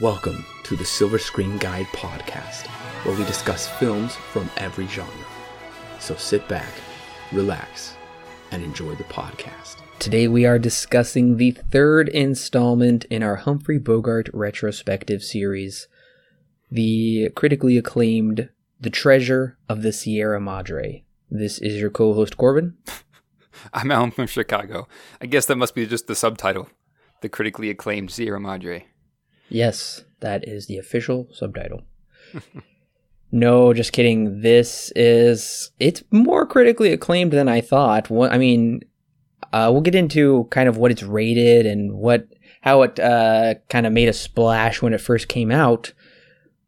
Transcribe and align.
Welcome 0.00 0.46
to 0.62 0.74
the 0.74 0.86
Silver 0.86 1.18
Screen 1.18 1.58
Guide 1.58 1.84
podcast, 1.88 2.66
where 3.04 3.14
we 3.14 3.26
discuss 3.26 3.68
films 3.68 4.16
from 4.16 4.48
every 4.56 4.86
genre. 4.86 5.12
So 6.00 6.16
sit 6.16 6.48
back, 6.48 6.72
relax, 7.30 7.94
and 8.52 8.64
enjoy 8.64 8.94
the 8.94 9.04
podcast. 9.04 9.76
Today 9.98 10.28
we 10.28 10.46
are 10.46 10.58
discussing 10.58 11.36
the 11.36 11.50
third 11.50 12.08
installment 12.08 13.04
in 13.10 13.22
our 13.22 13.36
Humphrey 13.36 13.78
Bogart 13.78 14.30
retrospective 14.32 15.22
series, 15.22 15.88
the 16.70 17.28
critically 17.36 17.76
acclaimed 17.76 18.48
The 18.80 18.90
Treasure 18.90 19.58
of 19.68 19.82
the 19.82 19.92
Sierra 19.92 20.40
Madre. 20.40 21.04
This 21.30 21.58
is 21.58 21.78
your 21.78 21.90
co 21.90 22.14
host, 22.14 22.38
Corbin. 22.38 22.78
I'm 23.74 23.90
Alan 23.90 24.10
from 24.10 24.26
Chicago. 24.26 24.88
I 25.20 25.26
guess 25.26 25.44
that 25.46 25.56
must 25.56 25.74
be 25.74 25.86
just 25.86 26.06
the 26.06 26.14
subtitle. 26.14 26.70
The 27.20 27.28
critically 27.28 27.68
acclaimed 27.68 28.10
Sierra 28.10 28.40
Madre. 28.40 28.86
Yes, 29.52 30.04
that 30.20 30.48
is 30.48 30.66
the 30.66 30.78
official 30.78 31.28
subtitle. 31.30 31.82
no, 33.32 33.74
just 33.74 33.92
kidding. 33.92 34.40
This 34.40 34.90
is 34.96 35.70
it's 35.78 36.02
more 36.10 36.46
critically 36.46 36.92
acclaimed 36.92 37.32
than 37.32 37.48
I 37.48 37.60
thought. 37.60 38.08
What 38.08 38.32
I 38.32 38.38
mean, 38.38 38.80
uh, 39.52 39.68
we'll 39.70 39.82
get 39.82 39.94
into 39.94 40.48
kind 40.50 40.68
of 40.68 40.78
what 40.78 40.90
it's 40.90 41.02
rated 41.02 41.66
and 41.66 41.92
what 41.92 42.28
how 42.62 42.82
it 42.82 42.98
uh, 42.98 43.56
kind 43.68 43.86
of 43.86 43.92
made 43.92 44.08
a 44.08 44.14
splash 44.14 44.80
when 44.80 44.94
it 44.94 45.00
first 45.02 45.28
came 45.28 45.50
out. 45.50 45.92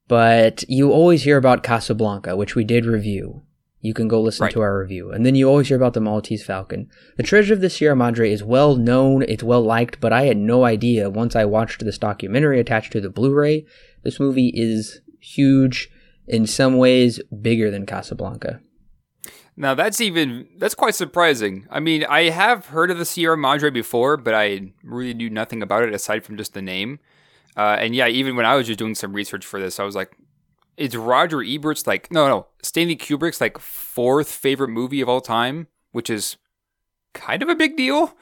But 0.06 0.68
you 0.68 0.92
always 0.92 1.22
hear 1.22 1.38
about 1.38 1.62
Casablanca, 1.62 2.36
which 2.36 2.54
we 2.54 2.64
did 2.64 2.84
review. 2.84 3.42
You 3.84 3.92
can 3.92 4.08
go 4.08 4.18
listen 4.22 4.44
Right. 4.44 4.52
to 4.54 4.62
our 4.62 4.78
review. 4.80 5.10
And 5.10 5.26
then 5.26 5.34
you 5.34 5.46
always 5.46 5.68
hear 5.68 5.76
about 5.76 5.92
the 5.92 6.00
Maltese 6.00 6.42
Falcon. 6.42 6.88
The 7.18 7.22
Treasure 7.22 7.52
of 7.52 7.60
the 7.60 7.68
Sierra 7.68 7.94
Madre 7.94 8.32
is 8.32 8.42
well 8.42 8.76
known, 8.76 9.22
it's 9.28 9.42
well 9.42 9.60
liked, 9.60 10.00
but 10.00 10.10
I 10.10 10.22
had 10.22 10.38
no 10.38 10.64
idea 10.64 11.10
once 11.10 11.36
I 11.36 11.44
watched 11.44 11.84
this 11.84 11.98
documentary 11.98 12.58
attached 12.58 12.92
to 12.92 13.00
the 13.02 13.10
Blu 13.10 13.34
ray. 13.34 13.66
This 14.02 14.18
movie 14.18 14.50
is 14.54 15.02
huge, 15.20 15.90
in 16.26 16.46
some 16.46 16.78
ways, 16.78 17.20
bigger 17.42 17.70
than 17.70 17.84
Casablanca. 17.84 18.60
Now 19.54 19.74
that's 19.74 20.00
even 20.00 20.48
that's 20.58 20.74
quite 20.74 20.94
surprising. 20.94 21.66
I 21.70 21.78
mean, 21.78 22.04
I 22.08 22.30
have 22.30 22.66
heard 22.66 22.90
of 22.90 22.96
the 22.96 23.04
Sierra 23.04 23.36
Madre 23.36 23.68
before, 23.68 24.16
but 24.16 24.34
I 24.34 24.72
really 24.82 25.12
knew 25.12 25.28
nothing 25.28 25.62
about 25.62 25.82
it 25.82 25.94
aside 25.94 26.24
from 26.24 26.38
just 26.38 26.54
the 26.54 26.62
name. 26.62 27.00
Uh, 27.54 27.76
and 27.78 27.94
yeah, 27.94 28.08
even 28.08 28.34
when 28.34 28.46
I 28.46 28.56
was 28.56 28.66
just 28.66 28.78
doing 28.78 28.94
some 28.94 29.12
research 29.12 29.44
for 29.44 29.60
this, 29.60 29.78
I 29.78 29.84
was 29.84 29.94
like, 29.94 30.10
"It's 30.76 30.94
Roger 30.94 31.42
Ebert's 31.42 31.86
like 31.86 32.10
no, 32.10 32.28
no, 32.28 32.46
Stanley 32.62 32.96
Kubrick's 32.96 33.40
like 33.40 33.58
fourth 33.58 34.30
favorite 34.30 34.68
movie 34.68 35.00
of 35.00 35.08
all 35.08 35.20
time, 35.20 35.68
which 35.92 36.10
is 36.10 36.36
kind 37.12 37.42
of 37.42 37.48
a 37.48 37.54
big 37.54 37.76
deal." 37.76 38.16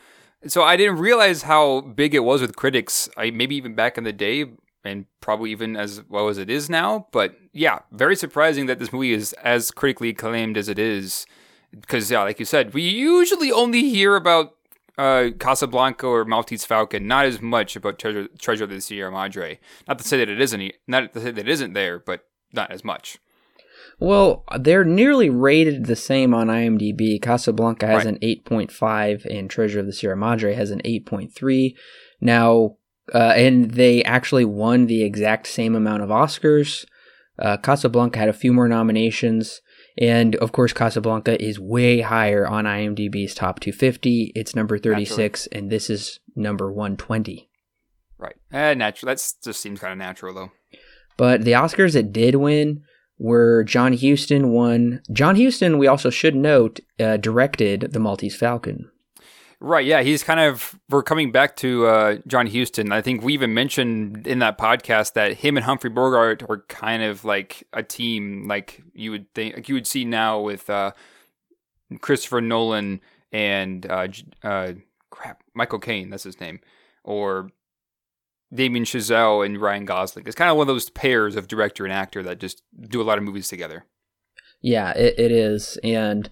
So 0.47 0.62
I 0.62 0.77
didn't 0.77 0.98
realize 0.98 1.42
how 1.42 1.83
big 1.83 2.14
it 2.14 2.25
was 2.25 2.41
with 2.41 2.56
critics. 2.56 3.08
I 3.17 3.30
maybe 3.30 3.55
even 3.55 3.75
back 3.75 3.97
in 3.97 4.05
the 4.05 4.12
day, 4.12 4.47
and 4.84 5.06
probably 5.20 5.50
even 5.53 5.77
as 5.77 6.03
well 6.08 6.28
as 6.28 6.39
it 6.39 6.50
is 6.50 6.69
now. 6.69 7.06
But 7.12 7.36
yeah, 7.53 7.80
very 7.92 8.17
surprising 8.17 8.67
that 8.67 8.78
this 8.78 8.92
movie 8.92 9.12
is 9.12 9.33
as 9.34 9.70
critically 9.70 10.11
acclaimed 10.11 10.56
as 10.56 10.69
it 10.69 10.78
is. 10.78 11.27
Because 11.70 12.11
yeah, 12.11 12.23
like 12.23 12.39
you 12.39 12.45
said, 12.45 12.75
we 12.75 12.83
usually 12.83 13.53
only 13.53 13.89
hear 13.89 14.17
about 14.17 14.56
uh, 14.98 15.30
Casablanca 15.39 16.06
or 16.06 16.25
Maltese 16.25 16.64
Falcon, 16.64 17.06
not 17.06 17.25
as 17.25 17.41
much 17.41 17.77
about 17.77 17.98
Treasure, 17.98 18.28
Treasure 18.39 18.64
of 18.64 18.70
the 18.70 18.80
Sierra 18.80 19.11
Madre. 19.11 19.58
Not 19.89 19.98
to 19.98 20.05
say 20.05 20.19
that 20.19 20.28
it 20.28 20.41
isn't, 20.41 20.73
not 20.86 21.12
to 21.14 21.20
say 21.20 21.30
that 21.30 21.47
it 21.47 21.48
isn't 21.48 21.73
there, 21.73 21.98
but 21.98 22.27
not 22.53 22.70
as 22.70 22.84
much. 22.84 23.19
Well, 23.98 24.45
they're 24.58 24.84
nearly 24.84 25.31
rated 25.31 25.86
the 25.86 25.97
same 25.97 26.34
on 26.34 26.48
IMDb. 26.48 27.20
Casablanca 27.20 27.86
has 27.86 28.05
Right. 28.05 28.14
an 28.14 28.19
8.5 28.22 29.25
and 29.27 29.48
Treasure 29.48 29.81
of 29.81 29.86
the 29.86 29.92
Sierra 29.92 30.17
Madre 30.17 30.55
has 30.55 30.70
an 30.70 30.80
8.3. 30.84 31.77
Now, 32.20 32.77
uh, 33.14 33.33
and 33.36 33.73
they 33.73 34.03
actually 34.05 34.45
won 34.45 34.86
the 34.86 35.03
exact 35.03 35.47
same 35.47 35.75
amount 35.75 36.03
of 36.03 36.08
Oscars. 36.08 36.84
Uh, 37.39 37.56
Casablanca 37.56 38.19
had 38.19 38.28
a 38.28 38.33
few 38.33 38.53
more 38.53 38.69
nominations. 38.69 39.61
And 39.98 40.36
of 40.36 40.53
course, 40.53 40.73
Casablanca 40.73 41.42
is 41.42 41.61
way 41.61 42.00
higher 42.00 42.46
on 42.46 42.64
IMDb's 42.64 43.34
top 43.34 43.61
250. 43.61 44.33
It's 44.34 44.57
number 44.57 44.79
36, 44.79 45.46
and 45.48 45.70
this 45.70 45.90
is 45.90 46.19
number 46.34 46.73
120. 46.73 47.51
Right. 48.19 48.36
Eh, 48.52 48.74
natural. 48.74 49.08
That 49.08 49.19
just 49.45 49.61
seems 49.61 49.80
kind 49.80 49.92
of 49.92 49.98
natural, 49.98 50.33
though. 50.34 50.52
But 51.22 51.44
the 51.44 51.52
Oscars 51.52 51.92
that 51.92 52.12
did 52.12 52.34
win 52.34 52.83
were 53.16 53.62
John 53.62 53.96
Huston 53.96 54.50
won. 54.50 55.02
John 55.12 55.36
Huston, 55.36 55.78
we 55.78 55.86
also 55.86 56.10
should 56.10 56.34
note, 56.34 56.80
uh, 56.98 57.16
directed 57.16 57.92
The 57.92 58.00
Maltese 58.00 58.34
Falcon. 58.34 58.90
Right, 59.60 59.86
yeah, 59.86 60.02
he's 60.02 60.24
kind 60.24 60.40
of 60.40 60.80
we're 60.88 61.05
coming 61.05 61.30
back 61.30 61.55
to 61.58 61.86
uh, 61.86 62.16
John 62.27 62.48
Huston. 62.48 62.90
I 62.90 63.02
think 63.02 63.22
we 63.22 63.34
even 63.34 63.55
mentioned 63.55 64.27
in 64.27 64.40
that 64.40 64.58
podcast 64.58 65.12
that 65.12 65.34
him 65.34 65.56
and 65.56 65.64
Humphrey 65.64 65.90
Bogart 65.90 66.48
were 66.48 66.64
kind 66.66 67.05
of 67.05 67.24
like 67.24 67.68
a 67.72 67.84
team, 67.84 68.48
like 68.48 68.83
you 68.92 69.12
would 69.12 69.33
think, 69.33 69.54
like 69.54 69.68
you 69.68 69.77
would 69.77 69.86
see 69.86 70.04
now 70.04 70.40
with 70.40 70.68
uh, 70.68 70.90
Christopher 72.00 72.40
Nolan 72.40 73.00
and 73.30 73.86
uh, 73.89 74.08
uh, 74.42 74.72
crap, 75.10 75.44
Michael 75.54 75.78
Caine, 75.78 76.10
that's 76.10 76.24
his 76.24 76.40
name, 76.40 76.58
or 77.04 77.52
Damien 78.52 78.85
Chazelle 78.85 79.45
and 79.45 79.61
Ryan 79.61 79.85
Gosling. 79.85 80.27
It's 80.27 80.36
kind 80.36 80.51
of 80.51 80.57
one 80.57 80.68
of 80.68 80.74
those 80.74 80.90
pairs 80.90 81.36
of 81.36 81.48
director 81.48 81.85
and 81.85 81.92
actor 81.92 82.23
that 82.23 82.40
just 82.40 82.63
do 82.89 83.01
a 83.01 83.05
lot 83.05 83.18
of 83.18 83.24
movies 83.24 83.48
together. 83.48 83.86
Yeah, 84.61 84.92
it, 84.92 85.18
it 85.18 85.33
is. 85.33 85.79
And 85.83 86.29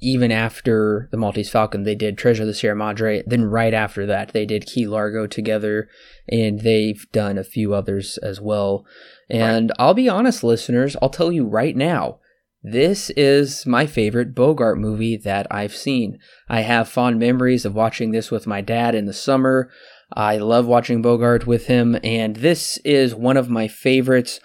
even 0.00 0.32
after 0.32 1.08
The 1.10 1.18
Maltese 1.18 1.50
Falcon, 1.50 1.82
they 1.82 1.94
did 1.94 2.16
Treasure 2.16 2.42
of 2.42 2.46
the 2.46 2.54
Sierra 2.54 2.76
Madre. 2.76 3.22
Then 3.26 3.44
right 3.44 3.74
after 3.74 4.06
that, 4.06 4.32
they 4.32 4.46
did 4.46 4.66
Key 4.66 4.86
Largo 4.86 5.26
together, 5.26 5.88
and 6.28 6.60
they've 6.60 7.04
done 7.12 7.36
a 7.36 7.44
few 7.44 7.74
others 7.74 8.16
as 8.18 8.40
well. 8.40 8.86
And 9.28 9.72
I'll 9.78 9.94
be 9.94 10.08
honest, 10.08 10.42
listeners, 10.42 10.96
I'll 11.02 11.10
tell 11.10 11.30
you 11.30 11.46
right 11.46 11.76
now. 11.76 12.18
This 12.62 13.08
is 13.10 13.64
my 13.64 13.86
favorite 13.86 14.34
Bogart 14.34 14.78
movie 14.78 15.16
that 15.16 15.46
I've 15.50 15.74
seen. 15.74 16.18
I 16.48 16.60
have 16.60 16.88
fond 16.88 17.18
memories 17.18 17.64
of 17.64 17.74
watching 17.74 18.10
this 18.10 18.30
with 18.30 18.46
my 18.46 18.60
dad 18.60 18.94
in 18.94 19.06
the 19.06 19.14
summer. 19.14 19.70
I 20.12 20.38
love 20.38 20.66
watching 20.66 21.02
Bogart 21.02 21.46
with 21.46 21.66
him, 21.66 21.96
and 22.02 22.36
this 22.36 22.78
is 22.78 23.14
one 23.14 23.36
of 23.36 23.48
my 23.48 23.68
favorites. 23.68 24.40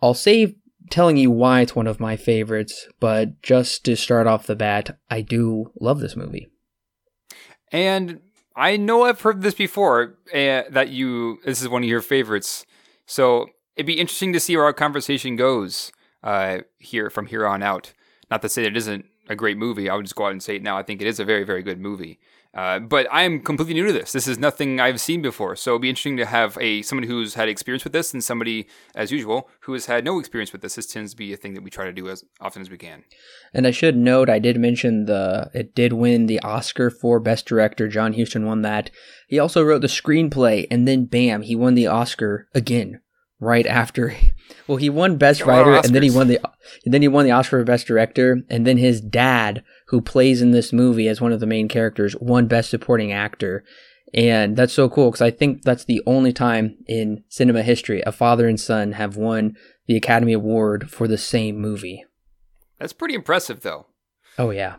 I'll 0.00 0.14
save 0.14 0.54
telling 0.90 1.16
you 1.16 1.30
why 1.30 1.60
it's 1.60 1.74
one 1.74 1.86
of 1.86 2.00
my 2.00 2.16
favorites, 2.16 2.86
but 2.98 3.40
just 3.42 3.84
to 3.84 3.96
start 3.96 4.26
off 4.26 4.46
the 4.46 4.56
bat, 4.56 4.98
I 5.08 5.20
do 5.22 5.72
love 5.80 6.00
this 6.00 6.16
movie. 6.16 6.48
And 7.72 8.20
I 8.56 8.76
know 8.76 9.04
I've 9.04 9.20
heard 9.20 9.42
this 9.42 9.54
before 9.54 10.18
uh, 10.34 10.62
that 10.70 10.88
you 10.88 11.38
this 11.44 11.62
is 11.62 11.68
one 11.68 11.82
of 11.82 11.88
your 11.88 12.02
favorites. 12.02 12.66
So 13.06 13.46
it'd 13.76 13.86
be 13.86 14.00
interesting 14.00 14.32
to 14.32 14.40
see 14.40 14.56
where 14.56 14.66
our 14.66 14.72
conversation 14.72 15.36
goes 15.36 15.92
uh, 16.22 16.58
here 16.78 17.10
from 17.10 17.26
here 17.26 17.46
on 17.46 17.62
out. 17.62 17.94
Not 18.30 18.42
to 18.42 18.48
say 18.48 18.62
that 18.62 18.72
it 18.72 18.76
isn't 18.76 19.06
a 19.28 19.36
great 19.36 19.56
movie. 19.56 19.88
I 19.88 19.94
would 19.94 20.04
just 20.04 20.16
go 20.16 20.26
out 20.26 20.32
and 20.32 20.42
say 20.42 20.56
it 20.56 20.62
now. 20.62 20.76
I 20.76 20.82
think 20.82 21.00
it 21.00 21.06
is 21.06 21.20
a 21.20 21.24
very 21.24 21.44
very 21.44 21.62
good 21.62 21.80
movie. 21.80 22.18
Uh, 22.52 22.80
but 22.80 23.06
I 23.12 23.22
am 23.22 23.40
completely 23.40 23.74
new 23.74 23.86
to 23.86 23.92
this. 23.92 24.10
This 24.10 24.26
is 24.26 24.38
nothing 24.38 24.80
I've 24.80 25.00
seen 25.00 25.22
before. 25.22 25.54
So 25.54 25.72
it'd 25.72 25.82
be 25.82 25.88
interesting 25.88 26.16
to 26.16 26.26
have 26.26 26.58
a 26.60 26.82
someone 26.82 27.06
who's 27.06 27.34
had 27.34 27.48
experience 27.48 27.84
with 27.84 27.92
this 27.92 28.12
and 28.12 28.24
somebody, 28.24 28.66
as 28.94 29.12
usual, 29.12 29.48
who 29.60 29.72
has 29.72 29.86
had 29.86 30.04
no 30.04 30.18
experience 30.18 30.52
with 30.52 30.60
this. 30.60 30.74
This 30.74 30.86
tends 30.86 31.12
to 31.12 31.16
be 31.16 31.32
a 31.32 31.36
thing 31.36 31.54
that 31.54 31.62
we 31.62 31.70
try 31.70 31.84
to 31.84 31.92
do 31.92 32.08
as 32.08 32.24
often 32.40 32.60
as 32.60 32.68
we 32.68 32.76
can. 32.76 33.04
And 33.54 33.66
I 33.66 33.70
should 33.70 33.96
note, 33.96 34.28
I 34.28 34.40
did 34.40 34.58
mention 34.58 35.06
the 35.06 35.50
it 35.54 35.76
did 35.76 35.92
win 35.92 36.26
the 36.26 36.40
Oscar 36.40 36.90
for 36.90 37.20
Best 37.20 37.46
Director. 37.46 37.86
John 37.86 38.14
Huston 38.14 38.46
won 38.46 38.62
that. 38.62 38.90
He 39.28 39.38
also 39.38 39.62
wrote 39.62 39.82
the 39.82 39.86
screenplay, 39.86 40.66
and 40.72 40.88
then 40.88 41.04
bam, 41.04 41.42
he 41.42 41.54
won 41.54 41.74
the 41.74 41.86
Oscar 41.86 42.48
again 42.52 43.00
right 43.40 43.66
after. 43.66 44.14
Well, 44.66 44.76
he 44.76 44.88
won 44.90 45.16
Best 45.16 45.40
Got 45.40 45.46
a 45.46 45.50
lot 45.50 45.60
of 45.62 45.66
Writer, 45.66 45.86
and 45.86 45.94
then 45.96 46.02
he 46.04 46.10
won 46.12 46.28
the 46.28 46.38
and 46.84 46.94
then 46.94 47.02
he 47.02 47.08
won 47.08 47.24
the 47.24 47.32
Oscar 47.32 47.58
for 47.58 47.64
Best 47.64 47.88
Director, 47.88 48.42
and 48.48 48.64
then 48.64 48.78
his 48.78 49.00
dad, 49.00 49.64
who 49.88 50.00
plays 50.00 50.40
in 50.40 50.52
this 50.52 50.72
movie 50.72 51.08
as 51.08 51.20
one 51.20 51.32
of 51.32 51.40
the 51.40 51.46
main 51.46 51.66
characters, 51.66 52.14
won 52.20 52.46
Best 52.46 52.70
Supporting 52.70 53.10
Actor. 53.12 53.64
And 54.14 54.56
that's 54.56 54.72
so 54.72 54.88
cool 54.88 55.10
because 55.10 55.22
I 55.22 55.32
think 55.32 55.62
that's 55.62 55.84
the 55.84 56.00
only 56.06 56.32
time 56.32 56.76
in 56.86 57.24
cinema 57.28 57.62
history 57.64 58.00
a 58.06 58.12
father 58.12 58.46
and 58.48 58.60
son 58.60 58.92
have 58.92 59.16
won 59.16 59.56
the 59.86 59.96
Academy 59.96 60.34
Award 60.34 60.88
for 60.88 61.08
the 61.08 61.18
same 61.18 61.58
movie. 61.60 62.04
That's 62.78 62.92
pretty 62.92 63.14
impressive, 63.14 63.62
though. 63.62 63.86
Oh 64.38 64.50
yeah, 64.50 64.76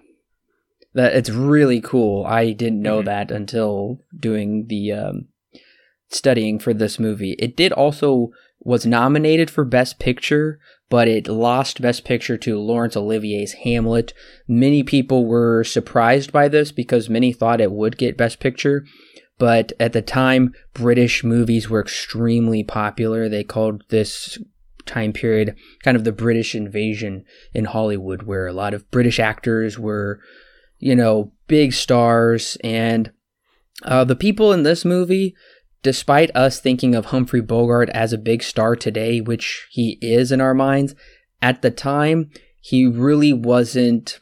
that 0.93 1.13
it's 1.15 1.29
really 1.29 1.81
cool. 1.81 2.25
I 2.25 2.53
didn't 2.53 2.81
know 2.81 3.01
Mhm. 3.01 3.05
that 3.05 3.31
until 3.31 3.99
doing 4.17 4.67
the 4.67 4.93
um, 4.93 5.27
studying 6.09 6.59
for 6.59 6.73
this 6.73 6.97
movie. 6.99 7.35
It 7.39 7.57
did 7.57 7.73
also 7.73 8.31
was 8.63 8.85
nominated 8.85 9.49
for 9.49 9.65
Best 9.65 9.99
Picture, 9.99 10.59
but 10.89 11.07
it 11.07 11.27
lost 11.27 11.81
Best 11.81 12.05
Picture 12.05 12.37
to 12.37 12.59
Laurence 12.59 12.95
Olivier's 12.95 13.53
Hamlet. 13.53 14.13
Many 14.47 14.83
people 14.83 15.25
were 15.25 15.63
surprised 15.63 16.31
by 16.31 16.47
this 16.47 16.71
because 16.71 17.09
many 17.09 17.33
thought 17.33 17.61
it 17.61 17.71
would 17.71 17.97
get 17.97 18.17
Best 18.17 18.39
Picture. 18.39 18.85
But 19.39 19.73
at 19.79 19.93
the 19.93 20.03
time, 20.03 20.53
British 20.73 21.23
movies 21.23 21.69
were 21.69 21.81
extremely 21.81 22.63
popular. 22.63 23.27
They 23.27 23.43
called 23.43 23.83
this 23.89 24.37
time 24.85 25.13
period 25.13 25.55
kind 25.83 25.97
of 25.97 26.03
the 26.03 26.11
British 26.11 26.53
invasion 26.53 27.25
in 27.53 27.65
Hollywood, 27.65 28.23
where 28.23 28.45
a 28.45 28.53
lot 28.53 28.75
of 28.75 28.89
British 28.91 29.19
actors 29.19 29.79
were, 29.79 30.19
you 30.77 30.95
know, 30.95 31.31
big 31.47 31.73
stars. 31.73 32.57
And 32.63 33.11
uh, 33.83 34.03
the 34.03 34.15
people 34.15 34.53
in 34.53 34.61
this 34.61 34.85
movie 34.85 35.35
despite 35.83 36.35
us 36.35 36.59
thinking 36.59 36.95
of 36.95 37.05
Humphrey 37.05 37.41
Bogart 37.41 37.89
as 37.89 38.13
a 38.13 38.17
big 38.17 38.43
star 38.43 38.75
today, 38.75 39.21
which 39.21 39.67
he 39.71 39.97
is 40.01 40.31
in 40.31 40.41
our 40.41 40.53
minds, 40.53 40.95
at 41.41 41.61
the 41.61 41.71
time, 41.71 42.29
he 42.59 42.85
really 42.85 43.33
wasn't 43.33 44.19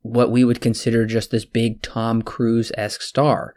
what 0.00 0.30
we 0.30 0.44
would 0.44 0.60
consider 0.60 1.06
just 1.06 1.30
this 1.30 1.44
big 1.44 1.82
Tom 1.82 2.22
Cruise 2.22 2.72
esque 2.76 3.02
star. 3.02 3.54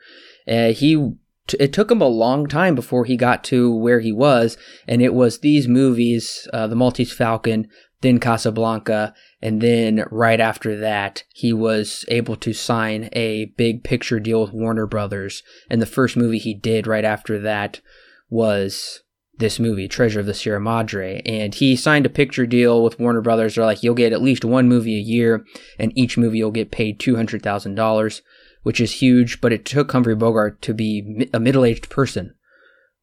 Uh, 0.47 0.67
he 0.67 1.13
it 1.59 1.71
took 1.71 1.91
him 1.91 2.01
a 2.01 2.07
long 2.07 2.47
time 2.47 2.73
before 2.73 3.05
he 3.05 3.15
got 3.15 3.43
to 3.45 3.73
where 3.73 3.99
he 3.99 4.11
was, 4.11 4.57
and 4.87 5.01
it 5.01 5.13
was 5.13 5.39
these 5.39 5.67
movies, 5.67 6.47
uh, 6.53 6.65
The 6.65 6.75
Maltese 6.75 7.13
Falcon, 7.13 7.67
then 8.01 8.19
Casablanca, 8.19 9.13
and 9.41 9.61
then 9.61 10.05
right 10.11 10.39
after 10.39 10.77
that, 10.79 11.23
he 11.29 11.53
was 11.53 12.05
able 12.07 12.35
to 12.37 12.53
sign 12.53 13.09
a 13.13 13.45
big 13.57 13.83
picture 13.83 14.19
deal 14.19 14.41
with 14.41 14.53
Warner 14.53 14.87
Brothers. 14.87 15.43
And 15.69 15.81
the 15.81 15.85
first 15.85 16.17
movie 16.17 16.39
he 16.39 16.53
did 16.53 16.87
right 16.87 17.05
after 17.05 17.39
that 17.39 17.81
was 18.29 19.01
this 19.37 19.59
movie, 19.59 19.87
Treasure 19.87 20.21
of 20.21 20.25
the 20.25 20.33
Sierra 20.33 20.61
Madre. 20.61 21.21
And 21.25 21.53
he 21.53 21.75
signed 21.75 22.05
a 22.05 22.09
picture 22.09 22.45
deal 22.45 22.83
with 22.83 22.99
Warner 22.99 23.21
Brothers. 23.21 23.55
They're 23.55 23.65
like, 23.65 23.83
you'll 23.83 23.93
get 23.93 24.13
at 24.13 24.21
least 24.21 24.45
one 24.45 24.69
movie 24.69 24.95
a 24.95 25.01
year, 25.01 25.45
and 25.77 25.91
each 25.95 26.17
movie 26.17 26.37
you'll 26.37 26.51
get 26.51 26.71
paid 26.71 26.99
$200,000 26.99 28.21
which 28.65 28.81
is 28.81 28.93
huge, 28.93 29.41
but 29.41 29.53
it 29.53 29.63
took 29.63 29.91
Humphrey 29.91 30.15
Bogart 30.15 30.59
to 30.63 30.73
be 30.73 31.29
a 31.31 31.39
middle 31.39 31.63
aged 31.63 31.87
person 31.87 32.33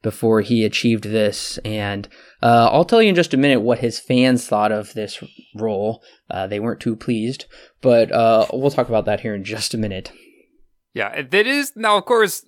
before 0.03 0.41
he 0.41 0.65
achieved 0.65 1.05
this. 1.05 1.59
And 1.65 2.09
uh, 2.43 2.69
I'll 2.71 2.85
tell 2.85 3.01
you 3.01 3.09
in 3.09 3.15
just 3.15 3.35
a 3.35 3.39
minute 3.39 3.61
what 3.61 3.79
his 3.79 3.99
fans 3.99 4.47
thought 4.47 4.73
of 4.73 4.93
this 4.95 5.23
role. 5.55 6.03
Uh, 6.29 6.47
they 6.47 6.61
weren't 6.61 6.81
too 6.81 6.97
pleased, 6.97 7.47
but 7.81 8.13
uh, 8.13 8.47
we'll 8.53 8.71
talk 8.71 8.89
about 8.89 9.05
that 9.07 9.21
here 9.21 9.35
in 9.35 9.45
just 9.45 9.75
a 9.75 9.79
minute. 9.79 10.13
Yeah, 10.95 11.09
it 11.13 11.33
is 11.35 11.73
now. 11.75 11.97
Of 11.97 12.05
course, 12.05 12.45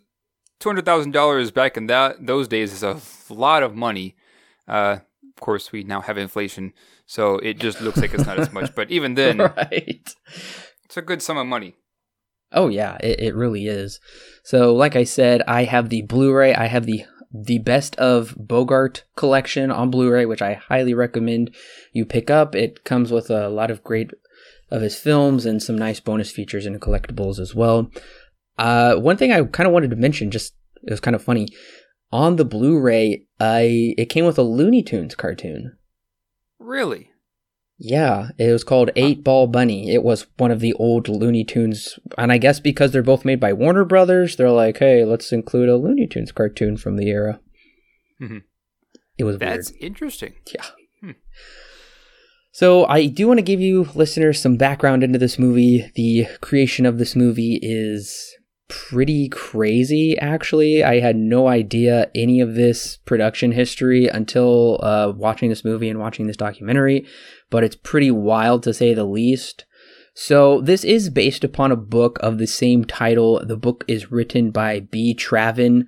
two 0.60 0.68
hundred 0.68 0.84
thousand 0.84 1.12
dollars 1.12 1.50
back 1.50 1.76
in 1.76 1.86
that 1.86 2.26
those 2.26 2.46
days 2.46 2.72
is 2.72 2.82
a 2.82 3.00
lot 3.32 3.62
of 3.62 3.74
money. 3.74 4.16
Uh, 4.68 4.98
of 5.36 5.40
course, 5.40 5.72
we 5.72 5.82
now 5.82 6.02
have 6.02 6.18
inflation, 6.18 6.74
so 7.06 7.38
it 7.38 7.58
just 7.58 7.80
looks 7.80 7.98
like 7.98 8.12
it's 8.12 8.26
not 8.26 8.38
as 8.38 8.52
much. 8.52 8.74
But 8.74 8.90
even 8.90 9.14
then, 9.14 9.38
right. 9.56 10.14
it's 10.84 10.96
a 10.96 11.02
good 11.02 11.22
sum 11.22 11.38
of 11.38 11.46
money. 11.46 11.74
Oh 12.52 12.68
yeah, 12.68 12.96
it, 13.00 13.20
it 13.20 13.34
really 13.34 13.66
is. 13.66 13.98
So 14.44 14.74
like 14.74 14.94
I 14.94 15.04
said, 15.04 15.42
I 15.48 15.64
have 15.64 15.88
the 15.88 16.02
Blu-ray. 16.02 16.54
I 16.54 16.66
have 16.66 16.86
the 16.86 17.04
the 17.34 17.58
best 17.58 17.96
of 17.96 18.34
Bogart 18.38 19.02
collection 19.16 19.72
on 19.72 19.90
Blu-ray, 19.90 20.24
which 20.24 20.40
I 20.40 20.54
highly 20.54 20.94
recommend 20.94 21.52
you 21.92 22.04
pick 22.04 22.30
up. 22.30 22.54
It 22.54 22.84
comes 22.84 23.10
with 23.10 23.28
a 23.28 23.48
lot 23.48 23.72
of 23.72 23.82
great 23.82 24.12
of 24.70 24.82
his 24.82 24.96
films 24.96 25.44
and 25.44 25.62
some 25.62 25.76
nice 25.76 25.98
bonus 25.98 26.30
features 26.30 26.64
and 26.64 26.80
collectibles 26.80 27.40
as 27.40 27.54
well. 27.54 27.90
Uh, 28.56 28.94
one 28.94 29.16
thing 29.16 29.32
I 29.32 29.42
kind 29.42 29.66
of 29.66 29.72
wanted 29.72 29.90
to 29.90 29.96
mention, 29.96 30.30
just 30.30 30.54
it 30.84 30.90
was 30.90 31.00
kind 31.00 31.16
of 31.16 31.22
funny, 31.24 31.48
on 32.12 32.36
the 32.36 32.44
Blu-ray, 32.44 33.26
I 33.40 33.94
it 33.98 34.06
came 34.06 34.24
with 34.24 34.38
a 34.38 34.42
Looney 34.42 34.84
Tunes 34.84 35.16
cartoon. 35.16 35.76
Really? 36.60 37.10
Yeah, 37.78 38.28
it 38.38 38.52
was 38.52 38.62
called 38.64 38.90
Eight 38.94 39.24
Ball 39.24 39.46
Bunny. 39.48 39.92
It 39.92 40.02
was 40.02 40.26
one 40.36 40.50
of 40.50 40.60
the 40.60 40.74
old 40.74 41.08
Looney 41.08 41.44
Tunes, 41.44 41.98
and 42.16 42.30
I 42.30 42.38
guess 42.38 42.60
because 42.60 42.92
they're 42.92 43.02
both 43.02 43.24
made 43.24 43.40
by 43.40 43.52
Warner 43.52 43.84
Brothers, 43.84 44.36
they're 44.36 44.50
like, 44.50 44.78
"Hey, 44.78 45.04
let's 45.04 45.32
include 45.32 45.68
a 45.68 45.76
Looney 45.76 46.06
Tunes 46.06 46.30
cartoon 46.30 46.76
from 46.76 46.96
the 46.96 47.08
era." 47.08 47.40
Mm-hmm. 48.22 48.38
It 49.18 49.24
was 49.24 49.38
that's 49.38 49.72
weird. 49.72 49.82
interesting. 49.82 50.34
Yeah. 50.52 50.66
Hmm. 51.00 51.10
So 52.52 52.86
I 52.86 53.06
do 53.06 53.26
want 53.26 53.38
to 53.38 53.42
give 53.42 53.60
you 53.60 53.88
listeners 53.96 54.40
some 54.40 54.56
background 54.56 55.02
into 55.02 55.18
this 55.18 55.38
movie. 55.40 55.90
The 55.96 56.26
creation 56.40 56.86
of 56.86 56.98
this 56.98 57.16
movie 57.16 57.58
is 57.60 58.33
pretty 58.68 59.28
crazy, 59.28 60.18
actually. 60.18 60.82
I 60.82 61.00
had 61.00 61.16
no 61.16 61.48
idea 61.48 62.10
any 62.14 62.40
of 62.40 62.54
this 62.54 62.96
production 62.98 63.52
history 63.52 64.08
until 64.08 64.80
uh, 64.82 65.12
watching 65.14 65.48
this 65.48 65.64
movie 65.64 65.88
and 65.88 65.98
watching 65.98 66.26
this 66.26 66.36
documentary, 66.36 67.06
but 67.50 67.64
it's 67.64 67.76
pretty 67.76 68.10
wild 68.10 68.62
to 68.64 68.74
say 68.74 68.94
the 68.94 69.04
least. 69.04 69.64
So, 70.16 70.60
this 70.60 70.84
is 70.84 71.10
based 71.10 71.42
upon 71.42 71.72
a 71.72 71.76
book 71.76 72.18
of 72.20 72.38
the 72.38 72.46
same 72.46 72.84
title. 72.84 73.44
The 73.44 73.56
book 73.56 73.84
is 73.88 74.12
written 74.12 74.52
by 74.52 74.80
B. 74.80 75.14
Traven, 75.14 75.86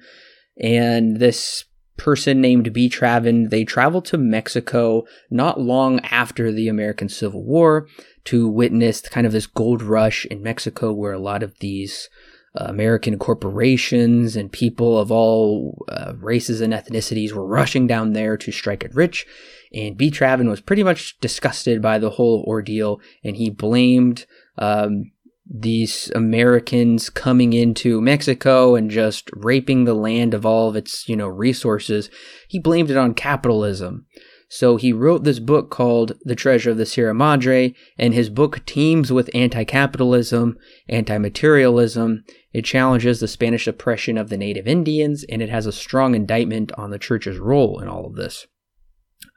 and 0.60 1.18
this 1.18 1.64
person 1.96 2.40
named 2.40 2.72
B. 2.72 2.88
Traven, 2.88 3.50
they 3.50 3.64
traveled 3.64 4.04
to 4.06 4.18
Mexico 4.18 5.04
not 5.30 5.60
long 5.60 6.00
after 6.00 6.52
the 6.52 6.68
American 6.68 7.08
Civil 7.08 7.44
War 7.44 7.86
to 8.24 8.48
witness 8.48 9.00
kind 9.00 9.26
of 9.26 9.32
this 9.32 9.46
gold 9.46 9.82
rush 9.82 10.26
in 10.26 10.42
Mexico 10.42 10.92
where 10.92 11.12
a 11.12 11.18
lot 11.18 11.42
of 11.42 11.58
these 11.60 12.08
American 12.56 13.18
corporations 13.18 14.36
and 14.36 14.50
people 14.50 14.98
of 14.98 15.12
all 15.12 15.84
uh, 15.88 16.12
races 16.16 16.60
and 16.60 16.72
ethnicities 16.72 17.32
were 17.32 17.46
rushing 17.46 17.86
down 17.86 18.12
there 18.12 18.36
to 18.36 18.52
strike 18.52 18.84
it 18.84 18.94
rich. 18.94 19.26
And 19.72 19.96
B. 19.96 20.10
Traven 20.10 20.48
was 20.48 20.60
pretty 20.60 20.82
much 20.82 21.18
disgusted 21.20 21.82
by 21.82 21.98
the 21.98 22.10
whole 22.10 22.44
ordeal, 22.46 23.00
and 23.22 23.36
he 23.36 23.50
blamed 23.50 24.26
um, 24.58 25.10
these 25.48 26.10
Americans 26.14 27.08
coming 27.10 27.52
into 27.52 28.00
Mexico 28.00 28.74
and 28.74 28.90
just 28.90 29.30
raping 29.32 29.84
the 29.84 29.94
land 29.94 30.34
of 30.34 30.44
all 30.44 30.68
of 30.68 30.76
its, 30.76 31.08
you 31.08 31.16
know, 31.16 31.28
resources. 31.28 32.10
He 32.48 32.58
blamed 32.58 32.90
it 32.90 32.96
on 32.96 33.14
capitalism. 33.14 34.06
So 34.48 34.76
he 34.76 34.92
wrote 34.92 35.24
this 35.24 35.40
book 35.40 35.70
called 35.70 36.12
The 36.24 36.36
Treasure 36.36 36.70
of 36.70 36.76
the 36.76 36.86
Sierra 36.86 37.14
Madre, 37.14 37.74
and 37.98 38.14
his 38.14 38.30
book 38.30 38.64
teams 38.64 39.12
with 39.12 39.30
anti 39.34 39.64
capitalism, 39.64 40.56
anti 40.88 41.18
materialism. 41.18 42.24
It 42.52 42.64
challenges 42.64 43.20
the 43.20 43.28
Spanish 43.28 43.66
oppression 43.66 44.16
of 44.16 44.28
the 44.28 44.36
native 44.36 44.66
Indians, 44.66 45.24
and 45.28 45.42
it 45.42 45.48
has 45.50 45.66
a 45.66 45.72
strong 45.72 46.14
indictment 46.14 46.72
on 46.72 46.90
the 46.90 46.98
church's 46.98 47.38
role 47.38 47.80
in 47.80 47.88
all 47.88 48.06
of 48.06 48.14
this. 48.14 48.46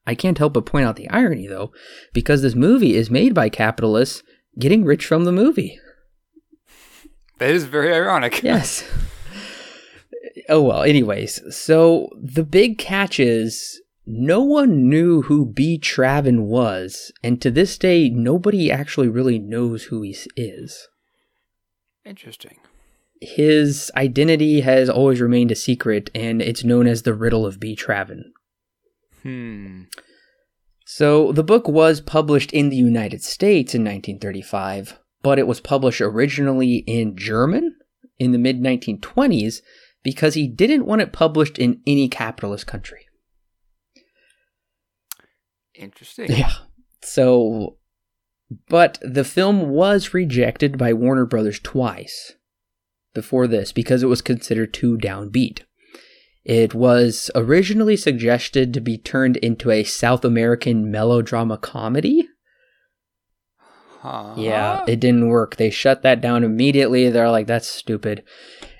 I 0.05 0.15
can't 0.15 0.37
help 0.37 0.53
but 0.53 0.65
point 0.65 0.85
out 0.85 0.95
the 0.95 1.09
irony, 1.09 1.47
though, 1.47 1.71
because 2.13 2.41
this 2.41 2.55
movie 2.55 2.95
is 2.95 3.09
made 3.09 3.33
by 3.33 3.49
capitalists 3.49 4.23
getting 4.57 4.83
rich 4.83 5.05
from 5.05 5.25
the 5.25 5.31
movie. 5.31 5.79
That 7.39 7.51
is 7.51 7.65
very 7.65 7.93
ironic. 7.93 8.43
yes. 8.43 8.83
Oh 10.49 10.61
well, 10.61 10.83
anyways, 10.83 11.55
so 11.55 12.09
the 12.21 12.43
big 12.43 12.77
catch 12.77 13.19
is 13.19 13.78
no 14.11 14.41
one 14.41 14.89
knew 14.89 15.21
who 15.21 15.45
B. 15.45 15.77
Traven 15.77 16.45
was, 16.45 17.11
and 17.23 17.39
to 17.41 17.51
this 17.51 17.77
day, 17.77 18.09
nobody 18.09 18.71
actually 18.71 19.07
really 19.07 19.37
knows 19.37 19.83
who 19.83 20.01
he 20.01 20.17
is. 20.35 20.87
Interesting. 22.03 22.57
His 23.21 23.91
identity 23.95 24.61
has 24.61 24.89
always 24.89 25.21
remained 25.21 25.51
a 25.51 25.55
secret, 25.55 26.09
and 26.15 26.41
it's 26.41 26.63
known 26.63 26.87
as 26.87 27.03
the 27.03 27.13
Riddle 27.13 27.45
of 27.45 27.59
B. 27.59 27.75
Traven. 27.75 28.31
Hmm. 29.21 29.83
So, 30.85 31.31
the 31.31 31.43
book 31.43 31.67
was 31.67 32.01
published 32.01 32.51
in 32.51 32.69
the 32.69 32.77
United 32.77 33.21
States 33.21 33.75
in 33.75 33.81
1935, 33.81 34.97
but 35.21 35.37
it 35.37 35.45
was 35.45 35.59
published 35.59 36.01
originally 36.01 36.77
in 36.87 37.15
German 37.15 37.75
in 38.17 38.31
the 38.31 38.39
mid 38.39 38.59
1920s 38.59 39.61
because 40.01 40.33
he 40.33 40.47
didn't 40.47 40.87
want 40.87 41.01
it 41.01 41.13
published 41.13 41.59
in 41.59 41.81
any 41.85 42.09
capitalist 42.09 42.65
country. 42.65 43.05
Interesting. 45.79 46.31
Yeah. 46.31 46.51
So, 47.01 47.77
but 48.67 48.99
the 49.01 49.23
film 49.23 49.69
was 49.69 50.13
rejected 50.13 50.77
by 50.77 50.93
Warner 50.93 51.25
Brothers 51.25 51.59
twice 51.59 52.33
before 53.13 53.47
this 53.47 53.71
because 53.71 54.03
it 54.03 54.07
was 54.07 54.21
considered 54.21 54.73
too 54.73 54.97
downbeat. 54.97 55.61
It 56.43 56.73
was 56.73 57.31
originally 57.35 57.95
suggested 57.95 58.73
to 58.73 58.81
be 58.81 58.97
turned 58.97 59.37
into 59.37 59.71
a 59.71 59.83
South 59.83 60.25
American 60.25 60.91
melodrama 60.91 61.57
comedy. 61.57 62.27
Huh? 64.01 64.33
Yeah, 64.37 64.83
it 64.87 64.99
didn't 64.99 65.27
work. 65.27 65.57
They 65.57 65.69
shut 65.69 66.01
that 66.03 66.21
down 66.21 66.43
immediately. 66.43 67.09
They're 67.09 67.29
like, 67.29 67.47
that's 67.47 67.67
stupid. 67.67 68.23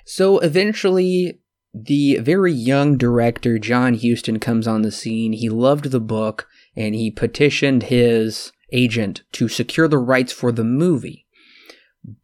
So 0.04 0.38
eventually, 0.38 1.40
the 1.72 2.16
very 2.16 2.52
young 2.52 2.96
director, 2.96 3.58
John 3.58 3.94
Huston, 3.94 4.40
comes 4.40 4.66
on 4.66 4.82
the 4.82 4.90
scene. 4.90 5.32
He 5.32 5.48
loved 5.48 5.90
the 5.90 6.00
book 6.00 6.48
and 6.76 6.94
he 6.94 7.10
petitioned 7.10 7.84
his 7.84 8.52
agent 8.72 9.22
to 9.32 9.48
secure 9.48 9.88
the 9.88 9.98
rights 9.98 10.32
for 10.32 10.52
the 10.52 10.64
movie. 10.64 11.26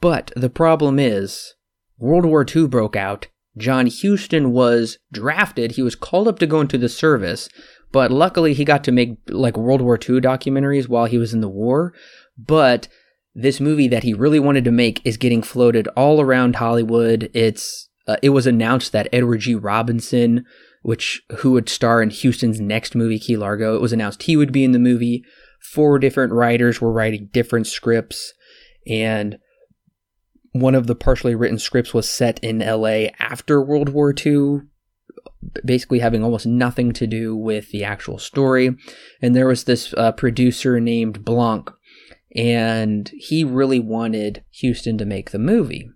But 0.01 0.33
the 0.37 0.51
problem 0.51 0.99
is, 0.99 1.55
World 1.99 2.25
War 2.25 2.45
II 2.45 2.69
broke 2.69 2.97
out. 2.97 3.29
John 3.57 3.87
Huston 3.87 4.53
was 4.53 4.99
drafted. 5.13 5.73
He 5.73 5.83
was 5.83 5.95
called 5.95 6.29
up 6.29 6.39
to 6.41 6.47
go 6.47 6.61
into 6.61 6.79
the 6.79 6.89
service, 6.89 7.49
but 7.91 8.11
luckily 8.11 8.53
he 8.53 8.65
got 8.65 8.85
to 8.85 8.93
make 8.93 9.19
like 9.29 9.57
World 9.57 9.81
War 9.81 9.97
II 9.97 10.21
documentaries 10.21 10.89
while 10.89 11.07
he 11.07 11.19
was 11.19 11.33
in 11.33 11.41
the 11.41 11.49
war. 11.49 11.95
But 12.37 12.89
this 13.35 13.61
movie 13.61 13.89
that 13.89 14.03
he 14.03 14.15
really 14.15 14.41
wanted 14.41 14.65
to 14.65 14.71
make 14.71 15.01
is 15.05 15.17
getting 15.17 15.43
floated 15.43 15.89
all 15.89 16.21
around 16.21 16.57
Hollywood. 16.57 17.31
It's 17.33 17.89
uh, 18.07 18.17
it 18.23 18.31
was 18.31 18.47
announced 18.47 18.93
that 18.93 19.09
Edward 19.13 19.41
G. 19.41 19.55
Robinson 19.55 20.45
which 20.83 21.23
who 21.39 21.53
would 21.53 21.69
star 21.69 22.03
in 22.03 22.11
Huston's 22.11 22.61
next 22.61 22.95
movie, 22.95 23.19
Key 23.19 23.37
Largo. 23.37 23.75
It 23.75 23.81
was 23.83 23.93
announced 23.93 24.25
he 24.25 24.37
would 24.37 24.53
be 24.53 24.65
in 24.65 24.73
the 24.73 24.79
movie. 24.79 25.25
Four 25.61 25.99
different 25.99 26.33
writers 26.33 26.81
were 26.81 26.93
writing 26.93 27.29
different 27.33 27.67
scripts, 27.67 28.33
and 28.87 29.39
one 30.53 30.75
of 30.75 30.87
the 30.87 30.95
partially 30.95 31.35
written 31.35 31.59
scripts 31.59 31.93
was 31.93 32.09
set 32.09 32.39
in 32.43 32.61
LA 32.61 33.09
after 33.19 33.63
World 33.63 33.91
War 33.91 34.15
II 34.15 34.63
basically 35.65 35.99
having 35.99 36.23
almost 36.23 36.47
nothing 36.47 36.93
to 36.93 37.07
do 37.07 37.37
with 37.37 37.71
the 37.71 37.85
actual 37.85 38.19
story. 38.19 38.77
And 39.23 39.35
there 39.35 39.47
was 39.47 39.65
this 39.65 39.95
uh, 39.95 40.13
producer 40.13 40.81
named 40.81 41.25
Blanc, 41.25 41.71
and 42.35 43.11
he 43.15 43.45
really 43.45 43.81
wanted 43.81 44.45
Huston 44.61 44.99
to 44.99 45.05
make 45.05 45.31
the 45.31 45.39
movie. 45.39 45.91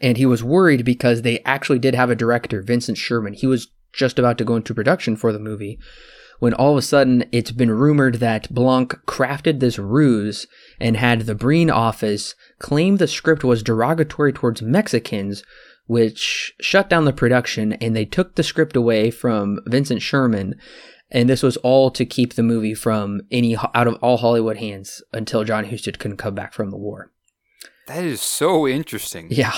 And 0.00 0.16
he 0.16 0.26
was 0.26 0.42
worried 0.42 0.84
because 0.84 1.22
they 1.22 1.40
actually 1.40 1.78
did 1.78 1.94
have 1.94 2.10
a 2.10 2.16
director, 2.16 2.62
Vincent 2.62 2.96
Sherman. 2.96 3.34
He 3.34 3.46
was 3.46 3.68
just 3.92 4.18
about 4.18 4.38
to 4.38 4.44
go 4.44 4.56
into 4.56 4.74
production 4.74 5.16
for 5.16 5.32
the 5.32 5.38
movie 5.38 5.78
when 6.42 6.54
all 6.54 6.72
of 6.72 6.78
a 6.78 6.82
sudden 6.82 7.24
it's 7.30 7.52
been 7.52 7.70
rumored 7.70 8.16
that 8.16 8.52
Blanc 8.52 8.98
crafted 9.06 9.60
this 9.60 9.78
ruse 9.78 10.48
and 10.80 10.96
had 10.96 11.20
the 11.20 11.36
Breen 11.36 11.70
office 11.70 12.34
claim 12.58 12.96
the 12.96 13.06
script 13.06 13.44
was 13.44 13.62
derogatory 13.62 14.32
towards 14.32 14.60
Mexicans, 14.60 15.44
which 15.86 16.52
shut 16.60 16.90
down 16.90 17.04
the 17.04 17.12
production 17.12 17.74
and 17.74 17.94
they 17.94 18.04
took 18.04 18.34
the 18.34 18.42
script 18.42 18.74
away 18.74 19.08
from 19.08 19.60
Vincent 19.66 20.02
Sherman. 20.02 20.56
And 21.12 21.30
this 21.30 21.44
was 21.44 21.58
all 21.58 21.92
to 21.92 22.04
keep 22.04 22.34
the 22.34 22.42
movie 22.42 22.74
from 22.74 23.20
any 23.30 23.56
out 23.56 23.86
of 23.86 23.94
all 24.02 24.16
Hollywood 24.16 24.56
hands 24.56 25.00
until 25.12 25.44
John 25.44 25.66
Huston 25.66 25.94
couldn't 25.94 26.16
come 26.16 26.34
back 26.34 26.54
from 26.54 26.70
the 26.70 26.76
war. 26.76 27.12
That 27.86 28.02
is 28.02 28.20
so 28.20 28.66
interesting. 28.66 29.28
Yeah. 29.30 29.56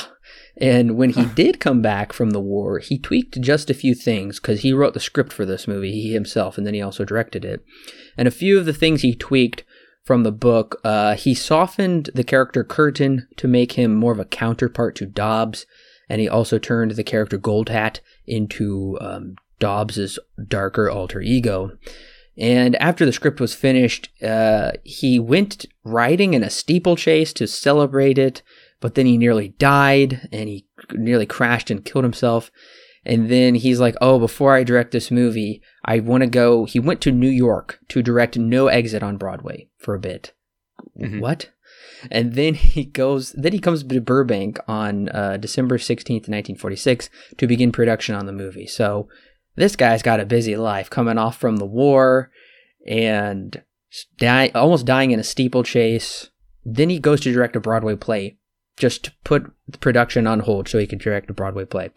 And 0.56 0.96
when 0.96 1.10
he 1.10 1.24
did 1.24 1.58
come 1.58 1.82
back 1.82 2.12
from 2.12 2.30
the 2.30 2.40
war, 2.40 2.78
he 2.78 2.98
tweaked 2.98 3.40
just 3.40 3.70
a 3.70 3.74
few 3.74 3.94
things 3.94 4.38
because 4.38 4.60
he 4.60 4.72
wrote 4.72 4.94
the 4.94 5.00
script 5.00 5.32
for 5.32 5.44
this 5.44 5.66
movie, 5.66 5.90
he 5.90 6.12
himself, 6.12 6.56
and 6.56 6.66
then 6.66 6.74
he 6.74 6.82
also 6.82 7.04
directed 7.04 7.44
it. 7.44 7.64
And 8.16 8.28
a 8.28 8.32
few 8.32 8.58
of 8.58 8.64
the 8.64 8.72
things 8.72 9.02
he 9.02 9.14
tweaked 9.14 9.64
from 10.04 10.22
the 10.22 10.32
book, 10.32 10.80
uh, 10.84 11.16
he 11.16 11.34
softened 11.34 12.10
the 12.14 12.24
character 12.24 12.62
Curtin 12.62 13.26
to 13.36 13.48
make 13.48 13.72
him 13.72 13.94
more 13.94 14.12
of 14.12 14.20
a 14.20 14.24
counterpart 14.24 14.94
to 14.96 15.06
Dobbs, 15.06 15.66
and 16.08 16.20
he 16.20 16.28
also 16.28 16.58
turned 16.58 16.92
the 16.92 17.04
character 17.04 17.38
Gold 17.38 17.70
Hat 17.70 18.00
into 18.26 18.96
um, 19.00 19.36
Dobbs's 19.58 20.18
darker 20.46 20.88
alter 20.88 21.20
ego. 21.20 21.72
And 22.36 22.76
after 22.76 23.06
the 23.06 23.12
script 23.12 23.40
was 23.40 23.54
finished, 23.54 24.10
uh, 24.22 24.72
he 24.82 25.18
went 25.18 25.66
riding 25.84 26.34
in 26.34 26.42
a 26.42 26.50
steeplechase 26.50 27.32
to 27.34 27.46
celebrate 27.46 28.18
it 28.18 28.42
but 28.84 28.96
then 28.96 29.06
he 29.06 29.16
nearly 29.16 29.48
died 29.48 30.28
and 30.30 30.46
he 30.46 30.66
nearly 30.92 31.24
crashed 31.24 31.70
and 31.70 31.86
killed 31.86 32.04
himself. 32.04 32.50
And 33.02 33.30
then 33.30 33.54
he's 33.54 33.80
like, 33.80 33.94
oh, 34.02 34.18
before 34.18 34.54
I 34.54 34.62
direct 34.62 34.90
this 34.90 35.10
movie, 35.10 35.62
I 35.86 36.00
want 36.00 36.22
to 36.22 36.26
go. 36.26 36.66
He 36.66 36.78
went 36.78 37.00
to 37.00 37.10
New 37.10 37.30
York 37.30 37.78
to 37.88 38.02
direct 38.02 38.36
No 38.36 38.66
Exit 38.66 39.02
on 39.02 39.16
Broadway 39.16 39.70
for 39.78 39.94
a 39.94 39.98
bit. 39.98 40.34
Mm-hmm. 41.00 41.20
What? 41.20 41.48
And 42.10 42.34
then 42.34 42.52
he 42.52 42.84
goes, 42.84 43.32
then 43.32 43.52
he 43.54 43.58
comes 43.58 43.82
to 43.82 44.00
Burbank 44.02 44.58
on 44.68 45.08
uh, 45.08 45.38
December 45.38 45.78
16th, 45.78 46.28
1946 46.28 47.08
to 47.38 47.46
begin 47.46 47.72
production 47.72 48.14
on 48.14 48.26
the 48.26 48.32
movie. 48.32 48.66
So 48.66 49.08
this 49.56 49.76
guy's 49.76 50.02
got 50.02 50.20
a 50.20 50.26
busy 50.26 50.58
life 50.58 50.90
coming 50.90 51.16
off 51.16 51.38
from 51.38 51.56
the 51.56 51.64
war 51.64 52.30
and 52.86 53.62
die, 54.18 54.50
almost 54.54 54.84
dying 54.84 55.12
in 55.12 55.20
a 55.20 55.24
steeplechase. 55.24 56.28
Then 56.66 56.90
he 56.90 56.98
goes 56.98 57.22
to 57.22 57.32
direct 57.32 57.56
a 57.56 57.60
Broadway 57.60 57.96
play 57.96 58.36
just 58.76 59.04
to 59.04 59.12
put 59.24 59.50
the 59.68 59.78
production 59.78 60.26
on 60.26 60.40
hold 60.40 60.68
so 60.68 60.78
he 60.78 60.86
could 60.86 60.98
direct 60.98 61.30
a 61.30 61.34
Broadway 61.34 61.64
play. 61.64 61.90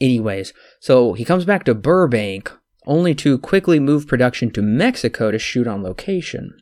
Anyways, 0.00 0.52
so 0.80 1.12
he 1.12 1.24
comes 1.24 1.44
back 1.44 1.64
to 1.64 1.74
Burbank 1.74 2.52
only 2.86 3.14
to 3.14 3.38
quickly 3.38 3.80
move 3.80 4.06
production 4.06 4.50
to 4.50 4.62
Mexico 4.62 5.30
to 5.30 5.38
shoot 5.38 5.66
on 5.66 5.82
location. 5.82 6.54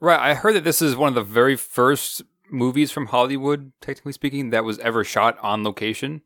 Right. 0.00 0.20
I 0.20 0.34
heard 0.34 0.54
that 0.54 0.64
this 0.64 0.82
is 0.82 0.96
one 0.96 1.08
of 1.08 1.14
the 1.14 1.22
very 1.22 1.56
first 1.56 2.22
movies 2.50 2.90
from 2.90 3.06
Hollywood, 3.06 3.72
technically 3.80 4.12
speaking, 4.12 4.50
that 4.50 4.64
was 4.64 4.78
ever 4.80 5.02
shot 5.02 5.38
on 5.42 5.64
location. 5.64 6.22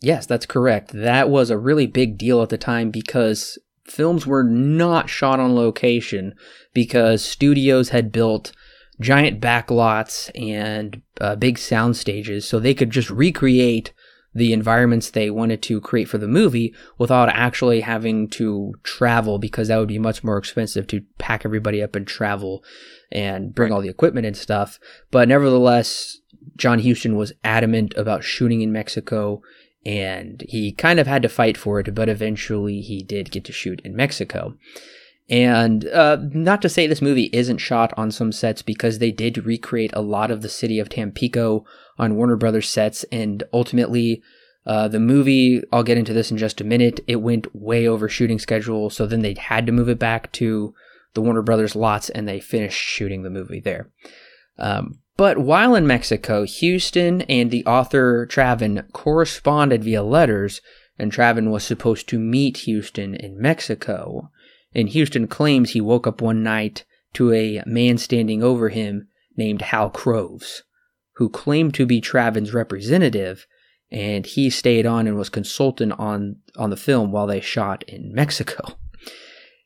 Yes, 0.00 0.26
that's 0.26 0.46
correct. 0.46 0.90
That 0.92 1.30
was 1.30 1.50
a 1.50 1.58
really 1.58 1.86
big 1.86 2.18
deal 2.18 2.42
at 2.42 2.50
the 2.50 2.58
time 2.58 2.90
because 2.90 3.58
films 3.86 4.26
were 4.26 4.44
not 4.44 5.08
shot 5.08 5.40
on 5.40 5.54
location 5.54 6.34
because 6.72 7.24
studios 7.24 7.90
had 7.90 8.12
built 8.12 8.52
giant 9.00 9.40
backlots 9.40 10.30
and 10.40 11.02
uh, 11.20 11.36
big 11.36 11.58
sound 11.58 11.96
stages 11.96 12.46
so 12.46 12.58
they 12.58 12.74
could 12.74 12.90
just 12.90 13.10
recreate 13.10 13.92
the 14.34 14.52
environments 14.52 15.10
they 15.10 15.30
wanted 15.30 15.62
to 15.62 15.80
create 15.80 16.08
for 16.08 16.18
the 16.18 16.26
movie 16.26 16.74
without 16.98 17.28
actually 17.28 17.80
having 17.80 18.28
to 18.28 18.74
travel 18.82 19.38
because 19.38 19.68
that 19.68 19.78
would 19.78 19.88
be 19.88 19.98
much 19.98 20.24
more 20.24 20.38
expensive 20.38 20.86
to 20.88 21.02
pack 21.18 21.44
everybody 21.44 21.82
up 21.82 21.94
and 21.94 22.06
travel 22.06 22.64
and 23.12 23.54
bring 23.54 23.72
all 23.72 23.80
the 23.80 23.88
equipment 23.88 24.26
and 24.26 24.36
stuff. 24.36 24.80
But 25.12 25.28
nevertheless, 25.28 26.18
John 26.56 26.80
Huston 26.80 27.16
was 27.16 27.32
adamant 27.44 27.94
about 27.96 28.24
shooting 28.24 28.60
in 28.60 28.72
Mexico 28.72 29.40
and 29.86 30.42
he 30.48 30.72
kind 30.72 30.98
of 30.98 31.06
had 31.06 31.22
to 31.22 31.28
fight 31.28 31.56
for 31.56 31.78
it, 31.78 31.94
but 31.94 32.08
eventually 32.08 32.80
he 32.80 33.02
did 33.02 33.30
get 33.30 33.44
to 33.44 33.52
shoot 33.52 33.80
in 33.84 33.94
Mexico. 33.94 34.54
And 35.30 35.86
uh, 35.86 36.18
not 36.32 36.60
to 36.62 36.68
say 36.68 36.86
this 36.86 37.00
movie 37.00 37.30
isn't 37.32 37.58
shot 37.58 37.94
on 37.96 38.10
some 38.10 38.30
sets 38.30 38.60
because 38.60 38.98
they 38.98 39.10
did 39.10 39.46
recreate 39.46 39.90
a 39.94 40.02
lot 40.02 40.30
of 40.30 40.42
the 40.42 40.50
city 40.50 40.78
of 40.78 40.90
Tampico 40.90 41.64
on 41.98 42.16
Warner 42.16 42.36
Brothers 42.36 42.68
sets, 42.68 43.04
and 43.04 43.42
ultimately, 43.52 44.22
uh, 44.66 44.88
the 44.88 45.00
movie, 45.00 45.62
I'll 45.72 45.82
get 45.82 45.98
into 45.98 46.12
this 46.12 46.30
in 46.30 46.36
just 46.36 46.60
a 46.60 46.64
minute, 46.64 47.00
it 47.06 47.16
went 47.16 47.54
way 47.54 47.86
over 47.86 48.08
shooting 48.08 48.38
schedule, 48.38 48.90
so 48.90 49.06
then 49.06 49.20
they 49.20 49.34
had 49.34 49.66
to 49.66 49.72
move 49.72 49.88
it 49.88 49.98
back 49.98 50.30
to 50.32 50.74
the 51.14 51.20
Warner 51.20 51.42
Brothers 51.42 51.76
lots 51.76 52.10
and 52.10 52.28
they 52.28 52.40
finished 52.40 52.78
shooting 52.78 53.22
the 53.22 53.30
movie 53.30 53.60
there. 53.60 53.90
Um, 54.58 54.98
but 55.16 55.38
while 55.38 55.74
in 55.74 55.86
Mexico, 55.86 56.44
Huston 56.46 57.22
and 57.22 57.50
the 57.50 57.64
author 57.66 58.26
Traven 58.26 58.90
corresponded 58.92 59.84
via 59.84 60.02
letters, 60.02 60.60
and 60.98 61.12
Traven 61.12 61.50
was 61.50 61.64
supposed 61.64 62.08
to 62.08 62.18
meet 62.18 62.64
Huston 62.66 63.14
in 63.14 63.40
Mexico 63.40 64.30
and 64.74 64.92
Huston 64.92 65.26
claims 65.26 65.70
he 65.70 65.80
woke 65.80 66.06
up 66.06 66.20
one 66.20 66.42
night 66.42 66.84
to 67.14 67.32
a 67.32 67.62
man 67.64 67.98
standing 67.98 68.42
over 68.42 68.68
him 68.68 69.08
named 69.36 69.62
Hal 69.62 69.90
Croves, 69.90 70.64
who 71.16 71.28
claimed 71.28 71.74
to 71.74 71.86
be 71.86 72.00
Traven's 72.00 72.52
representative, 72.52 73.46
and 73.90 74.26
he 74.26 74.50
stayed 74.50 74.86
on 74.86 75.06
and 75.06 75.16
was 75.16 75.28
consultant 75.28 75.92
on 75.98 76.36
on 76.56 76.70
the 76.70 76.76
film 76.76 77.12
while 77.12 77.26
they 77.26 77.40
shot 77.40 77.84
in 77.84 78.12
Mexico. 78.12 78.76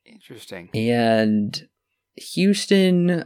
Interesting. 0.04 0.68
And 0.74 1.68
Huston, 2.20 3.24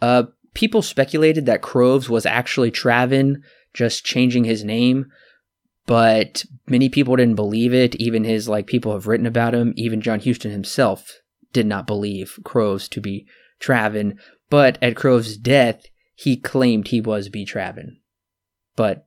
uh, 0.00 0.24
people 0.54 0.82
speculated 0.82 1.46
that 1.46 1.62
Croves 1.62 2.10
was 2.10 2.26
actually 2.26 2.70
Traven, 2.70 3.36
just 3.72 4.04
changing 4.04 4.44
his 4.44 4.64
name, 4.64 5.06
but 5.86 6.44
many 6.66 6.90
people 6.90 7.16
didn't 7.16 7.36
believe 7.36 7.72
it. 7.72 7.94
Even 7.96 8.24
his 8.24 8.48
like 8.48 8.66
people 8.66 8.92
have 8.92 9.06
written 9.06 9.26
about 9.26 9.54
him. 9.54 9.72
Even 9.76 10.02
John 10.02 10.20
Huston 10.20 10.50
himself 10.50 11.21
did 11.52 11.66
not 11.66 11.86
believe 11.86 12.38
Croves 12.44 12.88
to 12.88 13.00
be 13.00 13.26
Traven, 13.60 14.16
but 14.50 14.78
at 14.82 14.96
Croves' 14.96 15.36
death, 15.36 15.86
he 16.14 16.36
claimed 16.36 16.88
he 16.88 17.00
was 17.00 17.28
B. 17.28 17.46
Traven, 17.46 17.96
but 18.76 19.06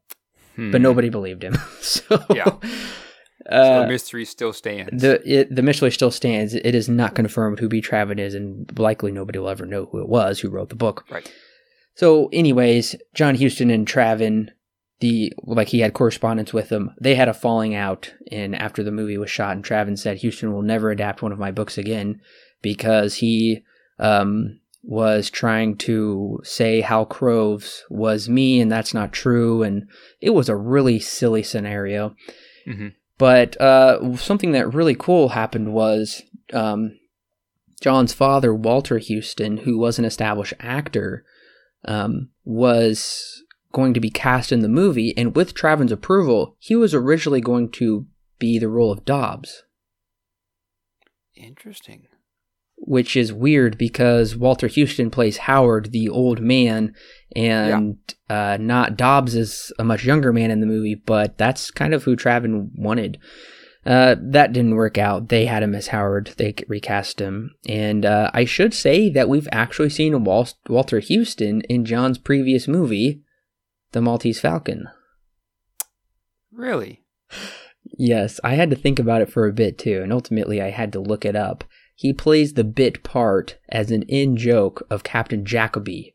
hmm. 0.56 0.72
but 0.72 0.82
nobody 0.82 1.10
believed 1.10 1.44
him. 1.44 1.56
so 1.82 2.24
yeah. 2.30 2.58
Uh, 3.50 3.64
so 3.64 3.82
the 3.82 3.88
mystery 3.88 4.25
still 4.25 4.54
stands. 4.54 5.02
The 5.02 5.22
it, 5.30 5.54
the 5.54 5.62
mystery 5.62 5.92
still 5.92 6.12
stands. 6.12 6.54
It 6.56 6.74
is 6.74 6.90
not 6.90 7.16
confirmed 7.16 7.60
who 7.60 7.70
B. 7.70 7.82
Traven 7.82 8.20
is, 8.20 8.34
and 8.34 8.72
likely 8.78 9.12
nobody 9.12 9.40
will 9.40 9.50
ever 9.50 9.66
know 9.66 9.86
who 9.86 10.00
it 10.00 10.10
was 10.10 10.40
who 10.40 10.50
wrote 10.50 10.70
the 10.70 10.75
book. 10.75 11.06
Right. 11.10 11.32
So, 11.96 12.30
anyways, 12.34 12.96
John 13.14 13.36
Huston 13.36 13.70
and 13.70 13.88
Traven, 13.88 14.50
the 15.00 15.34
like 15.44 15.70
he 15.70 15.80
had 15.80 15.94
correspondence 15.94 16.54
with 16.54 16.70
them. 16.70 16.92
They 17.00 17.16
had 17.16 17.28
a 17.28 17.34
falling 17.34 17.75
out, 17.75 18.14
and 18.32 18.56
after 18.56 18.84
the 18.84 18.92
movie 18.92 19.18
was 19.18 19.30
shot, 19.30 19.56
and 19.56 19.64
Traven 19.64 19.98
said 19.98 20.22
Huston 20.22 20.54
will 20.54 20.62
never 20.62 20.92
adapt 20.92 21.22
one 21.22 21.32
of 21.32 21.40
my 21.40 21.52
books 21.52 21.78
again 21.78 22.22
because 22.62 23.16
he 23.16 23.64
um, 24.00 24.60
was 24.84 25.30
trying 25.30 25.75
to 25.78 26.40
say 26.44 26.82
Hal 26.82 27.06
Croves 27.06 27.84
was 27.90 28.30
me, 28.30 28.62
and 28.62 28.72
that's 28.72 28.94
not 28.94 29.12
true. 29.12 29.64
And 29.64 29.88
it 30.22 30.32
was 30.32 30.48
a 30.48 30.56
really 30.56 31.00
silly 31.00 31.44
scenario. 31.44 32.16
Mm-hmm. 32.68 32.90
But 33.18 33.60
uh, 33.62 34.16
something 34.18 34.52
that 34.52 34.74
really 34.74 34.96
cool 34.96 35.30
happened 35.30 35.74
was 35.74 36.22
um, 36.54 36.98
John's 37.82 38.14
father, 38.14 38.54
Walter 38.54 39.00
Huston, 39.00 39.58
who 39.58 39.78
was 39.78 39.98
an 39.98 40.06
established 40.06 40.54
actor, 40.60 41.24
um, 41.86 42.30
was 42.44 43.44
going 43.75 43.94
to 43.94 44.00
be 44.00 44.10
cast 44.10 44.51
in 44.51 44.62
the 44.62 44.70
movie. 44.70 45.15
And 45.17 45.36
with 45.36 45.53
Traven's 45.53 45.91
approval, 45.91 46.55
he 46.60 46.75
was 46.75 46.96
originally 46.96 47.41
going 47.41 47.70
to 47.74 48.08
be 48.39 48.58
the 48.58 48.70
role 48.70 48.91
of 48.91 49.05
Dobbs. 49.05 49.63
Interesting 51.36 52.08
which 52.77 53.15
is 53.15 53.34
weird 53.34 53.77
because 53.77 54.36
Walter 54.36 54.67
Huston 54.67 55.10
plays 55.10 55.38
Howard, 55.38 55.91
the 55.91 56.10
old 56.10 56.39
man, 56.41 56.94
and 57.36 57.98
yeah. 58.29 58.53
uh, 58.53 58.58
not 58.58 58.98
Dobbs 58.98 59.36
is 59.36 59.74
a 59.79 59.84
much 59.84 60.05
younger 60.05 60.32
man 60.32 60.51
in 60.51 60.60
the 60.60 60.67
movie, 60.67 60.96
but 60.96 61.38
that's 61.38 61.72
kind 61.72 61.94
of 61.94 62.03
who 62.03 62.15
Traven 62.15 62.70
wanted. 62.75 63.17
Uh, 63.86 64.15
that 64.20 64.51
didn't 64.51 64.75
work 64.75 64.98
out. 64.98 65.29
They 65.29 65.46
had 65.46 65.62
him 65.62 65.75
as 65.75 65.88
Howard. 65.88 66.34
They 66.38 66.55
recast 66.67 67.20
him. 67.20 67.53
And 67.70 68.03
uh, 68.03 68.32
I 68.34 68.44
should 68.44 68.74
say 68.74 69.12
that 69.12 69.29
we've 69.29 69.48
actually 69.51 69.91
seen 69.91 70.24
Wal- 70.24 70.50
Walter 70.67 71.01
Huston 71.08 71.62
in 71.62 71.86
John's 71.86 72.17
previous 72.17 72.67
movie, 72.67 73.22
The 73.96 74.02
Maltese 74.02 74.42
Falcon. 74.42 74.90
Really? 76.52 77.06
Yes, 77.98 78.42
I 78.44 78.56
had 78.56 78.70
to 78.72 78.75
think 78.75 79.00
about 79.00 79.22
it 79.22 79.32
for 79.32 79.48
a 79.48 79.54
bit 79.54 79.78
too, 79.78 80.02
and 80.04 80.12
ultimately 80.12 80.62
I 80.62 80.72
had 80.72 80.92
to 80.92 81.00
look 81.00 81.24
it 81.24 81.34
up. 81.34 81.64
He 81.96 82.12
plays 82.12 82.56
the 82.56 82.66
bit 82.66 83.04
part 83.04 83.58
as 83.70 83.92
an 83.92 84.02
in 84.02 84.36
joke 84.36 84.86
of 84.90 85.06
Captain 85.06 85.46
Jacoby 85.46 86.14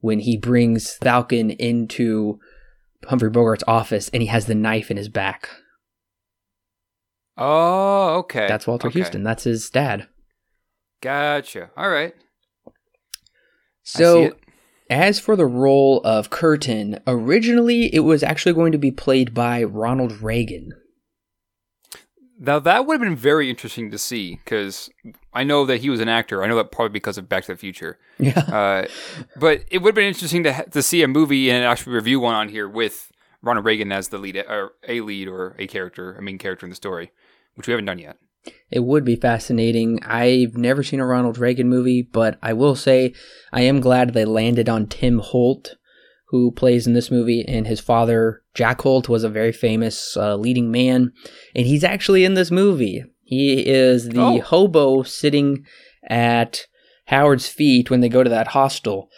when 0.00 0.18
he 0.18 0.36
brings 0.36 0.92
Falcon 0.94 1.50
into 1.50 2.40
Humphrey 3.04 3.30
Bogart's 3.30 3.62
office 3.68 4.08
and 4.08 4.22
he 4.22 4.26
has 4.26 4.46
the 4.46 4.56
knife 4.56 4.90
in 4.90 4.96
his 4.96 5.08
back. 5.08 5.50
Oh, 7.36 8.16
okay. 8.22 8.48
That's 8.48 8.66
Walter 8.66 8.88
okay. 8.88 9.02
Huston. 9.02 9.22
That's 9.22 9.44
his 9.44 9.70
dad. 9.70 10.08
Gotcha. 11.00 11.70
All 11.76 11.90
right. 11.90 12.12
So, 13.84 14.32
as 14.90 15.20
for 15.20 15.36
the 15.36 15.46
role 15.46 16.00
of 16.04 16.30
Curtin, 16.30 16.98
originally 17.06 17.94
it 17.94 18.00
was 18.00 18.22
actually 18.22 18.52
going 18.52 18.72
to 18.72 18.78
be 18.78 18.90
played 18.90 19.32
by 19.32 19.62
Ronald 19.62 20.20
Reagan. 20.20 20.72
Now 22.38 22.58
that 22.58 22.86
would 22.86 22.94
have 22.94 23.00
been 23.00 23.16
very 23.16 23.50
interesting 23.50 23.90
to 23.90 23.98
see 23.98 24.40
because 24.44 24.90
I 25.32 25.44
know 25.44 25.66
that 25.66 25.82
he 25.82 25.90
was 25.90 26.00
an 26.00 26.08
actor. 26.08 26.42
I 26.42 26.48
know 26.48 26.56
that 26.56 26.72
probably 26.72 26.92
because 26.92 27.18
of 27.18 27.28
Back 27.28 27.44
to 27.44 27.52
the 27.52 27.58
Future. 27.58 27.98
Yeah. 28.18 28.38
Uh, 28.38 28.86
but 29.36 29.64
it 29.70 29.78
would 29.78 29.90
have 29.90 29.94
been 29.94 30.08
interesting 30.08 30.42
to 30.44 30.52
ha- 30.52 30.64
to 30.70 30.82
see 30.82 31.02
a 31.02 31.08
movie 31.08 31.50
and 31.50 31.64
actually 31.64 31.92
review 31.92 32.18
one 32.18 32.34
on 32.34 32.48
here 32.48 32.68
with 32.68 33.12
Ronald 33.42 33.66
Reagan 33.66 33.92
as 33.92 34.08
the 34.08 34.18
lead, 34.18 34.36
or 34.36 34.72
a 34.88 35.00
lead, 35.02 35.28
or 35.28 35.54
a 35.58 35.66
character, 35.66 36.14
a 36.14 36.22
main 36.22 36.38
character 36.38 36.66
in 36.66 36.70
the 36.70 36.76
story, 36.76 37.12
which 37.54 37.66
we 37.66 37.72
haven't 37.72 37.86
done 37.86 37.98
yet. 37.98 38.16
It 38.70 38.84
would 38.84 39.04
be 39.04 39.16
fascinating. 39.16 40.00
I've 40.04 40.56
never 40.56 40.82
seen 40.82 41.00
a 41.00 41.06
Ronald 41.06 41.38
Reagan 41.38 41.68
movie, 41.68 42.02
but 42.02 42.38
I 42.42 42.52
will 42.52 42.76
say 42.76 43.12
I 43.52 43.62
am 43.62 43.80
glad 43.80 44.14
they 44.14 44.24
landed 44.24 44.68
on 44.68 44.86
Tim 44.86 45.18
Holt, 45.18 45.74
who 46.28 46.52
plays 46.52 46.86
in 46.86 46.92
this 46.94 47.10
movie, 47.10 47.44
and 47.46 47.66
his 47.66 47.80
father, 47.80 48.42
Jack 48.54 48.80
Holt, 48.82 49.08
was 49.08 49.24
a 49.24 49.28
very 49.28 49.52
famous 49.52 50.16
uh, 50.16 50.36
leading 50.36 50.70
man, 50.70 51.12
and 51.54 51.66
he's 51.66 51.82
actually 51.84 52.24
in 52.24 52.34
this 52.34 52.50
movie. 52.50 53.02
He 53.24 53.66
is 53.66 54.08
the 54.10 54.20
Oh. 54.20 54.40
hobo 54.40 55.02
sitting 55.02 55.64
at 56.08 56.66
Howard's 57.06 57.48
feet 57.48 57.90
when 57.90 58.00
they 58.00 58.08
go 58.08 58.22
to 58.22 58.30
that 58.30 58.48
hostel. 58.48 59.08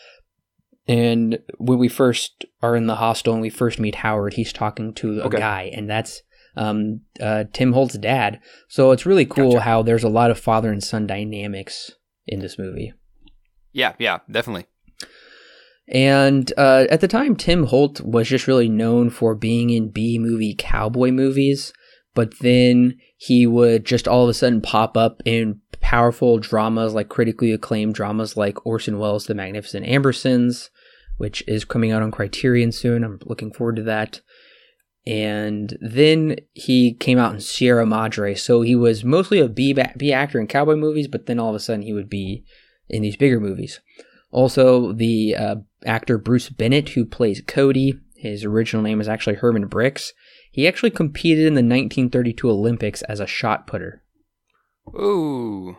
And 0.88 1.38
when 1.58 1.78
we 1.78 1.88
first 1.88 2.44
are 2.60 2.74
in 2.74 2.86
the 2.86 2.96
hostel 2.96 3.32
and 3.34 3.42
we 3.42 3.50
first 3.50 3.78
meet 3.78 3.96
Howard, 3.96 4.34
he's 4.34 4.52
talking 4.52 4.92
to 4.94 5.20
a 5.20 5.24
Okay. 5.26 5.38
guy, 5.38 5.70
and 5.72 5.88
that's 5.88 6.22
um, 6.56 7.00
uh, 7.20 7.44
Tim 7.52 7.72
Holt's 7.72 7.98
dad. 7.98 8.40
So 8.68 8.90
it's 8.90 9.06
really 9.06 9.26
cool 9.26 9.52
Gotcha. 9.52 9.64
how 9.64 9.82
there's 9.82 10.04
a 10.04 10.08
lot 10.08 10.30
of 10.30 10.38
father 10.38 10.70
and 10.70 10.82
son 10.82 11.06
dynamics 11.06 11.92
in 12.26 12.40
this 12.40 12.58
movie. 12.58 12.92
Yeah, 13.72 13.94
yeah, 13.98 14.18
definitely. 14.30 14.66
And 15.88 16.52
uh, 16.56 16.86
at 16.90 17.00
the 17.00 17.08
time, 17.08 17.36
Tim 17.36 17.66
Holt 17.66 18.00
was 18.00 18.28
just 18.28 18.46
really 18.46 18.68
known 18.68 19.10
for 19.10 19.34
being 19.34 19.70
in 19.70 19.90
B 19.90 20.18
movie 20.18 20.54
cowboy 20.56 21.10
movies, 21.10 21.72
but 22.14 22.38
then 22.40 22.98
he 23.16 23.46
would 23.46 23.84
just 23.84 24.06
all 24.06 24.24
of 24.24 24.28
a 24.28 24.34
sudden 24.34 24.60
pop 24.60 24.96
up 24.96 25.22
in 25.24 25.60
powerful 25.80 26.38
dramas, 26.38 26.94
like 26.94 27.08
critically 27.08 27.52
acclaimed 27.52 27.94
dramas 27.94 28.36
like 28.36 28.64
Orson 28.64 28.98
Welles' 28.98 29.26
The 29.26 29.34
Magnificent 29.34 29.84
Ambersons, 29.86 30.70
which 31.18 31.42
is 31.46 31.64
coming 31.64 31.90
out 31.90 32.02
on 32.02 32.10
Criterion 32.10 32.72
soon. 32.72 33.04
I'm 33.04 33.18
looking 33.24 33.52
forward 33.52 33.76
to 33.76 33.82
that. 33.82 34.20
And 35.06 35.76
then 35.80 36.36
he 36.52 36.94
came 36.94 37.18
out 37.18 37.34
in 37.34 37.40
Sierra 37.40 37.84
Madre, 37.84 38.34
so 38.34 38.62
he 38.62 38.76
was 38.76 39.04
mostly 39.04 39.40
a 39.40 39.48
B, 39.48 39.76
B 39.96 40.12
actor 40.12 40.40
in 40.40 40.46
cowboy 40.46 40.76
movies, 40.76 41.08
but 41.08 41.26
then 41.26 41.40
all 41.40 41.48
of 41.48 41.56
a 41.56 41.60
sudden 41.60 41.82
he 41.82 41.92
would 41.92 42.08
be 42.08 42.44
in 42.88 43.02
these 43.02 43.16
bigger 43.16 43.40
movies. 43.40 43.80
Also, 44.30 44.92
the 44.92 45.34
uh, 45.36 45.56
actor 45.84 46.18
Bruce 46.18 46.48
Bennett, 46.48 46.90
who 46.90 47.04
plays 47.04 47.42
Cody, 47.46 47.98
his 48.14 48.44
original 48.44 48.82
name 48.82 49.00
is 49.00 49.08
actually 49.08 49.34
Herman 49.34 49.68
Brix. 49.68 50.12
He 50.52 50.68
actually 50.68 50.90
competed 50.90 51.46
in 51.46 51.54
the 51.54 51.58
1932 51.58 52.48
Olympics 52.48 53.02
as 53.02 53.18
a 53.18 53.26
shot 53.26 53.66
putter. 53.66 54.02
Ooh, 54.94 55.76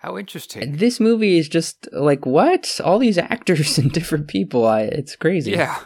how 0.00 0.18
interesting. 0.18 0.76
This 0.76 1.00
movie 1.00 1.38
is 1.38 1.48
just 1.48 1.88
like 1.92 2.26
what? 2.26 2.80
All 2.82 2.98
these 2.98 3.18
actors 3.18 3.78
and 3.78 3.92
different 3.92 4.28
people. 4.28 4.66
I, 4.66 4.82
it's 4.82 5.16
crazy. 5.16 5.52
Yeah. 5.52 5.78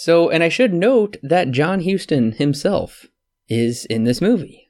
So, 0.00 0.30
and 0.30 0.42
I 0.42 0.48
should 0.48 0.72
note 0.72 1.18
that 1.22 1.50
John 1.50 1.84
Huston 1.84 2.32
himself 2.32 3.04
is 3.50 3.84
in 3.84 4.04
this 4.04 4.22
movie. 4.22 4.66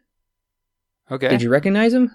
Okay. 1.09 1.29
Did 1.29 1.41
you 1.41 1.51
recognize 1.51 1.95
him? 1.95 2.11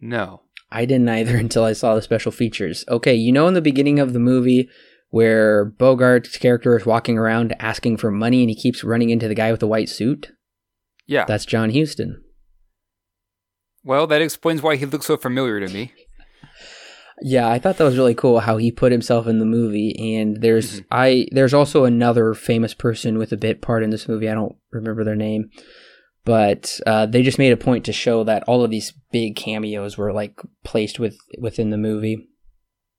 No. 0.00 0.42
I 0.70 0.84
didn't 0.84 1.08
either 1.08 1.36
until 1.46 1.64
I 1.64 1.72
saw 1.72 1.96
the 1.96 2.02
special 2.02 2.30
features. 2.30 2.84
Okay, 2.88 3.16
you 3.16 3.32
know 3.32 3.48
in 3.48 3.54
the 3.54 3.60
beginning 3.60 3.98
of 3.98 4.12
the 4.12 4.20
movie 4.20 4.68
where 5.08 5.66
Bogart's 5.68 6.36
character 6.36 6.76
is 6.76 6.86
walking 6.86 7.18
around 7.18 7.52
asking 7.58 7.96
for 7.96 8.12
money 8.12 8.42
and 8.42 8.50
he 8.50 8.54
keeps 8.54 8.84
running 8.84 9.10
into 9.10 9.26
the 9.26 9.34
guy 9.34 9.50
with 9.50 9.58
the 9.58 9.66
white 9.66 9.88
suit? 9.88 10.30
Yeah. 11.04 11.24
That's 11.24 11.44
John 11.44 11.74
Huston. 11.74 12.22
well, 13.82 14.06
that 14.06 14.22
explains 14.22 14.62
why 14.62 14.76
he 14.76 14.86
looks 14.86 15.06
so 15.06 15.16
familiar 15.16 15.58
to 15.58 15.74
me. 15.74 15.92
Yeah, 17.22 17.48
I 17.48 17.58
thought 17.58 17.78
that 17.78 17.84
was 17.84 17.96
really 17.96 18.14
cool 18.14 18.40
how 18.40 18.58
he 18.58 18.70
put 18.70 18.92
himself 18.92 19.26
in 19.26 19.38
the 19.38 19.46
movie 19.46 20.16
and 20.18 20.42
there's 20.42 20.82
I 20.90 21.26
there's 21.32 21.54
also 21.54 21.84
another 21.84 22.34
famous 22.34 22.74
person 22.74 23.16
with 23.16 23.32
a 23.32 23.38
bit 23.38 23.62
part 23.62 23.82
in 23.82 23.90
this 23.90 24.06
movie. 24.06 24.28
I 24.28 24.34
don't 24.34 24.56
remember 24.70 25.02
their 25.02 25.16
name. 25.16 25.50
But 26.26 26.80
uh, 26.84 27.06
they 27.06 27.22
just 27.22 27.38
made 27.38 27.52
a 27.52 27.56
point 27.56 27.84
to 27.84 27.92
show 27.92 28.24
that 28.24 28.42
all 28.48 28.64
of 28.64 28.70
these 28.70 28.92
big 29.12 29.36
cameos 29.36 29.96
were 29.96 30.12
like 30.12 30.40
placed 30.64 30.98
with 30.98 31.16
within 31.38 31.70
the 31.70 31.78
movie. 31.78 32.28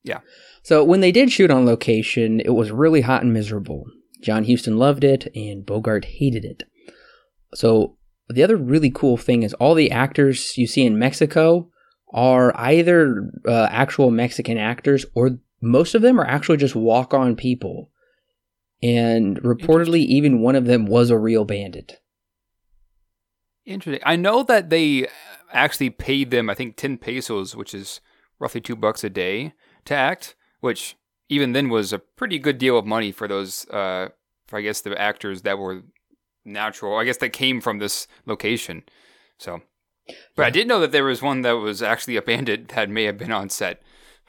Yeah. 0.04 0.22
So 0.64 0.82
when 0.82 1.02
they 1.02 1.12
did 1.12 1.30
shoot 1.30 1.52
on 1.52 1.66
location, 1.66 2.40
it 2.40 2.52
was 2.52 2.72
really 2.72 3.02
hot 3.02 3.24
and 3.24 3.34
miserable. 3.34 3.84
John 4.22 4.46
Huston 4.46 4.78
loved 4.78 5.04
it, 5.04 5.28
and 5.36 5.66
Bogart 5.66 6.06
hated 6.06 6.46
it. 6.46 6.64
So 7.54 7.98
the 8.30 8.44
other 8.44 8.56
really 8.56 8.90
cool 8.90 9.18
thing 9.18 9.44
is 9.44 9.54
all 9.56 9.76
the 9.76 9.92
actors 9.92 10.58
you 10.58 10.66
see 10.66 10.86
in 10.86 10.98
Mexico 10.98 11.70
are 12.14 12.56
either 12.58 13.32
uh, 13.48 13.68
actual 13.70 14.12
Mexican 14.12 14.58
actors, 14.58 15.06
or 15.14 15.40
most 15.62 15.96
of 15.96 16.02
them 16.02 16.20
are 16.20 16.28
actually 16.28 16.58
just 16.58 16.76
walk-on 16.76 17.36
people. 17.36 17.92
And 18.82 19.42
reportedly, 19.42 20.06
even 20.06 20.42
one 20.42 20.56
of 20.56 20.66
them 20.66 20.86
was 20.86 21.10
a 21.10 21.18
real 21.18 21.46
bandit. 21.46 22.00
Interesting. 23.66 24.04
I 24.06 24.16
know 24.16 24.44
that 24.44 24.70
they 24.70 25.08
actually 25.52 25.90
paid 25.90 26.32
them, 26.32 26.50
I 26.50 26.54
think, 26.54 26.78
10 26.78 26.98
pesos, 26.98 27.56
which 27.56 27.74
is 27.74 28.00
roughly 28.40 28.62
two 28.62 28.76
bucks 28.76 29.04
a 29.04 29.10
day, 29.10 29.54
to 29.86 29.96
act, 29.96 30.36
which 30.62 30.96
even 31.28 31.52
then 31.54 31.70
was 31.70 31.92
a 31.92 32.00
pretty 32.00 32.40
good 32.40 32.58
deal 32.58 32.78
of 32.78 32.86
money 32.86 33.12
for 33.12 33.28
those, 33.28 33.68
uh, 33.70 34.10
for 34.48 34.60
I 34.60 34.62
guess 34.62 34.82
the 34.82 35.00
actors 35.00 35.42
that 35.42 35.58
were 35.58 35.82
natural, 36.46 36.98
I 36.98 37.04
guess 37.04 37.18
that 37.18 37.34
came 37.34 37.60
from 37.60 37.80
this 37.80 38.08
location. 38.26 38.84
So, 39.38 39.62
but 40.36 40.46
I 40.46 40.50
did 40.50 40.68
know 40.68 40.80
that 40.80 40.92
there 40.92 41.04
was 41.04 41.22
one 41.22 41.42
that 41.42 41.54
was 41.54 41.82
actually 41.82 42.16
a 42.18 42.22
bandit 42.22 42.70
that 42.70 42.90
may 42.90 43.04
have 43.04 43.18
been 43.18 43.32
on 43.32 43.50
set, 43.50 43.82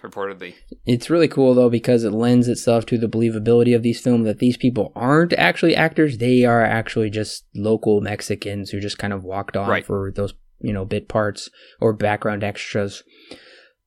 reportedly. 0.03 0.55
It's 0.87 1.11
really 1.11 1.29
cool 1.29 1.55
though 1.55 1.71
because 1.71 2.05
it 2.05 2.12
lends 2.12 2.49
itself 2.49 2.87
to 2.87 2.99
the 2.99 3.09
believability 3.09 3.75
of 3.75 3.83
these 3.83 4.01
films 4.01 4.27
that 4.27 4.38
these 4.38 4.57
people 4.57 4.93
aren't 4.95 5.33
actually 5.35 5.75
actors; 5.77 6.19
they 6.19 6.45
are 6.45 6.62
actually 6.62 7.11
just 7.11 7.45
local 7.55 8.01
Mexicans 8.01 8.71
who 8.71 8.81
just 8.81 8.99
kind 8.99 9.12
of 9.12 9.25
walked 9.25 9.57
on 9.57 9.69
Right. 9.69 9.85
for 9.85 10.12
those 10.14 10.35
you 10.61 10.73
know 10.73 10.85
bit 10.85 11.09
parts 11.09 11.51
or 11.81 11.93
background 11.93 12.43
extras. 12.45 13.03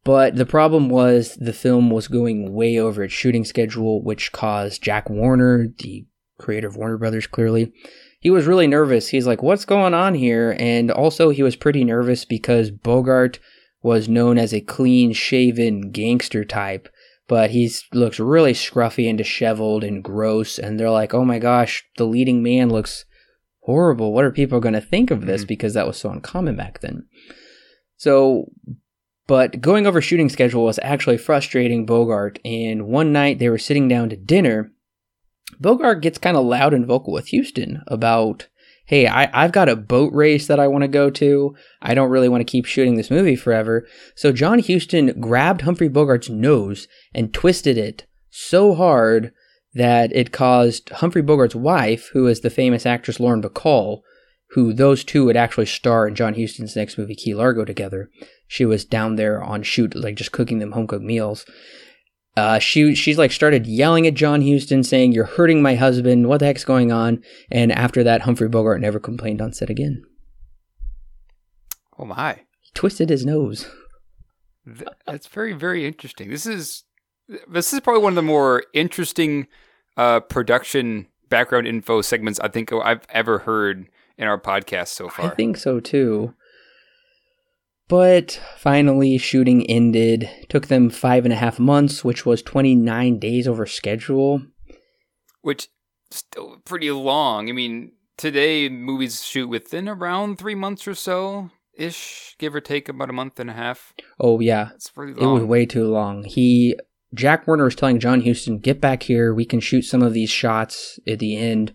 But 0.03 0.35
the 0.35 0.47
problem 0.47 0.89
was 0.89 1.35
the 1.35 1.53
film 1.53 1.91
was 1.91 2.07
going 2.07 2.53
way 2.53 2.79
over 2.79 3.03
its 3.03 3.13
shooting 3.13 3.45
schedule, 3.45 4.03
which 4.03 4.31
caused 4.31 4.81
Jack 4.81 5.09
Warner, 5.11 5.67
the 5.77 6.07
creator 6.39 6.67
of 6.67 6.75
Warner 6.75 6.97
Brothers, 6.97 7.27
clearly. 7.27 7.71
He 8.21 8.29
was 8.29 8.45
really 8.45 8.67
nervous. 8.67 9.09
He's 9.09 9.27
like, 9.27 9.43
What's 9.43 9.65
going 9.65 9.93
on 9.93 10.13
here? 10.13 10.55
And 10.57 10.89
also, 10.89 11.29
he 11.29 11.43
was 11.43 11.55
pretty 11.55 11.83
nervous 11.83 12.23
because 12.23 12.71
Bogart 12.71 13.39
was 13.81 14.07
known 14.07 14.37
as 14.37 14.53
a 14.53 14.61
clean 14.61 15.11
shaven 15.11 15.89
gangster 15.91 16.45
type, 16.45 16.87
but 17.27 17.49
he 17.49 17.69
looks 17.91 18.19
really 18.19 18.53
scruffy 18.53 19.09
and 19.09 19.17
disheveled 19.17 19.83
and 19.83 20.03
gross. 20.03 20.59
And 20.59 20.79
they're 20.79 20.91
like, 20.91 21.13
Oh 21.13 21.25
my 21.25 21.39
gosh, 21.39 21.83
the 21.97 22.05
leading 22.05 22.43
man 22.43 22.69
looks 22.69 23.05
horrible. 23.63 24.13
What 24.13 24.23
are 24.23 24.31
people 24.31 24.59
going 24.59 24.75
to 24.75 24.81
think 24.81 25.11
of 25.11 25.25
this? 25.25 25.43
Mhm. 25.43 25.47
Because 25.47 25.73
that 25.73 25.87
was 25.87 25.97
so 25.97 26.11
uncommon 26.11 26.55
back 26.55 26.79
then. 26.79 27.07
So 27.97 28.51
but 29.27 29.61
going 29.61 29.87
over 29.87 30.01
shooting 30.01 30.29
schedule 30.29 30.65
was 30.65 30.79
actually 30.83 31.17
frustrating 31.17 31.85
Bogart, 31.85 32.37
and 32.43 32.87
one 32.87 33.13
night 33.13 33.39
they 33.39 33.47
were 33.49 33.57
sitting 33.57 33.87
down 33.87 34.09
to 34.09 34.17
dinner. 34.17 34.73
Bogart 35.59 36.01
gets 36.01 36.17
kind 36.17 36.37
of 36.37 36.45
loud 36.45 36.73
and 36.73 36.85
vocal 36.85 37.13
with 37.13 37.31
Huston 37.31 37.81
about, 37.87 38.47
hey, 38.85 39.07
I, 39.07 39.29
I've 39.33 39.51
got 39.51 39.69
a 39.69 39.75
boat 39.75 40.13
race 40.13 40.47
that 40.47 40.59
I 40.59 40.67
want 40.67 40.83
to 40.83 40.87
go 40.87 41.09
to. 41.09 41.55
I 41.81 41.93
don't 41.93 42.09
really 42.09 42.29
want 42.29 42.41
to 42.41 42.51
keep 42.51 42.65
shooting 42.65 42.95
this 42.95 43.11
movie 43.11 43.35
forever. 43.35 43.87
So 44.15 44.31
John 44.31 44.59
Huston 44.59 45.19
grabbed 45.19 45.61
Humphrey 45.61 45.89
Bogart's 45.89 46.29
nose 46.29 46.87
and 47.13 47.33
twisted 47.33 47.77
it 47.77 48.05
so 48.29 48.73
hard 48.73 49.33
that 49.73 50.11
it 50.13 50.31
caused 50.31 50.89
Humphrey 50.89 51.23
Bogart's 51.23 51.55
wife, 51.55 52.09
who 52.13 52.27
is 52.27 52.41
the 52.41 52.49
famous 52.49 52.85
actress 52.85 53.19
Lauren 53.19 53.41
Bacall, 53.41 54.01
who 54.51 54.73
those 54.73 55.03
two 55.03 55.25
would 55.25 55.37
actually 55.37 55.65
star 55.65 56.07
in 56.07 56.15
John 56.15 56.33
Huston's 56.33 56.75
next 56.75 56.97
movie, 56.97 57.15
Key 57.15 57.33
Largo, 57.33 57.63
together. 57.63 58.09
She 58.47 58.65
was 58.65 58.83
down 58.83 59.15
there 59.15 59.41
on 59.41 59.63
shoot, 59.63 59.95
like 59.95 60.15
just 60.15 60.33
cooking 60.33 60.59
them 60.59 60.73
home 60.73 60.87
cooked 60.87 61.05
meals. 61.05 61.45
Uh, 62.37 62.59
she 62.59 62.95
she's 62.95 63.17
like 63.17 63.31
started 63.31 63.67
yelling 63.67 64.07
at 64.07 64.13
John 64.13 64.41
Huston, 64.41 64.83
saying, 64.83 65.11
"You're 65.11 65.25
hurting 65.25 65.61
my 65.61 65.75
husband. 65.75 66.27
What 66.27 66.39
the 66.39 66.45
heck's 66.45 66.63
going 66.63 66.91
on?" 66.91 67.21
And 67.51 67.71
after 67.71 68.03
that, 68.03 68.21
Humphrey 68.21 68.47
Bogart 68.47 68.79
never 68.79 68.99
complained 68.99 69.41
on 69.41 69.51
set 69.51 69.69
again. 69.69 70.03
Oh 71.99 72.05
my! 72.05 72.41
He 72.61 72.71
twisted 72.73 73.09
his 73.09 73.25
nose. 73.25 73.69
That's 75.05 75.27
very 75.27 75.53
very 75.53 75.85
interesting. 75.85 76.29
This 76.29 76.45
is 76.45 76.83
this 77.49 77.73
is 77.73 77.79
probably 77.81 78.01
one 78.01 78.13
of 78.13 78.15
the 78.15 78.21
more 78.21 78.63
interesting 78.73 79.47
uh, 79.97 80.21
production 80.21 81.07
background 81.29 81.67
info 81.67 82.01
segments 82.01 82.39
I 82.39 82.47
think 82.47 82.71
I've 82.71 83.05
ever 83.09 83.39
heard 83.39 83.87
in 84.17 84.27
our 84.27 84.39
podcast 84.39 84.89
so 84.89 85.09
far. 85.09 85.31
I 85.31 85.35
think 85.35 85.57
so 85.57 85.79
too. 85.79 86.33
But 87.91 88.39
finally, 88.55 89.17
shooting 89.17 89.69
ended. 89.69 90.29
Took 90.47 90.67
them 90.67 90.89
five 90.89 91.25
and 91.25 91.33
a 91.33 91.35
half 91.35 91.59
months, 91.59 92.05
which 92.05 92.25
was 92.25 92.41
29 92.41 93.19
days 93.19 93.49
over 93.49 93.65
schedule. 93.65 94.43
Which 95.41 95.67
still 96.09 96.61
pretty 96.63 96.89
long. 96.89 97.49
I 97.49 97.51
mean, 97.51 97.91
today 98.15 98.69
movies 98.69 99.25
shoot 99.25 99.49
within 99.49 99.89
around 99.89 100.37
three 100.37 100.55
months 100.55 100.87
or 100.87 100.95
so 100.95 101.49
ish, 101.73 102.37
give 102.39 102.55
or 102.55 102.61
take 102.61 102.87
about 102.87 103.09
a 103.09 103.13
month 103.13 103.41
and 103.41 103.49
a 103.49 103.53
half. 103.53 103.93
Oh 104.21 104.39
yeah, 104.39 104.69
it's 104.73 104.89
pretty 104.89 105.13
long. 105.13 105.29
It 105.29 105.39
was 105.41 105.43
way 105.43 105.65
too 105.65 105.85
long. 105.89 106.23
He 106.23 106.77
Jack 107.13 107.45
Warner 107.45 107.65
was 107.65 107.75
telling 107.75 107.99
John 107.99 108.21
Huston, 108.21 108.59
"Get 108.59 108.79
back 108.79 109.03
here. 109.03 109.33
We 109.33 109.43
can 109.43 109.59
shoot 109.59 109.81
some 109.81 110.01
of 110.01 110.13
these 110.13 110.29
shots 110.29 110.97
at 111.05 111.19
the 111.19 111.35
end. 111.35 111.73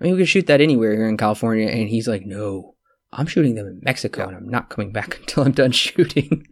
I 0.00 0.04
mean, 0.04 0.14
we 0.14 0.20
could 0.20 0.30
shoot 0.30 0.46
that 0.46 0.62
anywhere 0.62 0.94
here 0.94 1.10
in 1.10 1.18
California." 1.18 1.68
And 1.68 1.90
he's 1.90 2.08
like, 2.08 2.24
"No, 2.24 2.76
I'm 3.12 3.26
shooting 3.26 3.54
them 3.54 3.66
in 3.66 3.80
Mexico 3.82 4.28
and 4.28 4.36
I'm 4.36 4.48
not 4.48 4.68
coming 4.68 4.92
back 4.92 5.16
until 5.20 5.44
I'm 5.44 5.52
done 5.52 5.72
shooting. 5.72 6.46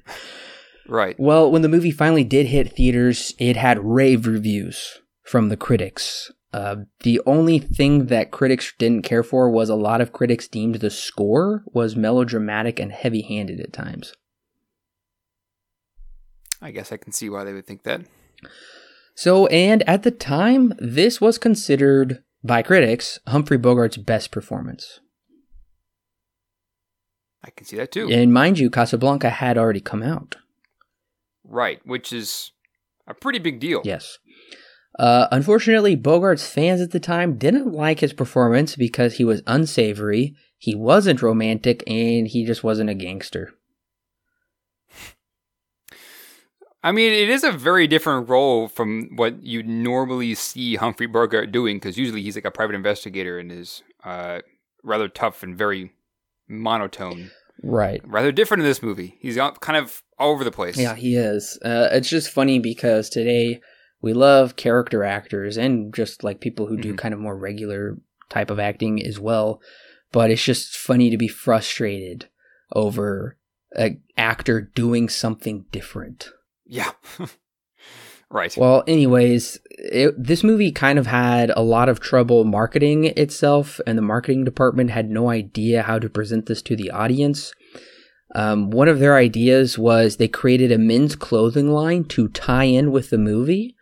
right. 0.89 1.17
Well, 1.19 1.51
when 1.51 1.63
the 1.63 1.69
movie 1.69 1.91
finally 1.91 2.25
did 2.25 2.47
hit 2.47 2.73
theaters, 2.73 3.35
it 3.39 3.57
had 3.57 3.85
rave 3.85 4.27
reviews 4.27 5.01
from 5.23 5.49
the 5.49 5.57
critics. 5.57 6.31
Uh, 6.53 6.77
the 7.01 7.21
only 7.27 7.59
thing 7.59 8.07
that 8.07 8.31
critics 8.31 8.73
didn't 8.79 9.03
care 9.05 9.23
for 9.23 9.51
was 9.51 9.69
a 9.69 9.75
lot 9.75 10.01
of 10.01 10.13
critics 10.13 10.49
deemed 10.49 10.77
the 10.77 10.91
score 10.91 11.65
was 11.67 11.97
melodramatic 11.97 12.79
and 12.79 12.93
heavy 12.93 13.23
handed 13.23 13.61
at 13.61 13.73
times. 13.73 14.15
I 16.63 16.71
guess 16.71 16.93
I 16.93 16.97
can 16.97 17.13
see 17.13 17.29
why 17.29 17.45
they 17.45 17.53
would 17.53 17.67
think 17.67 17.83
that. 17.83 18.03
So, 19.15 19.47
and 19.49 19.87
at 19.89 20.03
the 20.03 20.11
time, 20.11 20.73
this 20.79 21.21
was 21.21 21.37
considered 21.37 22.23
by 22.43 22.63
critics 22.63 23.19
Humphrey 23.27 23.59
Bogart's 23.59 23.97
best 23.97 24.31
performance. 24.31 25.01
I 27.47 27.51
can 27.51 27.65
see 27.65 27.77
that 27.77 27.93
too. 27.93 28.11
And 28.11 28.33
mind 28.33 28.59
you, 28.59 28.69
Casablanca 28.71 29.31
had 29.31 29.57
already 29.57 29.81
come 29.81 30.03
out. 30.03 30.37
Right, 31.45 31.81
which 31.87 32.13
is 32.13 32.51
a 33.07 33.15
pretty 33.15 33.39
big 33.39 33.61
deal. 33.61 33.83
Yes. 33.85 34.19
Uh, 34.99 35.29
unfortunately, 35.31 35.97
Bogart's 35.97 36.47
fans 36.47 36.81
at 36.81 36.91
the 36.91 36.99
time 36.99 37.39
didn't 37.39 37.73
like 37.73 38.01
his 38.01 38.13
performance 38.13 38.75
because 38.77 39.15
he 39.17 39.25
was 39.25 39.43
unsavory, 39.47 40.35
he 40.59 40.75
wasn't 40.75 41.23
romantic, 41.23 41.85
and 41.87 42.27
he 42.27 42.45
just 42.45 42.65
wasn't 42.65 42.91
a 42.91 42.95
gangster. 42.95 43.53
I 46.83 46.93
mean, 46.93 47.13
it 47.13 47.29
is 47.29 47.45
a 47.45 47.53
very 47.53 47.87
different 47.87 48.29
role 48.29 48.69
from 48.69 49.11
what 49.17 49.43
you 49.43 49.63
normally 49.63 50.35
see 50.35 50.77
Humphrey 50.77 51.07
Bogart 51.07 51.53
doing, 51.53 51.77
because 51.77 51.99
usually 51.99 52.23
he's 52.23 52.37
like 52.37 52.45
a 52.45 52.51
private 52.51 52.77
investigator 52.77 53.39
and 53.39 53.53
is 53.53 53.83
uh, 54.05 54.41
rather 54.83 55.09
tough 55.09 55.43
and 55.43 55.59
very 55.59 55.93
monotone. 56.49 57.33
Right. 57.63 58.01
Rather 58.05 58.33
different 58.33 58.63
in 58.63 58.69
this 58.69 58.83
movie. 58.83 59.17
He's 59.21 59.37
kind 59.37 59.77
of 59.77 60.03
all 60.19 60.31
over 60.31 60.45
the 60.45 60.51
place. 60.51 60.77
Yeah, 60.77 60.95
he 60.95 61.17
is. 61.17 61.59
Uh, 61.65 61.89
it's 61.93 62.09
just 62.09 62.31
funny 62.31 62.59
because 62.59 63.09
today 63.09 63.61
we 64.01 64.13
love 64.13 64.57
character 64.57 65.05
actors 65.05 65.57
and 65.57 65.93
just 65.95 66.23
like 66.23 66.41
people 66.41 66.67
who 66.67 66.75
mm-hmm. 66.75 66.83
do 66.83 66.95
kind 66.95 67.15
of 67.15 67.21
more 67.21 67.37
regular 67.37 67.97
type 68.29 68.51
of 68.51 68.59
acting 68.59 69.05
as 69.05 69.19
well. 69.19 69.61
But 70.13 70.31
it's 70.31 70.45
just 70.45 70.77
funny 70.77 71.11
to 71.11 71.17
be 71.17 71.29
frustrated 71.29 72.29
over 72.73 73.37
an 73.73 74.03
actor 74.17 74.61
doing 74.61 75.09
something 75.09 75.67
different. 75.73 76.31
Yeah. 76.65 76.93
Right. 78.31 78.57
Well, 78.57 78.83
anyways, 78.89 79.61
it, 79.71 80.15
this 80.23 80.43
movie 80.43 80.73
kind 80.73 80.99
of 80.99 81.07
had 81.07 81.51
a 81.51 81.63
lot 81.63 81.89
of 81.89 82.01
trouble 82.01 82.45
marketing 82.45 83.05
itself, 83.05 83.81
and 83.87 83.97
the 83.97 84.03
marketing 84.03 84.45
department 84.45 84.91
had 84.91 85.09
no 85.09 85.31
idea 85.31 85.83
how 85.83 85.99
to 85.99 86.11
present 86.11 86.47
this 86.47 86.61
to 86.63 86.77
the 86.77 86.91
audience. 86.91 87.53
Um, 88.35 88.71
one 88.71 88.89
of 88.89 88.99
their 88.99 89.17
ideas 89.17 89.79
was 89.79 90.17
they 90.17 90.29
created 90.29 90.73
a 90.73 90.79
men's 90.79 91.15
clothing 91.15 91.71
line 91.71 92.05
to 92.05 92.29
tie 92.29 92.65
in 92.65 92.91
with 92.91 93.11
the 93.11 93.19
movie, 93.19 93.77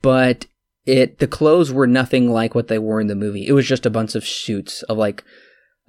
but 0.00 0.46
it 0.86 1.18
the 1.18 1.26
clothes 1.26 1.70
were 1.70 1.86
nothing 1.86 2.30
like 2.30 2.54
what 2.54 2.68
they 2.68 2.78
wore 2.78 3.00
in 3.00 3.08
the 3.08 3.14
movie. 3.14 3.46
It 3.46 3.52
was 3.52 3.66
just 3.66 3.84
a 3.84 3.90
bunch 3.90 4.14
of 4.14 4.26
suits 4.26 4.82
of 4.84 4.96
like 4.96 5.22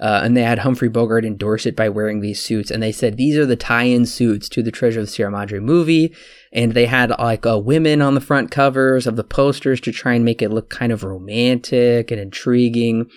uh, 0.01 0.21
and 0.23 0.35
they 0.35 0.41
had 0.43 0.59
Humphrey 0.59 0.89
Bogart 0.89 1.23
endorse 1.23 1.67
it 1.67 1.75
by 1.75 1.87
wearing 1.87 2.21
these 2.21 2.43
suits. 2.43 2.71
And 2.71 2.81
they 2.81 2.91
said 2.91 3.17
these 3.17 3.37
are 3.37 3.45
the 3.45 3.55
tie-in 3.55 4.07
suits 4.07 4.49
to 4.49 4.63
the 4.63 4.71
Treasure 4.71 4.99
of 4.99 5.05
the 5.05 5.11
Sierra 5.11 5.31
Madre 5.31 5.59
movie. 5.59 6.15
And 6.51 6.73
they 6.73 6.87
had 6.87 7.11
like 7.11 7.45
uh, 7.45 7.59
women 7.59 8.01
on 8.01 8.15
the 8.15 8.21
front 8.21 8.49
covers 8.49 9.05
of 9.05 9.15
the 9.15 9.23
posters 9.23 9.79
to 9.81 9.91
try 9.91 10.15
and 10.15 10.25
make 10.25 10.41
it 10.41 10.49
look 10.49 10.71
kind 10.71 10.91
of 10.91 11.03
romantic 11.03 12.09
and 12.09 12.19
intriguing. 12.19 13.11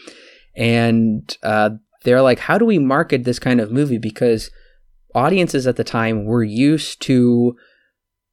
And 0.54 1.34
uh, 1.42 1.70
they're 2.02 2.22
like, 2.22 2.40
how 2.40 2.58
do 2.58 2.66
we 2.66 2.78
market 2.78 3.24
this 3.24 3.38
kind 3.38 3.60
of 3.60 3.72
movie? 3.72 3.98
Because 3.98 4.50
audiences 5.14 5.66
at 5.66 5.76
the 5.76 5.84
time 5.84 6.26
were 6.26 6.44
used 6.44 7.00
to 7.02 7.56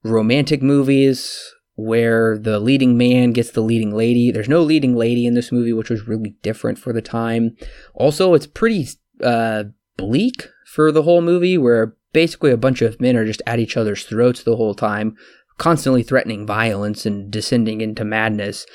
romantic 0.03 0.61
movies 0.61 1.53
where 1.75 2.37
the 2.37 2.59
leading 2.59 2.97
man 2.97 3.31
gets 3.31 3.51
the 3.51 3.61
leading 3.61 3.93
lady. 3.95 4.31
There's 4.31 4.49
no 4.49 4.61
leading 4.61 4.95
lady 4.95 5.25
in 5.25 5.33
this 5.33 5.51
movie, 5.51 5.73
which 5.73 5.89
was 5.89 6.07
really 6.07 6.35
different 6.41 6.77
for 6.77 6.93
the 6.93 7.01
time. 7.01 7.55
Also, 7.93 8.33
it's 8.33 8.47
pretty 8.47 8.87
uh, 9.23 9.65
bleak 9.97 10.49
for 10.65 10.91
the 10.91 11.03
whole 11.03 11.21
movie, 11.21 11.57
where 11.57 11.95
basically 12.13 12.51
a 12.51 12.57
bunch 12.57 12.81
of 12.81 12.99
men 12.99 13.15
are 13.15 13.25
just 13.25 13.41
at 13.45 13.59
each 13.59 13.77
other's 13.77 14.03
throats 14.03 14.43
the 14.43 14.55
whole 14.55 14.75
time, 14.75 15.15
constantly 15.57 16.03
threatening 16.03 16.45
violence 16.45 17.05
and 17.05 17.31
descending 17.31 17.81
into 17.81 18.03
madness. 18.03 18.65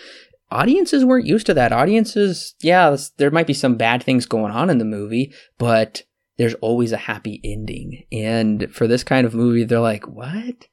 Audiences 0.50 1.04
weren't 1.04 1.26
used 1.26 1.46
to 1.46 1.54
that. 1.54 1.72
Audiences, 1.72 2.54
yeah, 2.60 2.96
there 3.16 3.30
might 3.30 3.48
be 3.48 3.54
some 3.54 3.76
bad 3.76 4.02
things 4.02 4.26
going 4.26 4.52
on 4.52 4.70
in 4.70 4.78
the 4.78 4.84
movie, 4.84 5.34
but 5.58 6.02
there's 6.36 6.54
always 6.54 6.92
a 6.92 6.98
happy 6.98 7.40
ending. 7.42 8.04
And 8.12 8.72
for 8.72 8.86
this 8.86 9.02
kind 9.02 9.26
of 9.26 9.34
movie, 9.34 9.64
they're 9.64 9.80
like, 9.80 10.06
what? 10.06 10.68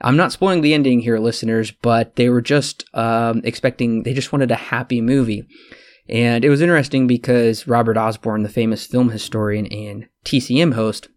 I'm 0.00 0.16
not 0.16 0.32
spoiling 0.32 0.62
the 0.62 0.74
ending 0.74 1.00
here, 1.00 1.18
listeners, 1.18 1.70
but 1.70 2.16
they 2.16 2.28
were 2.28 2.40
just 2.40 2.84
um, 2.94 3.42
expecting, 3.44 4.02
they 4.02 4.14
just 4.14 4.32
wanted 4.32 4.50
a 4.50 4.56
happy 4.56 5.00
movie. 5.00 5.46
And 6.08 6.44
it 6.44 6.50
was 6.50 6.60
interesting 6.60 7.06
because 7.06 7.68
Robert 7.68 7.96
Osborne, 7.96 8.42
the 8.42 8.48
famous 8.48 8.86
film 8.86 9.10
historian 9.10 9.66
and 9.66 10.08
TCM 10.24 10.74
host, 10.74 11.08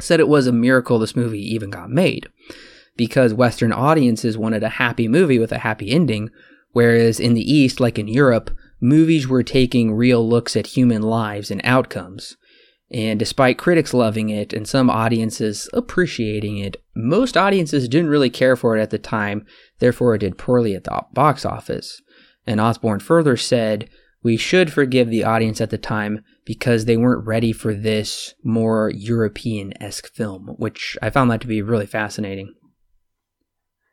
said 0.00 0.20
it 0.20 0.28
was 0.28 0.46
a 0.46 0.52
miracle 0.52 0.98
this 0.98 1.16
movie 1.16 1.42
even 1.54 1.70
got 1.70 1.90
made 1.90 2.28
because 2.96 3.34
Western 3.34 3.72
audiences 3.72 4.38
wanted 4.38 4.62
a 4.62 4.68
happy 4.70 5.08
movie 5.08 5.38
with 5.38 5.52
a 5.52 5.58
happy 5.58 5.90
ending, 5.90 6.30
whereas 6.72 7.20
in 7.20 7.34
the 7.34 7.52
East, 7.52 7.80
like 7.80 7.98
in 7.98 8.08
Europe, 8.08 8.50
movies 8.80 9.26
were 9.26 9.42
taking 9.42 9.92
real 9.92 10.26
looks 10.26 10.56
at 10.56 10.68
human 10.68 11.02
lives 11.02 11.50
and 11.50 11.60
outcomes. 11.64 12.36
And 12.90 13.18
despite 13.18 13.58
critics 13.58 13.94
loving 13.94 14.28
it 14.28 14.52
and 14.52 14.68
some 14.68 14.90
audiences 14.90 15.68
appreciating 15.72 16.58
it, 16.58 16.82
most 16.94 17.36
audiences 17.36 17.88
didn't 17.88 18.10
really 18.10 18.30
care 18.30 18.56
for 18.56 18.76
it 18.76 18.82
at 18.82 18.90
the 18.90 18.98
time, 18.98 19.46
therefore, 19.78 20.14
it 20.14 20.18
did 20.18 20.38
poorly 20.38 20.74
at 20.74 20.84
the 20.84 21.04
box 21.12 21.44
office. 21.44 22.00
And 22.46 22.60
Osborne 22.60 23.00
further 23.00 23.36
said, 23.36 23.88
We 24.22 24.36
should 24.36 24.72
forgive 24.72 25.08
the 25.08 25.24
audience 25.24 25.60
at 25.60 25.70
the 25.70 25.78
time 25.78 26.22
because 26.44 26.84
they 26.84 26.96
weren't 26.96 27.26
ready 27.26 27.52
for 27.52 27.74
this 27.74 28.34
more 28.44 28.90
European 28.94 29.72
esque 29.82 30.12
film, 30.12 30.54
which 30.58 30.98
I 31.00 31.10
found 31.10 31.30
that 31.30 31.40
to 31.40 31.46
be 31.46 31.62
really 31.62 31.86
fascinating. 31.86 32.54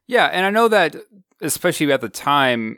Yeah, 0.06 0.26
and 0.26 0.46
I 0.46 0.50
know 0.50 0.68
that, 0.68 0.98
especially 1.42 1.92
at 1.94 2.02
the 2.02 2.10
time, 2.10 2.78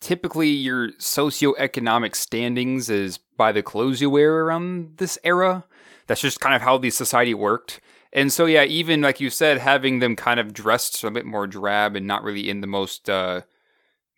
typically 0.00 0.48
your 0.48 0.92
socioeconomic 0.92 2.14
standings 2.16 2.88
is 2.88 3.18
by 3.42 3.50
the 3.50 3.60
clothes 3.60 4.00
you 4.00 4.08
wear 4.08 4.44
around 4.44 4.98
this 4.98 5.18
era. 5.24 5.64
That's 6.06 6.20
just 6.20 6.38
kind 6.38 6.54
of 6.54 6.62
how 6.62 6.78
the 6.78 6.90
society 6.90 7.34
worked. 7.34 7.80
And 8.12 8.32
so, 8.32 8.44
yeah, 8.44 8.62
even 8.62 9.00
like 9.00 9.18
you 9.18 9.30
said, 9.30 9.58
having 9.58 9.98
them 9.98 10.14
kind 10.14 10.38
of 10.38 10.52
dressed 10.52 11.02
a 11.02 11.10
bit 11.10 11.26
more 11.26 11.48
drab 11.48 11.96
and 11.96 12.06
not 12.06 12.22
really 12.22 12.48
in 12.48 12.60
the 12.60 12.68
most 12.68 13.10
uh, 13.10 13.40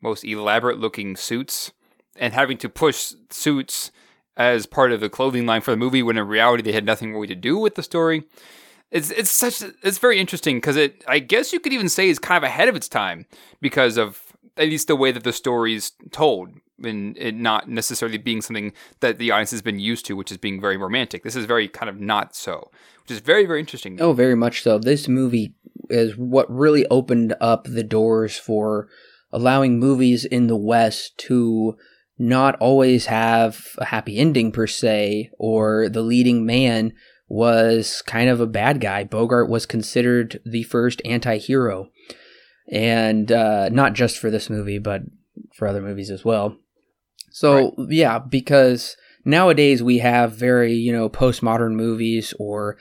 most 0.02 0.24
elaborate 0.24 0.78
looking 0.78 1.16
suits, 1.16 1.72
and 2.18 2.34
having 2.34 2.58
to 2.58 2.68
push 2.68 3.14
suits 3.30 3.90
as 4.36 4.66
part 4.66 4.92
of 4.92 5.00
the 5.00 5.08
clothing 5.08 5.46
line 5.46 5.62
for 5.62 5.70
the 5.70 5.78
movie 5.78 6.02
when 6.02 6.18
in 6.18 6.28
reality 6.28 6.62
they 6.62 6.72
had 6.72 6.84
nothing 6.84 7.14
really 7.14 7.28
to 7.28 7.34
do 7.34 7.56
with 7.56 7.76
the 7.76 7.82
story. 7.82 8.24
It's 8.90 9.10
it's 9.10 9.30
such 9.30 9.62
it's 9.82 9.96
very 9.96 10.18
interesting 10.18 10.58
because 10.58 10.76
it 10.76 11.02
I 11.08 11.18
guess 11.18 11.50
you 11.50 11.60
could 11.60 11.72
even 11.72 11.88
say 11.88 12.10
is 12.10 12.18
kind 12.18 12.36
of 12.36 12.46
ahead 12.46 12.68
of 12.68 12.76
its 12.76 12.90
time 12.90 13.24
because 13.62 13.96
of 13.96 14.20
at 14.58 14.68
least 14.68 14.88
the 14.88 14.96
way 14.96 15.12
that 15.12 15.24
the 15.24 15.32
story 15.32 15.74
is 15.74 15.92
told 16.10 16.50
and 16.82 17.16
it 17.16 17.34
not 17.34 17.68
necessarily 17.68 18.18
being 18.18 18.40
something 18.40 18.72
that 19.00 19.18
the 19.18 19.30
audience 19.30 19.50
has 19.52 19.62
been 19.62 19.78
used 19.78 20.06
to, 20.06 20.16
which 20.16 20.32
is 20.32 20.38
being 20.38 20.60
very 20.60 20.76
romantic. 20.76 21.22
This 21.22 21.36
is 21.36 21.44
very 21.44 21.68
kind 21.68 21.88
of 21.88 22.00
not 22.00 22.34
so, 22.34 22.70
which 23.02 23.12
is 23.12 23.20
very, 23.20 23.46
very 23.46 23.60
interesting. 23.60 24.00
Oh, 24.00 24.12
very 24.12 24.34
much 24.34 24.62
so. 24.62 24.78
This 24.78 25.08
movie, 25.08 25.54
is 25.90 26.16
what 26.16 26.50
really 26.50 26.86
opened 26.86 27.34
up 27.40 27.64
the 27.64 27.82
doors 27.82 28.36
for 28.36 28.88
allowing 29.32 29.78
movies 29.78 30.24
in 30.24 30.46
the 30.46 30.56
West 30.56 31.16
to 31.18 31.76
not 32.18 32.54
always 32.56 33.06
have 33.06 33.66
a 33.78 33.86
happy 33.86 34.18
ending 34.18 34.52
per 34.52 34.66
se, 34.66 35.30
or 35.38 35.88
the 35.88 36.02
leading 36.02 36.46
man 36.46 36.92
was 37.28 38.02
kind 38.02 38.28
of 38.30 38.40
a 38.40 38.46
bad 38.46 38.80
guy. 38.80 39.02
Bogart 39.02 39.48
was 39.48 39.66
considered 39.66 40.40
the 40.44 40.62
first 40.62 41.02
anti 41.04 41.38
hero. 41.38 41.88
And 42.70 43.30
uh, 43.30 43.68
not 43.70 43.92
just 43.94 44.18
for 44.18 44.30
this 44.30 44.48
movie, 44.48 44.78
but 44.78 45.02
for 45.54 45.66
other 45.66 45.82
movies 45.82 46.10
as 46.10 46.24
well. 46.24 46.56
So, 47.34 47.74
right. 47.76 47.88
yeah, 47.90 48.18
because 48.20 48.96
nowadays 49.24 49.82
we 49.82 49.98
have 49.98 50.36
very, 50.36 50.72
you 50.72 50.92
know, 50.92 51.08
postmodern 51.08 51.74
movies 51.74 52.32
or 52.38 52.76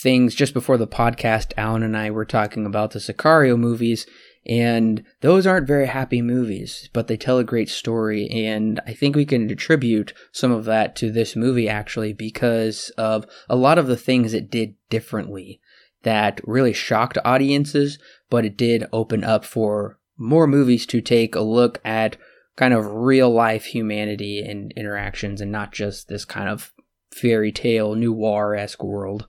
things 0.00 0.34
just 0.34 0.54
before 0.54 0.78
the 0.78 0.86
podcast, 0.86 1.52
Alan 1.58 1.82
and 1.82 1.94
I 1.94 2.10
were 2.10 2.24
talking 2.24 2.64
about 2.64 2.92
the 2.92 3.00
Sicario 3.00 3.58
movies, 3.58 4.06
and 4.46 5.04
those 5.20 5.46
aren't 5.46 5.66
very 5.66 5.88
happy 5.88 6.22
movies, 6.22 6.88
but 6.94 7.06
they 7.06 7.18
tell 7.18 7.36
a 7.36 7.44
great 7.44 7.68
story. 7.68 8.30
And 8.30 8.80
I 8.86 8.94
think 8.94 9.14
we 9.14 9.26
can 9.26 9.50
attribute 9.50 10.14
some 10.32 10.52
of 10.52 10.64
that 10.64 10.96
to 10.96 11.12
this 11.12 11.36
movie 11.36 11.68
actually 11.68 12.14
because 12.14 12.88
of 12.96 13.26
a 13.46 13.56
lot 13.56 13.76
of 13.76 13.88
the 13.88 13.96
things 13.96 14.32
it 14.32 14.50
did 14.50 14.74
differently 14.88 15.60
that 16.02 16.40
really 16.44 16.72
shocked 16.72 17.18
audiences, 17.26 17.98
but 18.30 18.46
it 18.46 18.56
did 18.56 18.86
open 18.90 19.22
up 19.22 19.44
for 19.44 19.98
more 20.16 20.46
movies 20.46 20.86
to 20.86 21.02
take 21.02 21.34
a 21.34 21.40
look 21.40 21.78
at 21.84 22.16
kind 22.58 22.74
of 22.74 22.92
real 22.92 23.30
life 23.30 23.64
humanity 23.64 24.40
and 24.42 24.72
interactions 24.72 25.40
and 25.40 25.50
not 25.50 25.72
just 25.72 26.08
this 26.08 26.26
kind 26.26 26.50
of 26.50 26.74
fairy 27.10 27.50
tale 27.50 27.94
noir 27.94 28.54
esque 28.54 28.82
world 28.82 29.28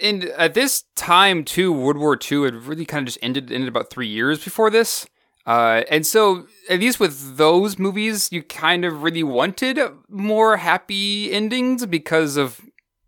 and 0.00 0.24
at 0.24 0.54
this 0.54 0.84
time 0.96 1.44
too, 1.44 1.72
World 1.72 1.98
War 1.98 2.18
II 2.18 2.44
had 2.44 2.54
really 2.54 2.84
kind 2.84 3.02
of 3.02 3.06
just 3.06 3.18
ended 3.22 3.52
ended 3.52 3.68
about 3.68 3.90
three 3.90 4.08
years 4.08 4.42
before 4.42 4.70
this. 4.70 5.06
Uh, 5.46 5.82
and 5.90 6.06
so, 6.06 6.46
at 6.70 6.80
least 6.80 6.98
with 6.98 7.36
those 7.36 7.78
movies, 7.78 8.30
you 8.32 8.42
kind 8.42 8.84
of 8.84 9.02
really 9.02 9.22
wanted 9.22 9.78
more 10.08 10.56
happy 10.56 11.30
endings 11.30 11.84
because 11.86 12.36
of 12.36 12.62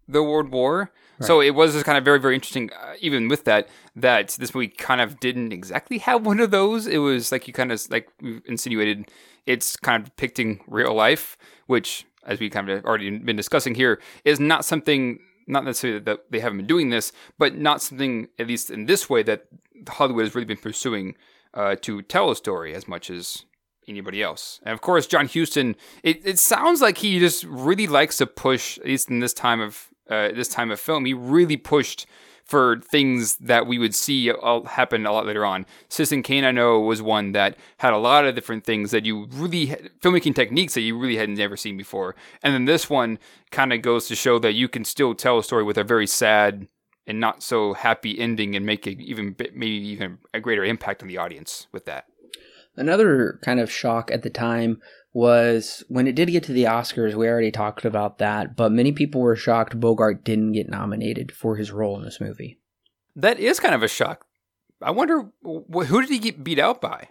the 0.06 0.22
World 0.22 0.50
War. 0.50 0.92
Right. 1.18 1.26
So 1.26 1.40
it 1.40 1.54
was 1.54 1.72
just 1.72 1.86
kind 1.86 1.96
of 1.96 2.04
very, 2.04 2.20
very 2.20 2.34
interesting, 2.34 2.70
uh, 2.78 2.92
even 3.00 3.28
with 3.28 3.44
that, 3.44 3.68
that 3.96 4.36
this 4.38 4.54
movie 4.54 4.68
kind 4.68 5.00
of 5.00 5.18
didn't 5.18 5.50
exactly 5.50 5.96
have 5.98 6.26
one 6.26 6.40
of 6.40 6.50
those. 6.50 6.86
It 6.86 6.98
was 6.98 7.32
like 7.32 7.48
you 7.48 7.54
kind 7.54 7.72
of 7.72 7.80
like 7.90 8.08
insinuated, 8.46 9.10
it's 9.46 9.76
kind 9.76 10.02
of 10.02 10.08
depicting 10.10 10.60
real 10.66 10.94
life, 10.94 11.36
which, 11.66 12.06
as 12.24 12.40
we 12.40 12.50
kind 12.50 12.68
of 12.68 12.84
already 12.84 13.10
been 13.18 13.36
discussing 13.36 13.74
here, 13.74 14.00
is 14.24 14.40
not 14.40 14.64
something 14.64 15.20
not 15.46 15.64
necessarily 15.64 16.00
that 16.00 16.30
they 16.30 16.40
haven't 16.40 16.58
been 16.58 16.66
doing 16.66 16.90
this, 16.90 17.12
but 17.38 17.56
not 17.56 17.80
something, 17.80 18.28
at 18.38 18.48
least 18.48 18.70
in 18.70 18.86
this 18.86 19.08
way, 19.08 19.22
that 19.22 19.46
Hollywood 19.88 20.24
has 20.24 20.34
really 20.34 20.46
been 20.46 20.56
pursuing 20.56 21.14
uh, 21.54 21.76
to 21.82 22.02
tell 22.02 22.30
a 22.30 22.36
story 22.36 22.74
as 22.74 22.88
much 22.88 23.10
as 23.10 23.44
anybody 23.88 24.22
else. 24.22 24.60
And 24.64 24.72
of 24.72 24.80
course, 24.80 25.06
John 25.06 25.28
Huston, 25.28 25.76
it, 26.02 26.20
it 26.26 26.38
sounds 26.38 26.80
like 26.80 26.98
he 26.98 27.20
just 27.20 27.44
really 27.44 27.86
likes 27.86 28.16
to 28.18 28.26
push, 28.26 28.78
at 28.78 28.86
least 28.86 29.08
in 29.08 29.20
this 29.20 29.32
time 29.32 29.60
of 29.60 29.88
uh, 30.08 30.28
this 30.32 30.48
time 30.48 30.70
of 30.70 30.78
film, 30.78 31.04
he 31.04 31.14
really 31.14 31.56
pushed 31.56 32.06
for 32.46 32.78
things 32.80 33.36
that 33.38 33.66
we 33.66 33.78
would 33.78 33.94
see 33.94 34.30
uh, 34.30 34.62
happen 34.62 35.04
a 35.04 35.12
lot 35.12 35.26
later 35.26 35.44
on. 35.44 35.66
Citizen 35.88 36.22
Kane, 36.22 36.44
I 36.44 36.52
know, 36.52 36.80
was 36.80 37.02
one 37.02 37.32
that 37.32 37.56
had 37.78 37.92
a 37.92 37.98
lot 37.98 38.24
of 38.24 38.34
different 38.36 38.64
things 38.64 38.92
that 38.92 39.04
you 39.04 39.26
really 39.32 39.66
filmmaking 40.00 40.34
techniques 40.34 40.74
that 40.74 40.82
you 40.82 40.96
really 40.96 41.16
had 41.16 41.28
never 41.28 41.56
seen 41.56 41.76
before. 41.76 42.14
And 42.42 42.54
then 42.54 42.64
this 42.64 42.88
one 42.88 43.18
kind 43.50 43.72
of 43.72 43.82
goes 43.82 44.06
to 44.08 44.14
show 44.14 44.38
that 44.38 44.54
you 44.54 44.68
can 44.68 44.84
still 44.84 45.14
tell 45.14 45.38
a 45.38 45.44
story 45.44 45.64
with 45.64 45.76
a 45.76 45.84
very 45.84 46.06
sad 46.06 46.68
and 47.06 47.20
not 47.20 47.42
so 47.42 47.74
happy 47.74 48.18
ending 48.18 48.54
and 48.54 48.64
make 48.64 48.86
even 48.86 49.34
maybe 49.38 49.66
even 49.66 50.18
a 50.32 50.40
greater 50.40 50.64
impact 50.64 51.02
on 51.02 51.08
the 51.08 51.18
audience 51.18 51.66
with 51.72 51.84
that. 51.86 52.06
Another 52.76 53.40
kind 53.42 53.58
of 53.58 53.70
shock 53.70 54.10
at 54.10 54.22
the 54.22 54.30
time 54.30 54.80
was 55.16 55.82
when 55.88 56.06
it 56.06 56.14
did 56.14 56.28
get 56.28 56.42
to 56.42 56.52
the 56.52 56.64
Oscars, 56.64 57.14
we 57.14 57.26
already 57.26 57.50
talked 57.50 57.86
about 57.86 58.18
that, 58.18 58.54
but 58.54 58.70
many 58.70 58.92
people 58.92 59.22
were 59.22 59.34
shocked 59.34 59.80
Bogart 59.80 60.24
didn't 60.24 60.52
get 60.52 60.68
nominated 60.68 61.32
for 61.32 61.56
his 61.56 61.72
role 61.72 61.96
in 61.96 62.04
this 62.04 62.20
movie. 62.20 62.60
That 63.14 63.40
is 63.40 63.58
kind 63.58 63.74
of 63.74 63.82
a 63.82 63.88
shock. 63.88 64.26
I 64.82 64.90
wonder 64.90 65.30
who 65.42 66.02
did 66.02 66.10
he 66.10 66.18
get 66.18 66.44
beat 66.44 66.58
out 66.58 66.82
by? 66.82 67.08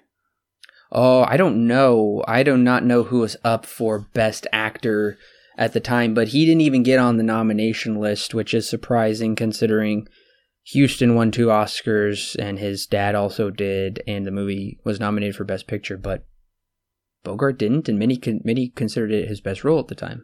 Oh, 0.91 1.25
I 1.27 1.35
don't 1.35 1.65
know. 1.65 2.23
I 2.27 2.43
do 2.43 2.55
not 2.57 2.85
know 2.85 3.01
who 3.01 3.21
was 3.21 3.37
up 3.43 3.65
for 3.65 4.07
Best 4.13 4.45
Actor 4.53 5.17
at 5.57 5.73
the 5.73 5.79
time, 5.79 6.13
but 6.13 6.27
he 6.27 6.45
didn't 6.45 6.61
even 6.61 6.83
get 6.83 6.99
on 6.99 7.17
the 7.17 7.23
nomination 7.23 7.95
list, 7.99 8.35
which 8.35 8.53
is 8.53 8.69
surprising 8.69 9.35
considering 9.35 10.07
Huston 10.71 11.15
won 11.15 11.31
two 11.31 11.47
Oscars 11.47 12.35
and 12.37 12.59
his 12.59 12.85
dad 12.85 13.15
also 13.15 13.49
did, 13.49 14.03
and 14.05 14.27
the 14.27 14.31
movie 14.31 14.77
was 14.83 14.99
nominated 14.99 15.35
for 15.35 15.43
Best 15.43 15.65
Picture, 15.65 15.97
but 15.97 16.27
Bogart 17.25 17.57
didn't, 17.57 17.89
and 17.89 17.99
many 17.99 18.17
many 18.45 18.69
considered 18.69 19.11
it 19.11 19.27
his 19.27 19.41
best 19.41 19.65
role 19.65 19.79
at 19.79 19.89
the 19.89 19.95
time. 19.95 20.23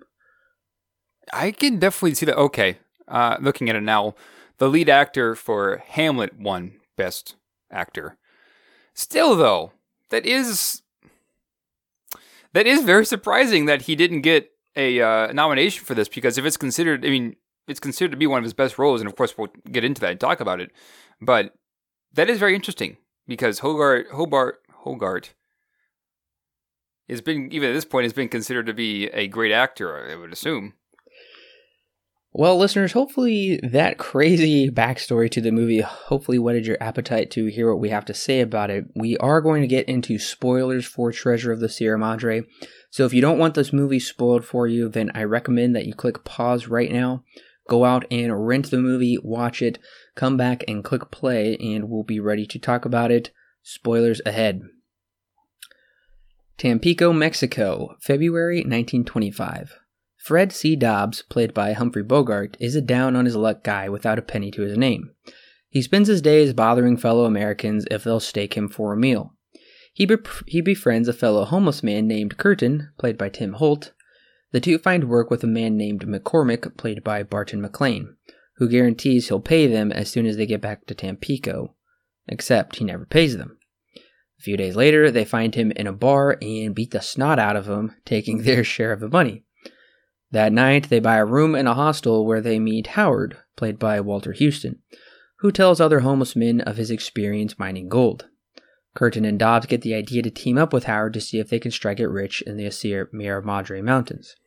I 1.34 1.52
can 1.52 1.80
definitely 1.80 2.16
see 2.16 2.26
that. 2.28 2.38
Okay, 2.38 2.78
uh, 3.10 3.36
looking 3.42 3.70
at 3.70 3.76
it 3.76 3.82
now, 3.82 4.16
the 4.60 4.70
lead 4.70 4.88
actor 4.88 5.36
for 5.36 5.84
Hamlet 5.86 6.40
won 6.40 6.80
Best 6.96 7.36
Actor. 7.70 8.18
Still, 8.94 9.36
though, 9.36 9.74
that 10.10 10.26
is 10.26 10.84
that 12.54 12.68
is 12.68 12.84
very 12.84 13.06
surprising 13.06 13.66
that 13.66 13.84
he 13.84 13.96
didn't 13.96 14.22
get 14.22 14.52
a 14.76 15.02
uh, 15.02 15.32
nomination 15.34 15.84
for 15.84 15.96
this 15.96 16.08
because 16.08 16.38
if 16.38 16.46
it's 16.46 16.58
considered, 16.58 17.06
I 17.06 17.10
mean, 17.10 17.36
it's 17.68 17.80
considered 17.80 18.12
to 18.12 18.18
be 18.18 18.28
one 18.28 18.38
of 18.38 18.44
his 18.44 18.54
best 18.54 18.78
roles, 18.78 19.02
and 19.02 19.10
of 19.10 19.16
course 19.16 19.38
we'll 19.38 19.52
get 19.72 19.84
into 19.84 20.02
that 20.02 20.12
and 20.12 20.20
talk 20.20 20.40
about 20.40 20.62
it. 20.62 20.72
But 21.20 21.54
that 22.14 22.30
is 22.30 22.40
very 22.40 22.56
interesting 22.56 22.98
because 23.28 23.60
Hogarth, 23.60 24.10
Hobart, 24.12 24.62
Hogarth 24.84 25.34
has 27.10 27.22
been 27.22 27.52
even 27.52 27.70
at 27.70 27.74
this 27.74 27.86
point 27.86 28.06
has 28.06 28.14
been 28.14 28.30
considered 28.30 28.66
to 28.68 28.74
be 28.74 29.08
a 29.08 29.28
great 29.28 29.52
actor. 29.52 30.10
I 30.10 30.16
would 30.16 30.32
assume. 30.32 30.74
Well, 32.34 32.58
listeners, 32.58 32.94
hopefully 32.94 33.60
that 33.62 33.98
crazy 33.98 34.70
backstory 34.70 35.30
to 35.32 35.42
the 35.42 35.52
movie 35.52 35.82
hopefully 35.82 36.40
whetted 36.40 36.66
your 36.66 36.78
appetite 36.80 37.30
to 37.32 37.48
hear 37.48 37.70
what 37.70 37.82
we 37.82 37.90
have 37.90 38.06
to 38.06 38.14
say 38.14 38.40
about 38.40 38.70
it. 38.70 38.86
We 38.96 39.18
are 39.18 39.42
going 39.42 39.62
to 39.64 39.68
get 39.68 39.90
into 39.90 40.18
spoilers 40.18 40.86
for 40.86 41.12
Treasure 41.12 41.52
of 41.52 41.60
the 41.60 41.68
Sierra 41.68 42.00
Madre. 42.00 42.44
So 42.90 43.06
if 43.06 43.14
you 43.14 43.20
don't 43.20 43.38
want 43.38 43.56
this 43.56 43.74
movie 43.74 44.00
spoiled 44.00 44.46
for 44.46 44.66
you, 44.66 44.88
then 44.88 45.12
I 45.14 45.24
recommend 45.24 45.76
that 45.76 45.86
you 45.86 45.94
click 45.94 46.24
pause 46.24 46.68
right 46.68 46.90
now, 46.90 47.26
go 47.68 47.84
out 47.84 48.06
and 48.10 48.48
rent 48.48 48.72
the 48.72 48.78
movie, 48.78 49.18
watch 49.22 49.62
it, 49.62 49.78
come 50.16 50.38
back 50.38 50.64
and 50.70 50.86
click 50.86 51.12
play, 51.12 51.58
and 51.58 51.90
we'll 51.90 52.04
be 52.04 52.22
ready 52.22 52.46
to 52.46 52.60
talk 52.60 52.86
about 52.86 53.12
it. 53.12 53.32
Spoilers 53.62 54.22
ahead. 54.26 54.62
Tampico, 56.62 57.12
Mexico, 57.12 57.96
February 58.02 58.58
1925. 58.58 59.80
Fred 60.18 60.52
C. 60.52 60.76
Dobbs, 60.76 61.24
played 61.24 61.56
by 61.56 61.74
Humphrey 61.74 62.04
Bogart, 62.04 62.56
is 62.60 62.76
a 62.76 62.82
down 62.82 63.16
on 63.16 63.26
his 63.26 63.36
luck 63.36 63.64
guy 63.64 63.90
without 63.90 64.20
a 64.20 64.22
penny 64.22 64.52
to 64.52 64.62
his 64.62 64.78
name. 64.78 65.10
He 65.70 65.82
spends 65.82 66.08
his 66.08 66.22
days 66.22 66.54
bothering 66.54 66.98
fellow 66.98 67.26
Americans 67.26 67.88
if 67.90 68.04
they'll 68.04 68.20
stake 68.20 68.54
him 68.54 68.70
for 68.70 68.94
a 68.94 68.96
meal. 68.96 69.34
He, 69.92 70.08
he 70.46 70.62
befriends 70.62 71.08
a 71.08 71.14
fellow 71.14 71.46
homeless 71.46 71.82
man 71.82 72.08
named 72.08 72.38
Curtin, 72.38 72.92
played 73.00 73.18
by 73.18 73.30
Tim 73.30 73.54
Holt. 73.54 73.92
The 74.52 74.60
two 74.60 74.78
find 74.78 75.10
work 75.10 75.32
with 75.32 75.44
a 75.44 75.48
man 75.48 75.78
named 75.78 76.06
McCormick, 76.06 76.78
played 76.78 77.04
by 77.04 77.24
Barton 77.24 77.60
MacLane, 77.60 78.18
who 78.58 78.70
guarantees 78.70 79.30
he'll 79.30 79.40
pay 79.40 79.66
them 79.66 79.92
as 79.92 80.12
soon 80.12 80.28
as 80.28 80.38
they 80.38 80.46
get 80.46 80.62
back 80.62 80.86
to 80.86 80.94
Tampico, 80.94 81.74
except 82.28 82.76
he 82.76 82.86
never 82.86 83.08
pays 83.08 83.36
them. 83.36 83.58
A 84.42 84.44
few 84.44 84.58
days 84.58 84.76
later, 84.76 85.12
they 85.12 85.24
find 85.24 85.54
him 85.54 85.70
in 85.76 85.86
a 85.86 85.94
bar 85.94 86.36
and 86.42 86.74
beat 86.74 86.90
the 86.90 87.00
snot 87.00 87.38
out 87.38 87.56
of 87.56 87.68
him, 87.68 87.94
taking 88.06 88.40
their 88.40 88.64
share 88.74 88.92
of 88.92 89.00
the 89.00 89.08
money. 89.08 89.44
That 90.32 90.52
night, 90.52 90.90
they 90.90 91.00
buy 91.00 91.18
a 91.18 91.26
room 91.26 91.54
in 91.54 91.68
a 91.68 91.76
hostel 91.76 92.26
where 92.26 92.42
they 92.42 92.58
meet 92.58 92.88
Howard, 92.88 93.38
played 93.56 93.78
by 93.78 94.02
Walter 94.02 94.34
Huston, 94.34 94.80
who 95.42 95.52
tells 95.52 95.80
other 95.80 96.00
homeless 96.00 96.36
men 96.36 96.60
of 96.60 96.78
his 96.78 96.90
experience 96.90 97.60
mining 97.60 97.88
gold. 97.88 98.30
Curtin 98.96 99.26
and 99.26 99.38
Dobbs 99.38 99.68
get 99.68 99.84
the 99.84 99.94
idea 99.94 100.24
to 100.24 100.32
team 100.32 100.58
up 100.58 100.74
with 100.74 100.86
Howard 100.86 101.14
to 101.14 101.22
see 101.22 101.38
if 101.38 101.50
they 101.50 101.60
can 101.60 101.70
strike 101.70 102.00
it 102.00 102.08
rich 102.08 102.42
in 102.42 102.58
the 102.58 102.72
Sierra 102.72 103.44
Madre 103.44 103.80
Mountains. 103.84 104.38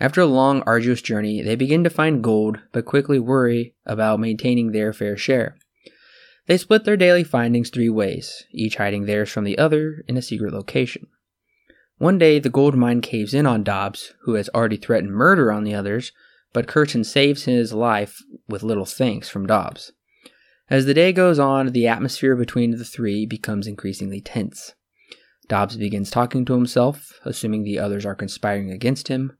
After 0.00 0.22
a 0.22 0.26
long, 0.26 0.62
arduous 0.62 1.02
journey, 1.02 1.42
they 1.42 1.54
begin 1.54 1.84
to 1.84 1.90
find 1.90 2.24
gold, 2.24 2.60
but 2.72 2.86
quickly 2.86 3.18
worry 3.18 3.74
about 3.84 4.20
maintaining 4.20 4.72
their 4.72 4.94
fair 4.94 5.18
share. 5.18 5.58
They 6.48 6.56
split 6.56 6.84
their 6.84 6.96
daily 6.96 7.24
findings 7.24 7.68
three 7.68 7.90
ways, 7.90 8.44
each 8.50 8.76
hiding 8.76 9.04
theirs 9.04 9.30
from 9.30 9.44
the 9.44 9.58
other 9.58 10.02
in 10.08 10.16
a 10.16 10.22
secret 10.22 10.52
location. 10.52 11.06
One 11.98 12.16
day, 12.16 12.38
the 12.38 12.48
gold 12.48 12.74
mine 12.74 13.02
caves 13.02 13.34
in 13.34 13.44
on 13.44 13.62
Dobbs, 13.62 14.14
who 14.22 14.34
has 14.34 14.48
already 14.54 14.78
threatened 14.78 15.12
murder 15.12 15.52
on 15.52 15.64
the 15.64 15.74
others, 15.74 16.10
but 16.54 16.66
Curtin 16.66 17.04
saves 17.04 17.44
his 17.44 17.74
life 17.74 18.22
with 18.48 18.62
little 18.62 18.86
thanks 18.86 19.28
from 19.28 19.46
Dobbs. 19.46 19.92
As 20.70 20.86
the 20.86 20.94
day 20.94 21.12
goes 21.12 21.38
on, 21.38 21.72
the 21.72 21.86
atmosphere 21.86 22.34
between 22.34 22.70
the 22.70 22.84
three 22.84 23.26
becomes 23.26 23.66
increasingly 23.66 24.22
tense. 24.22 24.74
Dobbs 25.48 25.76
begins 25.76 26.10
talking 26.10 26.46
to 26.46 26.54
himself, 26.54 27.20
assuming 27.26 27.64
the 27.64 27.78
others 27.78 28.06
are 28.06 28.14
conspiring 28.14 28.70
against 28.70 29.08
him. 29.08 29.36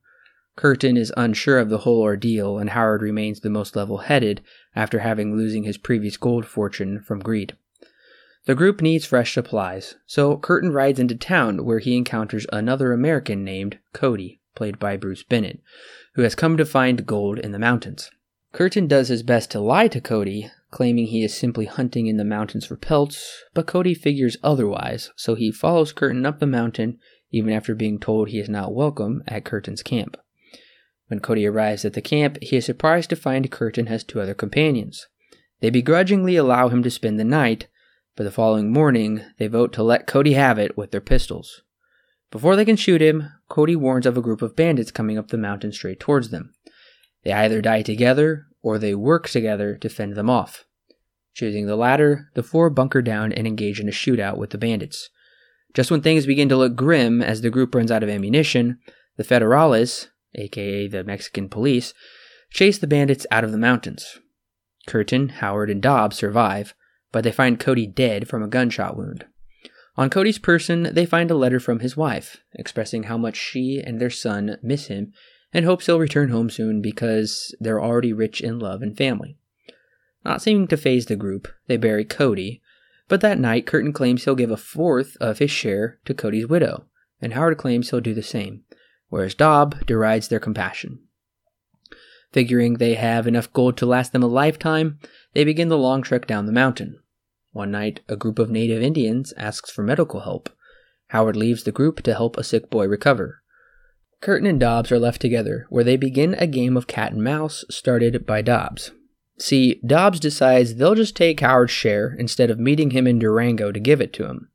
Curtin 0.56 0.96
is 0.96 1.12
unsure 1.16 1.58
of 1.58 1.70
the 1.70 1.78
whole 1.78 2.02
ordeal, 2.02 2.58
and 2.58 2.70
Howard 2.70 3.00
remains 3.00 3.40
the 3.40 3.50
most 3.50 3.76
level 3.76 3.98
headed 3.98 4.42
after 4.74 5.00
having 5.00 5.36
losing 5.36 5.64
his 5.64 5.78
previous 5.78 6.16
gold 6.16 6.46
fortune 6.46 7.00
from 7.00 7.20
greed. 7.20 7.56
The 8.46 8.54
group 8.54 8.80
needs 8.80 9.04
fresh 9.04 9.34
supplies, 9.34 9.96
so 10.06 10.36
Curtin 10.38 10.72
rides 10.72 10.98
into 10.98 11.14
town 11.14 11.64
where 11.64 11.80
he 11.80 11.96
encounters 11.96 12.46
another 12.52 12.92
American 12.92 13.44
named 13.44 13.78
Cody, 13.92 14.40
played 14.54 14.78
by 14.78 14.96
Bruce 14.96 15.22
Bennett, 15.22 15.60
who 16.14 16.22
has 16.22 16.34
come 16.34 16.56
to 16.56 16.64
find 16.64 17.06
gold 17.06 17.38
in 17.38 17.52
the 17.52 17.58
mountains. 17.58 18.10
Curtin 18.52 18.86
does 18.86 19.08
his 19.08 19.22
best 19.22 19.50
to 19.50 19.60
lie 19.60 19.88
to 19.88 20.00
Cody, 20.00 20.50
claiming 20.70 21.06
he 21.06 21.22
is 21.22 21.36
simply 21.36 21.66
hunting 21.66 22.06
in 22.06 22.16
the 22.16 22.24
mountains 22.24 22.64
for 22.64 22.76
pelts, 22.76 23.44
but 23.54 23.66
Cody 23.66 23.94
figures 23.94 24.38
otherwise, 24.42 25.10
so 25.16 25.34
he 25.34 25.52
follows 25.52 25.92
Curtin 25.92 26.24
up 26.24 26.38
the 26.38 26.46
mountain 26.46 26.98
even 27.30 27.52
after 27.52 27.74
being 27.74 27.98
told 27.98 28.28
he 28.28 28.38
is 28.38 28.48
not 28.48 28.74
welcome 28.74 29.22
at 29.26 29.44
Curtin's 29.44 29.82
camp. 29.82 30.16
When 31.08 31.20
Cody 31.20 31.46
arrives 31.46 31.84
at 31.84 31.94
the 31.94 32.02
camp, 32.02 32.38
he 32.40 32.56
is 32.56 32.66
surprised 32.66 33.10
to 33.10 33.16
find 33.16 33.50
Curtin 33.50 33.86
has 33.86 34.04
two 34.04 34.20
other 34.20 34.34
companions. 34.34 35.06
They 35.60 35.70
begrudgingly 35.70 36.36
allow 36.36 36.68
him 36.68 36.82
to 36.82 36.90
spend 36.90 37.18
the 37.18 37.24
night, 37.24 37.66
but 38.14 38.24
the 38.24 38.30
following 38.30 38.72
morning, 38.72 39.22
they 39.38 39.46
vote 39.46 39.72
to 39.74 39.82
let 39.82 40.06
Cody 40.06 40.34
have 40.34 40.58
it 40.58 40.76
with 40.76 40.90
their 40.90 41.00
pistols. 41.00 41.62
Before 42.30 42.56
they 42.56 42.64
can 42.64 42.76
shoot 42.76 43.00
him, 43.00 43.30
Cody 43.48 43.74
warns 43.74 44.06
of 44.06 44.16
a 44.16 44.22
group 44.22 44.42
of 44.42 44.54
bandits 44.54 44.90
coming 44.90 45.16
up 45.16 45.28
the 45.28 45.38
mountain 45.38 45.72
straight 45.72 45.98
towards 45.98 46.28
them. 46.28 46.52
They 47.24 47.32
either 47.32 47.62
die 47.62 47.82
together 47.82 48.46
or 48.62 48.78
they 48.78 48.94
work 48.94 49.28
together 49.28 49.76
to 49.76 49.88
fend 49.88 50.14
them 50.14 50.28
off. 50.28 50.64
Choosing 51.32 51.66
the 51.66 51.76
latter, 51.76 52.28
the 52.34 52.42
four 52.42 52.68
bunker 52.68 53.00
down 53.00 53.32
and 53.32 53.46
engage 53.46 53.80
in 53.80 53.88
a 53.88 53.92
shootout 53.92 54.36
with 54.36 54.50
the 54.50 54.58
bandits. 54.58 55.08
Just 55.72 55.90
when 55.90 56.02
things 56.02 56.26
begin 56.26 56.48
to 56.48 56.56
look 56.56 56.76
grim 56.76 57.22
as 57.22 57.40
the 57.40 57.50
group 57.50 57.74
runs 57.74 57.90
out 57.90 58.02
of 58.02 58.08
ammunition, 58.08 58.78
the 59.16 59.24
Federales, 59.24 60.08
aka 60.34 60.86
the 60.86 61.04
Mexican 61.04 61.48
police, 61.48 61.94
chase 62.50 62.78
the 62.78 62.86
bandits 62.86 63.26
out 63.30 63.44
of 63.44 63.52
the 63.52 63.58
mountains. 63.58 64.18
Curtin, 64.86 65.28
Howard, 65.28 65.70
and 65.70 65.82
Dobbs 65.82 66.16
survive, 66.16 66.74
but 67.12 67.24
they 67.24 67.32
find 67.32 67.60
Cody 67.60 67.86
dead 67.86 68.28
from 68.28 68.42
a 68.42 68.48
gunshot 68.48 68.96
wound. 68.96 69.26
On 69.96 70.10
Cody's 70.10 70.38
person, 70.38 70.94
they 70.94 71.06
find 71.06 71.30
a 71.30 71.36
letter 71.36 71.58
from 71.58 71.80
his 71.80 71.96
wife, 71.96 72.38
expressing 72.54 73.04
how 73.04 73.18
much 73.18 73.36
she 73.36 73.82
and 73.84 74.00
their 74.00 74.10
son 74.10 74.56
miss 74.62 74.86
him 74.86 75.12
and 75.52 75.64
hopes 75.64 75.86
he'll 75.86 75.98
return 75.98 76.28
home 76.28 76.50
soon 76.50 76.82
because 76.82 77.54
they're 77.60 77.82
already 77.82 78.12
rich 78.12 78.40
in 78.40 78.58
love 78.58 78.82
and 78.82 78.96
family. 78.96 79.36
Not 80.24 80.42
seeming 80.42 80.68
to 80.68 80.76
phase 80.76 81.06
the 81.06 81.16
group, 81.16 81.48
they 81.66 81.76
bury 81.76 82.04
Cody, 82.04 82.60
but 83.08 83.20
that 83.22 83.38
night 83.38 83.66
Curtin 83.66 83.92
claims 83.92 84.24
he'll 84.24 84.34
give 84.34 84.50
a 84.50 84.56
fourth 84.56 85.16
of 85.20 85.38
his 85.38 85.50
share 85.50 85.98
to 86.04 86.14
Cody's 86.14 86.46
widow, 86.46 86.84
and 87.20 87.32
Howard 87.32 87.56
claims 87.58 87.90
he'll 87.90 88.00
do 88.00 88.14
the 88.14 88.22
same 88.22 88.64
whereas 89.08 89.34
Dobb 89.34 89.86
derides 89.86 90.28
their 90.28 90.40
compassion. 90.40 91.00
Figuring 92.32 92.74
they 92.74 92.94
have 92.94 93.26
enough 93.26 93.52
gold 93.52 93.76
to 93.78 93.86
last 93.86 94.12
them 94.12 94.22
a 94.22 94.26
lifetime, 94.26 94.98
they 95.34 95.44
begin 95.44 95.68
the 95.68 95.78
long 95.78 96.02
trek 96.02 96.26
down 96.26 96.46
the 96.46 96.52
mountain. 96.52 97.00
One 97.52 97.70
night, 97.70 98.00
a 98.08 98.16
group 98.16 98.38
of 98.38 98.50
native 98.50 98.82
Indians 98.82 99.32
asks 99.36 99.70
for 99.70 99.82
medical 99.82 100.20
help. 100.20 100.50
Howard 101.08 101.36
leaves 101.36 101.64
the 101.64 101.72
group 101.72 102.02
to 102.02 102.14
help 102.14 102.36
a 102.36 102.44
sick 102.44 102.68
boy 102.68 102.86
recover. 102.86 103.42
Curtin 104.20 104.46
and 104.46 104.60
Dobbs 104.60 104.92
are 104.92 104.98
left 104.98 105.20
together, 105.20 105.66
where 105.70 105.84
they 105.84 105.96
begin 105.96 106.34
a 106.34 106.46
game 106.46 106.76
of 106.76 106.86
cat 106.86 107.12
and 107.12 107.22
mouse 107.22 107.64
started 107.70 108.26
by 108.26 108.42
Dobbs. 108.42 108.90
See, 109.38 109.80
Dobbs 109.86 110.18
decides 110.20 110.74
they'll 110.74 110.96
just 110.96 111.16
take 111.16 111.40
Howard's 111.40 111.70
share 111.72 112.14
instead 112.18 112.50
of 112.50 112.58
meeting 112.58 112.90
him 112.90 113.06
in 113.06 113.20
Durango 113.20 113.70
to 113.70 113.80
give 113.80 114.00
it 114.00 114.12
to 114.14 114.26
him. 114.26 114.50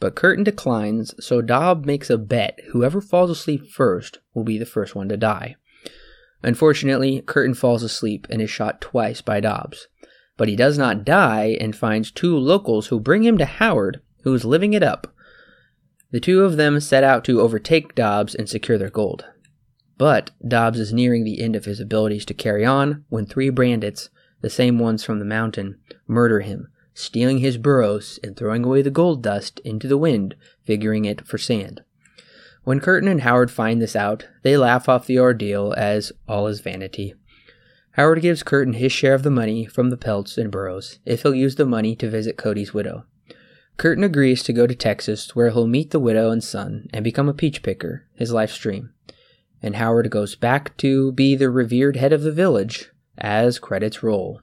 But 0.00 0.14
Curtin 0.14 0.44
declines, 0.44 1.14
so 1.24 1.42
Dobb 1.42 1.84
makes 1.84 2.08
a 2.08 2.16
bet 2.18 2.58
whoever 2.70 3.02
falls 3.02 3.30
asleep 3.30 3.70
first 3.70 4.18
will 4.34 4.44
be 4.44 4.58
the 4.58 4.66
first 4.66 4.94
one 4.94 5.10
to 5.10 5.16
die. 5.16 5.56
Unfortunately, 6.42 7.22
Curtin 7.26 7.54
falls 7.54 7.82
asleep 7.82 8.26
and 8.30 8.40
is 8.40 8.50
shot 8.50 8.80
twice 8.80 9.20
by 9.20 9.40
Dobbs. 9.40 9.88
But 10.38 10.48
he 10.48 10.56
does 10.56 10.78
not 10.78 11.04
die 11.04 11.58
and 11.60 11.76
finds 11.76 12.10
two 12.10 12.36
locals 12.36 12.86
who 12.86 12.98
bring 12.98 13.24
him 13.24 13.36
to 13.36 13.44
Howard, 13.44 14.00
who 14.22 14.32
is 14.32 14.46
living 14.46 14.72
it 14.72 14.82
up. 14.82 15.14
The 16.12 16.20
two 16.20 16.44
of 16.44 16.56
them 16.56 16.80
set 16.80 17.04
out 17.04 17.22
to 17.24 17.42
overtake 17.42 17.94
Dobbs 17.94 18.34
and 18.34 18.48
secure 18.48 18.78
their 18.78 18.90
gold. 18.90 19.26
But 19.98 20.30
Dobbs 20.46 20.80
is 20.80 20.94
nearing 20.94 21.24
the 21.24 21.42
end 21.42 21.54
of 21.54 21.66
his 21.66 21.78
abilities 21.78 22.24
to 22.24 22.34
carry 22.34 22.64
on 22.64 23.04
when 23.10 23.26
three 23.26 23.50
bandits, 23.50 24.08
the 24.40 24.48
same 24.48 24.78
ones 24.78 25.04
from 25.04 25.18
the 25.18 25.26
mountain, 25.26 25.78
murder 26.08 26.40
him, 26.40 26.68
stealing 27.00 27.38
his 27.38 27.58
burros 27.58 28.18
and 28.22 28.36
throwing 28.36 28.64
away 28.64 28.82
the 28.82 28.90
gold 28.90 29.22
dust 29.22 29.60
into 29.60 29.88
the 29.88 29.98
wind, 29.98 30.36
figuring 30.62 31.04
it 31.04 31.26
for 31.26 31.38
sand. 31.38 31.82
When 32.62 32.80
Curtin 32.80 33.08
and 33.08 33.22
Howard 33.22 33.50
find 33.50 33.80
this 33.80 33.96
out, 33.96 34.28
they 34.42 34.56
laugh 34.56 34.88
off 34.88 35.06
the 35.06 35.18
ordeal 35.18 35.74
as 35.76 36.12
all 36.28 36.46
is 36.46 36.60
vanity. 36.60 37.14
Howard 37.92 38.20
gives 38.20 38.42
Curtin 38.42 38.74
his 38.74 38.92
share 38.92 39.14
of 39.14 39.22
the 39.22 39.30
money 39.30 39.66
from 39.66 39.90
the 39.90 39.96
pelts 39.96 40.38
and 40.38 40.50
burros 40.50 40.98
if 41.04 41.22
he'll 41.22 41.34
use 41.34 41.56
the 41.56 41.66
money 41.66 41.96
to 41.96 42.08
visit 42.08 42.36
Cody's 42.36 42.72
widow. 42.72 43.04
Curtin 43.76 44.04
agrees 44.04 44.42
to 44.42 44.52
go 44.52 44.66
to 44.66 44.74
Texas 44.74 45.34
where 45.34 45.50
he'll 45.50 45.66
meet 45.66 45.90
the 45.90 45.98
widow 45.98 46.30
and 46.30 46.44
son 46.44 46.88
and 46.92 47.02
become 47.02 47.28
a 47.28 47.34
peach 47.34 47.62
picker, 47.62 48.06
his 48.14 48.30
life's 48.30 48.58
dream. 48.58 48.92
And 49.62 49.76
Howard 49.76 50.10
goes 50.10 50.36
back 50.36 50.76
to 50.78 51.12
be 51.12 51.34
the 51.34 51.50
revered 51.50 51.96
head 51.96 52.12
of 52.12 52.22
the 52.22 52.32
village 52.32 52.90
as 53.16 53.58
credits 53.58 54.02
roll. 54.02 54.40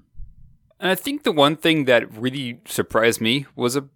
And 0.80 0.92
I 0.92 0.96
think 0.96 1.24
the 1.24 1.32
one 1.32 1.56
thing 1.56 1.86
that 1.86 2.12
really 2.16 2.62
surprised 2.66 3.20
me 3.20 3.46
was 3.56 3.76
a 3.76 3.88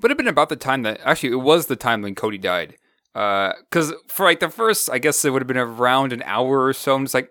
would 0.00 0.10
have 0.10 0.18
been 0.18 0.28
about 0.28 0.48
the 0.48 0.56
time 0.56 0.82
that 0.82 1.00
actually 1.04 1.32
it 1.32 1.36
was 1.36 1.66
the 1.66 1.76
time 1.76 2.02
when 2.02 2.14
Cody 2.14 2.38
died. 2.38 2.76
Because 3.12 3.92
uh, 3.92 3.96
for 4.08 4.24
like 4.24 4.40
the 4.40 4.48
first, 4.48 4.90
I 4.90 4.98
guess 4.98 5.24
it 5.24 5.30
would 5.30 5.42
have 5.42 5.46
been 5.46 5.56
around 5.56 6.12
an 6.12 6.22
hour 6.24 6.64
or 6.64 6.72
so. 6.72 6.94
I'm 6.94 7.04
just 7.04 7.14
like, 7.14 7.30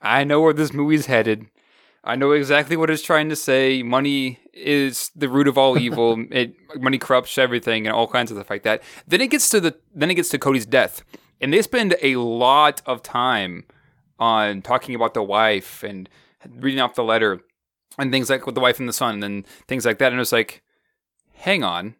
I 0.00 0.24
know 0.24 0.40
where 0.40 0.52
this 0.52 0.72
movie's 0.72 1.06
headed. 1.06 1.46
I 2.02 2.16
know 2.16 2.32
exactly 2.32 2.76
what 2.76 2.88
it's 2.88 3.02
trying 3.02 3.28
to 3.28 3.36
say. 3.36 3.82
Money 3.82 4.40
is 4.54 5.10
the 5.14 5.28
root 5.28 5.46
of 5.46 5.58
all 5.58 5.78
evil. 5.78 6.24
it 6.30 6.54
money 6.76 6.98
corrupts 6.98 7.36
everything 7.36 7.86
and 7.86 7.94
all 7.94 8.08
kinds 8.08 8.30
of 8.30 8.38
stuff 8.38 8.50
like 8.50 8.62
that. 8.62 8.82
Then 9.06 9.20
it 9.20 9.30
gets 9.30 9.48
to 9.50 9.60
the 9.60 9.76
then 9.94 10.10
it 10.10 10.14
gets 10.14 10.30
to 10.30 10.38
Cody's 10.38 10.66
death, 10.66 11.02
and 11.40 11.52
they 11.52 11.62
spend 11.62 11.94
a 12.02 12.16
lot 12.16 12.80
of 12.86 13.02
time 13.02 13.64
on 14.18 14.62
talking 14.62 14.94
about 14.94 15.14
the 15.14 15.22
wife 15.22 15.82
and 15.82 16.08
reading 16.48 16.80
off 16.80 16.94
the 16.94 17.04
letter 17.04 17.40
and 17.98 18.12
things 18.12 18.30
like 18.30 18.46
with 18.46 18.54
the 18.54 18.60
wife 18.60 18.78
and 18.78 18.88
the 18.88 18.92
son 18.92 19.22
and 19.22 19.46
things 19.66 19.84
like 19.84 19.98
that. 19.98 20.12
And 20.12 20.20
it's 20.20 20.32
like, 20.32 20.62
hang 21.32 21.64
on, 21.64 21.96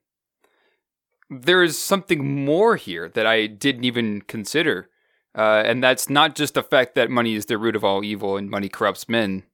there's 1.31 1.79
something 1.79 2.45
more 2.45 2.77
here 2.77 3.09
that 3.09 3.27
I 3.27 3.47
didn't 3.47 3.85
even 3.85 4.23
consider. 4.23 4.91
Uh, 5.35 5.63
and 5.65 5.83
that's 5.83 6.11
not 6.11 6.35
just 6.35 6.55
the 6.55 6.63
fact 6.63 6.95
that 6.97 7.09
money 7.11 7.35
is 7.35 7.47
the 7.47 7.57
root 7.57 7.77
of 7.77 7.85
all 7.85 8.03
evil 8.03 8.37
and 8.37 8.51
money 8.51 8.69
corrupts 8.69 9.09
men. 9.09 9.45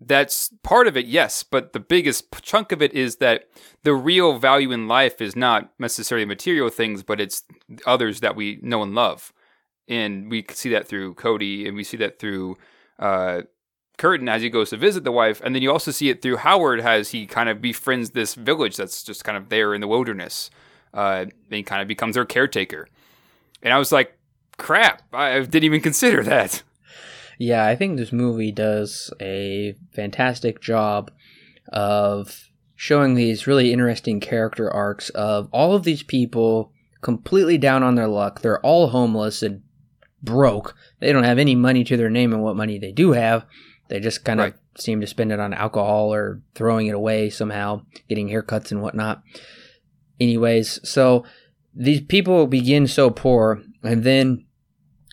That's 0.00 0.50
part 0.62 0.86
of 0.86 0.96
it, 0.96 1.06
yes, 1.06 1.42
but 1.42 1.72
the 1.72 1.80
biggest 1.80 2.26
chunk 2.42 2.70
of 2.70 2.82
it 2.82 2.92
is 2.92 3.16
that 3.16 3.48
the 3.82 3.94
real 3.94 4.38
value 4.38 4.70
in 4.70 4.88
life 4.88 5.22
is 5.22 5.34
not 5.34 5.72
necessarily 5.78 6.26
material 6.26 6.68
things, 6.68 7.02
but 7.02 7.20
it's 7.20 7.44
others 7.86 8.20
that 8.20 8.36
we 8.36 8.58
know 8.62 8.82
and 8.82 8.94
love. 8.94 9.32
And 9.88 10.30
we 10.30 10.44
see 10.50 10.68
that 10.70 10.86
through 10.86 11.14
Cody, 11.14 11.66
and 11.66 11.76
we 11.76 11.84
see 11.84 11.96
that 11.98 12.18
through 12.18 12.56
uh, 12.98 13.42
Curtin 13.98 14.28
as 14.28 14.42
he 14.42 14.50
goes 14.50 14.70
to 14.70 14.76
visit 14.76 15.04
the 15.04 15.12
wife, 15.12 15.40
and 15.44 15.54
then 15.54 15.62
you 15.62 15.72
also 15.72 15.90
see 15.90 16.10
it 16.10 16.20
through 16.22 16.36
Howard 16.38 16.80
as 16.80 17.10
he 17.10 17.26
kind 17.26 17.48
of 17.48 17.60
befriends 17.60 18.10
this 18.10 18.34
village 18.34 18.76
that's 18.76 19.02
just 19.02 19.24
kind 19.24 19.38
of 19.38 19.48
there 19.48 19.74
in 19.74 19.80
the 19.80 19.88
wilderness. 19.88 20.50
Uh, 20.92 21.24
and 21.24 21.32
he 21.50 21.62
kind 21.62 21.82
of 21.82 21.88
becomes 21.88 22.14
their 22.14 22.24
caretaker. 22.24 22.88
And 23.62 23.72
I 23.72 23.78
was 23.78 23.92
like, 23.92 24.16
crap, 24.58 25.02
I 25.12 25.40
didn't 25.40 25.64
even 25.64 25.80
consider 25.80 26.22
that. 26.24 26.62
Yeah, 27.38 27.66
I 27.66 27.76
think 27.76 27.96
this 27.96 28.12
movie 28.12 28.52
does 28.52 29.12
a 29.20 29.74
fantastic 29.92 30.60
job 30.60 31.10
of 31.72 32.48
showing 32.76 33.14
these 33.14 33.46
really 33.46 33.72
interesting 33.72 34.20
character 34.20 34.70
arcs 34.70 35.10
of 35.10 35.48
all 35.52 35.74
of 35.74 35.84
these 35.84 36.02
people 36.02 36.72
completely 37.00 37.58
down 37.58 37.82
on 37.82 37.94
their 37.94 38.08
luck. 38.08 38.40
They're 38.40 38.60
all 38.60 38.88
homeless 38.88 39.42
and 39.42 39.62
broke. 40.22 40.74
They 41.00 41.12
don't 41.12 41.24
have 41.24 41.38
any 41.38 41.54
money 41.54 41.84
to 41.84 41.96
their 41.96 42.10
name, 42.10 42.32
and 42.32 42.42
what 42.42 42.56
money 42.56 42.78
they 42.78 42.92
do 42.92 43.12
have, 43.12 43.44
they 43.88 44.00
just 44.00 44.24
kind 44.24 44.40
of 44.40 44.44
right. 44.44 44.54
seem 44.78 45.00
to 45.00 45.06
spend 45.06 45.32
it 45.32 45.40
on 45.40 45.52
alcohol 45.52 46.12
or 46.12 46.40
throwing 46.54 46.86
it 46.86 46.94
away 46.94 47.30
somehow, 47.30 47.82
getting 48.08 48.28
haircuts 48.28 48.70
and 48.70 48.82
whatnot. 48.82 49.22
Anyways, 50.20 50.80
so 50.88 51.24
these 51.74 52.00
people 52.00 52.46
begin 52.46 52.86
so 52.86 53.10
poor, 53.10 53.62
and 53.82 54.02
then 54.02 54.46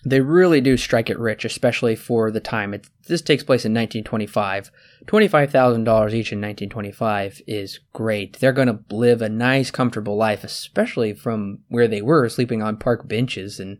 they 0.04 0.20
really 0.20 0.60
do 0.60 0.76
strike 0.76 1.08
it 1.08 1.18
rich, 1.18 1.44
especially 1.44 1.96
for 1.96 2.30
the 2.30 2.40
time. 2.40 2.74
It, 2.74 2.88
this 3.06 3.22
takes 3.22 3.42
place 3.42 3.64
in 3.64 3.72
1925. 3.72 4.70
$25,000 5.06 5.78
each 6.12 6.32
in 6.32 6.40
1925 6.40 7.42
is 7.46 7.80
great. 7.92 8.38
They're 8.38 8.52
going 8.52 8.68
to 8.68 8.80
live 8.94 9.22
a 9.22 9.28
nice, 9.28 9.70
comfortable 9.70 10.16
life, 10.16 10.44
especially 10.44 11.14
from 11.14 11.60
where 11.68 11.88
they 11.88 12.02
were, 12.02 12.28
sleeping 12.28 12.62
on 12.62 12.76
park 12.76 13.08
benches 13.08 13.58
and 13.58 13.78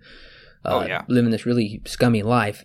uh, 0.64 0.80
oh, 0.82 0.86
yeah. 0.86 1.02
living 1.08 1.30
this 1.30 1.46
really 1.46 1.82
scummy 1.84 2.22
life. 2.22 2.64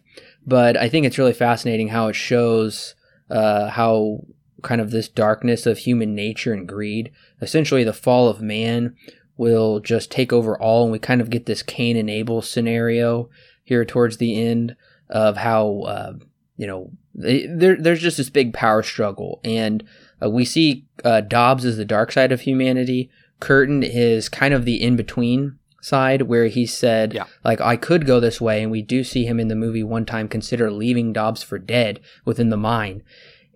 But 0.50 0.76
I 0.78 0.89
think 0.89 1.06
it's 1.06 1.20
really 1.20 1.34
fascinating 1.34 1.89
how 1.89 2.08
it 2.08 2.16
shows 2.16 2.95
uh, 3.30 3.70
how 3.70 4.26
kind 4.64 4.82
of 4.82 4.89
this 4.89 5.08
darkness 5.08 5.68
of 5.68 5.78
human 5.78 6.16
nature 6.16 6.54
and 6.54 6.68
greed, 6.68 7.12
essentially 7.39 7.84
the 7.84 7.93
fall 7.93 8.28
of 8.28 8.41
man, 8.41 8.95
will 9.38 9.80
just 9.80 10.12
take 10.12 10.34
over 10.34 10.60
all, 10.60 10.84
and 10.84 10.91
we 10.91 11.00
kind 11.00 11.22
of 11.22 11.30
get 11.30 11.45
this 11.45 11.62
Cain 11.62 11.95
and 11.95 12.10
Abel 12.10 12.41
scenario 12.41 13.30
here 13.64 13.86
towards 13.86 14.18
the 14.18 14.41
end 14.43 14.76
of 15.08 15.38
how 15.38 15.82
uh, 15.82 16.14
you 16.58 16.66
know 16.66 16.91
there, 17.14 17.78
there's 17.78 18.02
just 18.02 18.18
this 18.18 18.32
big 18.32 18.52
power 18.52 18.82
struggle, 18.82 19.39
and 19.43 19.84
uh, 20.22 20.30
we 20.30 20.45
see 20.45 20.88
uh, 21.06 21.22
Dobbs 21.22 21.64
as 21.64 21.78
the 21.78 21.86
dark 21.86 22.12
side 22.12 22.32
of 22.32 22.41
humanity. 22.41 23.12
Curtin 23.39 23.84
is 23.84 24.28
kind 24.28 24.54
of 24.54 24.66
the 24.66 24.82
in 24.82 24.95
between 24.95 25.59
side 25.82 26.24
where 26.24 26.48
he 26.48 26.66
said 26.66 27.14
Yeah. 27.14 27.26
like 27.44 27.62
I 27.62 27.76
could 27.76 28.06
go 28.06 28.20
this 28.20 28.40
way 28.42 28.62
and 28.62 28.72
we 28.72 28.82
do 28.82 29.04
see 29.04 29.26
him 29.26 29.40
in 29.40 29.48
the 29.48 29.56
movie 29.56 29.84
one 29.84 30.06
time 30.06 30.28
consider 30.28 30.72
leaving 30.72 31.14
Dobbs 31.14 31.44
for 31.44 31.58
dead 31.58 32.00
within 32.26 32.50
the 32.50 32.58
mine 32.58 33.04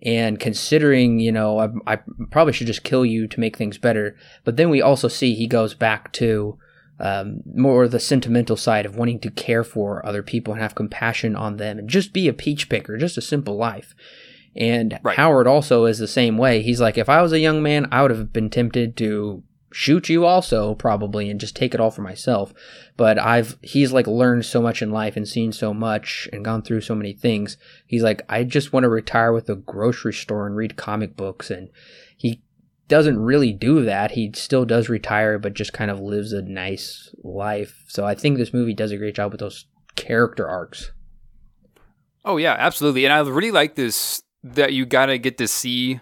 and 0.02 0.38
considering 0.40 1.18
you 1.20 1.32
know 1.32 1.58
I, 1.58 1.94
I 1.94 1.98
probably 2.30 2.52
should 2.52 2.66
just 2.66 2.84
kill 2.84 3.04
you 3.04 3.26
to 3.28 3.40
make 3.40 3.56
things 3.56 3.78
better 3.78 4.16
but 4.44 4.56
then 4.56 4.70
we 4.70 4.80
also 4.82 5.08
see 5.08 5.34
he 5.34 5.46
goes 5.46 5.74
back 5.74 6.12
to 6.14 6.58
um, 7.00 7.40
more 7.54 7.88
the 7.88 7.98
sentimental 8.00 8.56
side 8.56 8.86
of 8.86 8.96
wanting 8.96 9.18
to 9.20 9.30
care 9.30 9.64
for 9.64 10.04
other 10.06 10.22
people 10.22 10.52
and 10.54 10.62
have 10.62 10.74
compassion 10.76 11.34
on 11.34 11.56
them 11.56 11.78
and 11.78 11.88
just 11.88 12.12
be 12.12 12.28
a 12.28 12.32
peach 12.32 12.68
picker 12.68 12.96
just 12.96 13.18
a 13.18 13.22
simple 13.22 13.56
life 13.56 13.94
and 14.56 15.00
Right. 15.02 15.16
Howard 15.16 15.48
also 15.48 15.84
is 15.86 15.98
the 15.98 16.06
same 16.06 16.38
way. 16.38 16.62
He's 16.62 16.80
like, 16.80 16.96
if 16.96 17.08
I 17.08 17.20
was 17.22 17.32
a 17.32 17.40
young 17.40 17.60
man, 17.60 17.88
I 17.90 18.02
would 18.02 18.12
have 18.12 18.32
been 18.32 18.50
tempted 18.50 18.96
to 18.98 19.42
shoot 19.74 20.08
you 20.08 20.24
also 20.24 20.72
probably 20.76 21.28
and 21.28 21.40
just 21.40 21.56
take 21.56 21.74
it 21.74 21.80
all 21.80 21.90
for 21.90 22.02
myself. 22.02 22.54
But 22.96 23.18
I've 23.18 23.58
he's 23.60 23.92
like 23.92 24.06
learned 24.06 24.44
so 24.44 24.62
much 24.62 24.80
in 24.80 24.92
life 24.92 25.16
and 25.16 25.26
seen 25.26 25.50
so 25.50 25.74
much 25.74 26.28
and 26.32 26.44
gone 26.44 26.62
through 26.62 26.82
so 26.82 26.94
many 26.94 27.12
things. 27.12 27.56
He's 27.84 28.04
like, 28.04 28.22
I 28.28 28.44
just 28.44 28.72
want 28.72 28.84
to 28.84 28.88
retire 28.88 29.32
with 29.32 29.50
a 29.50 29.56
grocery 29.56 30.12
store 30.12 30.46
and 30.46 30.54
read 30.54 30.76
comic 30.76 31.16
books 31.16 31.50
and 31.50 31.70
he 32.16 32.40
doesn't 32.86 33.18
really 33.18 33.52
do 33.52 33.84
that. 33.84 34.12
He 34.12 34.30
still 34.34 34.64
does 34.64 34.88
retire 34.88 35.40
but 35.40 35.54
just 35.54 35.72
kind 35.72 35.90
of 35.90 35.98
lives 35.98 36.32
a 36.32 36.42
nice 36.42 37.12
life. 37.24 37.82
So 37.88 38.06
I 38.06 38.14
think 38.14 38.38
this 38.38 38.54
movie 38.54 38.74
does 38.74 38.92
a 38.92 38.96
great 38.96 39.16
job 39.16 39.32
with 39.32 39.40
those 39.40 39.66
character 39.96 40.48
arcs. 40.48 40.92
Oh 42.24 42.36
yeah, 42.36 42.54
absolutely. 42.56 43.04
And 43.06 43.12
I 43.12 43.20
really 43.22 43.50
like 43.50 43.74
this 43.74 44.22
that 44.44 44.72
you 44.72 44.86
gotta 44.86 45.18
get 45.18 45.36
to 45.38 45.48
see 45.48 46.00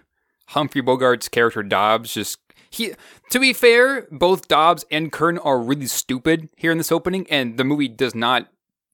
Humphrey 0.49 0.83
Bogart's 0.83 1.31
character 1.31 1.63
Dobbs 1.63 2.13
just 2.13 2.39
he 2.73 2.93
to 3.31 3.39
be 3.39 3.53
fair, 3.53 4.09
both 4.11 4.49
Dobbs 4.49 4.85
and 4.91 5.13
Kern 5.13 5.39
are 5.39 5.59
really 5.59 5.87
stupid 5.87 6.49
here 6.57 6.73
in 6.73 6.79
this 6.79 6.93
opening, 6.93 7.27
and 7.31 7.57
the 7.57 7.65
movie 7.65 7.89
does 7.89 8.15
not 8.15 8.49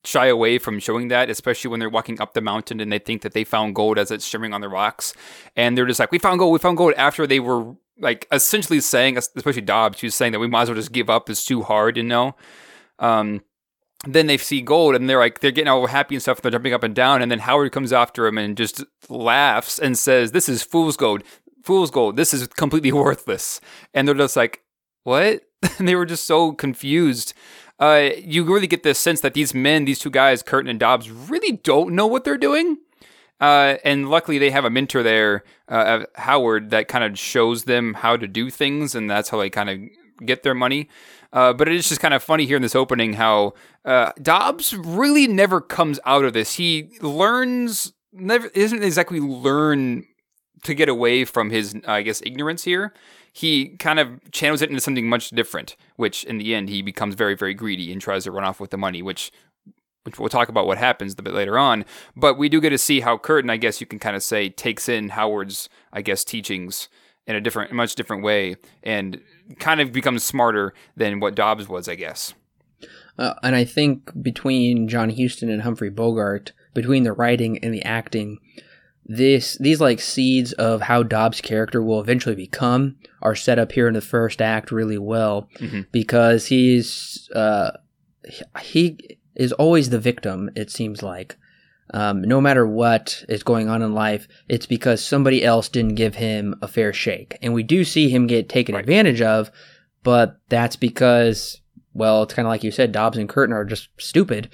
shy 0.04 0.26
away 0.26 0.58
from 0.58 0.78
showing 0.78 1.08
that, 1.08 1.28
especially 1.28 1.70
when 1.70 1.80
they're 1.80 1.90
walking 1.90 2.20
up 2.20 2.34
the 2.34 2.40
mountain 2.40 2.80
and 2.80 2.90
they 2.92 2.98
think 2.98 3.22
that 3.22 3.32
they 3.32 3.44
found 3.44 3.74
gold 3.74 3.98
as 3.98 4.10
it's 4.10 4.24
shimmering 4.24 4.52
on 4.52 4.60
the 4.60 4.68
rocks. 4.68 5.12
And 5.56 5.76
they're 5.76 5.86
just 5.86 6.00
like, 6.00 6.12
We 6.12 6.18
found 6.18 6.38
gold, 6.38 6.52
we 6.52 6.58
found 6.58 6.76
gold 6.76 6.94
after 6.96 7.26
they 7.26 7.40
were 7.40 7.74
like 7.98 8.26
essentially 8.30 8.80
saying, 8.80 9.16
especially 9.16 9.62
Dobbs, 9.62 10.02
was 10.02 10.14
saying 10.14 10.32
that 10.32 10.38
we 10.38 10.46
might 10.46 10.62
as 10.62 10.68
well 10.68 10.76
just 10.76 10.92
give 10.92 11.10
up, 11.10 11.28
it's 11.28 11.44
too 11.44 11.62
hard, 11.62 11.96
you 11.96 12.02
know? 12.02 12.34
Um 12.98 13.42
then 14.06 14.28
they 14.28 14.36
see 14.36 14.60
gold 14.60 14.94
and 14.94 15.10
they're 15.10 15.18
like 15.18 15.40
they're 15.40 15.50
getting 15.50 15.68
all 15.68 15.86
happy 15.88 16.14
and 16.14 16.22
stuff 16.22 16.40
they're 16.40 16.52
jumping 16.52 16.72
up 16.72 16.84
and 16.84 16.94
down 16.94 17.20
and 17.20 17.32
then 17.32 17.40
howard 17.40 17.72
comes 17.72 17.92
after 17.92 18.28
him 18.28 18.38
and 18.38 18.56
just 18.56 18.84
laughs 19.08 19.78
and 19.78 19.98
says 19.98 20.30
this 20.30 20.48
is 20.48 20.62
fool's 20.62 20.96
gold 20.96 21.24
fool's 21.68 21.90
gold. 21.90 22.16
This 22.16 22.32
is 22.32 22.46
completely 22.46 22.92
worthless. 23.04 23.60
And 23.92 24.08
they're 24.08 24.14
just 24.14 24.36
like 24.36 24.62
what? 25.04 25.42
They 25.78 25.94
were 25.94 26.06
just 26.06 26.24
so 26.24 26.52
confused. 26.52 27.34
Uh, 27.78 28.10
you 28.16 28.42
really 28.44 28.66
get 28.66 28.84
the 28.84 28.94
sense 28.94 29.20
that 29.20 29.34
these 29.34 29.52
men 29.54 29.84
these 29.84 29.98
two 29.98 30.10
guys 30.10 30.42
curtin 30.42 30.70
and 30.70 30.80
dobbs 30.80 31.10
really 31.10 31.52
don't 31.52 31.94
know 31.94 32.06
what 32.06 32.24
they're 32.24 32.38
doing. 32.38 32.78
Uh, 33.40 33.76
and 33.84 34.08
luckily 34.08 34.38
they 34.38 34.50
have 34.50 34.64
a 34.64 34.70
mentor 34.70 35.02
there 35.02 35.44
uh, 35.68 36.04
howard 36.14 36.70
that 36.70 36.88
kind 36.88 37.04
of 37.04 37.18
shows 37.18 37.64
them 37.64 37.94
how 37.94 38.16
to 38.16 38.26
do 38.26 38.50
things 38.50 38.94
and 38.94 39.10
that's 39.10 39.28
how 39.28 39.38
they 39.38 39.50
kind 39.50 39.68
of 39.70 40.26
get 40.26 40.42
their 40.42 40.54
money. 40.54 40.88
Uh, 41.32 41.52
but 41.52 41.68
it 41.68 41.74
is 41.74 41.88
just 41.88 42.00
kind 42.00 42.14
of 42.14 42.22
funny 42.22 42.46
here 42.46 42.56
in 42.56 42.62
this 42.62 42.74
opening 42.74 43.12
how 43.12 43.52
uh, 43.84 44.12
Dobbs 44.22 44.74
really 44.74 45.26
never 45.26 45.60
comes 45.60 46.00
out 46.06 46.24
of 46.24 46.32
this. 46.32 46.54
He 46.54 46.88
learns, 47.02 47.92
never 48.12 48.46
isn't 48.54 48.82
exactly 48.82 49.20
learn 49.20 50.06
to 50.64 50.74
get 50.74 50.88
away 50.88 51.24
from 51.24 51.50
his, 51.50 51.76
I 51.86 52.02
guess, 52.02 52.22
ignorance 52.24 52.64
here. 52.64 52.92
He 53.32 53.76
kind 53.78 53.98
of 54.00 54.30
channels 54.32 54.62
it 54.62 54.70
into 54.70 54.80
something 54.80 55.08
much 55.08 55.30
different, 55.30 55.76
which 55.96 56.24
in 56.24 56.38
the 56.38 56.54
end 56.54 56.68
he 56.68 56.82
becomes 56.82 57.14
very, 57.14 57.36
very 57.36 57.54
greedy 57.54 57.92
and 57.92 58.00
tries 58.00 58.24
to 58.24 58.32
run 58.32 58.44
off 58.44 58.58
with 58.60 58.70
the 58.70 58.78
money, 58.78 59.02
which 59.02 59.30
which 60.04 60.18
we'll 60.18 60.28
talk 60.30 60.48
about 60.48 60.66
what 60.66 60.78
happens 60.78 61.14
a 61.18 61.22
bit 61.22 61.34
later 61.34 61.58
on. 61.58 61.84
But 62.16 62.38
we 62.38 62.48
do 62.48 62.62
get 62.62 62.70
to 62.70 62.78
see 62.78 63.00
how 63.00 63.18
Curtin, 63.18 63.50
I 63.50 63.58
guess 63.58 63.80
you 63.80 63.86
can 63.86 63.98
kind 63.98 64.16
of 64.16 64.22
say, 64.22 64.48
takes 64.48 64.88
in 64.88 65.10
Howard's, 65.10 65.68
I 65.92 66.00
guess, 66.00 66.24
teachings 66.24 66.88
in 67.26 67.36
a 67.36 67.42
different, 67.42 67.72
much 67.72 67.94
different 67.94 68.24
way, 68.24 68.56
and 68.82 69.20
kind 69.58 69.82
of 69.82 69.92
becomes 69.92 70.24
smarter 70.24 70.72
than 70.96 71.20
what 71.20 71.34
Dobbs 71.34 71.68
was, 71.68 71.88
I 71.88 71.94
guess. 71.94 72.32
Uh, 73.18 73.34
and 73.42 73.54
I 73.54 73.64
think 73.64 74.10
between 74.22 74.88
John 74.88 75.10
Huston 75.10 75.50
and 75.50 75.62
Humphrey 75.62 75.90
Bogart, 75.90 76.52
between 76.72 77.02
the 77.02 77.12
writing 77.12 77.58
and 77.58 77.74
the 77.74 77.84
acting, 77.84 78.38
this 79.08 79.56
these 79.58 79.80
like 79.80 80.00
seeds 80.00 80.52
of 80.52 80.82
how 80.82 81.02
Dobbs' 81.02 81.40
character 81.40 81.82
will 81.82 82.00
eventually 82.00 82.34
become 82.36 82.96
are 83.22 83.34
set 83.34 83.58
up 83.58 83.72
here 83.72 83.88
in 83.88 83.94
the 83.94 84.00
first 84.00 84.40
act 84.42 84.70
really 84.70 84.98
well 84.98 85.48
Mhm. 85.58 85.86
because 85.92 86.46
he's 86.46 87.28
uh, 87.34 87.70
he 88.60 89.18
is 89.34 89.52
always 89.52 89.90
the 89.90 89.98
victim. 89.98 90.50
It 90.54 90.70
seems 90.70 91.02
like. 91.02 91.36
Um, 91.94 92.20
no 92.20 92.38
matter 92.38 92.66
what 92.66 93.24
is 93.30 93.42
going 93.42 93.70
on 93.70 93.80
in 93.80 93.94
life, 93.94 94.28
it's 94.46 94.66
because 94.66 95.02
somebody 95.02 95.42
else 95.42 95.70
didn't 95.70 95.94
give 95.94 96.16
him 96.16 96.54
a 96.60 96.68
fair 96.68 96.92
shake. 96.92 97.38
And 97.40 97.54
we 97.54 97.62
do 97.62 97.82
see 97.82 98.10
him 98.10 98.26
get 98.26 98.46
taken 98.50 98.74
Right. 98.74 98.82
advantage 98.84 99.22
of, 99.22 99.50
but 100.04 100.38
that's 100.50 100.76
because, 100.76 101.62
well, 101.94 102.24
it's 102.24 102.34
kind 102.34 102.44
of 102.46 102.50
like 102.50 102.62
you 102.62 102.70
said, 102.70 102.92
Dobbs 102.92 103.16
and 103.16 103.26
Curtin 103.26 103.54
are 103.54 103.64
just 103.64 103.88
stupid 103.96 104.50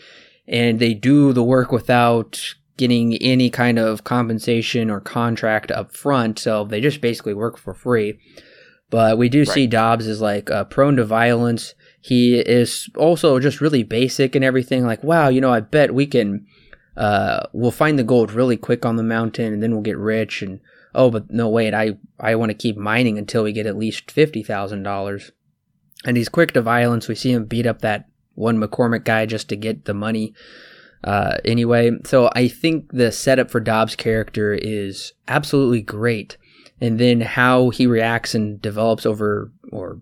and 0.47 0.79
they 0.79 0.95
do 0.95 1.33
the 1.33 1.43
work 1.43 1.73
without 1.73 2.55
getting 2.77 3.15
any 3.17 3.51
kind 3.51 3.79
of 3.79 4.05
compensation 4.05 4.91
or 4.91 5.01
contract 5.01 5.71
up 5.71 5.95
front. 5.95 6.39
So 6.39 6.65
they 6.65 6.81
just 6.81 7.01
basically 7.01 7.35
work 7.35 7.57
for 7.57 7.75
free. 7.75 8.19
But 8.91 9.19
we 9.19 9.29
do 9.29 9.45
see 9.45 9.67
Dobbs 9.67 10.07
is 10.07 10.21
like 10.21 10.51
uh, 10.51 10.65
prone 10.65 10.97
to 10.97 11.05
violence. 11.05 11.75
He 12.01 12.39
is 12.39 12.89
also 12.97 13.41
just 13.41 13.61
really 13.61 13.83
basic 13.83 14.35
and 14.35 14.45
everything. 14.45 14.85
Like, 14.85 15.03
wow, 15.03 15.29
you 15.29 15.41
know, 15.41 15.53
I 15.53 15.61
bet 15.61 15.95
we 15.95 16.07
can, 16.07 16.47
uh, 16.97 17.47
we'll 17.53 17.71
find 17.71 17.99
the 17.99 18.05
gold 18.05 18.31
really 18.31 18.57
quick 18.57 18.85
on 18.85 18.97
the 18.97 19.03
mountain 19.03 19.53
and 19.53 19.63
then 19.63 19.73
we'll 19.73 19.81
get 19.81 19.99
rich. 19.99 20.43
And 20.43 20.61
oh, 20.95 21.11
but 21.11 21.31
no, 21.31 21.49
wait, 21.49 21.75
I, 21.75 21.97
I 22.21 22.37
want 22.37 22.51
to 22.51 22.55
keep 22.55 22.77
mining 22.77 23.19
until 23.19 23.43
we 23.43 23.53
get 23.53 23.67
at 23.67 23.79
least 23.79 24.15
$50,000. 24.15 25.31
And 26.05 26.17
he's 26.17 26.29
quick 26.29 26.53
to 26.53 26.63
violence. 26.63 27.09
We 27.09 27.15
see 27.15 27.33
him 27.33 27.47
beat 27.47 27.67
up 27.67 27.81
that 27.81 28.09
one 28.35 28.59
McCormick 28.59 29.05
guy 29.05 29.27
just 29.27 29.49
to 29.49 29.57
get 29.57 29.87
the 29.87 29.95
money. 29.95 30.35
Uh, 31.05 31.37
anyway, 31.45 31.93
so 32.05 32.31
I 32.35 32.49
think 32.49 32.91
the 32.91 33.13
setup 33.13 33.51
for 33.51 33.61
Dobbs' 33.61 33.95
character 33.95 34.55
is 34.55 35.13
absolutely 35.29 35.83
great. 35.83 36.39
And 36.81 36.99
then 36.99 37.21
how 37.21 37.71
he 37.71 37.87
reacts 37.87 38.35
and 38.35 38.61
develops 38.61 39.05
over, 39.05 39.53
or 39.71 40.01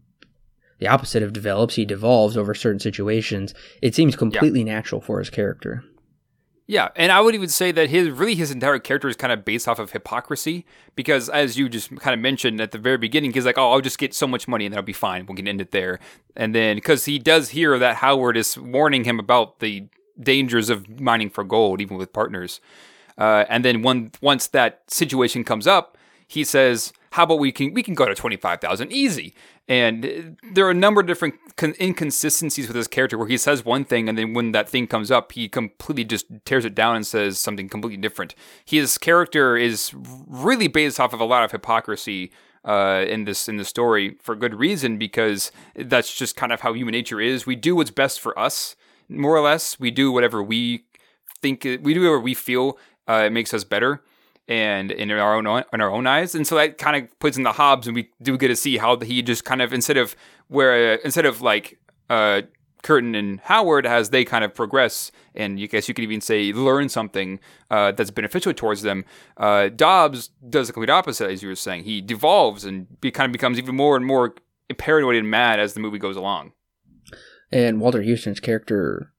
the 0.78 0.86
opposite 0.86 1.22
of 1.22 1.32
develops, 1.32 1.74
he 1.74 1.84
devolves 1.84 2.36
over 2.36 2.55
certain 2.55 2.78
situations. 2.78 3.53
It 3.82 3.94
seems 3.94 4.16
completely 4.16 4.64
natural 4.64 5.00
for 5.00 5.18
his 5.18 5.28
character. 5.28 5.84
Yeah, 6.68 6.88
and 6.94 7.11
I 7.11 7.20
would 7.20 7.34
even 7.34 7.48
say 7.48 7.72
that 7.72 7.90
his 7.90 8.09
really 8.09 8.36
his 8.36 8.53
entire 8.53 8.78
character 8.78 9.09
is 9.09 9.16
kind 9.16 9.32
of 9.32 9.44
based 9.44 9.66
off 9.66 9.80
of 9.80 9.90
hypocrisy 9.90 10.64
because, 10.94 11.28
as 11.28 11.59
you 11.59 11.68
just 11.68 11.94
kind 12.00 12.14
of 12.14 12.20
mentioned 12.20 12.61
at 12.61 12.70
the 12.70 12.78
very 12.78 12.96
beginning, 12.96 13.32
he's 13.32 13.44
like, 13.44 13.59
"Oh, 13.59 13.72
I'll 13.72 13.80
just 13.80 13.98
get 13.98 14.14
so 14.14 14.28
much 14.28 14.46
money 14.46 14.64
and 14.64 14.72
that'll 14.72 14.84
be 14.84 14.92
fine. 14.92 15.26
We 15.26 15.34
can 15.34 15.48
end 15.48 15.61
it 15.61 15.72
there." 15.72 15.98
And 16.36 16.55
then 16.55 16.76
because 16.76 17.05
he 17.05 17.18
does 17.18 17.50
hear 17.50 17.78
that 17.78 17.96
Howard 17.96 18.36
is 18.36 18.57
warning 18.57 19.05
him 19.05 19.18
about 19.18 19.59
the 19.59 19.88
dangers 20.21 20.71
of 20.71 21.01
mining 21.01 21.31
for 21.31 21.45
gold, 21.45 21.81
even 21.81 21.97
with 21.97 22.13
partners. 22.13 22.61
Uh, 23.19 23.45
and 23.49 23.65
then 23.65 23.83
one 23.83 24.11
once 24.21 24.47
that 24.49 24.83
situation 24.89 25.45
comes 25.45 25.67
up, 25.67 25.99
he 26.27 26.45
says, 26.45 26.93
"How 27.13 27.25
about 27.25 27.39
we 27.39 27.53
can 27.53 27.75
we 27.75 27.83
can 27.83 27.95
go 27.95 28.07
to 28.07 28.15
twenty 28.15 28.37
five 28.37 28.61
thousand 28.61 28.93
easy?" 28.93 29.35
And 29.69 30.37
there 30.53 30.67
are 30.67 30.71
a 30.71 30.75
number 30.75 31.01
of 31.01 31.07
different 31.07 31.35
con- 31.57 31.75
inconsistencies 31.81 32.67
with 32.67 32.75
his 32.77 32.89
character 32.89 33.17
where 33.17 33.29
he 33.29 33.39
says 33.39 33.65
one 33.65 33.85
thing 33.85 34.09
and 34.09 34.19
then 34.19 34.35
when 34.35 34.53
that 34.53 34.69
thing 34.69 34.87
comes 34.89 35.11
up, 35.11 35.33
he 35.33 35.49
completely 35.49 36.05
just 36.05 36.27
tears 36.45 36.65
it 36.65 36.75
down 36.75 36.97
and 36.97 37.07
says 37.07 37.39
something 37.39 37.69
completely 37.69 37.97
different. 37.97 38.35
His 38.65 38.99
character 38.99 39.57
is 39.57 39.93
really 39.95 40.69
based 40.69 40.99
off 40.99 41.13
of 41.13 41.21
a 41.21 41.25
lot 41.25 41.45
of 41.45 41.53
hypocrisy 41.53 42.33
uh, 42.65 43.05
in 43.07 43.25
this 43.25 43.49
in 43.49 43.57
the 43.57 43.65
story 43.65 44.17
for 44.21 44.35
good 44.35 44.55
reason 44.55 44.99
because 44.99 45.53
that's 45.77 46.15
just 46.15 46.37
kind 46.37 46.53
of 46.53 46.61
how 46.61 46.73
human 46.73 46.93
nature 46.93 47.21
is. 47.21 47.47
We 47.47 47.57
do 47.57 47.77
what's 47.77 47.91
best 47.91 48.21
for 48.21 48.39
us, 48.39 48.77
more 49.19 49.37
or 49.37 49.41
less. 49.41 49.79
We 49.79 49.91
do 49.91 50.13
whatever 50.13 50.43
we 50.43 50.85
think 51.41 51.65
we 51.65 51.95
do 51.95 52.01
whatever 52.01 52.21
we 52.21 52.35
feel 52.35 52.79
uh, 53.09 53.25
it 53.27 53.33
makes 53.33 53.53
us 53.53 53.65
better 53.65 54.03
and 54.49 54.91
in 54.91 55.11
our 55.11 55.35
own 55.35 55.47
in 55.73 55.81
our 55.81 55.91
own 55.91 56.07
eyes 56.07 56.35
and 56.35 56.47
so 56.47 56.55
that 56.55 56.79
kind 56.79 56.97
of 56.97 57.19
puts 57.19 57.37
in 57.37 57.43
the 57.43 57.53
Hobbs 57.53 57.87
and 57.87 57.95
we 57.95 58.11
do 58.23 58.37
get 58.39 58.49
to 58.49 58.57
see 58.57 58.77
how 58.79 58.99
he 58.99 59.23
just 59.23 59.45
kind 59.45 59.61
of 59.61 59.73
instead 59.73 59.97
of 59.97 60.15
where 60.49 60.95
instead 60.97 61.27
of 61.27 61.43
like 61.43 61.79
uh 62.11 62.43
Curtin 62.83 63.15
and 63.15 63.41
Howard 63.41 63.87
as 63.87 64.11
they 64.11 64.25
kind 64.25 64.45
of 64.45 64.55
progress 64.55 65.13
and 65.35 65.59
you 65.59 65.69
guess 65.69 65.89
you 65.89 65.95
could 65.95 66.03
even 66.03 66.21
say 66.21 66.53
learn 66.53 66.89
something 66.89 67.39
uh, 67.71 67.93
that's 67.93 68.11
beneficial 68.11 68.53
towards 68.53 68.83
them. 68.83 69.05
Uh, 69.37 69.69
Dobbs 69.69 70.31
does 70.49 70.67
the 70.67 70.73
complete 70.73 70.91
opposite, 70.91 71.31
as 71.31 71.43
you 71.43 71.49
were 71.49 71.55
saying. 71.55 71.85
He 71.85 72.01
devolves 72.01 72.65
and 72.65 73.01
be, 73.01 73.11
kind 73.11 73.27
of 73.27 73.33
becomes 73.33 73.59
even 73.59 73.77
more 73.77 73.97
and 73.97 74.05
more 74.05 74.35
paranoid 74.79 75.17
and 75.17 75.31
mad 75.31 75.61
as 75.61 75.75
the 75.75 75.81
movie 75.81 75.99
goes 75.99 76.17
along. 76.17 76.53
And 77.53 77.80
Walter 77.80 78.03
Huston's 78.03 78.40
character 78.40 79.12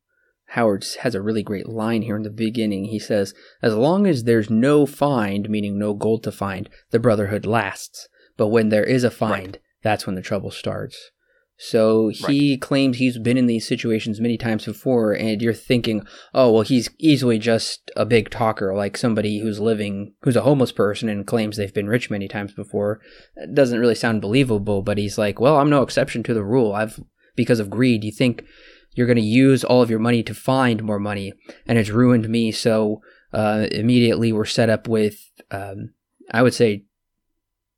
Howard 0.47 0.85
has 1.01 1.15
a 1.15 1.21
really 1.21 1.41
great 1.41 1.67
line 1.67 2.03
here 2.03 2.15
in 2.15 2.23
the 2.23 2.29
beginning. 2.29 2.85
He 2.85 2.99
says, 2.99 3.33
As 3.61 3.73
long 3.75 4.05
as 4.05 4.23
there's 4.23 4.49
no 4.49 4.85
find, 4.85 5.49
meaning 5.49 5.79
no 5.79 5.93
gold 5.93 6.23
to 6.23 6.31
find, 6.31 6.69
the 6.91 6.99
Brotherhood 6.99 7.45
lasts. 7.45 8.07
But 8.37 8.47
when 8.47 8.69
there 8.69 8.83
is 8.83 9.03
a 9.03 9.11
find, 9.11 9.53
right. 9.53 9.59
that's 9.81 10.05
when 10.05 10.15
the 10.15 10.21
trouble 10.21 10.51
starts. 10.51 11.11
So 11.57 12.09
he 12.09 12.53
right. 12.53 12.61
claims 12.61 12.97
he's 12.97 13.17
been 13.17 13.37
in 13.37 13.45
these 13.45 13.67
situations 13.67 14.19
many 14.19 14.37
times 14.37 14.65
before, 14.65 15.13
and 15.13 15.41
you're 15.41 15.53
thinking, 15.53 16.05
oh, 16.33 16.51
well, 16.51 16.61
he's 16.63 16.89
easily 16.99 17.39
just 17.39 17.89
a 17.95 18.05
big 18.05 18.29
talker, 18.29 18.75
like 18.75 18.97
somebody 18.97 19.39
who's 19.39 19.59
living, 19.59 20.13
who's 20.23 20.35
a 20.35 20.41
homeless 20.41 20.71
person 20.71 21.09
and 21.09 21.27
claims 21.27 21.55
they've 21.55 21.73
been 21.73 21.87
rich 21.87 22.09
many 22.09 22.27
times 22.27 22.53
before. 22.53 22.99
It 23.35 23.53
doesn't 23.53 23.79
really 23.79 23.95
sound 23.95 24.21
believable, 24.21 24.81
but 24.81 24.97
he's 24.97 25.17
like, 25.17 25.39
well, 25.39 25.57
I'm 25.57 25.69
no 25.69 25.83
exception 25.83 26.21
to 26.23 26.33
the 26.33 26.43
rule. 26.43 26.73
I've, 26.73 26.99
because 27.35 27.59
of 27.59 27.69
greed, 27.69 28.03
you 28.03 28.11
think 28.11 28.45
you're 28.93 29.07
going 29.07 29.17
to 29.17 29.23
use 29.23 29.63
all 29.63 29.81
of 29.81 29.89
your 29.89 29.99
money 29.99 30.21
to 30.23 30.33
find 30.33 30.83
more 30.83 30.99
money, 30.99 31.33
and 31.65 31.77
it's 31.77 31.89
ruined 31.89 32.29
me. 32.29 32.51
So 32.51 33.01
uh, 33.33 33.67
immediately 33.71 34.31
we're 34.31 34.45
set 34.45 34.69
up 34.69 34.87
with, 34.87 35.17
um, 35.51 35.93
I 36.31 36.43
would 36.43 36.53
say, 36.53 36.85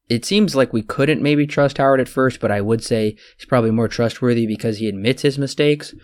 it 0.07 0.25
seems 0.25 0.55
like 0.55 0.73
we 0.73 0.83
couldn't 0.83 1.21
maybe 1.21 1.47
trust 1.47 1.77
Howard 1.77 1.99
at 1.99 2.09
first, 2.09 2.39
but 2.39 2.51
I 2.51 2.61
would 2.61 2.83
say 2.83 3.17
he's 3.37 3.45
probably 3.45 3.71
more 3.71 3.87
trustworthy 3.87 4.45
because 4.45 4.77
he 4.77 4.87
admits 4.87 5.23
his 5.23 5.39
mistakes 5.39 5.95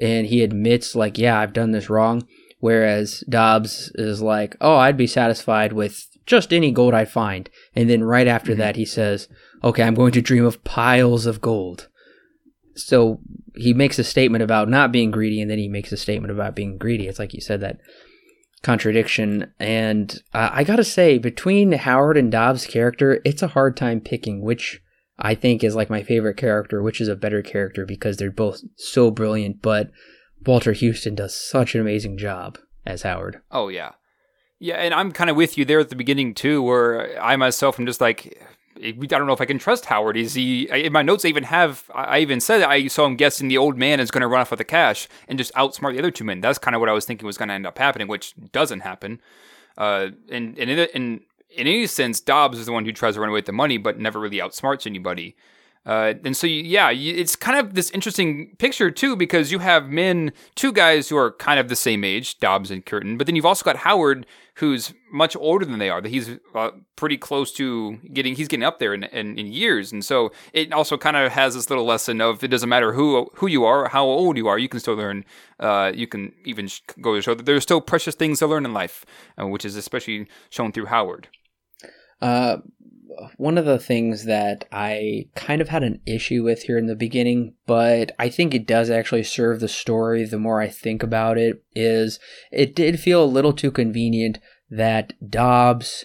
and 0.00 0.26
he 0.26 0.42
admits, 0.42 0.96
like, 0.96 1.16
yeah, 1.16 1.38
I've 1.38 1.52
done 1.52 1.70
this 1.70 1.88
wrong. 1.88 2.26
Whereas 2.58 3.22
Dobbs 3.28 3.92
is 3.94 4.22
like, 4.22 4.56
oh, 4.60 4.76
I'd 4.76 4.96
be 4.96 5.06
satisfied 5.06 5.74
with 5.74 6.06
just 6.24 6.52
any 6.52 6.72
gold 6.72 6.94
I 6.94 7.04
find. 7.04 7.48
And 7.74 7.88
then 7.88 8.02
right 8.02 8.26
after 8.26 8.52
mm-hmm. 8.52 8.60
that, 8.60 8.76
he 8.76 8.84
says, 8.84 9.28
okay, 9.62 9.82
I'm 9.82 9.94
going 9.94 10.12
to 10.12 10.22
dream 10.22 10.44
of 10.44 10.64
piles 10.64 11.26
of 11.26 11.40
gold. 11.40 11.88
So 12.76 13.20
he 13.54 13.72
makes 13.74 13.98
a 13.98 14.04
statement 14.04 14.42
about 14.42 14.68
not 14.68 14.92
being 14.92 15.10
greedy, 15.10 15.40
and 15.40 15.50
then 15.50 15.58
he 15.58 15.68
makes 15.68 15.92
a 15.92 15.96
statement 15.96 16.30
about 16.30 16.54
being 16.54 16.78
greedy. 16.78 17.08
It's 17.08 17.18
like 17.18 17.34
you 17.34 17.40
said 17.40 17.60
that 17.60 17.78
contradiction. 18.62 19.52
And 19.58 20.22
uh, 20.34 20.50
I 20.52 20.64
gotta 20.64 20.84
say, 20.84 21.18
between 21.18 21.72
Howard 21.72 22.16
and 22.16 22.30
Dobbs' 22.30 22.66
character, 22.66 23.20
it's 23.24 23.42
a 23.42 23.48
hard 23.48 23.76
time 23.76 24.00
picking 24.00 24.42
which 24.42 24.82
I 25.18 25.34
think 25.34 25.64
is 25.64 25.74
like 25.74 25.90
my 25.90 26.02
favorite 26.02 26.36
character, 26.36 26.82
which 26.82 27.00
is 27.00 27.08
a 27.08 27.16
better 27.16 27.42
character 27.42 27.86
because 27.86 28.16
they're 28.16 28.30
both 28.30 28.60
so 28.76 29.10
brilliant. 29.10 29.62
But 29.62 29.90
Walter 30.44 30.74
Huston 30.74 31.14
does 31.14 31.34
such 31.34 31.74
an 31.74 31.80
amazing 31.80 32.18
job 32.18 32.58
as 32.84 33.02
Howard. 33.02 33.40
Oh, 33.50 33.68
yeah. 33.68 33.92
Yeah, 34.58 34.76
and 34.76 34.94
I'm 34.94 35.12
kind 35.12 35.28
of 35.28 35.36
with 35.36 35.58
you 35.58 35.64
there 35.64 35.80
at 35.80 35.90
the 35.90 35.96
beginning 35.96 36.34
too, 36.34 36.62
where 36.62 37.20
I 37.22 37.36
myself 37.36 37.78
am 37.78 37.86
just 37.86 38.00
like, 38.00 38.42
I 38.82 38.92
don't 38.92 39.26
know 39.26 39.32
if 39.32 39.40
I 39.40 39.46
can 39.46 39.58
trust 39.58 39.86
Howard. 39.86 40.16
Is 40.16 40.34
he? 40.34 40.68
In 40.70 40.92
my 40.92 41.02
notes, 41.02 41.24
I 41.24 41.28
even 41.28 41.44
have. 41.44 41.90
I 41.94 42.18
even 42.18 42.40
said 42.40 42.62
I 42.62 42.86
saw 42.88 43.06
him 43.06 43.16
guessing 43.16 43.48
the 43.48 43.58
old 43.58 43.76
man 43.76 44.00
is 44.00 44.10
going 44.10 44.22
to 44.22 44.28
run 44.28 44.40
off 44.40 44.50
with 44.50 44.58
the 44.58 44.64
cash 44.64 45.08
and 45.28 45.38
just 45.38 45.52
outsmart 45.54 45.92
the 45.92 45.98
other 45.98 46.10
two 46.10 46.24
men. 46.24 46.40
That's 46.40 46.58
kind 46.58 46.74
of 46.74 46.80
what 46.80 46.88
I 46.88 46.92
was 46.92 47.04
thinking 47.04 47.26
was 47.26 47.38
going 47.38 47.48
to 47.48 47.54
end 47.54 47.66
up 47.66 47.78
happening, 47.78 48.08
which 48.08 48.34
doesn't 48.52 48.80
happen. 48.80 49.20
Uh, 49.78 50.08
and, 50.30 50.58
and 50.58 50.70
in, 50.70 50.78
in 50.94 51.20
in 51.50 51.66
any 51.66 51.86
sense, 51.86 52.20
Dobbs 52.20 52.58
is 52.58 52.66
the 52.66 52.72
one 52.72 52.84
who 52.84 52.92
tries 52.92 53.14
to 53.14 53.20
run 53.20 53.30
away 53.30 53.38
with 53.38 53.46
the 53.46 53.52
money, 53.52 53.78
but 53.78 53.98
never 53.98 54.20
really 54.20 54.38
outsmarts 54.38 54.86
anybody. 54.86 55.36
Uh, 55.86 56.14
and 56.24 56.36
so, 56.36 56.48
yeah, 56.48 56.90
it's 56.90 57.36
kind 57.36 57.58
of 57.58 57.74
this 57.74 57.90
interesting 57.90 58.56
picture 58.58 58.90
too, 58.90 59.14
because 59.14 59.52
you 59.52 59.60
have 59.60 59.88
men, 59.88 60.32
two 60.56 60.72
guys 60.72 61.08
who 61.08 61.16
are 61.16 61.32
kind 61.32 61.60
of 61.60 61.68
the 61.68 61.76
same 61.76 62.02
age, 62.02 62.40
Dobbs 62.40 62.72
and 62.72 62.84
Curtin, 62.84 63.16
but 63.16 63.26
then 63.26 63.36
you've 63.36 63.46
also 63.46 63.64
got 63.64 63.76
Howard, 63.76 64.26
who's 64.56 64.94
much 65.12 65.36
older 65.36 65.64
than 65.64 65.78
they 65.78 65.88
are. 65.88 66.00
That 66.00 66.08
he's 66.08 66.30
uh, 66.56 66.70
pretty 66.96 67.16
close 67.16 67.52
to 67.52 67.98
getting, 68.12 68.34
he's 68.34 68.48
getting 68.48 68.64
up 68.64 68.80
there 68.80 68.94
in, 68.94 69.04
in, 69.04 69.38
in, 69.38 69.46
years, 69.46 69.92
and 69.92 70.04
so 70.04 70.32
it 70.52 70.72
also 70.72 70.96
kind 70.96 71.16
of 71.16 71.30
has 71.30 71.54
this 71.54 71.70
little 71.70 71.84
lesson 71.84 72.20
of 72.20 72.42
it 72.42 72.48
doesn't 72.48 72.68
matter 72.68 72.92
who 72.92 73.30
who 73.34 73.46
you 73.46 73.64
are, 73.64 73.88
how 73.88 74.04
old 74.04 74.36
you 74.36 74.48
are, 74.48 74.58
you 74.58 74.68
can 74.68 74.80
still 74.80 74.96
learn. 74.96 75.24
Uh, 75.60 75.92
you 75.94 76.08
can 76.08 76.32
even 76.44 76.68
go 77.00 77.14
to 77.14 77.22
show 77.22 77.34
that 77.34 77.46
there's 77.46 77.62
still 77.62 77.80
precious 77.80 78.16
things 78.16 78.40
to 78.40 78.48
learn 78.48 78.64
in 78.64 78.74
life, 78.74 79.06
uh, 79.40 79.46
which 79.46 79.64
is 79.64 79.76
especially 79.76 80.26
shown 80.50 80.72
through 80.72 80.86
Howard. 80.86 81.28
Uh, 82.20 82.58
one 83.36 83.58
of 83.58 83.64
the 83.64 83.78
things 83.78 84.24
that 84.24 84.66
I 84.72 85.28
kind 85.34 85.60
of 85.60 85.68
had 85.68 85.82
an 85.82 86.00
issue 86.06 86.42
with 86.42 86.62
here 86.62 86.78
in 86.78 86.86
the 86.86 86.96
beginning, 86.96 87.54
but 87.66 88.12
I 88.18 88.28
think 88.28 88.54
it 88.54 88.66
does 88.66 88.90
actually 88.90 89.24
serve 89.24 89.60
the 89.60 89.68
story 89.68 90.24
the 90.24 90.38
more 90.38 90.60
I 90.60 90.68
think 90.68 91.02
about 91.02 91.38
it, 91.38 91.62
is 91.74 92.18
it 92.50 92.74
did 92.74 93.00
feel 93.00 93.22
a 93.22 93.26
little 93.26 93.52
too 93.52 93.70
convenient 93.70 94.38
that 94.70 95.12
Dobbs, 95.30 96.04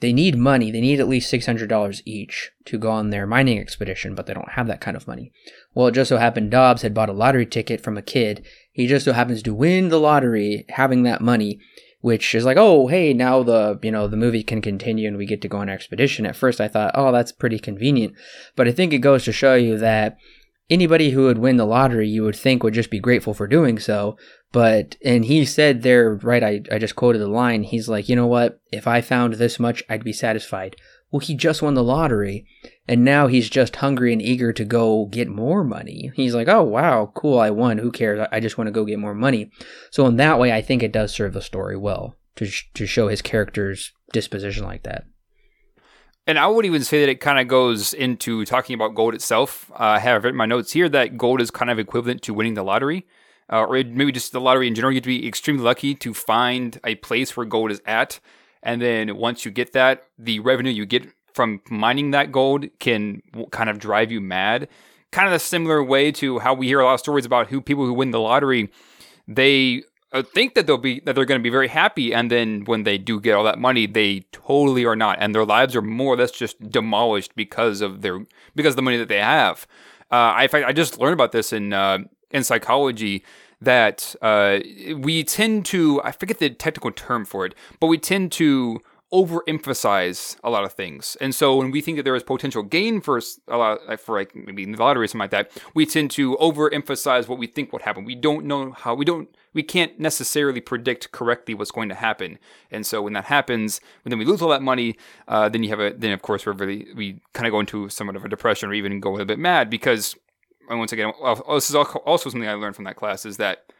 they 0.00 0.12
need 0.12 0.36
money. 0.36 0.70
They 0.70 0.80
need 0.80 1.00
at 1.00 1.08
least 1.08 1.32
$600 1.32 2.02
each 2.04 2.50
to 2.64 2.78
go 2.78 2.90
on 2.90 3.10
their 3.10 3.26
mining 3.26 3.58
expedition, 3.58 4.14
but 4.14 4.26
they 4.26 4.34
don't 4.34 4.52
have 4.52 4.66
that 4.66 4.80
kind 4.80 4.96
of 4.96 5.06
money. 5.06 5.32
Well, 5.74 5.88
it 5.88 5.92
just 5.92 6.08
so 6.08 6.16
happened 6.16 6.50
Dobbs 6.50 6.82
had 6.82 6.94
bought 6.94 7.10
a 7.10 7.14
lottery 7.14 7.46
ticket 7.46 7.80
from 7.80 7.98
a 7.98 8.02
kid. 8.02 8.44
He 8.72 8.86
just 8.86 9.04
so 9.04 9.12
happens 9.12 9.42
to 9.42 9.54
win 9.54 9.88
the 9.88 10.00
lottery 10.00 10.64
having 10.70 11.02
that 11.02 11.20
money 11.20 11.60
which 12.00 12.34
is 12.34 12.44
like, 12.44 12.56
oh, 12.56 12.86
hey, 12.86 13.12
now 13.12 13.42
the 13.42 13.78
you 13.82 13.90
know 13.90 14.08
the 14.08 14.16
movie 14.16 14.42
can 14.42 14.62
continue 14.62 15.08
and 15.08 15.16
we 15.16 15.26
get 15.26 15.42
to 15.42 15.48
go 15.48 15.58
on 15.58 15.68
an 15.68 15.74
expedition. 15.74 16.26
At 16.26 16.36
first, 16.36 16.60
I 16.60 16.68
thought, 16.68 16.92
oh, 16.94 17.12
that's 17.12 17.32
pretty 17.32 17.58
convenient, 17.58 18.14
but 18.56 18.68
I 18.68 18.72
think 18.72 18.92
it 18.92 18.98
goes 18.98 19.24
to 19.24 19.32
show 19.32 19.54
you 19.54 19.78
that 19.78 20.16
anybody 20.70 21.10
who 21.10 21.24
would 21.24 21.38
win 21.38 21.56
the 21.56 21.66
lottery, 21.66 22.08
you 22.08 22.22
would 22.22 22.36
think 22.36 22.62
would 22.62 22.74
just 22.74 22.90
be 22.90 23.00
grateful 23.00 23.34
for 23.34 23.46
doing 23.46 23.78
so. 23.78 24.16
But 24.52 24.96
and 25.04 25.24
he 25.24 25.44
said 25.44 25.82
there, 25.82 26.14
right? 26.14 26.42
I 26.42 26.62
I 26.72 26.78
just 26.78 26.96
quoted 26.96 27.18
the 27.18 27.28
line. 27.28 27.64
He's 27.64 27.88
like, 27.88 28.08
you 28.08 28.16
know 28.16 28.26
what? 28.26 28.60
If 28.72 28.86
I 28.86 29.00
found 29.00 29.34
this 29.34 29.60
much, 29.60 29.82
I'd 29.88 30.04
be 30.04 30.12
satisfied. 30.12 30.76
Well, 31.10 31.20
he 31.20 31.34
just 31.34 31.60
won 31.60 31.74
the 31.74 31.82
lottery, 31.82 32.46
and 32.90 33.04
now 33.04 33.28
he's 33.28 33.48
just 33.48 33.76
hungry 33.76 34.12
and 34.12 34.20
eager 34.20 34.52
to 34.52 34.64
go 34.64 35.06
get 35.06 35.28
more 35.28 35.62
money. 35.62 36.10
He's 36.16 36.34
like, 36.34 36.48
oh, 36.48 36.64
wow, 36.64 37.12
cool, 37.14 37.38
I 37.38 37.50
won. 37.50 37.78
Who 37.78 37.92
cares? 37.92 38.26
I 38.32 38.40
just 38.40 38.58
want 38.58 38.66
to 38.66 38.72
go 38.72 38.84
get 38.84 38.98
more 38.98 39.14
money. 39.14 39.52
So, 39.92 40.06
in 40.06 40.16
that 40.16 40.40
way, 40.40 40.52
I 40.52 40.60
think 40.60 40.82
it 40.82 40.90
does 40.90 41.12
serve 41.12 41.32
the 41.32 41.40
story 41.40 41.76
well 41.76 42.16
to, 42.34 42.46
sh- 42.46 42.68
to 42.74 42.88
show 42.88 43.06
his 43.06 43.22
character's 43.22 43.92
disposition 44.12 44.64
like 44.64 44.82
that. 44.82 45.04
And 46.26 46.36
I 46.36 46.48
would 46.48 46.66
even 46.66 46.82
say 46.82 46.98
that 46.98 47.08
it 47.08 47.20
kind 47.20 47.38
of 47.38 47.46
goes 47.46 47.94
into 47.94 48.44
talking 48.44 48.74
about 48.74 48.96
gold 48.96 49.14
itself. 49.14 49.70
Uh, 49.70 49.84
I 49.84 49.98
have 50.00 50.24
written 50.24 50.36
my 50.36 50.46
notes 50.46 50.72
here 50.72 50.88
that 50.88 51.16
gold 51.16 51.40
is 51.40 51.52
kind 51.52 51.70
of 51.70 51.78
equivalent 51.78 52.22
to 52.22 52.34
winning 52.34 52.54
the 52.54 52.64
lottery. 52.64 53.06
Uh, 53.52 53.66
or 53.66 53.84
maybe 53.84 54.10
just 54.10 54.32
the 54.32 54.40
lottery 54.40 54.66
in 54.66 54.74
general. 54.74 54.92
You 54.92 54.96
have 54.96 55.04
to 55.04 55.08
be 55.08 55.28
extremely 55.28 55.62
lucky 55.62 55.94
to 55.94 56.12
find 56.12 56.80
a 56.84 56.96
place 56.96 57.36
where 57.36 57.46
gold 57.46 57.70
is 57.70 57.82
at 57.86 58.18
and 58.62 58.80
then 58.80 59.16
once 59.16 59.44
you 59.44 59.50
get 59.50 59.72
that, 59.72 60.04
the 60.18 60.40
revenue 60.40 60.70
you 60.70 60.84
get 60.84 61.06
from 61.34 61.60
mining 61.70 62.10
that 62.12 62.32
gold 62.32 62.66
can 62.78 63.22
kind 63.50 63.70
of 63.70 63.78
drive 63.78 64.10
you 64.10 64.20
mad. 64.20 64.68
Kind 65.10 65.28
of 65.28 65.34
a 65.34 65.38
similar 65.38 65.82
way 65.82 66.12
to 66.12 66.38
how 66.38 66.54
we 66.54 66.66
hear 66.66 66.80
a 66.80 66.84
lot 66.84 66.94
of 66.94 67.00
stories 67.00 67.26
about 67.26 67.48
who 67.48 67.60
people 67.60 67.84
who 67.84 67.92
win 67.92 68.12
the 68.12 68.20
lottery, 68.20 68.70
they 69.26 69.82
uh, 70.12 70.22
think 70.22 70.54
that 70.54 70.66
they'll 70.66 70.78
be 70.78 71.00
that 71.00 71.14
they're 71.14 71.24
going 71.24 71.40
to 71.40 71.42
be 71.42 71.50
very 71.50 71.68
happy, 71.68 72.12
and 72.14 72.30
then 72.30 72.64
when 72.64 72.84
they 72.84 72.98
do 72.98 73.20
get 73.20 73.34
all 73.34 73.44
that 73.44 73.58
money, 73.58 73.86
they 73.86 74.20
totally 74.32 74.84
are 74.84 74.96
not, 74.96 75.18
and 75.20 75.34
their 75.34 75.44
lives 75.44 75.74
are 75.76 75.82
more 75.82 76.14
or 76.14 76.16
less 76.16 76.32
just 76.32 76.70
demolished 76.70 77.34
because 77.36 77.80
of 77.80 78.02
their 78.02 78.24
because 78.54 78.72
of 78.72 78.76
the 78.76 78.82
money 78.82 78.96
that 78.96 79.08
they 79.08 79.18
have. 79.20 79.66
Uh, 80.10 80.14
I 80.34 80.48
I 80.52 80.72
just 80.72 80.98
learned 80.98 81.14
about 81.14 81.32
this 81.32 81.52
in 81.52 81.72
uh, 81.72 81.98
in 82.30 82.44
psychology 82.44 83.24
that 83.60 84.14
uh, 84.22 84.60
we 84.96 85.22
tend 85.22 85.66
to, 85.66 86.00
I 86.02 86.12
forget 86.12 86.38
the 86.38 86.50
technical 86.50 86.90
term 86.90 87.24
for 87.24 87.44
it, 87.44 87.54
but 87.78 87.88
we 87.88 87.98
tend 87.98 88.32
to 88.32 88.80
overemphasize 89.12 90.36
a 90.44 90.50
lot 90.50 90.64
of 90.64 90.72
things. 90.72 91.16
And 91.20 91.34
so 91.34 91.56
when 91.56 91.70
we 91.70 91.80
think 91.80 91.96
that 91.96 92.04
there 92.04 92.14
is 92.14 92.22
potential 92.22 92.62
gain 92.62 93.00
for 93.00 93.20
a 93.48 93.56
lot, 93.56 94.00
for 94.00 94.18
like 94.18 94.34
maybe 94.36 94.64
the 94.64 94.76
lottery 94.76 95.04
or 95.04 95.08
something 95.08 95.24
like 95.24 95.30
that, 95.30 95.50
we 95.74 95.84
tend 95.84 96.12
to 96.12 96.36
overemphasize 96.36 97.26
what 97.26 97.38
we 97.38 97.46
think 97.48 97.72
would 97.72 97.82
happen. 97.82 98.04
We 98.04 98.14
don't 98.14 98.46
know 98.46 98.70
how, 98.70 98.94
we 98.94 99.04
don't, 99.04 99.28
we 99.52 99.64
can't 99.64 99.98
necessarily 99.98 100.60
predict 100.60 101.10
correctly 101.10 101.54
what's 101.54 101.72
going 101.72 101.88
to 101.88 101.94
happen. 101.96 102.38
And 102.70 102.86
so 102.86 103.02
when 103.02 103.14
that 103.14 103.24
happens, 103.24 103.80
when 104.02 104.10
then 104.10 104.18
we 104.18 104.24
lose 104.24 104.42
all 104.42 104.50
that 104.50 104.62
money, 104.62 104.96
uh, 105.26 105.48
then 105.48 105.64
you 105.64 105.70
have 105.70 105.80
a, 105.80 105.92
then 105.92 106.12
of 106.12 106.22
course 106.22 106.46
we're 106.46 106.52
really, 106.52 106.86
we 106.94 107.20
kind 107.32 107.48
of 107.48 107.50
go 107.50 107.60
into 107.60 107.88
somewhat 107.88 108.14
of 108.14 108.24
a 108.24 108.28
depression 108.28 108.70
or 108.70 108.74
even 108.74 109.00
go 109.00 109.18
a 109.18 109.24
bit 109.24 109.38
mad 109.38 109.70
because 109.70 110.14
and 110.70 110.78
once 110.78 110.92
again, 110.92 111.12
this 111.48 111.68
is 111.68 111.74
also 111.74 112.30
something 112.30 112.48
I 112.48 112.54
learned 112.54 112.76
from 112.76 112.84
that 112.84 112.94
class 112.94 113.26
is 113.26 113.38
that 113.38 113.72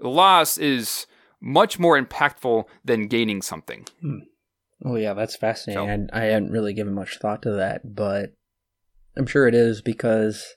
loss 0.00 0.56
is 0.56 1.06
much 1.40 1.78
more 1.78 2.00
impactful 2.00 2.64
than 2.84 3.08
gaining 3.08 3.42
something. 3.42 3.84
Hmm. 4.00 4.18
Oh 4.84 4.96
yeah, 4.96 5.14
that's 5.14 5.36
fascinating. 5.36 6.08
So, 6.10 6.16
I, 6.16 6.22
I 6.22 6.24
hadn't 6.26 6.52
really 6.52 6.74
given 6.74 6.94
much 6.94 7.18
thought 7.18 7.42
to 7.42 7.52
that, 7.52 7.94
but 7.94 8.34
I'm 9.16 9.26
sure 9.26 9.48
it 9.48 9.54
is 9.54 9.80
because 9.80 10.54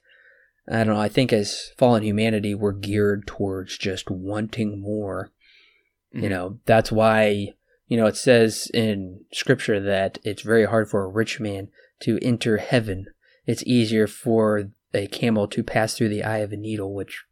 I 0.70 0.84
don't 0.84 0.96
know. 0.96 1.02
I 1.02 1.10
think 1.10 1.34
as 1.34 1.72
fallen 1.78 2.04
humanity, 2.04 2.54
we're 2.54 2.74
geared 2.74 3.26
towards 3.26 3.78
just 3.78 4.10
wanting 4.10 4.82
more. 4.82 5.32
Mm-hmm. 6.14 6.24
You 6.24 6.30
know, 6.30 6.60
that's 6.66 6.92
why 6.92 7.54
you 7.88 7.98
know 7.98 8.08
it 8.08 8.18
says 8.18 8.70
in 8.74 9.26
scripture 9.32 9.80
that 9.80 10.20
it's 10.24 10.42
very 10.42 10.66
hard 10.66 10.90
for 10.90 11.04
a 11.04 11.10
rich 11.10 11.40
man 11.40 11.70
to 12.02 12.20
enter 12.22 12.58
heaven. 12.58 13.06
It's 13.46 13.64
easier 13.64 14.06
for 14.06 14.72
a 14.94 15.08
camel 15.08 15.48
to 15.48 15.64
pass 15.64 15.96
through 15.96 16.10
the 16.10 16.24
eye 16.24 16.40
of 16.40 16.52
a 16.52 16.58
needle, 16.58 16.94
which 16.94 17.24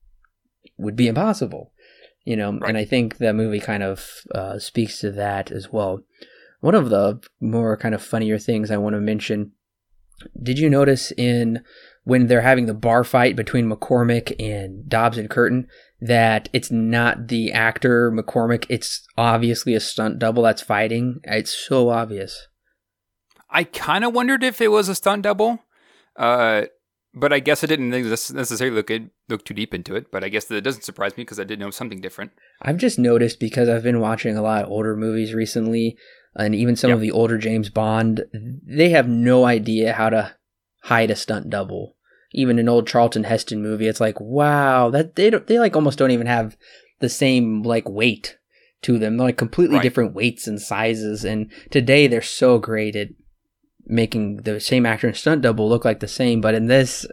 would 0.78 0.96
be 0.96 1.08
impossible. 1.08 1.74
You 2.24 2.36
know, 2.36 2.54
right. 2.54 2.70
and 2.70 2.78
I 2.78 2.86
think 2.86 3.18
that 3.18 3.36
movie 3.36 3.60
kind 3.60 3.84
of 3.84 4.10
uh, 4.34 4.60
speaks 4.60 5.00
to 5.00 5.12
that 5.12 5.52
as 5.52 5.72
well. 5.72 6.02
One 6.60 6.76
of 6.76 6.90
the 6.90 7.22
more 7.40 7.78
kind 7.78 7.94
of 7.94 8.02
funnier 8.02 8.40
things 8.40 8.72
I 8.72 8.78
want 8.78 8.96
to 8.96 9.00
mention. 9.00 9.52
Did 10.42 10.58
you 10.58 10.70
notice 10.70 11.12
in 11.12 11.64
when 12.08 12.28
they're 12.28 12.40
having 12.40 12.68
the 12.68 12.74
bar 12.74 13.04
fight 13.04 13.36
between 13.36 13.70
McCormick 13.70 14.34
and 14.40 14.88
Dobbs 14.88 15.18
and 15.18 15.30
Curtin 15.30 15.68
that 16.00 16.48
it's 16.54 16.72
not 16.72 17.28
the 17.28 17.52
actor 17.52 18.12
McCormick. 18.12 18.66
It's 18.70 19.06
obviously 19.18 19.74
a 19.76 19.82
stunt 19.82 20.18
double 20.18 20.44
that's 20.44 20.62
fighting. 20.62 21.20
It's 21.26 21.54
so 21.54 21.90
obvious. 21.90 22.48
I 23.50 23.66
kind 23.66 24.06
of 24.06 24.14
wondered 24.14 24.42
if 24.42 24.62
it 24.62 24.70
was 24.70 24.88
a 24.88 24.96
stunt 24.96 25.24
double, 25.24 25.60
uh, 26.16 26.64
but 27.14 27.34
I 27.34 27.40
guess 27.40 27.62
I 27.62 27.68
didn't 27.68 27.90
necessarily 27.90 28.74
look 28.74 28.90
it, 28.90 29.04
look 29.28 29.44
too 29.44 29.54
deep 29.54 29.74
into 29.74 29.96
it. 29.96 30.10
But 30.10 30.24
I 30.24 30.30
guess 30.30 30.46
that 30.46 30.56
it 30.56 30.64
doesn't 30.64 30.84
surprise 30.84 31.18
me 31.18 31.24
because 31.24 31.42
I 31.42 31.46
did 31.46 31.60
know 31.60 31.72
something 31.72 32.00
different. 32.00 32.32
I've 32.62 32.78
just 32.78 32.98
noticed 32.98 33.40
because 33.40 33.68
I've 33.68 33.84
been 33.84 34.00
watching 34.00 34.38
a 34.38 34.42
lot 34.42 34.64
of 34.64 34.70
older 34.70 34.96
movies 34.96 35.34
recently, 35.34 35.98
and 36.38 36.56
even 36.56 36.76
some 36.76 36.90
yep. 36.90 36.96
of 36.96 37.02
the 37.02 37.12
older 37.12 37.38
James 37.38 37.70
Bond. 37.70 38.24
They 38.32 38.90
have 38.90 39.08
no 39.08 39.46
idea 39.46 39.94
how 39.94 40.10
to 40.10 40.36
hide 40.84 41.12
a 41.12 41.16
stunt 41.16 41.50
double. 41.50 41.96
Even 42.34 42.60
an 42.60 42.70
old 42.70 42.88
Charlton 42.88 43.24
Heston 43.24 43.62
movie, 43.62 43.88
it's 43.88 44.02
like 44.02 44.20
wow, 44.20 44.90
that 44.90 45.16
they 45.16 45.30
don't, 45.30 45.48
they 45.48 45.60
like 45.60 45.76
almost 45.76 45.98
don't 45.98 46.12
even 46.12 46.28
have 46.28 46.56
the 47.00 47.10
same 47.10 47.64
like 47.64 47.90
weight 47.90 48.38
to 48.84 49.00
them. 49.00 49.18
They're 49.18 49.28
like 49.28 49.38
completely 49.38 49.78
right. 49.78 49.84
different 49.84 50.14
weights 50.14 50.48
and 50.48 50.62
sizes. 50.62 51.26
And 51.26 51.52
today 51.72 52.08
they're 52.08 52.22
so 52.22 52.60
great 52.60 52.96
at 52.96 53.10
making 53.86 54.38
the 54.38 54.60
same 54.60 54.86
actor 54.86 55.08
and 55.08 55.16
stunt 55.16 55.42
double 55.42 55.68
look 55.68 55.86
like 55.86 56.00
the 56.00 56.08
same. 56.08 56.42
But 56.42 56.54
in 56.54 56.68
this, 56.68 57.06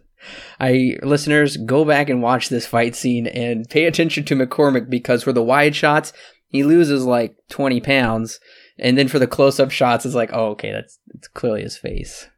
I 0.61 0.97
listeners 1.03 1.57
go 1.57 1.85
back 1.85 2.11
and 2.11 2.23
watch 2.23 2.49
this 2.49 2.67
fight 2.67 2.95
scene 2.97 3.27
and 3.27 3.69
pay 3.69 3.85
attention 3.85 4.25
to 4.25 4.37
McCormick 4.37 4.91
because 4.91 5.23
for 5.23 5.33
the 5.33 5.43
wide 5.43 5.77
shots 5.77 6.13
he 6.49 6.63
loses 6.63 7.05
like 7.05 7.37
20 7.51 7.81
pounds, 7.81 8.39
and 8.79 8.99
then 8.99 9.09
for 9.09 9.19
the 9.19 9.27
close 9.27 9.61
up 9.61 9.71
shots 9.71 10.05
it's 10.05 10.15
like 10.15 10.31
oh 10.33 10.49
okay 10.49 10.73
that's 10.73 10.99
it's 11.15 11.29
clearly 11.29 11.63
his 11.63 11.77
face. 11.77 12.29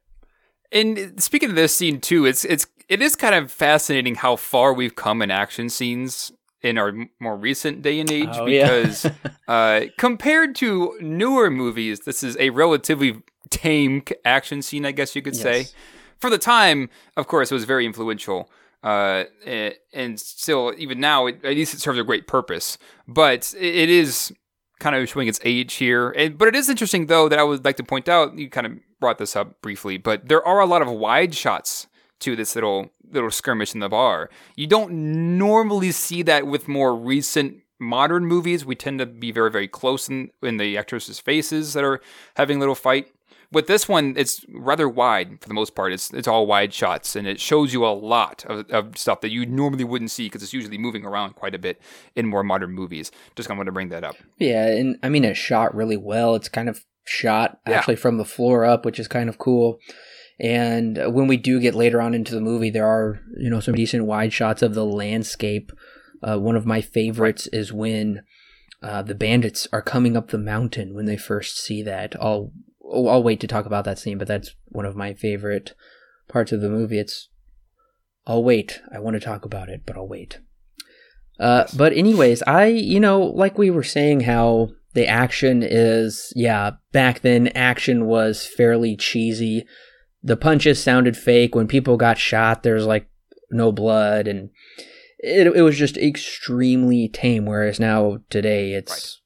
And 0.72 1.22
speaking 1.22 1.51
of 1.51 1.57
this 1.57 1.74
scene 1.74 2.01
too, 2.01 2.26
it's 2.26 2.45
it's 2.45 2.66
it 2.89 3.03
is 3.03 3.16
kind 3.16 3.34
of 3.34 3.51
fascinating 3.51 4.16
how 4.16 4.37
far 4.37 4.72
we've 4.72 4.95
come 4.95 5.22
in 5.22 5.30
action 5.30 5.68
scenes 5.68 6.32
in 6.62 6.78
our 6.78 6.93
more 7.20 7.37
recent 7.37 7.82
day 7.82 8.01
and 8.01 8.11
age 8.11 8.28
oh, 8.32 8.45
because 8.45 9.05
yeah. 9.05 9.12
uh, 9.49 9.80
compared 9.99 10.55
to 10.57 10.97
newer 11.01 11.51
movies, 11.51 12.01
this 12.01 12.22
is 12.22 12.37
a 12.39 12.51
relatively 12.51 13.22
tame 13.51 14.03
action 14.24 14.62
scene, 14.62 14.84
I 14.84 14.93
guess 14.93 15.14
you 15.14 15.22
could 15.22 15.34
yes. 15.34 15.43
say. 15.43 15.66
For 16.18 16.30
the 16.30 16.39
time, 16.39 16.89
of 17.16 17.26
course, 17.26 17.51
it 17.51 17.55
was 17.55 17.64
very 17.64 17.87
influential. 17.87 18.51
Uh, 18.82 19.24
and 19.93 20.18
still, 20.18 20.72
even 20.76 20.99
now, 20.99 21.26
it, 21.26 21.45
at 21.45 21.55
least 21.55 21.74
it 21.74 21.80
serves 21.80 21.99
a 21.99 22.05
great 22.05 22.26
purpose. 22.26 22.78
But 23.07 23.55
it 23.59 23.89
is 23.89 24.32
kind 24.79 24.97
of 24.97 25.09
showing 25.09 25.29
its 25.29 25.41
age 25.45 25.74
here. 25.74 26.11
And, 26.11 26.37
but 26.37 26.49
it 26.49 26.55
is 26.55 26.68
interesting, 26.68 27.07
though, 27.07 27.29
that 27.29 27.39
I 27.39 27.43
would 27.43 27.64
like 27.64 27.77
to 27.77 27.85
point 27.85 28.09
out. 28.09 28.39
You 28.39 28.51
kind 28.51 28.66
of 28.66 28.72
brought 29.01 29.18
this 29.18 29.37
up 29.37 29.61
briefly, 29.62 29.97
but 29.97 30.29
there 30.29 30.47
are 30.47 30.61
a 30.61 30.66
lot 30.66 30.83
of 30.83 30.89
wide 30.89 31.35
shots 31.35 31.87
to 32.20 32.37
this 32.37 32.55
little 32.55 32.91
little 33.11 33.31
skirmish 33.31 33.74
in 33.74 33.81
the 33.81 33.89
bar. 33.89 34.31
You 34.57 34.66
don't 34.66 35.39
normally 35.39 35.93
see 35.93 36.22
that 36.22 36.47
with 36.47 36.66
more 36.66 36.95
recent 36.95 37.62
modern 37.79 38.27
movies. 38.27 38.64
We 38.64 38.74
tend 38.74 38.99
to 39.01 39.07
be 39.07 39.31
very 39.33 39.51
very 39.51 39.68
close 39.68 40.09
in 40.09 40.31
in 40.43 40.57
the 40.57 40.77
actresses' 40.79 41.20
faces 41.20 41.72
that 41.74 41.85
are 41.85 42.01
having 42.37 42.57
a 42.57 42.61
little 42.61 42.74
fight 42.74 43.12
with 43.53 43.66
this 43.66 43.88
one, 43.88 44.14
it's 44.16 44.44
rather 44.49 44.88
wide 44.88 45.40
for 45.40 45.49
the 45.49 45.55
most 45.55 45.74
part. 45.74 45.92
It's 45.92 46.12
it's 46.12 46.28
all 46.28 46.47
wide 46.47 46.72
shots, 46.74 47.16
and 47.16 47.26
it 47.26 47.40
shows 47.40 47.72
you 47.72 47.86
a 47.86 47.88
lot 47.88 48.44
of, 48.47 48.68
of 48.70 48.99
stuff 48.99 49.20
that 49.20 49.30
you 49.30 49.47
normally 49.47 49.84
wouldn't 49.84 50.11
see 50.11 50.26
because 50.26 50.42
it's 50.42 50.53
usually 50.53 50.78
moving 50.78 51.05
around 51.05 51.34
quite 51.34 51.55
a 51.55 51.59
bit 51.59 51.80
in 52.14 52.26
more 52.26 52.42
modern 52.42 52.72
movies. 52.72 53.11
Just 53.34 53.49
kind 53.49 53.57
of 53.57 53.59
want 53.59 53.68
to 53.68 53.72
bring 53.72 53.88
that 53.90 54.05
up. 54.05 54.16
Yeah, 54.38 54.66
and 54.66 54.99
I 55.03 55.09
mean 55.09 55.24
it's 55.24 55.38
shot 55.38 55.74
really 55.74 55.97
well. 55.97 56.34
It's 56.34 56.49
kind 56.49 56.68
of 56.68 56.84
shot 57.05 57.61
actually 57.66 57.94
yeah. 57.94 58.01
from 58.01 58.18
the 58.18 58.24
floor 58.24 58.64
up, 58.64 58.84
which 58.84 58.99
is 58.99 59.09
kind 59.09 59.28
of 59.28 59.38
cool. 59.38 59.78
And 60.38 60.99
when 61.14 61.28
we 61.28 61.36
do 61.36 61.61
get 61.61 61.74
later 61.74 62.01
on 62.01 62.12
into 62.12 62.34
the 62.34 62.40
movie, 62.40 62.70
there 62.70 62.86
are 62.86 63.20
you 63.38 63.51
know 63.51 63.61
some 63.61 63.74
decent 63.74 64.05
wide 64.05 64.32
shots 64.32 64.62
of 64.62 64.74
the 64.74 64.84
landscape. 64.84 65.72
Uh, 66.22 66.38
one 66.38 66.57
of 66.57 66.66
my 66.66 66.80
favorites 66.80 67.49
right. 67.53 67.61
is 67.61 67.72
when 67.72 68.22
uh, 68.82 69.03
the 69.03 69.14
bandits 69.14 69.66
are 69.72 69.82
coming 69.82 70.16
up 70.16 70.30
the 70.30 70.38
mountain 70.38 70.94
when 70.94 71.07
they 71.07 71.16
first 71.16 71.59
see 71.59 71.82
that 71.82 72.14
all 72.16 72.53
oh, 72.91 73.09
I'll 73.09 73.22
wait 73.22 73.41
to 73.41 73.47
talk 73.47 73.66
about 73.66 73.84
that 73.84 73.99
scene, 73.99 74.18
but 74.18 74.28
that's 74.28 74.55
one 74.66 74.84
of 74.84 74.97
my 74.97 75.14
favorite 75.14 75.74
parts 76.28 76.53
of 76.53 76.61
the 76.61 76.68
movie. 76.68 76.99
It's 76.99 77.28
I'll 78.26 78.43
wait. 78.43 78.80
I 78.93 78.99
want 78.99 79.14
to 79.14 79.20
talk 79.20 79.45
about 79.45 79.68
it, 79.68 79.82
but 79.87 79.97
I'll 79.97 80.09
wait. 80.09 80.41
Uh, 81.39 81.64
yes. 81.66 81.74
But 81.74 81.93
anyways, 81.93 82.43
I 82.43 82.66
you 82.66 83.01
know 83.01 83.22
like 83.22 83.59
we 83.59 83.70
were 83.70 83.82
saying 83.82 84.20
how 84.20 84.70
the 84.95 85.07
action 85.07 85.62
is 85.62 86.32
yeah 86.34 86.72
back 86.93 87.20
then 87.20 87.49
action 87.49 88.07
was 88.07 88.47
fairly 88.47 88.97
cheesy. 88.97 89.66
The 90.22 90.37
punches 90.37 90.82
sounded 90.82 91.16
fake 91.16 91.55
when 91.55 91.68
people 91.68 91.97
got 91.97 92.18
shot. 92.18 92.62
There's 92.62 92.87
like 92.87 93.09
no 93.51 93.70
blood 93.70 94.26
and 94.26 94.51
it 95.18 95.47
it 95.49 95.62
was 95.62 95.76
just 95.76 95.97
extremely 95.97 97.09
tame. 97.09 97.47
Whereas 97.47 97.78
now 97.78 98.18
today 98.30 98.72
it's 98.72 99.20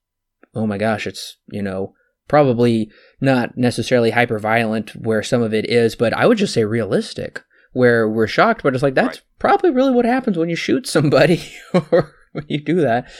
right. 0.54 0.62
oh 0.62 0.66
my 0.66 0.78
gosh, 0.78 1.06
it's 1.06 1.36
you 1.48 1.62
know 1.62 1.94
probably 2.30 2.88
not 3.20 3.58
necessarily 3.58 4.12
hyper 4.12 4.38
violent 4.38 4.94
where 4.94 5.20
some 5.20 5.42
of 5.42 5.52
it 5.52 5.68
is, 5.68 5.96
but 5.96 6.12
I 6.12 6.26
would 6.26 6.38
just 6.38 6.54
say 6.54 6.64
realistic, 6.64 7.42
where 7.72 8.08
we're 8.08 8.28
shocked, 8.28 8.62
but 8.62 8.72
it's 8.72 8.84
like 8.84 8.94
that's 8.94 9.18
right. 9.18 9.24
probably 9.40 9.72
really 9.72 9.90
what 9.90 10.04
happens 10.04 10.38
when 10.38 10.48
you 10.48 10.54
shoot 10.54 10.86
somebody 10.86 11.42
or 11.90 12.14
when 12.30 12.44
you 12.46 12.60
do 12.60 12.76
that. 12.82 13.10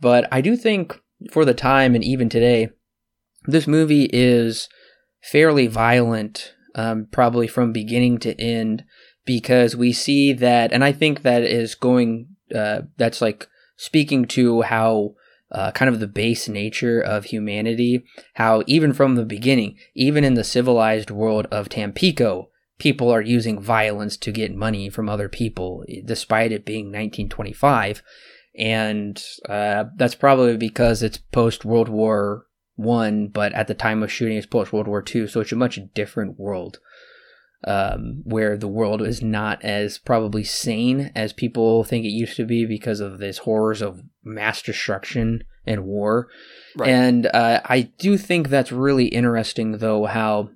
But 0.00 0.26
I 0.32 0.40
do 0.40 0.56
think 0.56 0.98
for 1.30 1.44
the 1.44 1.52
time 1.52 1.94
and 1.94 2.02
even 2.02 2.30
today, 2.30 2.70
this 3.44 3.66
movie 3.66 4.08
is 4.10 4.70
fairly 5.20 5.66
violent, 5.66 6.54
um, 6.74 7.08
probably 7.12 7.46
from 7.46 7.74
beginning 7.74 8.16
to 8.20 8.40
end, 8.40 8.84
because 9.26 9.76
we 9.76 9.92
see 9.92 10.32
that, 10.32 10.72
and 10.72 10.82
I 10.82 10.92
think 10.92 11.22
that 11.22 11.42
is 11.42 11.74
going, 11.74 12.28
uh, 12.54 12.82
that's 12.96 13.20
like 13.20 13.48
speaking 13.76 14.24
to 14.28 14.62
how 14.62 15.14
uh, 15.52 15.70
kind 15.72 15.88
of 15.88 16.00
the 16.00 16.06
base 16.06 16.48
nature 16.48 17.00
of 17.00 17.26
humanity. 17.26 18.04
How 18.34 18.62
even 18.66 18.92
from 18.92 19.14
the 19.14 19.24
beginning, 19.24 19.76
even 19.94 20.24
in 20.24 20.34
the 20.34 20.44
civilized 20.44 21.10
world 21.10 21.46
of 21.50 21.68
Tampico, 21.68 22.48
people 22.78 23.10
are 23.10 23.22
using 23.22 23.60
violence 23.60 24.16
to 24.18 24.32
get 24.32 24.54
money 24.54 24.90
from 24.90 25.08
other 25.08 25.28
people, 25.28 25.84
despite 26.04 26.52
it 26.52 26.66
being 26.66 26.86
1925. 26.86 28.02
And 28.58 29.22
uh, 29.48 29.84
that's 29.96 30.14
probably 30.14 30.56
because 30.56 31.02
it's 31.02 31.18
post 31.18 31.64
World 31.64 31.88
War 31.88 32.46
One, 32.74 33.28
but 33.28 33.52
at 33.52 33.68
the 33.68 33.74
time 33.74 34.02
of 34.02 34.10
shooting, 34.10 34.36
it's 34.36 34.46
post 34.46 34.72
World 34.72 34.88
War 34.88 35.02
Two, 35.02 35.28
so 35.28 35.40
it's 35.40 35.52
a 35.52 35.56
much 35.56 35.78
different 35.94 36.38
world 36.38 36.78
um, 37.64 38.22
where 38.24 38.56
the 38.56 38.68
world 38.68 39.02
is 39.02 39.22
not 39.22 39.62
as 39.64 39.98
probably 39.98 40.44
sane 40.44 41.10
as 41.14 41.32
people 41.32 41.84
think 41.84 42.04
it 42.04 42.10
used 42.10 42.36
to 42.36 42.44
be 42.44 42.64
because 42.64 43.00
of 43.00 43.18
these 43.18 43.38
horrors 43.38 43.82
of 43.82 44.02
mass 44.24 44.62
destruction 44.62 45.42
and 45.66 45.84
war. 45.84 46.28
Right. 46.76 46.90
And 46.90 47.26
uh, 47.26 47.60
I 47.64 47.90
do 47.98 48.16
think 48.16 48.48
that's 48.48 48.70
really 48.72 49.06
interesting, 49.06 49.78
though, 49.78 50.04
how 50.04 50.50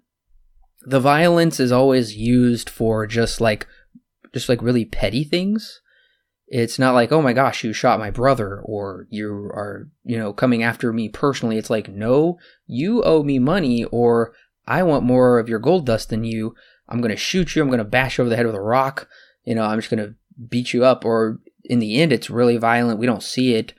the 0.82 1.00
violence 1.00 1.60
is 1.60 1.72
always 1.72 2.16
used 2.16 2.70
for 2.70 3.06
just 3.06 3.40
like 3.40 3.66
just 4.32 4.48
like 4.48 4.62
really 4.62 4.84
petty 4.84 5.24
things. 5.24 5.80
It's 6.46 6.78
not 6.78 6.94
like, 6.94 7.12
oh 7.12 7.22
my 7.22 7.32
gosh, 7.32 7.62
you 7.62 7.72
shot 7.72 8.00
my 8.00 8.10
brother 8.10 8.60
or 8.64 9.06
you 9.08 9.32
are, 9.32 9.88
you 10.04 10.18
know, 10.18 10.32
coming 10.32 10.62
after 10.62 10.92
me 10.92 11.08
personally. 11.08 11.58
It's 11.58 11.70
like, 11.70 11.88
no, 11.88 12.38
you 12.66 13.02
owe 13.04 13.22
me 13.22 13.38
money 13.38 13.84
or 13.84 14.32
I 14.66 14.82
want 14.82 15.04
more 15.04 15.38
of 15.38 15.48
your 15.48 15.60
gold 15.60 15.86
dust 15.86 16.08
than 16.08 16.24
you. 16.24 16.54
I'm 16.90 17.00
going 17.00 17.10
to 17.10 17.16
shoot 17.16 17.54
you. 17.54 17.62
I'm 17.62 17.68
going 17.68 17.78
to 17.78 17.84
bash 17.84 18.18
you 18.18 18.22
over 18.22 18.28
the 18.28 18.36
head 18.36 18.46
with 18.46 18.54
a 18.54 18.60
rock. 18.60 19.08
You 19.44 19.54
know, 19.54 19.64
I'm 19.64 19.78
just 19.78 19.90
going 19.90 20.04
to 20.04 20.14
beat 20.48 20.72
you 20.72 20.84
up. 20.84 21.04
Or 21.04 21.38
in 21.64 21.78
the 21.78 22.00
end, 22.00 22.12
it's 22.12 22.30
really 22.30 22.56
violent. 22.56 22.98
We 22.98 23.06
don't 23.06 23.22
see 23.22 23.54
it. 23.54 23.72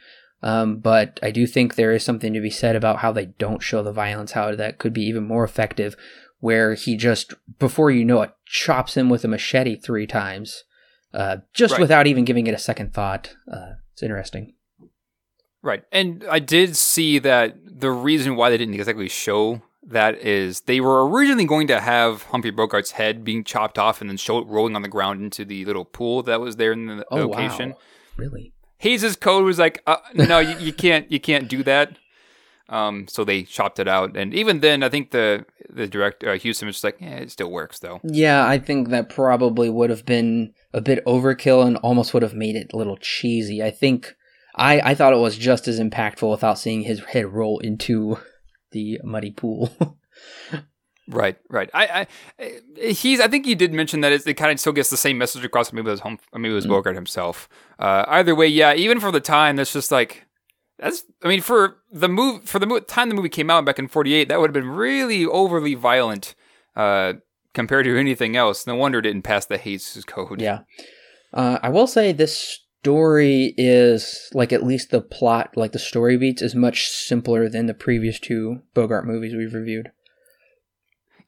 Um, 0.43 0.77
but 0.77 1.19
I 1.21 1.29
do 1.29 1.45
think 1.45 1.75
there 1.75 1.91
is 1.91 2.03
something 2.03 2.33
to 2.33 2.41
be 2.41 2.49
said 2.49 2.75
about 2.75 2.99
how 2.99 3.11
they 3.11 3.25
don't 3.25 3.61
show 3.61 3.83
the 3.83 3.91
violence, 3.91 4.31
how 4.31 4.55
that 4.55 4.79
could 4.79 4.93
be 4.93 5.03
even 5.03 5.23
more 5.23 5.43
effective, 5.43 5.95
where 6.39 6.73
he 6.73 6.97
just, 6.97 7.33
before 7.59 7.91
you 7.91 8.03
know 8.03 8.21
it, 8.23 8.33
chops 8.45 8.97
him 8.97 9.09
with 9.09 9.23
a 9.23 9.27
machete 9.27 9.75
three 9.75 10.07
times, 10.07 10.63
uh, 11.13 11.37
just 11.53 11.73
right. 11.73 11.81
without 11.81 12.07
even 12.07 12.25
giving 12.25 12.47
it 12.47 12.55
a 12.55 12.59
second 12.59 12.93
thought. 12.93 13.35
Uh, 13.51 13.73
it's 13.93 14.01
interesting. 14.01 14.53
Right. 15.61 15.83
And 15.91 16.25
I 16.27 16.39
did 16.39 16.75
see 16.75 17.19
that 17.19 17.55
the 17.63 17.91
reason 17.91 18.35
why 18.35 18.49
they 18.49 18.57
didn't 18.57 18.73
exactly 18.73 19.09
show 19.09 19.61
that 19.83 20.19
is 20.19 20.61
they 20.61 20.79
were 20.79 21.07
originally 21.07 21.45
going 21.45 21.67
to 21.67 21.79
have 21.79 22.23
Humphrey 22.23 22.51
Bogart's 22.51 22.91
head 22.91 23.23
being 23.23 23.43
chopped 23.43 23.79
off 23.79 24.01
and 24.01 24.09
then 24.09 24.17
show 24.17 24.37
it 24.37 24.47
rolling 24.47 24.75
on 24.75 24.81
the 24.81 24.87
ground 24.87 25.21
into 25.21 25.43
the 25.43 25.65
little 25.65 25.85
pool 25.85 26.21
that 26.23 26.39
was 26.39 26.57
there 26.57 26.71
in 26.71 26.85
the 26.85 27.05
oh, 27.11 27.27
location. 27.27 27.71
Wow. 27.71 27.77
Really? 28.17 28.53
Hays's 28.77 29.15
code 29.15 29.43
was 29.43 29.59
like, 29.59 29.81
uh, 29.87 29.97
no, 30.13 30.39
you, 30.39 30.57
you, 30.57 30.73
can't, 30.73 31.11
you 31.11 31.19
can't 31.19 31.47
do 31.47 31.63
that. 31.63 31.97
Um, 32.69 33.07
so 33.09 33.23
they 33.25 33.43
chopped 33.43 33.79
it 33.79 33.87
out, 33.89 34.15
and 34.15 34.33
even 34.33 34.61
then, 34.61 34.81
I 34.81 34.87
think 34.87 35.11
the 35.11 35.45
the 35.69 35.87
director 35.87 36.29
uh, 36.29 36.37
Huston 36.41 36.67
was 36.67 36.77
just 36.77 36.83
like, 36.85 37.01
yeah, 37.01 37.17
it 37.17 37.29
still 37.29 37.51
works 37.51 37.79
though. 37.79 37.99
Yeah, 38.01 38.47
I 38.47 38.59
think 38.59 38.89
that 38.89 39.09
probably 39.09 39.69
would 39.69 39.89
have 39.89 40.05
been 40.05 40.53
a 40.73 40.79
bit 40.79 41.03
overkill 41.05 41.65
and 41.65 41.75
almost 41.77 42.13
would 42.13 42.23
have 42.23 42.33
made 42.33 42.55
it 42.55 42.71
a 42.71 42.77
little 42.77 42.95
cheesy. 42.95 43.61
I 43.61 43.71
think 43.71 44.15
I 44.55 44.79
I 44.79 44.95
thought 44.95 45.11
it 45.11 45.17
was 45.17 45.37
just 45.37 45.67
as 45.67 45.81
impactful 45.81 46.31
without 46.31 46.59
seeing 46.59 46.83
his 46.83 47.01
head 47.01 47.25
roll 47.25 47.59
into 47.59 48.19
the 48.71 48.99
muddy 49.03 49.31
pool. 49.31 49.69
Right, 51.11 51.37
right. 51.49 51.69
I, 51.73 52.07
I, 52.39 52.89
he's. 52.91 53.19
I 53.19 53.27
think 53.27 53.45
he 53.45 53.53
did 53.55 53.73
mention 53.73 54.01
that 54.01 54.11
it, 54.11 54.33
kind 54.35 54.51
of 54.51 54.59
still 54.59 54.71
gets 54.71 54.89
the 54.89 54.97
same 54.97 55.17
message 55.17 55.43
across. 55.43 55.73
Maybe 55.73 55.87
it 55.87 55.91
was 55.91 55.99
home. 55.99 56.19
Maybe 56.33 56.51
it 56.51 56.55
was 56.55 56.65
mm. 56.65 56.69
Bogart 56.69 56.95
himself. 56.95 57.49
Uh, 57.79 58.05
either 58.07 58.33
way, 58.33 58.47
yeah. 58.47 58.73
Even 58.73 58.99
for 58.99 59.11
the 59.11 59.19
time, 59.19 59.57
that's 59.57 59.73
just 59.73 59.91
like 59.91 60.25
that's. 60.79 61.03
I 61.23 61.27
mean, 61.27 61.41
for 61.41 61.77
the 61.91 62.07
move 62.07 62.47
for 62.47 62.59
the 62.59 62.65
mo- 62.65 62.79
time 62.79 63.09
the 63.09 63.15
movie 63.15 63.29
came 63.29 63.49
out 63.49 63.65
back 63.65 63.77
in 63.77 63.87
'48, 63.87 64.29
that 64.29 64.39
would 64.39 64.49
have 64.49 64.53
been 64.53 64.69
really 64.69 65.25
overly 65.25 65.75
violent 65.75 66.33
uh, 66.75 67.13
compared 67.53 67.85
to 67.85 67.99
anything 67.99 68.37
else. 68.37 68.65
No 68.65 68.75
wonder 68.75 68.99
it 68.99 69.03
didn't 69.03 69.23
pass 69.23 69.45
the 69.45 69.57
Hays 69.57 70.03
code. 70.07 70.39
Yeah, 70.39 70.59
uh, 71.33 71.59
I 71.61 71.69
will 71.69 71.87
say 71.87 72.13
this 72.13 72.60
story 72.81 73.53
is 73.57 74.29
like 74.33 74.51
at 74.51 74.63
least 74.63 74.89
the 74.89 75.01
plot, 75.01 75.55
like 75.55 75.71
the 75.71 75.79
story 75.79 76.17
beats, 76.17 76.41
is 76.41 76.55
much 76.55 76.89
simpler 76.89 77.47
than 77.47 77.67
the 77.67 77.75
previous 77.75 78.19
two 78.19 78.63
Bogart 78.73 79.05
movies 79.05 79.35
we've 79.35 79.53
reviewed. 79.53 79.91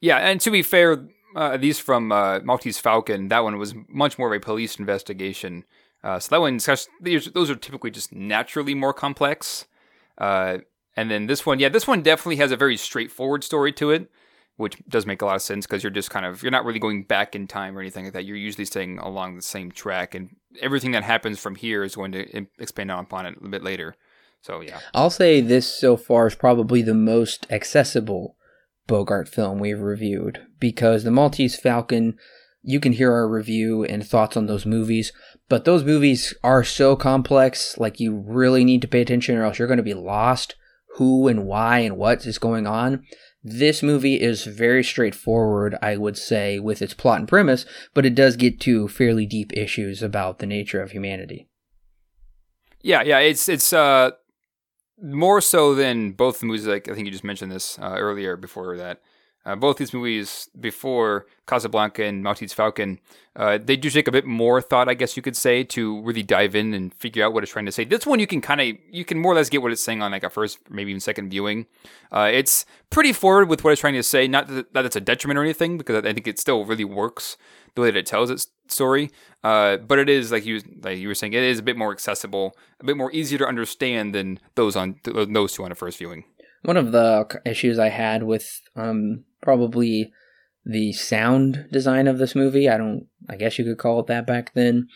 Yeah, 0.02 0.18
and 0.18 0.42
to 0.42 0.50
be 0.50 0.64
fair, 0.64 1.08
uh, 1.36 1.58
these 1.58 1.78
from 1.78 2.12
uh, 2.12 2.40
Maltese 2.40 2.80
Falcon, 2.80 3.28
that 3.28 3.44
one 3.44 3.60
was 3.60 3.76
much 3.88 4.18
more 4.18 4.34
of 4.34 4.36
a 4.36 4.44
police 4.44 4.80
investigation. 4.80 5.64
Uh, 6.04 6.20
so 6.20 6.30
that 6.32 6.42
one, 6.42 6.58
those 6.58 7.50
are 7.50 7.56
typically 7.56 7.92
just 7.92 8.12
naturally 8.12 8.74
more 8.74 8.94
complex. 8.94 9.66
Uh, 10.18 10.58
and 10.98 11.12
then 11.12 11.28
this 11.28 11.46
one, 11.46 11.60
yeah, 11.60 11.70
this 11.70 11.88
one 11.88 12.02
definitely 12.02 12.38
has 12.38 12.52
a 12.52 12.58
very 12.58 12.78
straightforward 12.78 13.44
story 13.44 13.72
to 13.74 13.92
it, 13.92 14.10
which 14.58 14.78
does 14.88 15.06
make 15.06 15.22
a 15.22 15.26
lot 15.26 15.36
of 15.36 15.42
sense 15.42 15.66
because 15.66 15.84
you're 15.84 15.92
just 15.92 16.12
kind 16.12 16.26
of 16.26 16.44
you're 16.44 16.52
not 16.52 16.66
really 16.66 16.80
going 16.80 17.04
back 17.04 17.36
in 17.36 17.48
time 17.48 17.78
or 17.78 17.82
anything 17.82 18.06
like 18.06 18.14
that. 18.14 18.26
You're 18.26 18.38
usually 18.38 18.66
staying 18.66 19.00
along 19.00 19.36
the 19.36 19.42
same 19.42 19.72
track, 19.72 20.14
and 20.16 20.36
everything 20.62 20.92
that 20.92 21.04
happens 21.04 21.40
from 21.40 21.56
here 21.56 21.84
is 21.84 21.96
going 21.96 22.12
to 22.12 22.46
expand 22.60 22.92
on 22.92 23.04
upon 23.04 23.26
it 23.26 23.36
a 23.44 23.48
bit 23.48 23.64
later. 23.64 23.96
So 24.42 24.62
yeah, 24.62 24.80
I'll 24.94 25.10
say 25.10 25.42
this 25.42 25.68
so 25.68 25.98
far 25.98 26.28
is 26.28 26.36
probably 26.36 26.82
the 26.82 26.94
most 26.94 27.48
accessible 27.50 28.36
Bogart 28.88 29.30
film 29.30 29.60
we've 29.60 29.80
reviewed 29.80 30.46
because 30.60 31.04
The 31.04 31.12
Maltese 31.12 31.56
Falcon, 31.58 32.18
you 32.62 32.80
can 32.80 32.92
hear 32.92 33.14
our 33.14 33.28
review 33.28 33.86
and 33.86 34.06
thoughts 34.06 34.36
on 34.36 34.48
those 34.48 34.66
movies, 34.66 35.14
but 35.48 35.64
those 35.64 35.86
movies 35.86 36.34
are 36.44 36.64
so 36.64 36.96
complex, 36.96 37.78
like 37.78 38.02
you 38.02 38.16
really 38.16 38.66
need 38.66 38.82
to 38.82 38.88
pay 38.88 39.02
attention 39.02 39.38
or 39.38 39.46
else 39.46 39.58
you're 39.58 39.68
going 39.68 39.78
to 39.78 39.84
be 39.84 39.94
lost 39.94 40.56
who 40.98 41.28
and 41.28 41.46
why 41.46 41.80
and 41.80 41.98
what 41.98 42.26
is 42.26 42.38
going 42.38 42.68
on. 42.68 43.04
This 43.44 43.84
movie 43.84 44.22
is 44.22 44.46
very 44.46 44.84
straightforward, 44.84 45.78
I 45.82 45.98
would 45.98 46.18
say, 46.18 46.60
with 46.60 46.82
its 46.82 46.94
plot 46.94 47.20
and 47.20 47.28
premise, 47.28 47.66
but 47.94 48.06
it 48.06 48.16
does 48.16 48.38
get 48.38 48.62
to 48.62 48.88
fairly 48.88 49.26
deep 49.26 49.52
issues 49.54 50.02
about 50.02 50.40
the 50.40 50.46
nature 50.46 50.82
of 50.82 50.92
humanity. 50.92 51.48
Yeah, 52.82 53.02
yeah, 53.02 53.20
it's 53.20 53.50
it's 53.50 53.74
uh 53.74 54.12
more 55.02 55.42
so 55.42 55.76
than 55.76 56.12
both 56.12 56.40
the 56.40 56.46
movies. 56.46 56.68
Like 56.68 56.88
I 56.88 56.94
think 56.94 57.06
you 57.06 57.12
just 57.12 57.24
mentioned 57.24 57.52
this 57.52 57.78
uh, 57.80 57.96
earlier 57.98 58.38
before 58.38 58.78
that. 58.78 59.02
Uh, 59.46 59.56
both 59.56 59.78
these 59.78 59.94
movies 59.94 60.50
before 60.60 61.26
Casablanca 61.48 62.04
and 62.04 62.24
Maltese 62.24 62.54
Falcon, 62.54 63.00
uh, 63.36 63.58
they 63.62 63.76
do 63.76 63.90
take 63.90 64.08
a 64.08 64.12
bit 64.12 64.26
more 64.26 64.62
thought, 64.62 64.88
I 64.88 64.94
guess 64.94 65.18
you 65.18 65.24
could 65.24 65.36
say, 65.36 65.64
to 65.66 66.02
really 66.02 66.24
dive 66.24 66.56
in 66.56 66.74
and 66.74 66.94
figure 66.94 67.26
out 67.26 67.34
what 67.34 67.44
it's 67.44 67.52
trying 67.52 67.66
to 67.66 67.72
say. 67.72 67.84
This 67.84 68.06
one 68.06 68.20
you 68.20 68.28
can 68.28 68.40
kind 68.40 68.62
of 68.62 68.78
you 68.90 69.04
can 69.04 69.20
more 69.20 69.34
or 69.34 69.36
less 69.36 69.50
get 69.50 69.62
what 69.62 69.72
it's 69.72 69.84
saying 69.84 70.02
on 70.02 70.12
like 70.12 70.24
a 70.24 70.30
first, 70.30 70.60
maybe 70.70 70.92
even 70.92 71.02
second 71.02 71.30
viewing. 71.30 71.66
Uh, 72.12 72.30
it's 72.32 72.66
pretty 72.90 73.12
forward 73.12 73.50
with 73.50 73.64
what 73.64 73.72
it's 73.72 73.82
trying 73.82 73.96
to 73.96 74.04
say. 74.04 74.28
Not 74.28 74.48
that, 74.48 74.74
that 74.74 74.86
it's 74.86 74.96
a 74.96 75.02
detriment 75.02 75.38
or 75.38 75.44
anything, 75.44 75.78
because 75.78 76.06
I 76.06 76.14
think 76.14 76.28
it 76.28 76.40
still 76.40 76.64
really 76.64 76.86
works 76.86 77.36
the 77.76 77.82
way 77.82 77.92
that 77.92 77.98
it 77.98 78.06
tells 78.06 78.30
its 78.30 78.48
story. 78.68 79.12
Uh, 79.44 79.78
but 79.78 80.00
it 80.00 80.08
is 80.08 80.32
like 80.32 80.46
you 80.46 80.62
like 80.82 81.00
you 81.00 81.10
were 81.10 81.16
saying, 81.16 81.34
it 81.34 81.44
is 81.44 81.60
a 81.60 81.64
bit 81.64 81.76
more 81.76 81.92
accessible, 81.92 82.56
a 82.80 82.86
bit 82.86 82.96
more 82.96 83.12
easier 83.12 83.40
to 83.40 83.46
understand 83.46 84.16
than 84.16 84.40
those 84.56 84.78
on 84.78 85.00
those 85.04 85.54
two 85.54 85.66
on 85.66 85.72
a 85.72 85.76
first 85.76 85.98
viewing. 85.98 86.24
One 86.62 86.78
of 86.78 86.94
the 86.94 87.42
issues 87.46 87.78
I 87.78 87.90
had 87.90 88.24
with 88.24 88.62
um, 88.78 89.26
probably 89.44 90.12
the 90.66 90.94
sound 90.94 91.68
design 91.72 92.08
of 92.08 92.18
this 92.18 92.34
movie, 92.34 92.68
I 92.70 92.78
don't, 92.78 93.08
I 93.30 93.36
guess 93.36 93.60
you 93.60 93.66
could 93.66 93.78
call 93.78 94.00
it 94.00 94.08
that 94.08 94.26
back 94.26 94.54
then, 94.54 94.88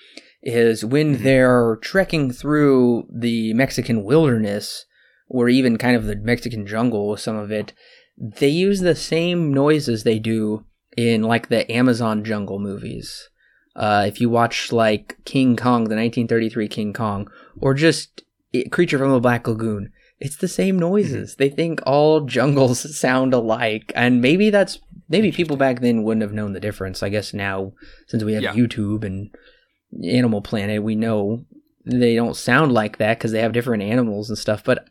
is 0.42 0.84
when 0.84 1.16
mm-hmm. 1.16 1.24
they're 1.24 1.78
trekking 1.82 2.32
through 2.32 3.08
the 3.14 3.54
Mexican 3.54 4.04
wilderness, 4.04 4.86
or 5.30 5.50
even 5.50 5.78
kind 5.78 5.96
of 5.96 6.06
the 6.06 6.16
Mexican 6.16 6.66
jungle 6.66 7.10
with 7.10 7.20
some 7.20 7.36
of 7.36 7.52
it, 7.52 7.74
they 8.18 8.48
use 8.48 8.80
the 8.80 8.96
same 8.96 9.54
noises 9.54 10.04
they 10.04 10.20
do 10.20 10.66
in 10.96 11.22
like 11.22 11.50
the 11.50 11.70
Amazon 11.72 12.24
jungle 12.24 12.60
movies. 12.60 13.30
Uh, 13.76 14.06
if 14.08 14.20
you 14.20 14.30
watch 14.30 14.72
like 14.72 15.18
King 15.26 15.56
Kong, 15.56 15.84
the 15.84 15.96
1933 15.96 16.68
King 16.68 16.94
Kong, 16.94 17.30
or 17.60 17.74
just 17.74 18.24
Creature 18.72 18.98
from 18.98 19.12
the 19.12 19.20
Black 19.20 19.48
Lagoon, 19.48 19.92
it's 20.20 20.38
the 20.38 20.48
same 20.48 20.80
noises. 20.80 21.32
Mm-hmm. 21.32 21.44
They 21.44 21.50
think 21.50 21.82
all 21.86 22.22
jungles 22.22 22.98
sound 23.00 23.34
alike, 23.34 23.92
and 23.96 24.22
maybe 24.22 24.50
that's 24.50 24.80
maybe 25.10 25.32
people 25.32 25.58
back 25.58 25.82
then 25.82 26.04
wouldn't 26.04 26.24
have 26.24 26.34
known 26.34 26.54
the 26.54 26.60
difference. 26.60 27.04
I 27.04 27.10
guess 27.10 27.34
now, 27.34 27.74
since 28.08 28.24
we 28.24 28.34
have 28.34 28.44
yeah. 28.44 28.54
YouTube 28.54 29.04
and 29.04 29.30
Animal 30.04 30.42
Planet, 30.42 30.84
we 30.84 30.96
know 30.96 31.46
they 31.86 32.16
don't 32.16 32.36
sound 32.36 32.72
like 32.72 32.98
that 32.98 33.18
because 33.18 33.32
they 33.32 33.42
have 33.42 33.54
different 33.54 33.84
animals 33.84 34.30
and 34.30 34.38
stuff. 34.38 34.64
But 34.64 34.90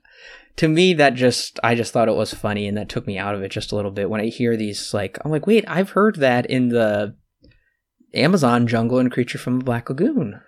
to 0.56 0.68
me 0.68 0.94
that 0.94 1.14
just 1.14 1.60
i 1.62 1.74
just 1.74 1.92
thought 1.92 2.08
it 2.08 2.16
was 2.16 2.34
funny 2.34 2.66
and 2.66 2.76
that 2.76 2.88
took 2.88 3.06
me 3.06 3.18
out 3.18 3.34
of 3.34 3.42
it 3.42 3.50
just 3.50 3.72
a 3.72 3.76
little 3.76 3.90
bit 3.90 4.10
when 4.10 4.20
i 4.20 4.26
hear 4.26 4.56
these 4.56 4.92
like 4.92 5.18
i'm 5.24 5.30
like 5.30 5.46
wait 5.46 5.64
i've 5.68 5.90
heard 5.90 6.16
that 6.16 6.46
in 6.46 6.68
the 6.70 7.14
amazon 8.14 8.66
jungle 8.66 8.98
and 8.98 9.12
creature 9.12 9.38
from 9.38 9.58
the 9.58 9.64
black 9.64 9.88
lagoon 9.88 10.40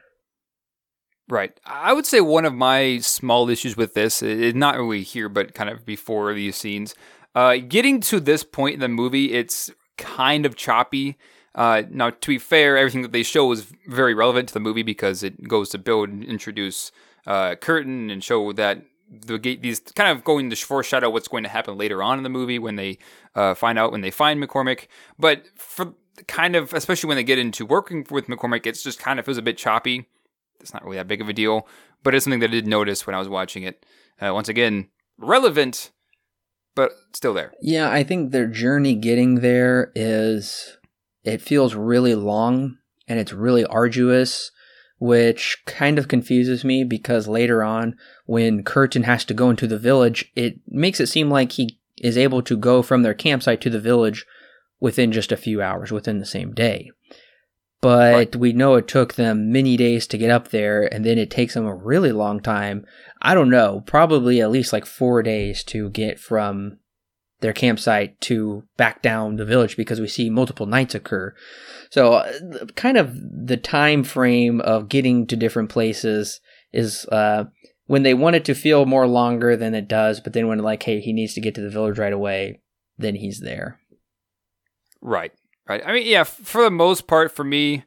right 1.29 1.59
i 1.67 1.93
would 1.93 2.07
say 2.07 2.21
one 2.21 2.45
of 2.45 2.55
my 2.55 2.99
small 2.99 3.49
issues 3.49 3.77
with 3.77 3.95
this 3.95 4.23
is 4.23 4.55
not 4.55 4.77
really 4.77 5.03
here 5.03 5.29
but 5.29 5.55
kind 5.55 5.71
of 5.71 5.85
before 5.85 6.33
these 6.35 6.57
scenes 6.57 6.95
uh, 7.35 7.57
getting 7.69 8.01
to 8.01 8.19
this 8.19 8.43
point 8.43 8.75
in 8.75 8.81
the 8.81 8.89
movie 8.89 9.33
it's 9.33 9.71
kind 9.97 10.47
of 10.47 10.57
choppy 10.57 11.17
uh, 11.55 11.83
now, 11.91 12.11
to 12.11 12.29
be 12.29 12.39
fair, 12.39 12.79
everything 12.79 13.03
that 13.03 13.11
they 13.11 13.25
show 13.25 13.51
is 13.51 13.67
very 13.89 14.15
relevant 14.15 14.47
to 14.47 14.55
the 14.55 14.61
movie 14.61 14.85
because 14.85 15.25
it 15.25 15.49
goes 15.49 15.71
to 15.71 15.79
build 15.79 16.09
and 16.09 16.23
introduce 16.23 16.93
uh, 17.27 17.57
Curtin 17.57 18.11
and 18.11 18.23
show 18.23 18.53
that 18.53 18.83
the 19.11 19.39
gate 19.39 19.63
these 19.63 19.81
kind 19.81 20.17
of 20.17 20.23
going 20.23 20.51
to 20.51 20.57
foreshadow 20.57 21.11
what's 21.11 21.29
going 21.29 21.43
to 21.43 21.49
happen 21.49 21.77
later 21.77 22.03
on 22.03 22.19
in 22.19 22.25
the 22.25 22.31
movie 22.31 22.59
when 22.59 22.77
they 22.77 22.99
uh, 23.35 23.55
find 23.55 23.79
out 23.79 23.91
when 23.91 24.03
they 24.03 24.11
find 24.11 24.41
McCormick. 24.43 24.87
But 25.19 25.47
for 25.57 25.95
kind 26.27 26.55
of, 26.55 26.73
especially 26.75 27.09
when 27.09 27.17
they 27.17 27.25
get 27.25 27.39
into 27.39 27.67
working 27.67 28.07
with 28.11 28.27
McCormick, 28.27 28.67
it's 28.67 28.83
just 28.83 28.99
kind 28.99 29.19
of 29.19 29.25
feels 29.25 29.39
a 29.39 29.43
bit 29.43 29.59
choppy. 29.59 30.09
It's 30.61 30.73
not 30.73 30.85
really 30.85 30.97
that 30.97 31.09
big 31.09 31.21
of 31.21 31.29
a 31.29 31.33
deal, 31.33 31.67
but 32.03 32.15
it's 32.15 32.25
something 32.25 32.41
that 32.41 32.51
I 32.51 32.53
did 32.53 32.67
notice 32.67 33.07
when 33.07 33.15
I 33.15 33.19
was 33.19 33.29
watching 33.29 33.63
it. 33.63 33.85
Uh, 34.21 34.35
once 34.35 34.49
again, 34.49 34.89
relevant, 35.17 35.93
but 36.75 36.93
still 37.15 37.35
there. 37.35 37.53
Yeah, 37.63 37.91
I 37.91 38.03
think 38.03 38.31
their 38.31 38.47
journey 38.47 38.95
getting 38.95 39.37
there 39.37 39.93
is 39.95 40.77
it 41.25 41.43
feels 41.43 41.75
really 41.75 42.15
long 42.15 42.79
and 43.07 43.19
it's 43.19 43.33
really 43.33 43.65
arduous 43.65 44.51
which 44.99 45.63
kind 45.65 45.99
of 45.99 46.09
confuses 46.09 46.65
me 46.65 46.85
because 46.85 47.29
later 47.29 47.63
on, 47.63 47.97
when 48.27 48.65
Curtin 48.65 49.05
has 49.05 49.25
to 49.27 49.35
go 49.35 49.51
into 49.51 49.67
the 49.67 49.79
village, 49.79 50.31
it 50.35 50.61
makes 50.67 51.01
it 51.01 51.07
seem 51.07 51.31
like 51.31 51.53
he 51.53 51.79
is 51.99 52.19
able 52.19 52.43
to 52.43 52.57
go 52.57 52.83
from 52.83 53.03
their 53.03 53.15
campsite 53.15 53.61
to 53.61 53.71
the 53.71 53.81
village 53.81 54.27
within 54.81 55.13
just 55.13 55.33
a 55.33 55.37
few 55.37 55.63
hours, 55.63 55.93
within 55.93 56.19
the 56.19 56.27
same 56.27 56.53
day. 56.53 56.91
But 57.81 58.15
right. 58.15 58.37
we 58.37 58.53
know 58.53 58.75
it 58.75 58.89
took 58.89 59.15
them 59.15 59.53
many 59.53 59.77
days 59.77 60.07
to 60.09 60.19
get 60.19 60.31
up 60.31 60.49
there, 60.49 60.93
and 60.93 61.05
then 61.05 61.17
it 61.17 61.31
takes 61.31 61.55
them 61.55 61.65
a 61.65 61.75
really 61.75 62.11
long 62.11 62.41
time. 62.41 62.85
I 63.23 63.35
don't 63.35 63.51
know, 63.51 63.83
probably 63.87 64.41
at 64.41 64.51
least 64.51 64.73
like 64.73 64.85
four 64.85 65.23
days 65.23 65.63
to 65.65 65.89
get 65.91 66.19
from 66.19 66.79
their 67.41 67.53
campsite 67.53 68.21
to 68.21 68.65
back 68.77 69.01
down 69.01 69.37
the 69.37 69.45
village 69.45 69.77
because 69.77 70.01
we 70.01 70.09
see 70.09 70.29
multiple 70.29 70.67
nights 70.67 70.95
occur. 70.95 71.35
So, 71.91 72.15
uh, 72.15 72.67
kind 72.75 72.97
of 72.97 73.15
the 73.15 73.57
time 73.57 74.03
frame 74.03 74.61
of 74.61 74.89
getting 74.89 75.27
to 75.29 75.37
different 75.37 75.71
places 75.71 76.41
is 76.73 77.07
uh, 77.07 77.45
when 77.87 78.03
they 78.03 78.15
want 78.15 78.37
it 78.37 78.45
to 78.47 78.55
feel 78.55 78.87
more 78.87 79.07
longer 79.07 79.57
than 79.57 79.75
it 79.75 79.89
does, 79.89 80.21
but 80.21 80.33
then 80.33 80.49
when 80.49 80.59
like, 80.59 80.83
hey, 80.83 81.01
he 81.01 81.13
needs 81.13 81.35
to 81.35 81.41
get 81.41 81.55
to 81.55 81.61
the 81.61 81.71
village 81.71 81.99
right 81.99 82.13
away, 82.13 82.61
then 82.99 83.15
he's 83.15 83.41
there. 83.41 83.79
Right, 85.01 85.33
right. 85.69 85.83
I 85.85 85.93
mean, 85.93 86.07
yeah, 86.07 86.25
for 86.25 86.63
the 86.63 86.71
most 86.71 87.07
part, 87.07 87.33
for 87.33 87.45
me, 87.45 87.85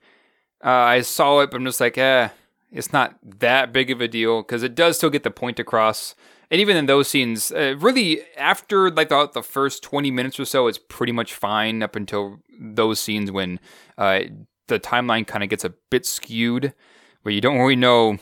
uh, 0.63 0.69
I 0.69 1.01
saw 1.01 1.39
it, 1.39 1.51
but 1.51 1.57
I'm 1.57 1.65
just 1.65 1.81
like, 1.81 1.97
eh, 1.97 2.29
it's 2.71 2.93
not 2.93 3.17
that 3.39 3.73
big 3.73 3.91
of 3.91 4.01
a 4.01 4.07
deal 4.07 4.41
because 4.41 4.63
it 4.63 4.75
does 4.75 4.97
still 4.97 5.09
get 5.09 5.23
the 5.23 5.31
point 5.31 5.59
across 5.59 6.15
and 6.51 6.59
even 6.59 6.75
in 6.75 6.85
those 6.85 7.07
scenes, 7.07 7.49
uh, 7.53 7.75
really 7.79 8.21
after 8.35 8.91
like 8.91 9.07
the, 9.07 9.29
the 9.33 9.41
first 9.41 9.81
twenty 9.81 10.11
minutes 10.11 10.37
or 10.37 10.43
so, 10.43 10.67
it's 10.67 10.77
pretty 10.77 11.13
much 11.13 11.33
fine 11.33 11.81
up 11.81 11.95
until 11.95 12.39
those 12.59 12.99
scenes 12.99 13.31
when 13.31 13.57
uh, 13.97 14.19
the 14.67 14.77
timeline 14.77 15.25
kind 15.25 15.45
of 15.45 15.49
gets 15.49 15.63
a 15.63 15.73
bit 15.89 16.05
skewed, 16.05 16.73
where 17.21 17.33
you 17.33 17.39
don't 17.39 17.57
really 17.57 17.77
know 17.77 18.17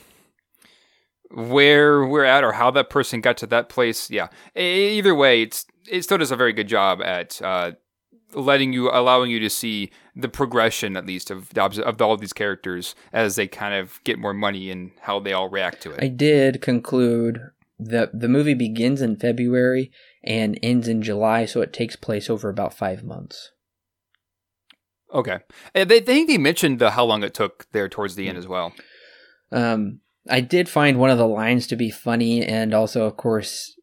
where 1.32 2.06
we're 2.06 2.24
at 2.24 2.44
or 2.44 2.52
how 2.52 2.70
that 2.70 2.92
person 2.92 3.20
got 3.20 3.36
to 3.38 3.48
that 3.48 3.68
place. 3.68 4.12
Yeah, 4.12 4.28
either 4.56 5.16
way, 5.16 5.42
it's 5.42 5.66
it 5.90 6.04
still 6.04 6.20
does 6.20 6.32
a 6.32 6.36
very 6.36 6.54
good 6.54 6.68
job 6.68 7.02
at 7.02 7.42
uh, 7.42 7.72
letting 8.34 8.74
you, 8.74 8.90
allowing 8.92 9.32
you 9.32 9.40
to 9.40 9.50
see 9.50 9.92
the 10.16 10.30
progression 10.30 10.98
at 10.98 11.06
least 11.06 11.32
of 11.32 11.56
of 11.58 12.02
all 12.02 12.14
of 12.14 12.20
these 12.20 12.34
characters 12.34 12.96
as 13.14 13.36
they 13.36 13.48
kind 13.48 13.74
of 13.74 14.00
get 14.04 14.20
more 14.20 14.34
money 14.34 14.70
and 14.70 14.92
how 15.02 15.20
they 15.20 15.34
all 15.34 15.50
react 15.50 15.82
to 15.82 15.92
it. 15.92 16.04
I 16.04 16.08
did 16.08 16.62
conclude 16.62 17.40
the 17.80 18.10
the 18.14 18.28
movie 18.28 18.54
begins 18.54 19.02
in 19.02 19.16
February 19.16 19.92
and 20.24 20.60
ends 20.62 20.88
in 20.88 21.02
July, 21.02 21.46
so 21.46 21.62
it 21.62 21.72
takes 21.72 21.96
place 21.96 22.30
over 22.30 22.50
about 22.50 22.74
five 22.74 23.04
months. 23.04 23.52
Okay, 25.14 25.40
and 25.74 25.90
they, 25.90 26.00
they 26.00 26.14
think 26.14 26.28
they 26.30 26.38
mentioned 26.38 26.78
the 26.80 26.92
how 26.92 27.04
long 27.04 27.24
it 27.24 27.34
took 27.34 27.66
there 27.72 27.90
towards 27.90 28.16
the 28.16 28.28
end 28.28 28.36
Hmm. 28.38 28.40
as 28.44 28.48
well. 28.48 28.74
Um, 29.52 30.02
I 30.30 30.42
did 30.42 30.70
find 30.70 31.00
one 31.00 31.10
of 31.10 31.18
the 31.18 31.28
lines 31.28 31.66
to 31.68 31.76
be 31.76 31.90
funny, 31.90 32.46
and 32.46 32.74
also, 32.74 33.06
of 33.06 33.18
course, 33.18 33.76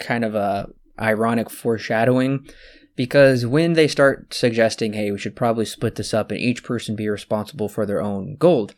kind 0.00 0.24
of 0.24 0.34
a 0.34 0.68
ironic 0.98 1.50
foreshadowing, 1.50 2.46
because 2.96 3.46
when 3.46 3.74
they 3.74 3.86
start 3.86 4.34
suggesting, 4.34 4.94
"Hey, 4.94 5.10
we 5.10 5.18
should 5.18 5.36
probably 5.36 5.64
split 5.64 5.94
this 5.94 6.14
up 6.14 6.30
and 6.30 6.40
each 6.40 6.64
person 6.64 6.96
be 6.96 7.08
responsible 7.08 7.68
for 7.68 7.86
their 7.86 8.02
own 8.02 8.36
gold," 8.36 8.74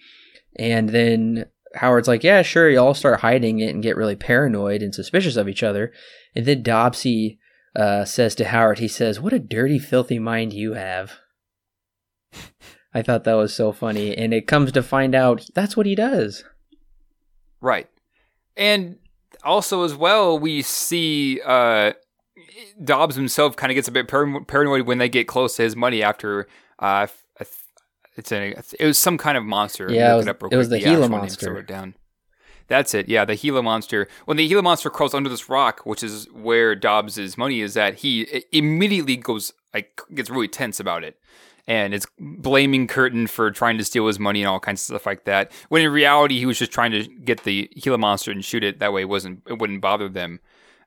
and 0.56 0.90
then 0.90 1.46
Howard's 1.74 2.08
like, 2.08 2.24
"Yeah, 2.24 2.42
sure," 2.42 2.68
you 2.68 2.78
all 2.78 2.94
start 2.94 3.20
hiding 3.20 3.60
it 3.60 3.72
and 3.72 3.82
get 3.82 3.96
really 3.96 4.16
paranoid 4.16 4.82
and 4.82 4.94
suspicious 4.94 5.36
of 5.36 5.48
each 5.48 5.62
other, 5.62 5.92
and 6.34 6.44
then 6.44 6.62
Dobsy 6.62 7.38
uh, 7.76 8.04
says 8.04 8.34
to 8.34 8.46
Howard, 8.46 8.80
he 8.80 8.88
says, 8.88 9.20
"What 9.20 9.32
a 9.32 9.38
dirty, 9.38 9.78
filthy 9.78 10.18
mind 10.18 10.52
you 10.52 10.74
have." 10.74 11.12
I 12.94 13.02
thought 13.02 13.24
that 13.24 13.34
was 13.34 13.54
so 13.54 13.72
funny, 13.72 14.16
and 14.16 14.34
it 14.34 14.46
comes 14.46 14.72
to 14.72 14.82
find 14.82 15.14
out 15.14 15.46
that's 15.54 15.76
what 15.76 15.86
he 15.86 15.94
does. 15.94 16.44
Right. 17.60 17.88
And 18.56 18.96
also, 19.44 19.84
as 19.84 19.94
well, 19.94 20.38
we 20.38 20.62
see 20.62 21.40
uh, 21.44 21.92
Dobbs 22.82 23.16
himself 23.16 23.56
kind 23.56 23.70
of 23.70 23.74
gets 23.74 23.88
a 23.88 23.92
bit 23.92 24.08
par- 24.08 24.44
paranoid 24.44 24.82
when 24.82 24.98
they 24.98 25.08
get 25.08 25.26
close 25.28 25.56
to 25.56 25.62
his 25.62 25.76
money 25.76 26.02
after 26.02 26.46
uh, 26.80 27.06
f- 27.08 27.24
I 27.40 27.44
th- 27.44 27.54
it's 28.16 28.32
a, 28.32 28.48
it 28.80 28.86
was 28.86 28.98
some 28.98 29.16
kind 29.18 29.36
of 29.38 29.44
monster. 29.44 29.90
Yeah, 29.92 30.14
it 30.14 30.16
was- 30.16 30.26
real 30.26 30.36
it 30.50 30.56
was 30.56 30.68
the 30.68 30.78
Gila 30.80 31.08
monster. 31.08 31.44
so 31.46 31.50
I 31.50 31.54
wrote 31.54 31.60
it 31.60 31.66
down. 31.66 31.94
That's 32.66 32.92
it. 32.92 33.08
Yeah, 33.08 33.24
the 33.24 33.34
Gila 33.36 33.62
monster. 33.62 34.08
When 34.26 34.36
the 34.36 34.46
Gila 34.46 34.62
monster 34.62 34.90
crawls 34.90 35.14
under 35.14 35.30
this 35.30 35.48
rock, 35.48 35.80
which 35.84 36.02
is 36.02 36.26
where 36.32 36.74
Dobbs's 36.74 37.38
money 37.38 37.60
is 37.62 37.76
at, 37.76 37.96
he 38.00 38.44
immediately 38.52 39.16
goes 39.16 39.52
like 39.72 40.00
gets 40.14 40.28
really 40.30 40.48
tense 40.48 40.78
about 40.80 41.02
it. 41.04 41.18
And 41.66 41.92
it's 41.94 42.06
blaming 42.18 42.86
Curtin 42.86 43.26
for 43.26 43.50
trying 43.50 43.76
to 43.78 43.84
steal 43.84 44.06
his 44.06 44.18
money 44.18 44.40
and 44.42 44.48
all 44.48 44.58
kinds 44.60 44.80
of 44.80 44.84
stuff 44.84 45.06
like 45.06 45.24
that. 45.24 45.52
When 45.68 45.82
in 45.82 45.90
reality, 45.92 46.38
he 46.38 46.46
was 46.46 46.58
just 46.58 46.72
trying 46.72 46.92
to 46.92 47.04
get 47.04 47.44
the 47.44 47.70
Gila 47.80 47.98
monster 47.98 48.30
and 48.30 48.44
shoot 48.44 48.64
it. 48.64 48.78
That 48.80 48.92
way, 48.92 49.02
it 49.02 49.08
wasn't 49.08 49.42
it 49.46 49.58
wouldn't 49.58 49.80
bother 49.80 50.08
them. 50.08 50.40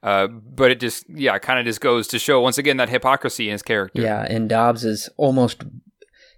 Uh, 0.03 0.27
but 0.27 0.71
it 0.71 0.79
just 0.79 1.05
yeah, 1.09 1.37
kind 1.37 1.59
of 1.59 1.65
just 1.65 1.79
goes 1.81 2.07
to 2.07 2.17
show 2.19 2.41
once 2.41 2.57
again 2.57 2.77
that 2.77 2.89
hypocrisy 2.89 3.47
in 3.47 3.51
his 3.51 3.61
character. 3.61 4.01
Yeah, 4.01 4.21
and 4.27 4.49
Dobbs 4.49 4.83
is 4.83 5.09
almost. 5.17 5.63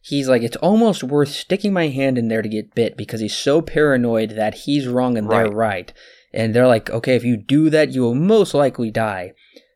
He's 0.02 0.28
like, 0.28 0.42
it's 0.42 0.58
almost 0.58 1.02
worth 1.02 1.30
sticking 1.30 1.72
my 1.72 1.88
hand 1.88 2.18
in 2.18 2.28
there 2.28 2.42
to 2.42 2.50
get 2.50 2.76
bit 2.76 2.98
because 2.98 3.22
he's 3.22 3.38
so 3.38 3.62
paranoid 3.62 4.32
that 4.32 4.54
he's 4.54 4.86
wrong 4.86 5.18
and 5.18 5.30
they're 5.32 5.46
Right. 5.46 5.54
right. 5.54 5.94
And 6.34 6.54
they're 6.54 6.68
like, 6.68 6.90
okay, 6.90 7.16
if 7.16 7.24
you 7.24 7.38
do 7.38 7.70
that, 7.70 7.94
you 7.94 8.02
will 8.02 8.16
most 8.16 8.54
likely 8.54 8.92
die. 8.92 9.32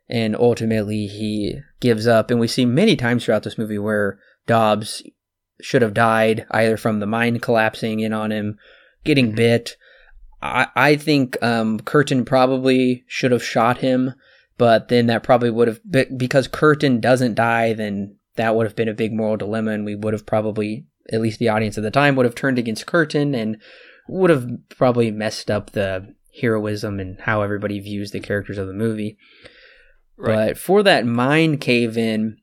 And 0.10 0.36
ultimately, 0.36 1.08
he 1.08 1.60
gives 1.80 2.08
up. 2.08 2.30
And 2.30 2.42
we 2.42 2.48
see 2.50 2.66
many 2.66 2.98
times 2.98 3.24
throughout 3.24 3.44
this 3.44 3.58
movie 3.58 3.78
where 3.78 4.20
Dobbs 4.48 5.02
should 5.62 5.82
have 5.82 5.94
died 5.94 6.46
either 6.52 6.76
from 6.76 7.00
the 7.00 7.06
mine 7.06 7.40
collapsing 7.40 8.02
in 8.02 8.12
on 8.12 8.32
him, 8.32 8.58
getting 9.06 9.32
Mhm. 9.32 9.36
bit. 9.38 9.78
I, 10.42 10.68
I 10.76 10.96
think 10.96 11.42
um, 11.42 11.80
Curtin 11.80 12.26
probably 12.26 13.04
should 13.08 13.32
have 13.32 13.44
shot 13.44 13.80
him, 13.80 14.14
but 14.58 14.88
then 14.88 15.08
that 15.08 15.24
probably 15.24 15.50
would 15.50 15.68
have 15.68 15.82
because 16.18 16.48
Curtin 16.48 17.00
doesn't 17.00 17.36
die, 17.36 17.74
then 17.74 18.16
that 18.36 18.56
would 18.56 18.66
have 18.66 18.76
been 18.76 18.88
a 18.88 18.94
big 18.94 19.14
moral 19.14 19.38
dilemma, 19.38 19.72
and 19.72 19.86
we 19.86 19.96
would 19.96 20.14
have 20.14 20.26
probably, 20.26 20.86
at 21.12 21.22
least 21.22 21.40
the 21.40 21.50
audience 21.50 21.78
at 21.78 21.84
the 21.84 21.92
time, 21.92 22.16
would 22.16 22.26
have 22.26 22.36
turned 22.36 22.60
against 22.60 22.86
Curtin 22.86 23.34
and 23.34 23.58
would 24.08 24.30
have 24.30 24.48
probably 24.70 25.12
messed 25.12 25.52
up 25.52 25.72
the 25.72 26.14
heroism 26.40 27.00
and 27.00 27.20
how 27.22 27.42
everybody 27.42 27.80
views 27.80 28.12
the 28.12 28.20
characters 28.20 28.58
of 28.58 28.68
the 28.68 28.74
movie. 28.74 29.18
Right. 30.18 30.50
But 30.50 30.58
for 30.58 30.84
that 30.84 31.06
mine 31.06 31.58
cave 31.58 31.98
in, 31.98 32.38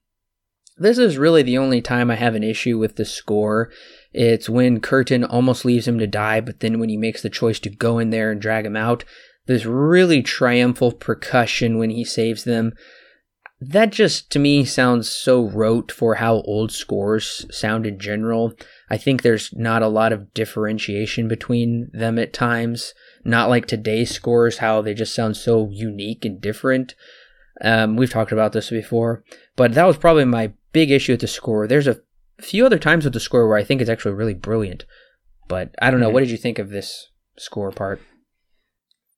this 0.76 0.98
is 0.98 1.18
really 1.18 1.42
the 1.42 1.58
only 1.58 1.80
time 1.80 2.10
I 2.10 2.16
have 2.16 2.34
an 2.34 2.42
issue 2.42 2.78
with 2.78 2.96
the 2.96 3.04
score. 3.04 3.70
It's 4.14 4.48
when 4.48 4.80
Curtin 4.80 5.24
almost 5.24 5.64
leaves 5.64 5.88
him 5.88 5.98
to 5.98 6.06
die, 6.06 6.40
but 6.40 6.60
then 6.60 6.78
when 6.78 6.88
he 6.88 6.96
makes 6.96 7.20
the 7.20 7.28
choice 7.28 7.58
to 7.60 7.68
go 7.68 7.98
in 7.98 8.10
there 8.10 8.30
and 8.30 8.40
drag 8.40 8.64
him 8.64 8.76
out, 8.76 9.04
this 9.46 9.66
really 9.66 10.22
triumphal 10.22 10.92
percussion 10.92 11.78
when 11.78 11.90
he 11.90 12.04
saves 12.04 12.44
them. 12.44 12.72
That 13.60 13.90
just 13.90 14.30
to 14.30 14.38
me 14.38 14.64
sounds 14.64 15.08
so 15.08 15.48
rote 15.48 15.90
for 15.90 16.16
how 16.16 16.42
old 16.42 16.70
scores 16.70 17.44
sound 17.50 17.86
in 17.86 17.98
general. 17.98 18.52
I 18.88 18.98
think 18.98 19.22
there's 19.22 19.52
not 19.52 19.82
a 19.82 19.88
lot 19.88 20.12
of 20.12 20.32
differentiation 20.32 21.26
between 21.26 21.90
them 21.92 22.18
at 22.18 22.32
times. 22.32 22.94
Not 23.24 23.48
like 23.48 23.66
today's 23.66 24.10
scores, 24.10 24.58
how 24.58 24.80
they 24.80 24.94
just 24.94 25.14
sound 25.14 25.36
so 25.36 25.70
unique 25.72 26.24
and 26.24 26.40
different. 26.40 26.94
Um, 27.60 27.96
we've 27.96 28.10
talked 28.10 28.32
about 28.32 28.52
this 28.52 28.70
before, 28.70 29.24
but 29.56 29.74
that 29.74 29.86
was 29.86 29.96
probably 29.96 30.24
my 30.24 30.52
big 30.72 30.90
issue 30.90 31.14
with 31.14 31.20
the 31.20 31.26
score. 31.26 31.66
There's 31.66 31.86
a 31.86 32.00
few 32.42 32.66
other 32.66 32.78
times 32.78 33.04
with 33.04 33.14
the 33.14 33.20
score 33.20 33.48
where 33.48 33.56
I 33.56 33.64
think 33.64 33.80
it's 33.80 33.90
actually 33.90 34.14
really 34.14 34.34
brilliant, 34.34 34.84
but 35.48 35.74
I 35.80 35.90
don't 35.90 36.00
know. 36.00 36.10
What 36.10 36.20
did 36.20 36.30
you 36.30 36.36
think 36.36 36.58
of 36.58 36.70
this 36.70 37.08
score 37.36 37.70
part? 37.70 38.00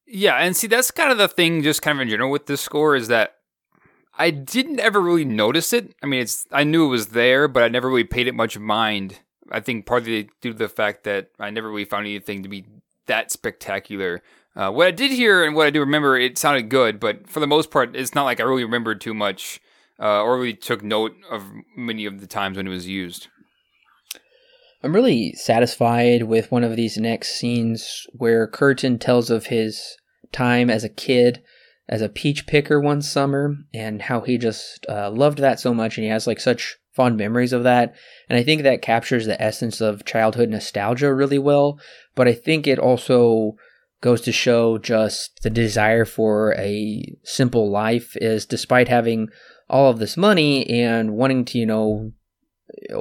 Yeah, 0.07 0.37
and 0.37 0.57
see 0.57 0.67
that's 0.67 0.91
kind 0.91 1.11
of 1.11 1.19
the 1.19 1.29
thing 1.29 1.63
just 1.63 1.83
kind 1.83 1.99
of 1.99 2.03
in 2.03 2.09
general 2.09 2.31
with 2.31 2.47
this 2.47 2.61
score 2.61 2.95
is 2.95 3.09
that 3.09 3.35
I 4.19 4.31
didn't 4.31 4.81
ever 4.81 5.01
really 5.01 5.25
notice 5.25 5.73
it. 5.73 5.95
I 6.03 6.07
mean, 6.07 6.21
it's 6.21 6.47
I 6.53 6.65
knew 6.65 6.87
it 6.87 6.91
was 6.91 7.09
there, 7.09 7.49
but 7.49 7.63
I 7.63 7.69
never 7.69 7.89
really 7.89 8.05
paid 8.05 8.29
it 8.29 8.35
much 8.35 8.59
mind. 8.59 9.21
I 9.51 9.61
think 9.61 9.87
partly 9.87 10.31
due 10.41 10.53
to 10.53 10.59
the 10.59 10.69
fact 10.69 11.05
that 11.05 11.31
I 11.39 11.51
never 11.51 11.69
really 11.69 11.85
found 11.85 12.07
anything 12.07 12.43
to 12.43 12.49
be 12.49 12.67
that 13.07 13.31
spectacular. 13.31 14.23
Uh, 14.55 14.71
what 14.71 14.87
I 14.87 14.91
did 14.91 15.11
hear 15.11 15.45
and 15.45 15.55
what 15.55 15.67
I 15.67 15.71
do 15.71 15.81
remember, 15.81 16.17
it 16.17 16.39
sounded 16.39 16.71
good, 16.71 16.99
but 16.99 17.29
for 17.29 17.41
the 17.41 17.47
most 17.47 17.71
part, 17.71 17.95
it's 17.95 18.15
not 18.15 18.25
like 18.25 18.41
I 18.41 18.45
really 18.45 18.65
remembered 18.65 19.01
too 19.01 19.13
much 19.15 19.61
uh, 20.01 20.23
or 20.23 20.39
we 20.39 20.55
took 20.55 20.83
note 20.83 21.13
of 21.31 21.45
many 21.77 22.07
of 22.07 22.21
the 22.21 22.27
times 22.27 22.57
when 22.57 22.67
it 22.67 22.71
was 22.71 22.87
used. 22.87 23.29
I'm 24.83 24.95
really 24.95 25.33
satisfied 25.33 26.25
with 26.25 26.53
one 26.53 26.63
of 26.63 26.77
these 26.77 26.97
next 26.97 27.37
scenes 27.37 28.07
where 28.13 28.47
Curtin 28.47 28.99
tells 28.99 29.31
of 29.31 29.47
his 29.47 29.97
time 30.33 30.71
as 30.71 30.85
a 30.85 30.89
kid, 30.89 31.43
as 31.89 32.03
a 32.03 32.09
peach 32.09 32.47
picker 32.47 32.81
one 32.81 33.03
summer, 33.03 33.57
and 33.73 34.03
how 34.03 34.21
he 34.21 34.39
just 34.39 34.85
uh, 34.89 35.11
loved 35.11 35.39
that 35.39 35.59
so 35.59 35.73
much, 35.73 35.97
and 35.97 36.05
he 36.05 36.11
has 36.11 36.27
like 36.27 36.41
such 36.41 36.77
fond 36.93 37.17
memories 37.17 37.53
of 37.53 37.63
that. 37.65 37.95
And 38.29 38.39
I 38.39 38.43
think 38.43 38.63
that 38.63 38.83
captures 38.83 39.27
the 39.27 39.41
essence 39.41 39.81
of 39.81 40.05
childhood 40.05 40.49
nostalgia 40.49 41.13
really 41.13 41.39
well. 41.39 41.79
But 42.15 42.29
I 42.29 42.33
think 42.33 42.67
it 42.67 42.79
also 42.79 43.57
goes 44.01 44.21
to 44.23 44.33
show 44.33 44.79
just 44.79 45.43
the 45.43 45.51
desire 45.51 46.05
for 46.05 46.55
a 46.55 47.05
simple 47.25 47.71
life 47.71 48.17
is 48.17 48.47
despite 48.47 48.89
having 48.89 49.29
all 49.69 49.91
of 49.91 49.99
this 49.99 50.17
money 50.17 50.69
and 50.69 51.13
wanting 51.13 51.45
to, 51.47 51.59
you 51.59 51.67
know, 51.67 52.13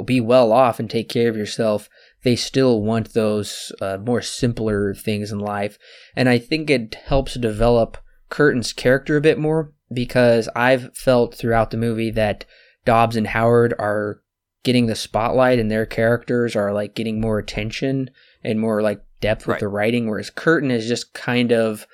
be 0.06 0.22
well 0.22 0.52
off 0.52 0.80
and 0.80 0.90
take 0.90 1.10
care 1.10 1.30
of 1.30 1.38
yourself, 1.38 1.90
they 2.24 2.36
still 2.36 2.82
want 2.82 3.14
those 3.14 3.72
uh, 3.82 3.98
more 3.98 4.22
simpler 4.22 4.94
things 4.94 5.32
in 5.32 5.40
life. 5.40 5.78
And 6.16 6.30
I 6.30 6.38
think 6.40 6.70
it 6.70 6.96
helps 7.06 7.36
develop 7.36 7.98
Curtin's 8.30 8.74
character 8.74 9.18
a 9.18 9.22
bit 9.22 9.38
more 9.38 9.74
because 9.94 10.50
I've 10.56 10.96
felt 10.98 11.36
throughout 11.36 11.72
the 11.72 11.78
movie 11.78 12.12
that 12.12 12.46
Dobbs 12.86 13.16
and 13.16 13.28
Howard 13.28 13.74
are 13.78 14.22
getting 14.64 14.88
the 14.88 14.96
spotlight 14.96 15.60
and 15.60 15.70
their 15.70 15.86
characters 15.86 16.56
are 16.56 16.74
like 16.74 16.96
getting 16.96 17.22
more 17.22 17.38
attention 17.38 18.10
and 18.44 18.60
more 18.60 18.82
like 18.82 19.02
depth 19.22 19.46
with 19.46 19.56
Right. 19.56 19.60
the 19.60 19.68
writing, 19.68 20.10
whereas 20.10 20.32
Curtin 20.32 20.72
is 20.72 20.88
just 20.88 21.14
kind 21.14 21.52
of 21.52 21.86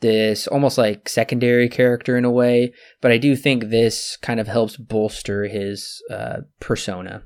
this 0.00 0.46
almost 0.46 0.78
like 0.78 1.08
secondary 1.08 1.68
character 1.68 2.16
in 2.16 2.24
a 2.24 2.30
way. 2.30 2.72
But 3.00 3.12
I 3.12 3.18
do 3.18 3.36
think 3.36 3.64
this 3.64 4.16
kind 4.16 4.40
of 4.40 4.48
helps 4.48 4.76
bolster 4.76 5.46
his 5.46 6.02
uh, 6.10 6.38
persona. 6.60 7.22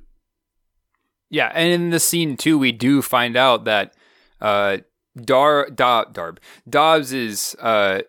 Yeah, 1.30 1.50
and 1.54 1.72
in 1.72 1.90
the 1.90 2.00
scene 2.00 2.36
too, 2.36 2.58
we 2.58 2.72
do 2.72 3.02
find 3.02 3.36
out 3.36 3.64
that 3.64 3.94
uh, 4.40 4.78
Dar 5.16 5.70
da, 5.70 6.04
Darb 6.04 6.38
Dobbs 6.68 7.12
is 7.12 7.56
uh, 7.60 8.02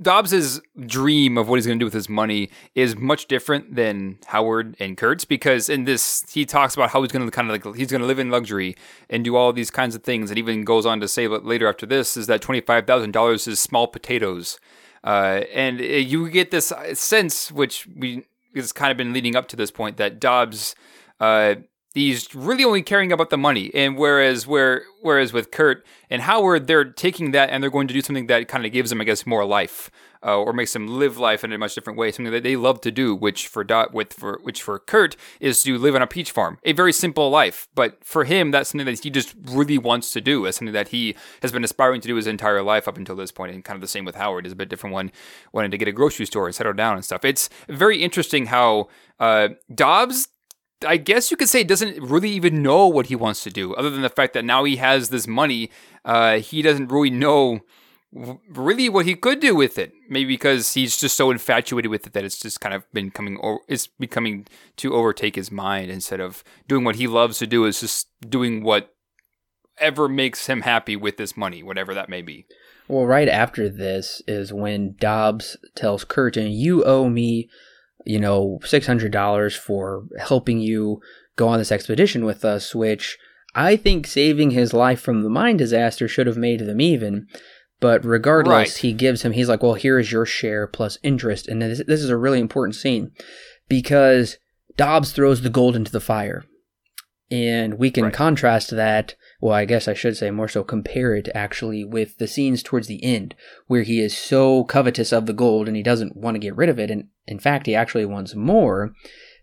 Dobbs's 0.00 0.60
dream 0.86 1.38
of 1.38 1.48
what 1.48 1.56
he's 1.56 1.66
going 1.66 1.78
to 1.78 1.82
do 1.82 1.86
with 1.86 1.94
his 1.94 2.08
money 2.08 2.50
is 2.74 2.96
much 2.96 3.26
different 3.26 3.74
than 3.74 4.18
Howard 4.26 4.76
and 4.78 4.96
Kurtz 4.96 5.24
because 5.24 5.68
in 5.68 5.84
this 5.84 6.24
he 6.30 6.44
talks 6.44 6.74
about 6.74 6.90
how 6.90 7.02
he's 7.02 7.12
going 7.12 7.24
to 7.24 7.30
kind 7.30 7.50
of 7.50 7.64
like 7.64 7.76
he's 7.76 7.90
going 7.90 8.00
to 8.00 8.06
live 8.06 8.18
in 8.18 8.30
luxury 8.30 8.76
and 9.10 9.24
do 9.24 9.36
all 9.36 9.52
these 9.52 9.70
kinds 9.70 9.94
of 9.94 10.02
things, 10.02 10.30
and 10.30 10.38
even 10.38 10.64
goes 10.64 10.86
on 10.86 11.00
to 11.00 11.08
say 11.08 11.28
later 11.28 11.68
after 11.68 11.86
this 11.86 12.16
is 12.16 12.26
that 12.26 12.40
twenty 12.40 12.60
five 12.60 12.86
thousand 12.86 13.12
dollars 13.12 13.46
is 13.46 13.60
small 13.60 13.86
potatoes, 13.86 14.58
uh, 15.04 15.42
and 15.52 15.80
uh, 15.80 15.84
you 15.84 16.28
get 16.30 16.50
this 16.50 16.72
sense 16.94 17.50
which 17.52 17.86
we 17.96 18.24
has 18.54 18.72
kind 18.72 18.90
of 18.90 18.96
been 18.96 19.12
leading 19.12 19.36
up 19.36 19.48
to 19.48 19.56
this 19.56 19.70
point 19.70 19.96
that 19.98 20.18
Dobbs 20.18 20.74
uh, 21.20 21.56
he's 21.96 22.34
really 22.34 22.64
only 22.64 22.82
caring 22.82 23.12
about 23.12 23.30
the 23.30 23.38
money. 23.38 23.70
And 23.74 23.96
whereas 23.96 24.46
where 24.46 24.82
whereas 25.00 25.32
with 25.32 25.50
Kurt 25.50 25.84
and 26.10 26.22
Howard, 26.22 26.66
they're 26.66 26.84
taking 26.84 27.30
that 27.32 27.50
and 27.50 27.62
they're 27.62 27.70
going 27.70 27.88
to 27.88 27.94
do 27.94 28.00
something 28.00 28.26
that 28.26 28.48
kind 28.48 28.66
of 28.66 28.72
gives 28.72 28.90
them, 28.90 29.00
I 29.00 29.04
guess, 29.04 29.26
more 29.26 29.44
life. 29.44 29.90
Uh, 30.24 30.38
or 30.38 30.52
makes 30.52 30.72
them 30.72 30.88
live 30.88 31.18
life 31.18 31.44
in 31.44 31.52
a 31.52 31.58
much 31.58 31.74
different 31.74 31.96
way, 31.96 32.10
something 32.10 32.32
that 32.32 32.42
they 32.42 32.56
love 32.56 32.80
to 32.80 32.90
do, 32.90 33.14
which 33.14 33.46
for 33.46 33.62
Dot, 33.62 33.94
with 33.94 34.12
for 34.12 34.40
which 34.42 34.60
for 34.60 34.76
Kurt 34.78 35.14
is 35.38 35.62
to 35.62 35.78
live 35.78 35.94
on 35.94 36.02
a 36.02 36.06
peach 36.06 36.32
farm, 36.32 36.58
a 36.64 36.72
very 36.72 36.92
simple 36.92 37.30
life. 37.30 37.68
But 37.76 38.02
for 38.02 38.24
him, 38.24 38.50
that's 38.50 38.70
something 38.70 38.86
that 38.86 39.04
he 39.04 39.10
just 39.10 39.36
really 39.44 39.78
wants 39.78 40.12
to 40.14 40.20
do. 40.20 40.44
It's 40.46 40.58
something 40.58 40.72
that 40.72 40.88
he 40.88 41.14
has 41.42 41.52
been 41.52 41.62
aspiring 41.62 42.00
to 42.00 42.08
do 42.08 42.16
his 42.16 42.26
entire 42.26 42.62
life 42.62 42.88
up 42.88 42.96
until 42.96 43.14
this 43.14 43.30
point, 43.30 43.54
and 43.54 43.64
kind 43.64 43.76
of 43.76 43.82
the 43.82 43.86
same 43.86 44.04
with 44.04 44.16
Howard 44.16 44.46
is 44.46 44.52
a 44.52 44.56
bit 44.56 44.68
different 44.68 44.94
one, 44.94 45.12
wanting 45.52 45.70
to 45.70 45.78
get 45.78 45.86
a 45.86 45.92
grocery 45.92 46.26
store 46.26 46.46
and 46.46 46.54
settle 46.54 46.72
down 46.72 46.96
and 46.96 47.04
stuff. 47.04 47.24
It's 47.24 47.48
very 47.68 48.02
interesting 48.02 48.46
how 48.46 48.88
uh, 49.20 49.50
Dobbs 49.72 50.28
I 50.86 50.96
guess 50.96 51.30
you 51.30 51.36
could 51.36 51.48
say 51.48 51.64
doesn't 51.64 52.00
really 52.00 52.30
even 52.30 52.62
know 52.62 52.86
what 52.86 53.06
he 53.06 53.16
wants 53.16 53.42
to 53.44 53.50
do, 53.50 53.74
other 53.74 53.90
than 53.90 54.02
the 54.02 54.08
fact 54.08 54.34
that 54.34 54.44
now 54.44 54.64
he 54.64 54.76
has 54.76 55.08
this 55.08 55.26
money. 55.26 55.70
Uh, 56.04 56.38
he 56.38 56.62
doesn't 56.62 56.90
really 56.90 57.10
know 57.10 57.60
really 58.48 58.88
what 58.88 59.04
he 59.04 59.14
could 59.14 59.40
do 59.40 59.54
with 59.54 59.78
it. 59.78 59.92
Maybe 60.08 60.28
because 60.28 60.74
he's 60.74 60.96
just 60.96 61.16
so 61.16 61.30
infatuated 61.30 61.90
with 61.90 62.06
it 62.06 62.12
that 62.14 62.24
it's 62.24 62.38
just 62.38 62.60
kind 62.60 62.74
of 62.74 62.90
been 62.92 63.10
coming 63.10 63.38
it's 63.68 63.86
becoming 63.86 64.46
to 64.76 64.94
overtake 64.94 65.36
his 65.36 65.50
mind 65.50 65.90
instead 65.90 66.20
of 66.20 66.42
doing 66.68 66.84
what 66.84 66.96
he 66.96 67.06
loves 67.06 67.38
to 67.38 67.46
do. 67.46 67.64
Is 67.64 67.80
just 67.80 68.08
doing 68.28 68.62
what 68.62 68.94
ever 69.78 70.08
makes 70.08 70.46
him 70.46 70.62
happy 70.62 70.96
with 70.96 71.16
this 71.16 71.36
money, 71.36 71.62
whatever 71.62 71.92
that 71.94 72.08
may 72.08 72.22
be. 72.22 72.46
Well, 72.88 73.04
right 73.04 73.28
after 73.28 73.68
this 73.68 74.22
is 74.26 74.52
when 74.52 74.94
Dobbs 74.98 75.56
tells 75.74 76.04
Curtin, 76.04 76.52
"You 76.52 76.84
owe 76.84 77.08
me." 77.08 77.50
You 78.06 78.18
know, 78.18 78.58
$600 78.62 79.56
for 79.56 80.04
helping 80.18 80.60
you 80.60 81.00
go 81.36 81.48
on 81.48 81.58
this 81.58 81.72
expedition 81.72 82.24
with 82.24 82.44
us, 82.44 82.74
which 82.74 83.18
I 83.54 83.76
think 83.76 84.06
saving 84.06 84.50
his 84.50 84.72
life 84.72 85.00
from 85.00 85.22
the 85.22 85.30
mine 85.30 85.56
disaster 85.56 86.08
should 86.08 86.26
have 86.26 86.36
made 86.36 86.60
them 86.60 86.80
even. 86.80 87.26
But 87.78 88.04
regardless, 88.04 88.74
right. 88.74 88.76
he 88.76 88.92
gives 88.92 89.22
him, 89.22 89.32
he's 89.32 89.48
like, 89.48 89.62
well, 89.62 89.74
here 89.74 89.98
is 89.98 90.10
your 90.10 90.24
share 90.24 90.66
plus 90.66 90.98
interest. 91.02 91.46
And 91.46 91.60
this, 91.60 91.82
this 91.86 92.00
is 92.00 92.08
a 92.08 92.16
really 92.16 92.40
important 92.40 92.74
scene 92.74 93.10
because 93.68 94.38
Dobbs 94.76 95.12
throws 95.12 95.42
the 95.42 95.50
gold 95.50 95.76
into 95.76 95.92
the 95.92 96.00
fire. 96.00 96.44
And 97.30 97.74
we 97.74 97.90
can 97.90 98.04
right. 98.04 98.14
contrast 98.14 98.70
that 98.70 99.14
well, 99.40 99.54
I 99.54 99.64
guess 99.64 99.86
I 99.86 99.94
should 99.94 100.16
say 100.16 100.30
more 100.30 100.48
so 100.48 100.64
compare 100.64 101.14
it 101.14 101.28
actually 101.34 101.84
with 101.84 102.18
the 102.18 102.26
scenes 102.26 102.62
towards 102.62 102.86
the 102.86 103.02
end 103.04 103.34
where 103.66 103.82
he 103.82 104.00
is 104.00 104.16
so 104.16 104.64
covetous 104.64 105.12
of 105.12 105.26
the 105.26 105.32
gold 105.32 105.68
and 105.68 105.76
he 105.76 105.82
doesn't 105.82 106.16
want 106.16 106.34
to 106.36 106.40
get 106.40 106.56
rid 106.56 106.68
of 106.68 106.78
it. 106.78 106.90
And 106.90 107.08
in 107.26 107.38
fact, 107.38 107.66
he 107.66 107.74
actually 107.74 108.06
wants 108.06 108.34
more. 108.34 108.92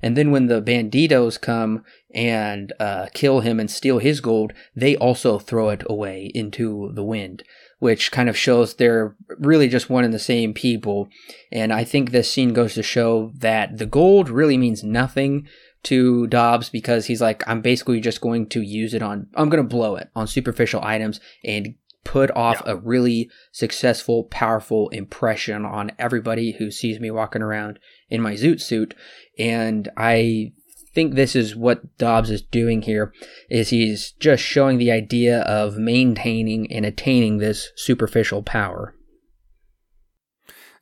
And 0.02 0.18
then 0.18 0.32
when 0.32 0.48
the 0.48 0.62
banditos 0.62 1.40
come 1.40 1.84
and 2.14 2.74
uh, 2.80 3.08
kill 3.14 3.40
him 3.40 3.60
and 3.60 3.72
steal 3.72 4.00
his 4.00 4.20
gold, 4.20 4.52
they 4.76 4.98
also 4.98 5.40
throw 5.40 5.70
it 5.70 5.84
away 5.88 6.30
into 6.36 6.92
the 6.94 7.04
wind, 7.04 7.44
which 7.80 8.12
kind 8.12 8.28
of 8.28 8.38
shows 8.38 8.76
they're 8.76 9.16
really 9.40 9.70
just 9.70 9.90
one 9.90 10.04
and 10.04 10.14
the 10.14 10.20
same 10.20 10.54
people. 10.54 11.08
And 11.52 11.72
I 11.72 11.86
think 11.86 12.12
this 12.12 12.30
scene 12.30 12.54
goes 12.54 12.74
to 12.74 12.84
show 12.84 13.32
that 13.36 13.78
the 13.78 13.86
gold 13.86 14.30
really 14.30 14.58
means 14.58 14.84
nothing 14.84 15.48
to 15.84 16.28
Dobbs 16.28 16.70
because 16.70 17.06
he's 17.06 17.22
like, 17.22 17.44
I'm 17.48 17.62
basically 17.62 18.00
just 18.00 18.22
going 18.22 18.48
to 18.50 18.62
use 18.62 18.94
it 18.94 19.02
on, 19.02 19.28
I'm 19.36 19.50
going 19.50 19.64
to 19.64 19.68
blow 19.68 19.96
it 19.96 20.10
on 20.16 20.28
superficial 20.28 20.84
items 20.84 21.20
and 21.44 21.76
put 22.04 22.32
off 22.32 22.62
yeah. 22.66 22.74
a 22.74 22.76
really 22.76 23.30
successful, 23.52 24.26
powerful 24.26 24.90
impression 24.90 25.66
on 25.66 25.92
everybody 25.98 26.54
who 26.54 26.72
sees 26.72 27.00
me 27.00 27.10
walking 27.12 27.42
around 27.42 27.80
in 28.10 28.22
my 28.22 28.34
zoot 28.34 28.62
suit. 28.62 28.94
And 29.40 29.90
I 29.98 30.52
think 30.94 31.16
this 31.16 31.36
is 31.36 31.56
what 31.56 31.98
Dobbs 31.98 32.30
is 32.30 32.42
doing 32.42 32.84
here 32.84 33.14
is 33.50 33.70
he's 33.70 34.12
just 34.20 34.44
showing 34.44 34.78
the 34.78 34.92
idea 34.92 35.42
of 35.42 35.78
maintaining 35.78 36.72
and 36.72 36.86
attaining 36.86 37.38
this 37.38 37.72
superficial 37.76 38.44
power. 38.44 38.96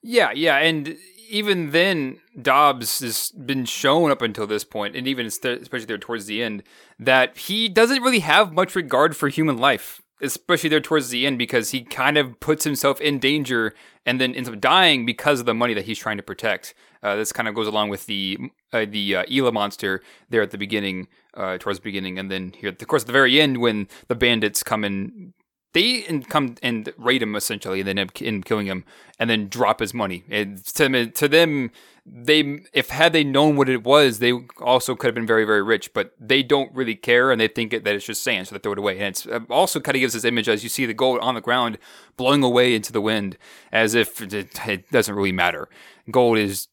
Yeah, 0.04 0.32
yeah, 0.32 0.58
and 0.58 0.98
even 1.30 1.72
then, 1.72 2.20
Dobbs 2.40 3.00
has 3.00 3.32
been 3.32 3.66
shown 3.66 4.12
up 4.12 4.22
until 4.22 4.48
this 4.48 4.64
point, 4.64 4.96
and 4.96 5.08
even 5.08 5.28
especially 5.28 5.86
there 5.86 5.98
towards 5.98 6.26
the 6.26 6.44
end, 6.44 6.64
that 7.00 7.38
he 7.38 7.70
doesn't 7.70 8.02
really 8.02 8.20
have 8.20 8.52
much 8.52 8.76
regard 8.76 9.16
for 9.16 9.30
human 9.30 9.58
life, 9.58 10.02
especially 10.22 10.70
there 10.70 10.80
towards 10.80 11.10
the 11.10 11.26
end, 11.26 11.38
because 11.38 11.72
he 11.72 11.82
kind 11.82 12.18
of 12.18 12.40
puts 12.40 12.64
himself 12.64 13.02
in 13.02 13.20
danger 13.20 13.74
and 14.06 14.20
then 14.20 14.34
ends 14.34 14.50
up 14.50 14.60
dying 14.60 15.06
because 15.06 15.40
of 15.40 15.46
the 15.46 15.54
money 15.54 15.74
that 15.74 15.86
he's 15.86 16.00
trying 16.00 16.18
to 16.18 16.24
protect. 16.24 16.74
Uh, 17.04 17.16
this 17.16 17.32
kind 17.32 17.48
of 17.48 17.56
goes 17.56 17.68
along 17.68 17.90
with 17.90 18.06
the 18.06 18.38
uh, 18.74 18.86
the 18.88 19.16
uh, 19.16 19.24
Gila 19.26 19.52
monster 19.52 20.02
there 20.30 20.42
at 20.42 20.52
the 20.52 20.58
beginning, 20.58 21.08
uh, 21.34 21.58
towards 21.58 21.80
the 21.80 21.84
beginning, 21.84 22.20
and 22.20 22.30
then 22.30 22.54
here, 22.58 22.70
of 22.70 22.88
course, 22.88 23.04
at 23.04 23.08
the 23.08 23.14
very 23.14 23.42
end 23.42 23.58
when 23.58 23.88
the 24.08 24.16
bandits 24.16 24.64
come 24.64 24.84
and 24.84 25.34
they 25.74 26.02
come 26.28 26.56
and 26.62 26.92
raid 26.98 27.22
him 27.22 27.36
essentially, 27.36 27.80
and 27.82 27.88
then 27.88 28.10
end 28.22 28.46
killing 28.46 28.68
him, 28.68 28.84
and 29.20 29.30
then 29.30 29.48
drop 29.48 29.80
his 29.80 29.94
money. 29.94 30.24
And 30.30 30.64
to, 30.66 31.08
to 31.08 31.28
them, 31.28 31.72
they 32.06 32.62
if 32.74 32.90
had 32.90 33.14
they 33.14 33.24
known 33.24 33.56
what 33.56 33.70
it 33.70 33.84
was, 33.84 34.20
they 34.20 34.34
also 34.60 34.96
could 34.96 35.08
have 35.08 35.16
been 35.16 35.28
very 35.28 35.46
very 35.46 35.62
rich. 35.64 35.94
But 35.94 36.14
they 36.20 36.44
don't 36.44 36.74
really 36.74 36.96
care, 36.96 37.32
and 37.32 37.40
they 37.40 37.48
think 37.48 37.72
that 37.72 37.88
it's 37.88 38.06
just 38.06 38.24
sand, 38.24 38.48
so 38.48 38.56
they 38.56 38.60
throw 38.60 38.74
it 38.74 38.80
away. 38.80 39.00
And 39.00 39.08
it's 39.08 39.26
uh, 39.26 39.40
also 39.50 39.80
kind 39.80 39.96
of 39.96 40.02
gives 40.02 40.14
this 40.14 40.26
image 40.26 40.50
as 40.50 40.64
you 40.64 40.70
see 40.70 40.86
the 40.86 40.94
gold 40.94 41.20
on 41.20 41.36
the 41.36 41.42
ground 41.42 41.78
blowing 42.18 42.44
away 42.44 42.76
into 42.76 42.92
the 42.92 43.02
wind, 43.02 43.38
as 43.72 43.96
if 43.96 44.22
it, 44.22 44.34
it 44.68 44.92
doesn't 44.92 45.16
really 45.16 45.32
matter. 45.32 45.70
Gold 46.10 46.38
is 46.38 46.68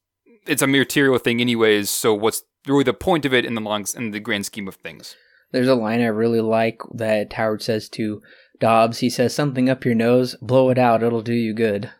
it's 0.47 0.63
a 0.63 0.67
material 0.67 1.19
thing 1.19 1.41
anyways. 1.41 1.91
So 1.91 2.15
what's 2.15 2.43
really 2.67 2.85
the 2.85 2.95
point 2.95 3.25
of 3.25 3.35
it 3.35 3.45
in 3.45 3.55
the 3.55 3.61
long 3.61 3.87
in 3.97 4.11
the 4.11 4.21
grand 4.21 4.47
scheme 4.47 4.67
of 4.67 4.77
things? 4.77 5.15
There's 5.51 5.69
a 5.69 5.75
line 5.75 6.01
I 6.01 6.07
really 6.07 6.43
like 6.43 6.81
that 6.95 7.33
Howard 7.33 7.63
says 7.63 7.89
to 7.91 8.21
Dobbs, 8.61 8.99
he 8.99 9.11
says 9.11 9.35
something 9.35 9.69
up 9.69 9.85
your 9.85 9.95
nose, 9.95 10.35
blow 10.41 10.71
it 10.71 10.79
out, 10.79 11.03
it'll 11.03 11.23
do 11.23 11.35
you 11.35 11.55
good. 11.55 11.91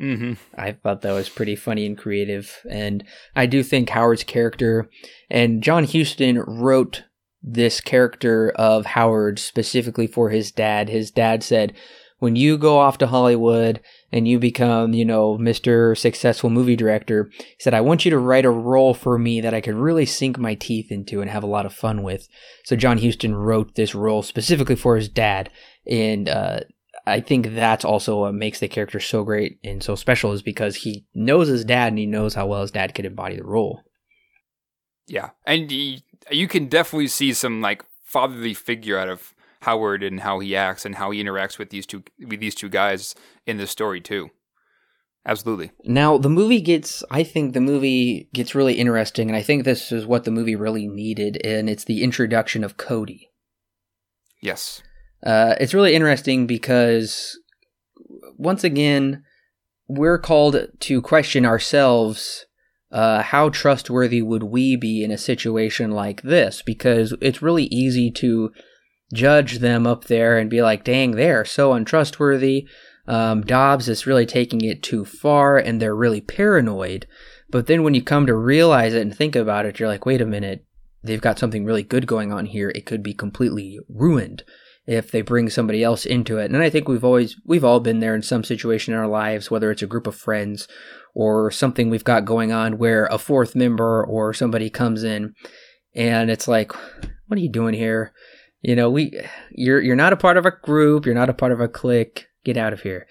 Mm-hmm. 0.00 0.34
I 0.56 0.72
thought 0.72 1.02
that 1.02 1.12
was 1.12 1.28
pretty 1.28 1.56
funny 1.56 1.84
and 1.84 1.98
creative. 1.98 2.58
And 2.70 3.04
I 3.34 3.46
do 3.46 3.62
think 3.62 3.90
Howard's 3.90 4.24
character, 4.24 4.88
and 5.28 5.62
John 5.62 5.84
Huston 5.84 6.38
wrote 6.46 7.04
this 7.42 7.80
character 7.80 8.50
of 8.50 8.86
Howard 8.86 9.38
specifically 9.38 10.06
for 10.06 10.30
his 10.30 10.50
dad. 10.50 10.88
His 10.88 11.10
dad 11.10 11.42
said, 11.42 11.74
when 12.18 12.36
you 12.36 12.58
go 12.58 12.78
off 12.78 12.98
to 12.98 13.06
Hollywood 13.06 13.80
and 14.10 14.26
you 14.26 14.38
become, 14.38 14.94
you 14.94 15.04
know, 15.04 15.36
Mr. 15.36 15.96
Successful 15.96 16.50
Movie 16.50 16.76
Director, 16.76 17.30
he 17.38 17.56
said, 17.58 17.74
I 17.74 17.80
want 17.80 18.04
you 18.04 18.10
to 18.10 18.18
write 18.18 18.44
a 18.44 18.50
role 18.50 18.94
for 18.94 19.18
me 19.18 19.40
that 19.40 19.54
I 19.54 19.60
could 19.60 19.74
really 19.74 20.06
sink 20.06 20.38
my 20.38 20.54
teeth 20.54 20.90
into 20.90 21.20
and 21.20 21.30
have 21.30 21.42
a 21.42 21.48
lot 21.48 21.66
of 21.66 21.74
fun 21.74 22.02
with. 22.02 22.28
So 22.64 22.76
John 22.76 22.98
Huston 22.98 23.34
wrote 23.34 23.74
this 23.74 23.94
role 23.94 24.22
specifically 24.22 24.76
for 24.76 24.96
his 24.96 25.08
dad. 25.08 25.50
And, 25.86 26.28
uh, 26.28 26.60
I 27.06 27.20
think 27.20 27.54
that's 27.54 27.84
also 27.84 28.20
what 28.20 28.34
makes 28.34 28.60
the 28.60 28.68
character 28.68 29.00
so 29.00 29.24
great 29.24 29.58
and 29.64 29.82
so 29.82 29.94
special 29.94 30.32
is 30.32 30.42
because 30.42 30.76
he 30.76 31.06
knows 31.14 31.48
his 31.48 31.64
dad 31.64 31.88
and 31.88 31.98
he 31.98 32.06
knows 32.06 32.34
how 32.34 32.46
well 32.46 32.62
his 32.62 32.70
dad 32.70 32.94
could 32.94 33.06
embody 33.06 33.36
the 33.36 33.44
role. 33.44 33.82
Yeah. 35.06 35.30
And 35.46 35.70
he, 35.70 36.02
you 36.30 36.48
can 36.48 36.66
definitely 36.66 37.08
see 37.08 37.32
some 37.32 37.62
like 37.62 37.82
fatherly 38.04 38.52
figure 38.52 38.98
out 38.98 39.08
of 39.08 39.34
Howard 39.60 40.02
and 40.02 40.20
how 40.20 40.38
he 40.38 40.54
acts 40.54 40.84
and 40.84 40.94
how 40.94 41.10
he 41.10 41.22
interacts 41.22 41.58
with 41.58 41.70
these 41.70 41.86
two 41.86 42.04
with 42.24 42.40
these 42.40 42.54
two 42.54 42.68
guys 42.68 43.14
in 43.48 43.56
this 43.56 43.70
story 43.70 44.00
too. 44.00 44.30
Absolutely. 45.26 45.72
Now 45.84 46.16
the 46.16 46.28
movie 46.28 46.60
gets 46.60 47.02
I 47.10 47.22
think 47.22 47.52
the 47.52 47.60
movie 47.60 48.28
gets 48.32 48.54
really 48.54 48.74
interesting 48.74 49.28
and 49.28 49.36
I 49.36 49.42
think 49.42 49.64
this 49.64 49.90
is 49.90 50.06
what 50.06 50.24
the 50.24 50.30
movie 50.30 50.56
really 50.56 50.86
needed 50.86 51.40
and 51.44 51.68
it's 51.68 51.84
the 51.84 52.02
introduction 52.02 52.62
of 52.62 52.76
Cody. 52.76 53.30
Yes. 54.40 54.82
Uh, 55.24 55.56
it's 55.60 55.74
really 55.74 55.94
interesting 55.94 56.46
because 56.46 57.38
once 58.36 58.62
again 58.62 59.24
we're 59.88 60.18
called 60.18 60.66
to 60.78 61.02
question 61.02 61.44
ourselves 61.44 62.46
uh, 62.90 63.22
how 63.22 63.50
trustworthy 63.50 64.22
would 64.22 64.44
we 64.44 64.76
be 64.76 65.04
in 65.04 65.10
a 65.10 65.18
situation 65.18 65.90
like 65.90 66.22
this? 66.22 66.62
Because 66.62 67.14
it's 67.20 67.42
really 67.42 67.64
easy 67.64 68.10
to 68.12 68.50
judge 69.12 69.58
them 69.58 69.86
up 69.86 70.04
there 70.04 70.38
and 70.38 70.48
be 70.50 70.62
like, 70.62 70.84
dang, 70.84 71.12
they're 71.12 71.44
so 71.44 71.72
untrustworthy. 71.72 72.66
Um, 73.08 73.40
Dobbs 73.40 73.88
is 73.88 74.06
really 74.06 74.26
taking 74.26 74.60
it 74.60 74.82
too 74.82 75.04
far 75.04 75.56
and 75.56 75.80
they're 75.80 75.96
really 75.96 76.20
paranoid. 76.20 77.06
But 77.50 77.66
then 77.66 77.82
when 77.82 77.94
you 77.94 78.02
come 78.02 78.26
to 78.26 78.36
realize 78.36 78.94
it 78.94 79.02
and 79.02 79.16
think 79.16 79.34
about 79.34 79.64
it, 79.64 79.80
you're 79.80 79.88
like, 79.88 80.04
wait 80.04 80.20
a 80.20 80.26
minute, 80.26 80.66
they've 81.02 81.20
got 81.20 81.38
something 81.38 81.64
really 81.64 81.82
good 81.82 82.06
going 82.06 82.32
on 82.32 82.44
here. 82.46 82.70
It 82.74 82.84
could 82.84 83.02
be 83.02 83.14
completely 83.14 83.80
ruined 83.88 84.44
if 84.86 85.10
they 85.10 85.22
bring 85.22 85.48
somebody 85.48 85.82
else 85.82 86.04
into 86.04 86.38
it. 86.38 86.50
And 86.50 86.62
I 86.62 86.68
think 86.68 86.86
we've 86.86 87.04
always, 87.04 87.36
we've 87.46 87.64
all 87.64 87.80
been 87.80 88.00
there 88.00 88.14
in 88.14 88.22
some 88.22 88.44
situation 88.44 88.92
in 88.92 89.00
our 89.00 89.08
lives, 89.08 89.50
whether 89.50 89.70
it's 89.70 89.82
a 89.82 89.86
group 89.86 90.06
of 90.06 90.14
friends 90.14 90.68
or 91.14 91.50
something 91.50 91.88
we've 91.88 92.04
got 92.04 92.26
going 92.26 92.52
on 92.52 92.76
where 92.76 93.06
a 93.06 93.18
fourth 93.18 93.56
member 93.56 94.04
or 94.04 94.34
somebody 94.34 94.68
comes 94.68 95.02
in 95.02 95.34
and 95.94 96.30
it's 96.30 96.46
like, 96.46 96.72
what 97.26 97.38
are 97.38 97.42
you 97.42 97.50
doing 97.50 97.74
here? 97.74 98.12
You 98.62 98.76
know, 98.76 98.90
we 98.90 99.18
you're 99.50 99.80
you're 99.80 99.96
not 99.96 100.12
a 100.12 100.16
part 100.16 100.36
of 100.36 100.44
a 100.44 100.50
group, 100.50 101.06
you're 101.06 101.14
not 101.14 101.30
a 101.30 101.34
part 101.34 101.52
of 101.52 101.60
a 101.60 101.68
clique. 101.68 102.26
Get 102.48 102.56
out 102.56 102.72
of 102.72 102.80
here. 102.80 103.06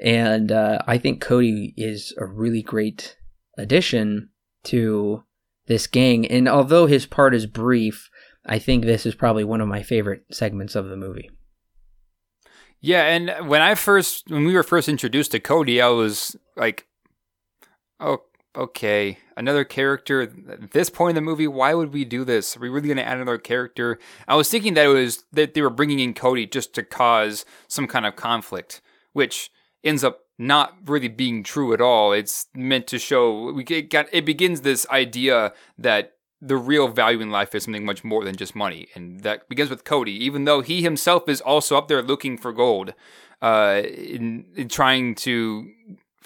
And 0.00 0.52
uh, 0.52 0.78
I 0.86 0.96
think 0.96 1.20
Cody 1.20 1.74
is 1.76 2.14
a 2.18 2.24
really 2.24 2.62
great 2.62 3.16
addition 3.58 4.28
to 4.64 5.24
this 5.66 5.88
gang. 5.88 6.24
And 6.24 6.48
although 6.48 6.86
his 6.86 7.04
part 7.04 7.34
is 7.34 7.46
brief, 7.46 8.08
I 8.44 8.60
think 8.60 8.84
this 8.84 9.04
is 9.04 9.16
probably 9.16 9.42
one 9.42 9.60
of 9.60 9.66
my 9.66 9.82
favorite 9.82 10.22
segments 10.30 10.76
of 10.76 10.86
the 10.86 10.96
movie. 10.96 11.32
Yeah, 12.80 13.06
and 13.06 13.48
when 13.48 13.60
I 13.60 13.74
first 13.74 14.30
when 14.30 14.44
we 14.44 14.54
were 14.54 14.62
first 14.62 14.88
introduced 14.88 15.32
to 15.32 15.40
Cody, 15.40 15.82
I 15.82 15.88
was 15.88 16.36
like, 16.56 16.86
"Oh, 17.98 18.18
okay, 18.56 19.18
another 19.36 19.64
character 19.64 20.22
at 20.22 20.72
this 20.72 20.90
point 20.90 21.10
in 21.10 21.14
the 21.16 21.28
movie. 21.28 21.46
Why 21.46 21.74
would 21.74 21.92
we 21.92 22.04
do 22.04 22.24
this? 22.24 22.56
Are 22.56 22.60
we 22.60 22.68
really 22.68 22.88
going 22.88 22.96
to 22.96 23.06
add 23.06 23.18
another 23.18 23.38
character?" 23.38 23.98
I 24.26 24.36
was 24.36 24.50
thinking 24.50 24.74
that 24.74 24.86
it 24.86 24.88
was 24.88 25.24
that 25.32 25.54
they 25.54 25.62
were 25.62 25.70
bringing 25.70 26.00
in 26.00 26.14
Cody 26.14 26.46
just 26.46 26.74
to 26.74 26.82
cause 26.82 27.44
some 27.68 27.86
kind 27.86 28.06
of 28.06 28.16
conflict, 28.16 28.80
which 29.12 29.50
ends 29.84 30.02
up 30.02 30.20
not 30.38 30.76
really 30.84 31.08
being 31.08 31.42
true 31.42 31.72
at 31.72 31.80
all. 31.80 32.12
It's 32.12 32.46
meant 32.54 32.86
to 32.88 32.98
show 32.98 33.52
we 33.52 33.64
get 33.64 33.90
got 33.90 34.06
it 34.12 34.24
begins 34.24 34.60
this 34.62 34.86
idea 34.90 35.52
that 35.78 36.16
the 36.40 36.56
real 36.56 36.88
value 36.88 37.20
in 37.20 37.30
life 37.30 37.54
is 37.54 37.64
something 37.64 37.84
much 37.84 38.04
more 38.04 38.24
than 38.24 38.36
just 38.36 38.54
money. 38.54 38.88
And 38.94 39.20
that 39.20 39.48
begins 39.48 39.70
with 39.70 39.84
Cody, 39.84 40.12
even 40.24 40.44
though 40.44 40.60
he 40.60 40.82
himself 40.82 41.28
is 41.28 41.40
also 41.40 41.76
up 41.76 41.88
there 41.88 42.02
looking 42.02 42.36
for 42.36 42.52
gold, 42.52 42.92
uh, 43.40 43.82
in, 43.84 44.46
in 44.54 44.68
trying 44.68 45.14
to 45.16 45.70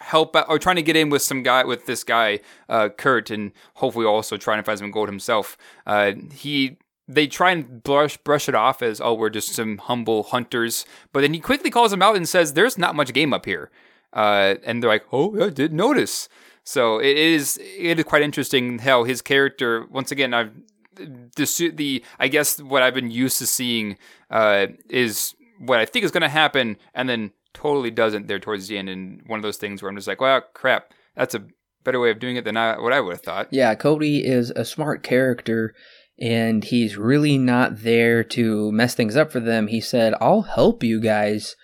help 0.00 0.34
out, 0.34 0.46
or 0.48 0.58
trying 0.58 0.76
to 0.76 0.82
get 0.82 0.96
in 0.96 1.10
with 1.10 1.22
some 1.22 1.42
guy, 1.42 1.64
with 1.64 1.86
this 1.86 2.04
guy, 2.04 2.40
uh, 2.68 2.88
Kurt, 2.88 3.30
and 3.30 3.52
hopefully 3.74 4.06
also 4.06 4.36
trying 4.36 4.58
to 4.58 4.62
find 4.62 4.78
some 4.78 4.90
gold 4.90 5.08
himself. 5.08 5.56
Uh, 5.86 6.12
he, 6.32 6.78
they 7.06 7.26
try 7.26 7.50
and 7.50 7.82
brush 7.82 8.16
brush 8.18 8.48
it 8.48 8.54
off 8.54 8.82
as 8.82 9.00
oh 9.00 9.14
we're 9.14 9.30
just 9.30 9.54
some 9.54 9.78
humble 9.78 10.24
hunters, 10.24 10.84
but 11.12 11.20
then 11.20 11.34
he 11.34 11.40
quickly 11.40 11.70
calls 11.70 11.90
them 11.90 12.02
out 12.02 12.16
and 12.16 12.28
says 12.28 12.52
there's 12.52 12.78
not 12.78 12.94
much 12.94 13.12
game 13.12 13.32
up 13.32 13.46
here, 13.46 13.70
uh, 14.12 14.54
and 14.64 14.82
they're 14.82 14.90
like 14.90 15.06
oh 15.12 15.44
I 15.44 15.50
did 15.50 15.72
notice. 15.72 16.28
So 16.62 16.98
it 16.98 17.16
is 17.16 17.58
it 17.58 17.98
is 17.98 18.04
quite 18.04 18.22
interesting 18.22 18.80
how 18.80 19.04
his 19.04 19.22
character 19.22 19.86
once 19.90 20.12
again 20.12 20.32
I've 20.32 20.52
the 20.94 21.72
the 21.74 22.04
I 22.18 22.28
guess 22.28 22.60
what 22.60 22.82
I've 22.82 22.94
been 22.94 23.10
used 23.10 23.38
to 23.38 23.46
seeing 23.46 23.96
uh, 24.30 24.68
is 24.88 25.34
what 25.58 25.78
I 25.78 25.84
think 25.84 26.04
is 26.04 26.10
going 26.10 26.22
to 26.22 26.28
happen 26.28 26.76
and 26.94 27.08
then 27.08 27.32
totally 27.54 27.90
doesn't 27.90 28.28
there 28.28 28.38
towards 28.38 28.68
the 28.68 28.78
end 28.78 28.88
and 28.88 29.22
one 29.26 29.38
of 29.38 29.42
those 29.42 29.56
things 29.56 29.82
where 29.82 29.90
I'm 29.90 29.96
just 29.96 30.08
like 30.08 30.20
well 30.20 30.42
crap 30.54 30.92
that's 31.16 31.34
a 31.34 31.44
better 31.84 32.00
way 32.00 32.10
of 32.10 32.18
doing 32.18 32.36
it 32.36 32.44
than 32.44 32.56
I, 32.56 32.78
what 32.78 32.92
I 32.92 33.00
would 33.00 33.14
have 33.14 33.22
thought. 33.22 33.48
Yeah, 33.50 33.74
Cody 33.74 34.24
is 34.24 34.50
a 34.50 34.64
smart 34.64 35.02
character 35.02 35.74
and 36.18 36.62
he's 36.62 36.96
really 36.96 37.38
not 37.38 37.82
there 37.82 38.22
to 38.24 38.70
mess 38.72 38.94
things 38.94 39.16
up 39.16 39.32
for 39.32 39.40
them. 39.40 39.68
He 39.68 39.80
said, 39.80 40.14
"I'll 40.20 40.42
help 40.42 40.82
you 40.82 41.00
guys 41.00 41.56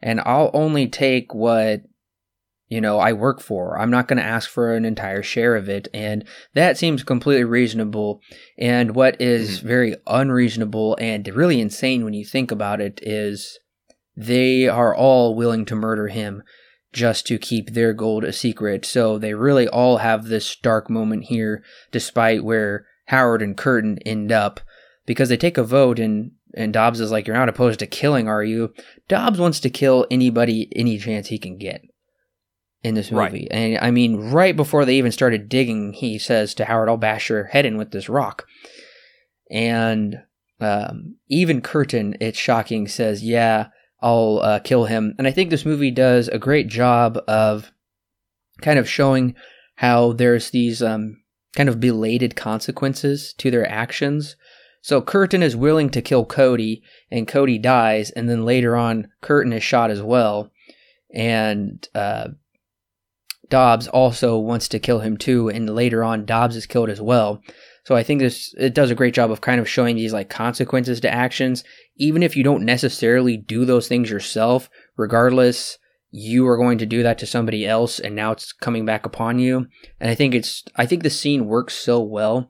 and 0.00 0.20
I'll 0.20 0.50
only 0.54 0.86
take 0.86 1.34
what 1.34 1.82
you 2.68 2.80
know, 2.80 2.98
I 2.98 3.12
work 3.12 3.40
for. 3.40 3.78
I'm 3.78 3.90
not 3.90 4.08
going 4.08 4.16
to 4.16 4.24
ask 4.24 4.48
for 4.48 4.74
an 4.74 4.84
entire 4.84 5.22
share 5.22 5.54
of 5.54 5.68
it. 5.68 5.86
And 5.92 6.24
that 6.54 6.78
seems 6.78 7.04
completely 7.04 7.44
reasonable. 7.44 8.20
And 8.58 8.96
what 8.96 9.20
is 9.20 9.58
mm-hmm. 9.58 9.68
very 9.68 9.96
unreasonable 10.06 10.96
and 10.98 11.28
really 11.28 11.60
insane 11.60 12.04
when 12.04 12.14
you 12.14 12.24
think 12.24 12.50
about 12.50 12.80
it 12.80 13.00
is 13.02 13.58
they 14.16 14.68
are 14.68 14.94
all 14.94 15.34
willing 15.34 15.64
to 15.66 15.74
murder 15.74 16.08
him 16.08 16.42
just 16.92 17.26
to 17.26 17.38
keep 17.38 17.70
their 17.70 17.92
gold 17.92 18.24
a 18.24 18.32
secret. 18.32 18.84
So 18.84 19.18
they 19.18 19.34
really 19.34 19.66
all 19.66 19.98
have 19.98 20.26
this 20.26 20.56
dark 20.56 20.88
moment 20.88 21.24
here, 21.24 21.62
despite 21.90 22.44
where 22.44 22.86
Howard 23.06 23.42
and 23.42 23.56
Curtin 23.56 23.98
end 24.06 24.30
up, 24.30 24.60
because 25.04 25.28
they 25.28 25.36
take 25.36 25.58
a 25.58 25.64
vote 25.64 25.98
and 25.98 26.32
and 26.56 26.72
Dobbs 26.72 27.00
is 27.00 27.10
like, 27.10 27.26
You're 27.26 27.36
not 27.36 27.48
opposed 27.48 27.80
to 27.80 27.86
killing, 27.86 28.28
are 28.28 28.44
you? 28.44 28.72
Dobbs 29.08 29.40
wants 29.40 29.60
to 29.60 29.70
kill 29.70 30.06
anybody 30.10 30.68
any 30.74 30.98
chance 30.98 31.26
he 31.26 31.38
can 31.38 31.58
get 31.58 31.82
in 32.84 32.94
this 32.94 33.10
movie. 33.10 33.48
Right. 33.50 33.58
And 33.74 33.78
I 33.78 33.90
mean, 33.90 34.30
right 34.30 34.54
before 34.54 34.84
they 34.84 34.96
even 34.96 35.10
started 35.10 35.48
digging, 35.48 35.94
he 35.94 36.18
says 36.18 36.54
to 36.54 36.66
Howard, 36.66 36.88
I'll 36.88 36.96
bash 36.96 37.28
your 37.28 37.44
head 37.44 37.66
in 37.66 37.76
with 37.76 37.90
this 37.90 38.08
rock. 38.08 38.46
And 39.50 40.18
um, 40.60 41.16
even 41.28 41.60
Curtin, 41.60 42.16
it's 42.20 42.38
shocking, 42.38 42.86
says, 42.86 43.24
Yeah, 43.24 43.68
I'll 44.04 44.40
uh, 44.42 44.58
kill 44.58 44.84
him. 44.84 45.14
And 45.16 45.26
I 45.26 45.30
think 45.30 45.48
this 45.48 45.64
movie 45.64 45.90
does 45.90 46.28
a 46.28 46.38
great 46.38 46.68
job 46.68 47.18
of 47.26 47.72
kind 48.60 48.78
of 48.78 48.86
showing 48.86 49.34
how 49.76 50.12
there's 50.12 50.50
these 50.50 50.82
um, 50.82 51.22
kind 51.56 51.70
of 51.70 51.80
belated 51.80 52.36
consequences 52.36 53.32
to 53.38 53.50
their 53.50 53.66
actions. 53.66 54.36
So 54.82 55.00
Curtin 55.00 55.42
is 55.42 55.56
willing 55.56 55.88
to 55.88 56.02
kill 56.02 56.26
Cody, 56.26 56.82
and 57.10 57.26
Cody 57.26 57.56
dies, 57.56 58.10
and 58.10 58.28
then 58.28 58.44
later 58.44 58.76
on, 58.76 59.08
Curtin 59.22 59.54
is 59.54 59.62
shot 59.62 59.90
as 59.90 60.02
well. 60.02 60.50
And 61.14 61.88
uh, 61.94 62.28
Dobbs 63.48 63.88
also 63.88 64.36
wants 64.36 64.68
to 64.68 64.78
kill 64.78 64.98
him 64.98 65.16
too, 65.16 65.48
and 65.48 65.74
later 65.74 66.04
on 66.04 66.26
Dobbs 66.26 66.56
is 66.56 66.66
killed 66.66 66.90
as 66.90 67.00
well. 67.00 67.40
So 67.84 67.94
I 67.94 68.02
think 68.02 68.20
this 68.20 68.54
it 68.58 68.74
does 68.74 68.90
a 68.90 68.94
great 68.94 69.14
job 69.14 69.30
of 69.30 69.42
kind 69.42 69.60
of 69.60 69.68
showing 69.68 69.96
these 69.96 70.12
like 70.12 70.30
consequences 70.30 71.00
to 71.00 71.12
actions, 71.12 71.64
even 71.96 72.22
if 72.22 72.36
you 72.36 72.42
don't 72.42 72.64
necessarily 72.64 73.36
do 73.36 73.64
those 73.64 73.88
things 73.88 74.10
yourself. 74.10 74.70
Regardless, 74.96 75.78
you 76.10 76.46
are 76.46 76.56
going 76.56 76.78
to 76.78 76.86
do 76.86 77.02
that 77.02 77.18
to 77.18 77.26
somebody 77.26 77.66
else, 77.66 77.98
and 77.98 78.14
now 78.14 78.32
it's 78.32 78.52
coming 78.52 78.86
back 78.86 79.04
upon 79.04 79.38
you. 79.38 79.66
And 80.00 80.10
I 80.10 80.14
think 80.14 80.34
it's 80.34 80.64
I 80.76 80.86
think 80.86 81.02
the 81.02 81.10
scene 81.10 81.46
works 81.46 81.74
so 81.74 82.00
well 82.00 82.48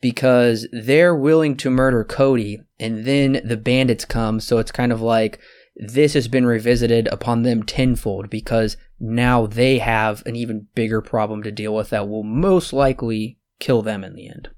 because 0.00 0.66
they're 0.72 1.14
willing 1.14 1.56
to 1.58 1.70
murder 1.70 2.02
Cody, 2.02 2.60
and 2.80 3.04
then 3.04 3.42
the 3.44 3.58
bandits 3.58 4.06
come. 4.06 4.40
So 4.40 4.58
it's 4.58 4.72
kind 4.72 4.90
of 4.90 5.02
like 5.02 5.38
this 5.76 6.14
has 6.14 6.28
been 6.28 6.46
revisited 6.46 7.08
upon 7.08 7.42
them 7.42 7.62
tenfold 7.62 8.30
because 8.30 8.76
now 8.98 9.46
they 9.46 9.78
have 9.78 10.22
an 10.24 10.36
even 10.36 10.68
bigger 10.74 11.02
problem 11.02 11.42
to 11.42 11.52
deal 11.52 11.74
with 11.74 11.90
that 11.90 12.08
will 12.08 12.24
most 12.24 12.72
likely 12.72 13.38
kill 13.58 13.82
them 13.82 14.02
in 14.04 14.14
the 14.14 14.28
end. 14.28 14.48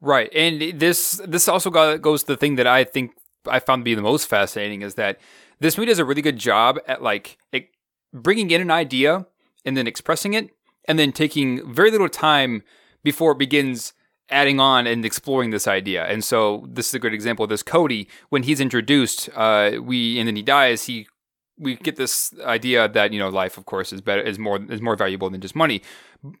Right, 0.00 0.30
and 0.34 0.78
this 0.78 1.20
this 1.26 1.48
also 1.48 1.70
goes 1.70 2.22
to 2.22 2.26
the 2.26 2.36
thing 2.36 2.56
that 2.56 2.66
I 2.66 2.84
think 2.84 3.12
I 3.48 3.60
found 3.60 3.80
to 3.80 3.84
be 3.84 3.94
the 3.94 4.02
most 4.02 4.28
fascinating 4.28 4.82
is 4.82 4.94
that 4.94 5.18
this 5.58 5.78
movie 5.78 5.86
does 5.86 5.98
a 5.98 6.04
really 6.04 6.22
good 6.22 6.36
job 6.36 6.78
at 6.86 7.02
like 7.02 7.38
it, 7.52 7.68
bringing 8.12 8.50
in 8.50 8.60
an 8.60 8.70
idea 8.70 9.26
and 9.64 9.76
then 9.76 9.86
expressing 9.86 10.34
it, 10.34 10.50
and 10.86 10.98
then 10.98 11.12
taking 11.12 11.72
very 11.72 11.90
little 11.90 12.08
time 12.10 12.62
before 13.02 13.32
it 13.32 13.38
begins 13.38 13.94
adding 14.28 14.60
on 14.60 14.86
and 14.86 15.04
exploring 15.04 15.50
this 15.50 15.68
idea. 15.68 16.04
And 16.04 16.24
so 16.24 16.66
this 16.68 16.88
is 16.88 16.94
a 16.94 16.98
good 16.98 17.14
example 17.14 17.44
of 17.44 17.48
this. 17.48 17.62
Cody, 17.62 18.08
when 18.28 18.42
he's 18.42 18.60
introduced, 18.60 19.30
uh, 19.34 19.78
we 19.80 20.18
and 20.18 20.28
then 20.28 20.36
he 20.36 20.42
dies, 20.42 20.84
he 20.84 21.06
we 21.58 21.76
get 21.76 21.96
this 21.96 22.34
idea 22.44 22.88
that 22.88 23.12
you 23.12 23.18
know 23.18 23.28
life, 23.28 23.56
of 23.56 23.64
course, 23.64 23.92
is 23.92 24.00
better 24.00 24.20
is 24.20 24.38
more 24.38 24.60
is 24.70 24.82
more 24.82 24.96
valuable 24.96 25.30
than 25.30 25.40
just 25.40 25.56
money. 25.56 25.82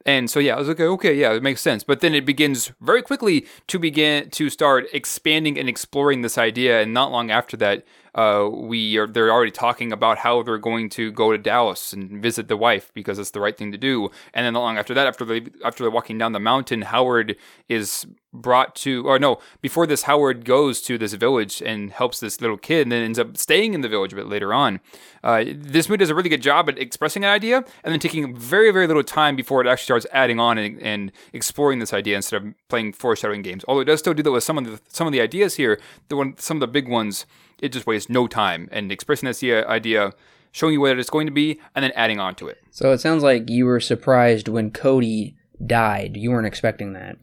And 0.04 0.30
so 0.30 0.40
yeah, 0.40 0.56
I 0.56 0.58
was 0.58 0.68
like, 0.68 0.80
okay, 0.80 1.14
yeah, 1.14 1.32
it 1.32 1.42
makes 1.42 1.60
sense. 1.60 1.84
But 1.84 2.00
then 2.00 2.14
it 2.14 2.26
begins 2.26 2.72
very 2.80 3.02
quickly 3.02 3.46
to 3.68 3.78
begin 3.78 4.30
to 4.30 4.50
start 4.50 4.86
expanding 4.92 5.58
and 5.58 5.68
exploring 5.68 6.22
this 6.22 6.38
idea. 6.38 6.80
And 6.82 6.92
not 6.92 7.12
long 7.12 7.30
after 7.30 7.56
that, 7.58 7.84
uh, 8.16 8.48
we 8.50 8.96
are 8.96 9.06
they're 9.06 9.30
already 9.30 9.50
talking 9.50 9.92
about 9.92 10.18
how 10.18 10.42
they're 10.42 10.56
going 10.56 10.88
to 10.88 11.12
go 11.12 11.32
to 11.32 11.38
Dallas 11.38 11.92
and 11.92 12.22
visit 12.22 12.48
the 12.48 12.56
wife 12.56 12.90
because 12.94 13.18
it's 13.18 13.30
the 13.30 13.40
right 13.40 13.56
thing 13.56 13.72
to 13.72 13.78
do. 13.78 14.10
And 14.32 14.46
then 14.46 14.54
not 14.54 14.60
long 14.60 14.78
after 14.78 14.94
that, 14.94 15.06
after 15.06 15.24
they 15.24 15.46
after 15.62 15.84
they're 15.84 15.90
walking 15.90 16.16
down 16.16 16.32
the 16.32 16.40
mountain, 16.40 16.82
Howard 16.82 17.36
is 17.68 18.06
brought 18.32 18.74
to 18.74 19.06
or 19.06 19.18
no 19.18 19.38
before 19.60 19.86
this 19.86 20.02
Howard 20.02 20.44
goes 20.44 20.82
to 20.82 20.98
this 20.98 21.14
village 21.14 21.62
and 21.62 21.90
helps 21.90 22.20
this 22.20 22.40
little 22.40 22.56
kid 22.56 22.82
and 22.82 22.92
then 22.92 23.02
ends 23.02 23.18
up 23.18 23.36
staying 23.36 23.74
in 23.74 23.80
the 23.82 23.88
village 23.88 24.12
a 24.12 24.16
bit 24.16 24.28
later 24.28 24.52
on. 24.52 24.80
Uh, 25.22 25.44
this 25.54 25.88
movie 25.88 25.98
does 25.98 26.10
a 26.10 26.14
really 26.14 26.28
good 26.28 26.42
job 26.42 26.68
at 26.68 26.78
expressing 26.78 27.24
an 27.24 27.30
idea 27.30 27.58
and 27.84 27.92
then 27.92 28.00
taking 28.00 28.34
very 28.34 28.70
very 28.70 28.86
little 28.86 29.02
time 29.02 29.36
before 29.36 29.60
it 29.60 29.65
actually 29.68 29.84
starts 29.84 30.06
adding 30.12 30.40
on 30.40 30.58
and, 30.58 30.80
and 30.80 31.12
exploring 31.32 31.78
this 31.78 31.92
idea 31.92 32.16
instead 32.16 32.42
of 32.42 32.54
playing 32.68 32.92
foreshadowing 32.92 33.42
games. 33.42 33.64
Although 33.66 33.82
it 33.82 33.86
does 33.86 34.00
still 34.00 34.14
do 34.14 34.22
that 34.22 34.32
with 34.32 34.44
some 34.44 34.58
of 34.58 34.64
the 34.64 34.80
some 34.88 35.06
of 35.06 35.12
the 35.12 35.20
ideas 35.20 35.56
here. 35.56 35.80
The 36.08 36.16
one 36.16 36.36
some 36.38 36.58
of 36.58 36.60
the 36.60 36.68
big 36.68 36.88
ones 36.88 37.26
it 37.60 37.70
just 37.70 37.86
wastes 37.86 38.10
no 38.10 38.26
time 38.26 38.68
and 38.70 38.92
expressing 38.92 39.26
this 39.26 39.42
idea, 39.42 40.12
showing 40.52 40.74
you 40.74 40.80
what 40.80 40.98
it's 40.98 41.10
going 41.10 41.26
to 41.26 41.32
be, 41.32 41.60
and 41.74 41.82
then 41.82 41.92
adding 41.92 42.20
on 42.20 42.34
to 42.36 42.48
it. 42.48 42.58
So 42.70 42.92
it 42.92 42.98
sounds 42.98 43.22
like 43.22 43.48
you 43.48 43.64
were 43.64 43.80
surprised 43.80 44.48
when 44.48 44.70
Cody 44.70 45.36
died. 45.64 46.16
You 46.16 46.30
weren't 46.30 46.46
expecting 46.46 46.92
that. 46.92 47.16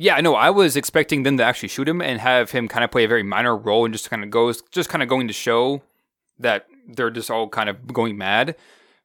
Yeah, 0.00 0.20
no, 0.20 0.36
I 0.36 0.50
was 0.50 0.76
expecting 0.76 1.24
them 1.24 1.38
to 1.38 1.42
actually 1.42 1.70
shoot 1.70 1.88
him 1.88 2.00
and 2.00 2.20
have 2.20 2.52
him 2.52 2.68
kind 2.68 2.84
of 2.84 2.90
play 2.92 3.04
a 3.04 3.08
very 3.08 3.24
minor 3.24 3.56
role 3.56 3.84
and 3.84 3.92
just 3.92 4.08
kind 4.08 4.22
of 4.22 4.30
goes, 4.30 4.62
just 4.70 4.88
kind 4.88 5.02
of 5.02 5.08
going 5.08 5.26
to 5.26 5.34
show 5.34 5.82
that 6.38 6.66
they're 6.86 7.10
just 7.10 7.30
all 7.30 7.48
kind 7.48 7.68
of 7.68 7.92
going 7.92 8.16
mad. 8.16 8.54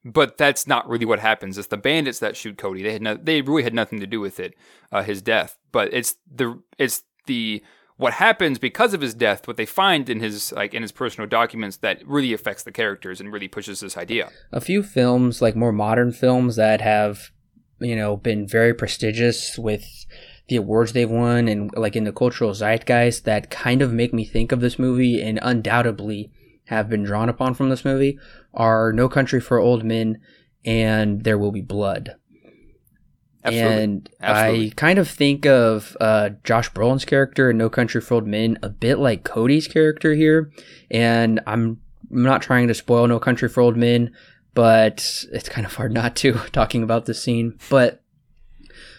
But 0.05 0.38
that's 0.38 0.67
not 0.67 0.88
really 0.89 1.05
what 1.05 1.19
happens. 1.19 1.57
It's 1.57 1.69
the 1.69 1.77
bandits 1.77 2.19
that 2.19 2.35
shoot 2.35 2.57
Cody. 2.57 2.84
They 2.84 2.93
had 2.93 3.01
no, 3.01 3.15
they 3.15 3.41
really 3.41 3.63
had 3.63 3.73
nothing 3.73 4.01
to 4.01 4.07
do 4.07 4.19
with 4.19 4.39
it, 4.39 4.53
uh, 4.91 5.03
his 5.03 5.21
death. 5.21 5.57
But 5.71 5.93
it's 5.93 6.15
the 6.30 6.61
it's 6.77 7.03
the 7.25 7.63
what 7.95 8.13
happens 8.13 8.59
because 8.59 8.93
of 8.93 9.01
his 9.01 9.13
death, 9.13 9.47
what 9.47 9.55
they 9.55 9.65
find 9.65 10.09
in 10.09 10.19
his 10.19 10.51
like 10.51 10.73
in 10.73 10.81
his 10.81 10.91
personal 10.91 11.27
documents 11.27 11.77
that 11.77 12.05
really 12.05 12.34
affects 12.34 12.63
the 12.63 12.71
characters 12.71 13.21
and 13.21 13.31
really 13.31 13.47
pushes 13.47 13.80
this 13.80 13.95
idea. 13.97 14.30
A 14.51 14.59
few 14.59 14.84
films, 14.84 15.41
like 15.41 15.55
more 15.55 15.71
modern 15.71 16.11
films 16.11 16.55
that 16.57 16.81
have, 16.81 17.31
you 17.80 17.95
know, 17.95 18.17
been 18.17 18.47
very 18.47 18.73
prestigious 18.73 19.57
with 19.57 20.05
the 20.49 20.57
awards 20.57 20.91
they've 20.91 21.09
won 21.09 21.47
and 21.47 21.71
like 21.77 21.95
in 21.95 22.03
the 22.03 22.11
cultural 22.11 22.53
zeitgeist 22.53 23.23
that 23.23 23.49
kind 23.49 23.81
of 23.81 23.93
make 23.93 24.13
me 24.13 24.25
think 24.25 24.51
of 24.51 24.59
this 24.59 24.77
movie 24.77 25.21
and 25.21 25.39
undoubtedly 25.41 26.31
have 26.73 26.89
been 26.89 27.03
drawn 27.03 27.29
upon 27.29 27.53
from 27.53 27.69
this 27.69 27.85
movie 27.85 28.19
are 28.53 28.93
No 28.93 29.09
Country 29.09 29.39
for 29.39 29.59
Old 29.59 29.83
Men 29.83 30.19
and 30.65 31.23
There 31.23 31.37
Will 31.37 31.51
Be 31.51 31.61
Blood. 31.61 32.15
Absolutely. 33.45 33.83
And 33.83 34.09
Absolutely. 34.21 34.67
I 34.67 34.73
kind 34.75 34.99
of 34.99 35.09
think 35.09 35.45
of 35.45 35.97
uh, 35.99 36.29
Josh 36.43 36.71
Brolin's 36.71 37.05
character 37.05 37.49
in 37.49 37.57
No 37.57 37.69
Country 37.69 37.99
for 37.99 38.15
Old 38.15 38.27
Men 38.27 38.57
a 38.63 38.69
bit 38.69 38.99
like 38.99 39.23
Cody's 39.23 39.67
character 39.67 40.13
here. 40.13 40.51
And 40.89 41.39
I'm 41.45 41.81
I'm 42.11 42.23
not 42.23 42.41
trying 42.41 42.67
to 42.67 42.73
spoil 42.73 43.07
No 43.07 43.19
Country 43.19 43.49
for 43.49 43.61
Old 43.61 43.75
Men, 43.75 44.13
but 44.53 45.25
it's 45.31 45.49
kind 45.49 45.65
of 45.65 45.75
hard 45.75 45.93
not 45.93 46.15
to 46.17 46.33
talking 46.51 46.83
about 46.83 47.05
this 47.05 47.21
scene. 47.21 47.57
But 47.69 48.02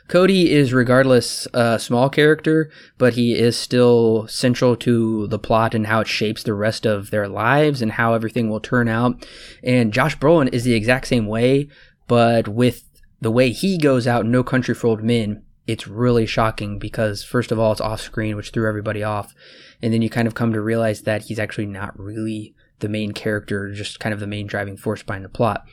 Cody 0.06 0.52
is 0.52 0.74
regardless 0.74 1.48
a 1.54 1.78
small 1.78 2.10
character, 2.10 2.70
but 2.98 3.14
he 3.14 3.34
is 3.34 3.56
still 3.56 4.26
central 4.28 4.76
to 4.76 5.26
the 5.28 5.38
plot 5.38 5.74
and 5.74 5.86
how 5.86 6.00
it 6.00 6.06
shapes 6.06 6.42
the 6.42 6.52
rest 6.52 6.84
of 6.84 7.10
their 7.10 7.26
lives 7.26 7.80
and 7.80 7.92
how 7.92 8.12
everything 8.12 8.50
will 8.50 8.60
turn 8.60 8.86
out. 8.86 9.26
And 9.62 9.92
Josh 9.92 10.18
Brolin 10.18 10.52
is 10.52 10.64
the 10.64 10.74
exact 10.74 11.06
same 11.06 11.26
way, 11.26 11.68
but 12.06 12.48
with 12.48 12.84
the 13.20 13.30
way 13.30 13.50
he 13.50 13.78
goes 13.78 14.06
out 14.06 14.26
No 14.26 14.42
Country 14.44 14.74
for 14.74 14.88
Old 14.88 15.02
Men, 15.02 15.42
it's 15.66 15.88
really 15.88 16.26
shocking 16.26 16.78
because 16.78 17.24
first 17.24 17.50
of 17.50 17.58
all 17.58 17.72
it's 17.72 17.80
off 17.80 18.02
screen, 18.02 18.36
which 18.36 18.50
threw 18.50 18.68
everybody 18.68 19.02
off, 19.02 19.34
and 19.80 19.94
then 19.94 20.02
you 20.02 20.10
kind 20.10 20.28
of 20.28 20.34
come 20.34 20.52
to 20.52 20.60
realize 20.60 21.02
that 21.02 21.22
he's 21.22 21.38
actually 21.38 21.66
not 21.66 21.98
really 21.98 22.54
the 22.80 22.88
main 22.90 23.12
character, 23.12 23.72
just 23.72 24.00
kind 24.00 24.12
of 24.12 24.20
the 24.20 24.26
main 24.26 24.46
driving 24.46 24.76
force 24.76 25.02
behind 25.02 25.24
the 25.24 25.30
plot. 25.30 25.66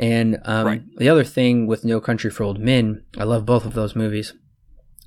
And 0.00 0.38
um, 0.46 0.66
Right. 0.66 0.82
the 0.96 1.10
other 1.10 1.24
thing 1.24 1.66
with 1.66 1.84
No 1.84 2.00
Country 2.00 2.30
for 2.30 2.42
Old 2.42 2.58
Men, 2.58 3.04
I 3.18 3.24
love 3.24 3.44
both 3.44 3.66
of 3.66 3.74
those 3.74 3.94
movies. 3.94 4.32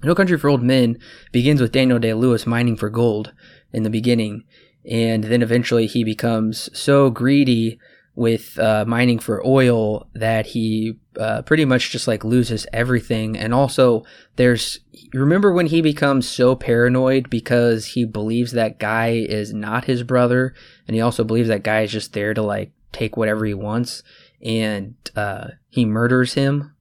No 0.03 0.13
Country 0.13 0.37
for 0.37 0.49
Old 0.49 0.61
Men 0.61 0.99
begins 1.31 1.59
with 1.59 1.71
Daniel 1.71 1.97
Day 1.97 2.13
Lewis 2.13 2.45
mining 2.45 2.77
for 2.77 2.89
gold 2.91 3.33
in 3.71 3.81
the 3.83 3.89
beginning, 3.89 4.43
and 4.89 5.23
then 5.23 5.41
eventually 5.41 5.87
he 5.87 6.03
becomes 6.03 6.69
so 6.77 7.09
greedy 7.09 7.79
with 8.15 8.59
uh, 8.59 8.85
mining 8.87 9.17
for 9.17 9.41
oil 9.43 10.07
that 10.13 10.45
he 10.47 10.99
uh, 11.19 11.41
pretty 11.41 11.65
much 11.65 11.89
just 11.89 12.07
like 12.07 12.23
loses 12.23 12.67
everything. 12.71 13.35
And 13.35 13.51
also, 13.51 14.03
there's 14.35 14.79
remember 15.13 15.51
when 15.51 15.65
he 15.67 15.81
becomes 15.81 16.27
so 16.27 16.55
paranoid 16.55 17.31
because 17.31 17.85
he 17.87 18.05
believes 18.05 18.51
that 18.51 18.77
guy 18.77 19.07
is 19.13 19.53
not 19.53 19.85
his 19.85 20.03
brother, 20.03 20.53
and 20.87 20.93
he 20.93 21.01
also 21.01 21.23
believes 21.23 21.47
that 21.47 21.63
guy 21.63 21.81
is 21.81 21.91
just 21.91 22.13
there 22.13 22.35
to 22.35 22.43
like 22.43 22.71
take 22.91 23.17
whatever 23.17 23.45
he 23.45 23.55
wants, 23.55 24.03
and 24.43 24.95
uh, 25.15 25.47
he 25.69 25.85
murders 25.85 26.33
him 26.33 26.73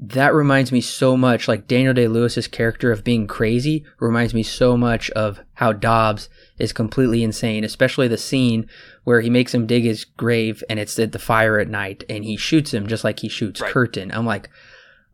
that 0.00 0.32
reminds 0.32 0.70
me 0.70 0.80
so 0.80 1.16
much 1.16 1.48
like 1.48 1.66
Daniel 1.66 1.92
Day 1.92 2.06
Lewis's 2.06 2.46
character 2.46 2.92
of 2.92 3.02
being 3.02 3.26
crazy 3.26 3.84
reminds 3.98 4.32
me 4.32 4.44
so 4.44 4.76
much 4.76 5.10
of 5.10 5.40
how 5.54 5.72
Dobbs 5.72 6.28
is 6.58 6.72
completely 6.72 7.24
insane, 7.24 7.64
especially 7.64 8.06
the 8.06 8.16
scene 8.16 8.68
where 9.02 9.20
he 9.20 9.28
makes 9.28 9.52
him 9.52 9.66
dig 9.66 9.82
his 9.82 10.04
grave 10.04 10.62
and 10.70 10.78
it's 10.78 10.98
at 11.00 11.10
the 11.10 11.18
fire 11.18 11.58
at 11.58 11.68
night 11.68 12.04
and 12.08 12.24
he 12.24 12.36
shoots 12.36 12.72
him 12.72 12.86
just 12.86 13.02
like 13.02 13.20
he 13.20 13.28
shoots 13.28 13.60
Right. 13.60 13.72
Curtin. 13.72 14.12
I'm 14.12 14.26
like, 14.26 14.48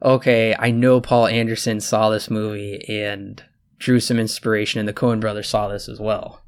okay, 0.03 0.55
I 0.59 0.71
know 0.71 1.01
Paul 1.01 1.29
Anderson 1.29 1.81
saw 1.81 2.11
this 2.11 2.29
movie 2.29 2.85
and 2.87 3.43
drew 3.79 4.01
some 4.01 4.19
inspiration 4.19 4.81
and 4.81 4.89
the 4.89 4.93
Coen 4.93 5.19
brothers 5.19 5.49
saw 5.49 5.69
this 5.69 5.89
as 5.89 5.99
well. 5.99 6.43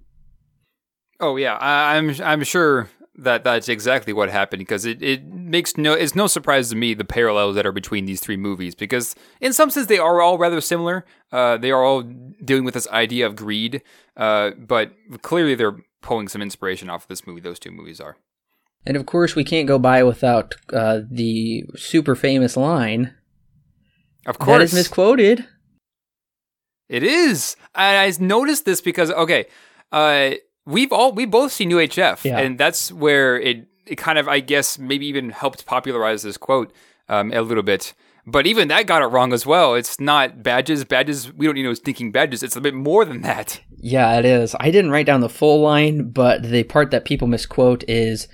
Oh 1.19 1.37
yeah, 1.37 1.55
I, 1.55 1.97
I'm 1.97 2.15
I'm 2.23 2.45
sure 2.45 2.91
that 3.19 3.45
that's 3.45 3.69
exactly 3.69 4.13
what 4.13 4.31
happened 4.31 4.61
because 4.61 4.85
it, 4.85 5.03
it 5.03 5.25
makes 5.27 5.77
no 5.77 5.95
it's 5.95 6.15
no 6.15 6.27
surprise 6.27 6.69
to 6.71 6.77
me 6.77 6.95
the 6.95 7.05
parallels 7.05 7.55
that 7.55 7.65
are 7.65 7.73
between 7.73 8.05
these 8.05 8.21
three 8.21 8.37
movies 8.37 8.75
because 8.75 9.15
in 9.41 9.53
some 9.53 9.71
sense 9.71 9.87
they 9.87 9.99
are 9.99 10.21
all 10.21 10.39
rather 10.39 10.61
similar. 10.61 11.05
Uh, 11.33 11.57
they 11.57 11.71
are 11.71 11.83
all 11.83 12.03
dealing 12.45 12.65
with 12.65 12.75
this 12.75 12.89
idea 12.89 13.27
of 13.27 13.35
greed, 13.35 13.83
uh, 14.17 14.51
but 14.59 14.93
clearly 15.23 15.55
they're 15.55 15.77
pulling 16.03 16.29
some 16.29 16.43
inspiration 16.43 16.91
off 16.91 17.05
of 17.05 17.09
this 17.09 17.27
movie. 17.27 17.41
Those 17.41 17.59
two 17.59 17.73
movies 17.73 18.01
are. 18.01 18.17
And 18.85 18.97
of 18.97 19.07
course, 19.07 19.35
we 19.35 19.43
can't 19.43 19.67
go 19.67 19.79
by 19.79 20.05
without 20.05 20.55
uh, 20.73 21.01
the 21.11 21.65
super 21.75 22.15
famous 22.15 22.57
line 22.57 23.15
Of 24.27 24.39
course, 24.39 24.65
is 24.65 24.75
misquoted. 24.75 25.47
It 26.89 27.03
is. 27.03 27.57
And 27.75 27.97
I 27.97 28.25
noticed 28.25 28.65
this 28.65 28.81
because 28.81 29.11
okay, 29.11 29.47
uh, 29.91 30.33
we've 30.67 30.93
all 30.93 31.13
we 31.13 31.25
both 31.25 31.53
seen 31.53 31.71
UHF, 31.71 32.25
Yeah. 32.25 32.39
and 32.39 32.59
that's 32.59 32.93
where 32.93 33.39
it 33.41 33.67
it 33.87 33.97
kind 33.97 34.19
of 34.19 34.29
I 34.29 34.41
guess 34.41 34.79
maybe 34.79 35.07
even 35.07 35.31
helped 35.31 35.65
popularize 35.67 36.23
this 36.23 36.37
quote 36.37 36.73
um, 37.09 37.33
a 37.33 37.41
little 37.41 37.63
bit. 37.63 37.95
But 38.29 38.45
even 38.49 38.67
that 38.69 38.89
got 38.89 39.03
it 39.03 39.07
wrong 39.07 39.33
as 39.33 39.47
well. 39.47 39.75
It's 39.77 40.01
not 40.01 40.43
badges. 40.43 40.85
Badges. 40.85 41.33
We 41.33 41.47
don't 41.47 41.55
need 41.55 41.63
no 41.63 41.75
stinking 41.75 42.11
badges. 42.11 42.43
It's 42.43 42.57
a 42.57 42.61
bit 42.61 42.75
more 42.75 43.05
than 43.05 43.21
that. 43.23 43.61
Yeah, 43.79 44.19
it 44.19 44.25
is. 44.25 44.57
I 44.59 44.73
didn't 44.73 44.91
write 44.91 45.07
down 45.07 45.21
the 45.21 45.29
full 45.29 45.61
line, 45.61 46.11
but 46.11 46.43
the 46.43 46.65
part 46.65 46.91
that 46.91 47.05
people 47.05 47.29
misquote 47.29 47.85
is 47.89 48.27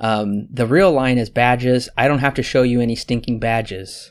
um, 0.00 0.48
the 0.50 0.66
real 0.66 0.90
line 0.90 1.18
is 1.18 1.30
badges. 1.30 1.88
I 1.96 2.08
don't 2.08 2.18
have 2.18 2.34
to 2.34 2.42
show 2.42 2.62
you 2.64 2.80
any 2.80 2.96
stinking 2.96 3.38
badges. 3.38 4.10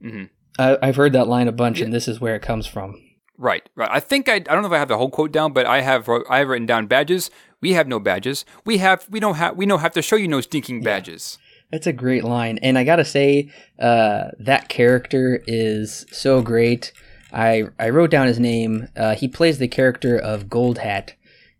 Mhm. 0.00 0.28
I, 0.56 0.78
I've 0.80 0.96
heard 0.96 1.14
that 1.14 1.26
line 1.26 1.48
a 1.48 1.52
bunch, 1.52 1.80
and 1.80 1.92
this 1.92 2.06
is 2.06 2.20
where 2.20 2.36
it 2.36 2.42
comes 2.42 2.66
from. 2.68 3.00
Right. 3.38 3.68
Right. 3.74 3.88
I 3.90 4.00
think 4.00 4.28
I. 4.28 4.34
I 4.34 4.38
don't 4.40 4.62
know 4.62 4.68
if 4.68 4.72
I 4.72 4.78
have 4.78 4.88
the 4.88 4.98
whole 4.98 5.10
quote 5.10 5.32
down, 5.32 5.52
but 5.52 5.66
I 5.66 5.80
have 5.80 6.08
I 6.28 6.38
have 6.38 6.48
written 6.48 6.66
down 6.66 6.86
badges. 6.86 7.30
We 7.60 7.72
have 7.72 7.88
no 7.88 7.98
badges. 7.98 8.44
We 8.64 8.78
have. 8.78 9.06
We 9.10 9.20
don't 9.20 9.36
have. 9.36 9.56
We 9.56 9.66
don't 9.66 9.80
have 9.80 9.92
to 9.92 10.02
show 10.02 10.16
you 10.16 10.28
no 10.28 10.40
stinking 10.40 10.82
badges. 10.82 11.38
That's 11.70 11.86
a 11.86 11.92
great 11.92 12.22
line, 12.22 12.58
and 12.58 12.76
I 12.76 12.84
gotta 12.84 13.04
say, 13.04 13.50
uh, 13.78 14.24
that 14.38 14.68
character 14.68 15.42
is 15.46 16.04
so 16.12 16.42
great. 16.42 16.92
I 17.32 17.64
I 17.78 17.88
wrote 17.88 18.10
down 18.10 18.26
his 18.26 18.38
name. 18.38 18.88
Uh, 18.94 19.14
he 19.14 19.26
plays 19.26 19.56
the 19.56 19.68
character 19.68 20.18
of 20.18 20.50
Gold 20.50 20.78
Hat, 20.78 21.14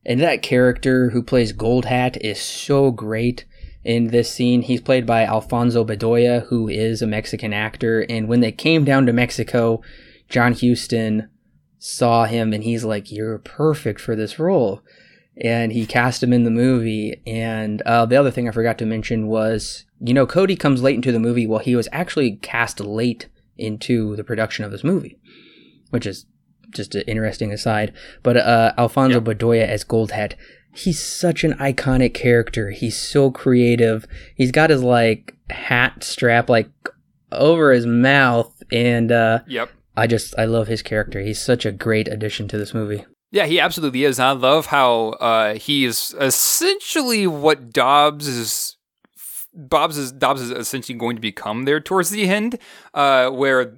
and 0.05 0.21
that 0.21 0.43
character 0.43 1.11
who 1.11 1.23
plays 1.23 1.53
Gold 1.53 1.87
Hat 1.87 2.23
is 2.23 2.39
so 2.41 2.91
great 2.91 3.47
in 3.85 4.09
this 4.09 4.31
scene. 4.31 4.63
He's 4.63 4.81
played 4.81 5.07
by 5.07 5.25
Alfonso 5.25 5.85
Bedoya, 5.85 6.47
who 6.47 6.69
is 6.69 7.03
a 7.03 7.07
Mexican 7.07 7.53
actor. 7.53 8.05
And 8.09 8.29
when 8.29 8.41
they 8.41 8.53
came 8.53 8.85
down 8.85 9.07
to 9.07 9.13
Mexico, 9.13 9.83
John 10.29 10.55
Huston 10.55 11.29
saw 11.83 12.25
him, 12.25 12.53
and 12.53 12.65
he's 12.65 12.85
like, 12.85 13.11
"You're 13.11 13.39
perfect 13.39 14.01
for 14.01 14.17
this 14.17 14.39
role." 14.39 14.83
and 15.37 15.73
he 15.73 15.87
cast 15.87 16.23
him 16.23 16.33
in 16.33 16.45
the 16.45 16.51
movie. 16.51 17.21
And 17.27 17.81
uh, 17.83 18.07
the 18.07 18.17
other 18.17 18.31
thing 18.31 18.49
I 18.49 18.53
forgot 18.53 18.79
to 18.79 18.87
mention 18.87 19.29
was, 19.29 19.85
you 20.01 20.13
know, 20.13 20.27
Cody 20.27 20.57
comes 20.57 20.83
late 20.83 20.97
into 20.97 21.13
the 21.13 21.19
movie. 21.19 21.47
Well, 21.47 21.61
he 21.61 21.75
was 21.75 21.89
actually 21.93 22.37
cast 22.43 22.81
late 22.81 23.29
into 23.57 24.15
the 24.17 24.25
production 24.25 24.65
of 24.65 24.71
this 24.71 24.85
movie, 24.85 25.19
which 25.91 26.07
is 26.07 26.27
just 26.71 26.95
an 26.95 27.03
interesting 27.07 27.53
aside. 27.53 27.93
But 28.23 28.37
uh, 28.37 28.73
Alfonso 28.77 29.21
Bedoya 29.21 29.67
as 29.67 29.85
Gold 29.85 30.13
Hat, 30.13 30.35
he's 30.75 31.03
such 31.03 31.45
an 31.45 31.55
iconic 31.55 32.15
character. 32.15 32.71
He's 32.71 32.97
so 32.97 33.31
creative. 33.31 34.07
He's 34.37 34.53
got 34.53 34.71
his 34.71 34.83
like 34.83 35.35
hat 35.51 36.05
strap 36.05 36.51
like 36.51 36.71
over 37.31 37.73
his 37.73 37.87
mouth, 37.87 38.63
and 38.71 39.11
uh, 39.11 39.41
Yep. 39.47 39.71
I 39.97 40.07
just 40.07 40.35
I 40.39 40.45
love 40.45 40.69
his 40.69 40.83
character. 40.83 41.21
He's 41.21 41.41
such 41.41 41.67
a 41.67 41.73
great 41.73 42.09
addition 42.09 42.49
to 42.49 42.59
this 42.59 42.75
movie. 42.75 43.05
Yeah, 43.31 43.47
he 43.47 43.61
absolutely 43.61 44.05
is. 44.05 44.19
And 44.19 44.29
I 44.29 44.33
love 44.33 44.67
how 44.67 45.11
uh, 45.21 45.55
he 45.55 45.85
is 45.85 46.15
essentially 46.21 47.27
what 47.27 47.73
Dobbs 47.73 48.29
is. 48.29 48.77
Dobbs 49.69 49.99
is 49.99 50.13
Dobbs 50.13 50.41
is 50.41 50.51
essentially 50.51 50.97
going 50.99 51.17
to 51.17 51.23
become 51.23 51.65
there 51.65 51.81
towards 51.81 52.11
the 52.11 52.29
end, 52.29 52.59
uh, 52.95 53.29
where 53.31 53.75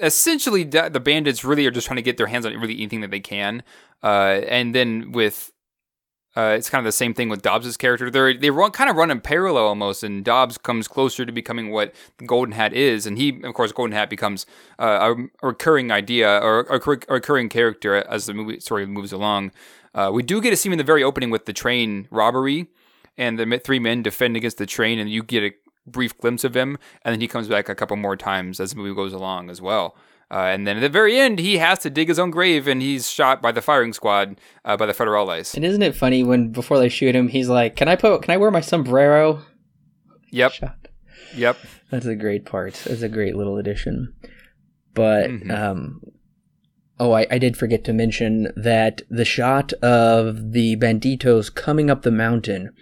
essentially 0.00 0.64
the 0.64 1.00
bandits 1.02 1.44
really 1.44 1.66
are 1.66 1.70
just 1.70 1.86
trying 1.86 1.96
to 1.96 2.02
get 2.02 2.16
their 2.16 2.26
hands 2.26 2.44
on 2.44 2.52
really 2.54 2.74
anything 2.74 3.00
that 3.00 3.10
they 3.10 3.20
can, 3.20 3.62
uh, 4.02 4.40
and 4.48 4.74
then 4.74 5.12
with 5.12 5.52
uh, 6.36 6.54
it's 6.56 6.70
kind 6.70 6.80
of 6.80 6.84
the 6.84 6.92
same 6.92 7.14
thing 7.14 7.28
with 7.28 7.42
Dobbs's 7.42 7.76
character. 7.76 8.10
They 8.10 8.36
they 8.36 8.50
run 8.50 8.70
kind 8.70 8.90
of 8.90 8.96
run 8.96 9.10
in 9.10 9.20
parallel 9.20 9.66
almost, 9.66 10.02
and 10.02 10.24
Dobbs 10.24 10.58
comes 10.58 10.86
closer 10.86 11.24
to 11.24 11.32
becoming 11.32 11.70
what 11.70 11.94
Golden 12.26 12.52
Hat 12.52 12.72
is, 12.72 13.06
and 13.06 13.18
he, 13.18 13.42
of 13.42 13.54
course, 13.54 13.72
Golden 13.72 13.92
Hat 13.92 14.10
becomes 14.10 14.46
uh, 14.78 15.14
a, 15.16 15.22
a 15.22 15.48
recurring 15.48 15.90
idea 15.90 16.38
or 16.40 16.60
a, 16.60 16.76
a 16.76 17.14
recurring 17.14 17.48
character 17.48 17.96
as 17.96 18.26
the 18.26 18.34
movie 18.34 18.60
story 18.60 18.86
moves 18.86 19.12
along. 19.12 19.52
Uh, 19.94 20.10
we 20.12 20.22
do 20.22 20.40
get 20.40 20.52
a 20.52 20.56
scene 20.56 20.72
in 20.72 20.78
the 20.78 20.84
very 20.84 21.02
opening 21.02 21.30
with 21.30 21.46
the 21.46 21.52
train 21.52 22.06
robbery, 22.10 22.68
and 23.16 23.38
the 23.38 23.60
three 23.64 23.78
men 23.78 24.02
defend 24.02 24.36
against 24.36 24.58
the 24.58 24.66
train, 24.66 24.98
and 24.98 25.10
you 25.10 25.22
get 25.22 25.42
a 25.42 25.52
brief 25.90 26.16
glimpse 26.18 26.44
of 26.44 26.56
him, 26.56 26.78
and 27.02 27.14
then 27.14 27.20
he 27.20 27.26
comes 27.26 27.48
back 27.48 27.68
a 27.68 27.74
couple 27.74 27.96
more 27.96 28.16
times 28.16 28.60
as 28.60 28.70
the 28.70 28.76
movie 28.76 28.94
goes 28.94 29.12
along 29.12 29.50
as 29.50 29.60
well. 29.60 29.96
Uh, 30.30 30.40
and 30.52 30.66
then 30.66 30.76
at 30.76 30.80
the 30.80 30.88
very 30.90 31.18
end, 31.18 31.38
he 31.38 31.56
has 31.56 31.78
to 31.78 31.88
dig 31.90 32.08
his 32.08 32.18
own 32.18 32.30
grave, 32.30 32.68
and 32.68 32.82
he's 32.82 33.08
shot 33.10 33.40
by 33.40 33.50
the 33.50 33.62
firing 33.62 33.92
squad 33.94 34.38
uh, 34.64 34.76
by 34.76 34.84
the 34.84 34.92
Federales. 34.92 35.54
And 35.54 35.64
isn't 35.64 35.82
it 35.82 35.96
funny 35.96 36.22
when 36.22 36.52
before 36.52 36.78
they 36.78 36.90
shoot 36.90 37.14
him, 37.14 37.28
he's 37.28 37.48
like, 37.48 37.76
"Can 37.76 37.88
I 37.88 37.96
put? 37.96 38.22
Can 38.22 38.32
I 38.34 38.36
wear 38.36 38.50
my 38.50 38.60
sombrero?" 38.60 39.42
Yep, 40.30 40.52
Shot. 40.52 40.88
yep. 41.34 41.56
That's 41.90 42.04
a 42.04 42.14
great 42.14 42.44
part. 42.44 42.74
That's 42.86 43.00
a 43.00 43.08
great 43.08 43.36
little 43.36 43.56
addition. 43.56 44.12
But 44.92 45.30
Mhm. 45.30 45.50
um, 45.50 46.02
oh, 47.00 47.12
I, 47.12 47.26
I 47.30 47.38
did 47.38 47.56
forget 47.56 47.82
to 47.84 47.94
mention 47.94 48.52
that 48.54 49.00
the 49.08 49.24
shot 49.24 49.72
of 49.74 50.52
the 50.52 50.76
banditos 50.76 51.54
coming 51.54 51.88
up 51.88 52.02
the 52.02 52.10
mountain. 52.10 52.74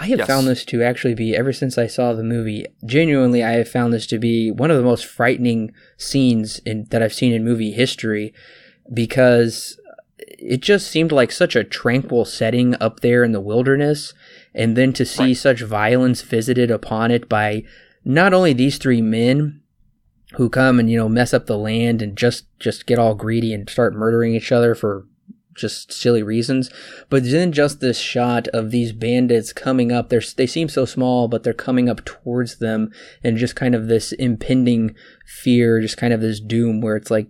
I 0.00 0.06
have 0.06 0.20
Yes. 0.20 0.26
found 0.26 0.46
this 0.46 0.64
to 0.66 0.82
actually 0.82 1.14
be 1.14 1.36
ever 1.36 1.52
since 1.52 1.76
I 1.76 1.86
saw 1.86 2.14
the 2.14 2.22
movie. 2.24 2.64
Genuinely, 2.86 3.42
I 3.42 3.52
have 3.52 3.68
found 3.68 3.92
this 3.92 4.06
to 4.08 4.18
be 4.18 4.50
one 4.50 4.70
of 4.70 4.78
the 4.78 4.82
most 4.82 5.04
frightening 5.04 5.72
scenes 5.98 6.58
in, 6.64 6.86
that 6.90 7.02
I've 7.02 7.12
seen 7.12 7.32
in 7.34 7.44
movie 7.44 7.72
history 7.72 8.32
because 8.92 9.78
it 10.18 10.62
just 10.62 10.88
seemed 10.90 11.12
like 11.12 11.30
such 11.30 11.54
a 11.54 11.64
tranquil 11.64 12.24
setting 12.24 12.74
up 12.80 13.00
there 13.00 13.22
in 13.24 13.32
the 13.32 13.40
wilderness 13.40 14.14
and 14.54 14.74
then 14.76 14.92
to 14.94 15.04
see 15.04 15.22
Right. 15.28 15.36
such 15.36 15.60
violence 15.62 16.22
visited 16.22 16.70
upon 16.70 17.10
it 17.10 17.28
by 17.28 17.62
not 18.04 18.32
only 18.32 18.52
these 18.54 18.78
three 18.78 19.02
men 19.02 19.60
who 20.34 20.48
come 20.48 20.78
and 20.78 20.88
you 20.90 20.96
know 20.96 21.08
mess 21.08 21.34
up 21.34 21.46
the 21.46 21.58
land 21.58 22.00
and 22.00 22.16
just 22.16 22.46
just 22.58 22.86
get 22.86 22.98
all 22.98 23.14
greedy 23.14 23.52
and 23.52 23.68
start 23.68 23.94
murdering 23.94 24.34
each 24.34 24.50
other 24.52 24.74
for 24.74 25.04
just 25.54 25.92
silly 25.92 26.22
reasons. 26.22 26.70
But 27.08 27.24
then 27.24 27.52
just 27.52 27.80
this 27.80 27.98
shot 27.98 28.48
of 28.48 28.70
these 28.70 28.92
bandits 28.92 29.52
coming 29.52 29.92
up, 29.92 30.08
they're, 30.08 30.22
they 30.36 30.46
seem 30.46 30.68
so 30.68 30.84
small, 30.84 31.28
but 31.28 31.42
they're 31.42 31.52
coming 31.52 31.88
up 31.88 32.04
towards 32.04 32.58
them 32.58 32.92
and 33.22 33.36
just 33.36 33.56
kind 33.56 33.74
of 33.74 33.88
this 33.88 34.12
impending 34.12 34.94
fear, 35.26 35.80
just 35.80 35.96
kind 35.96 36.12
of 36.12 36.20
this 36.20 36.40
doom 36.40 36.80
where 36.80 36.96
it's 36.96 37.10
like, 37.10 37.28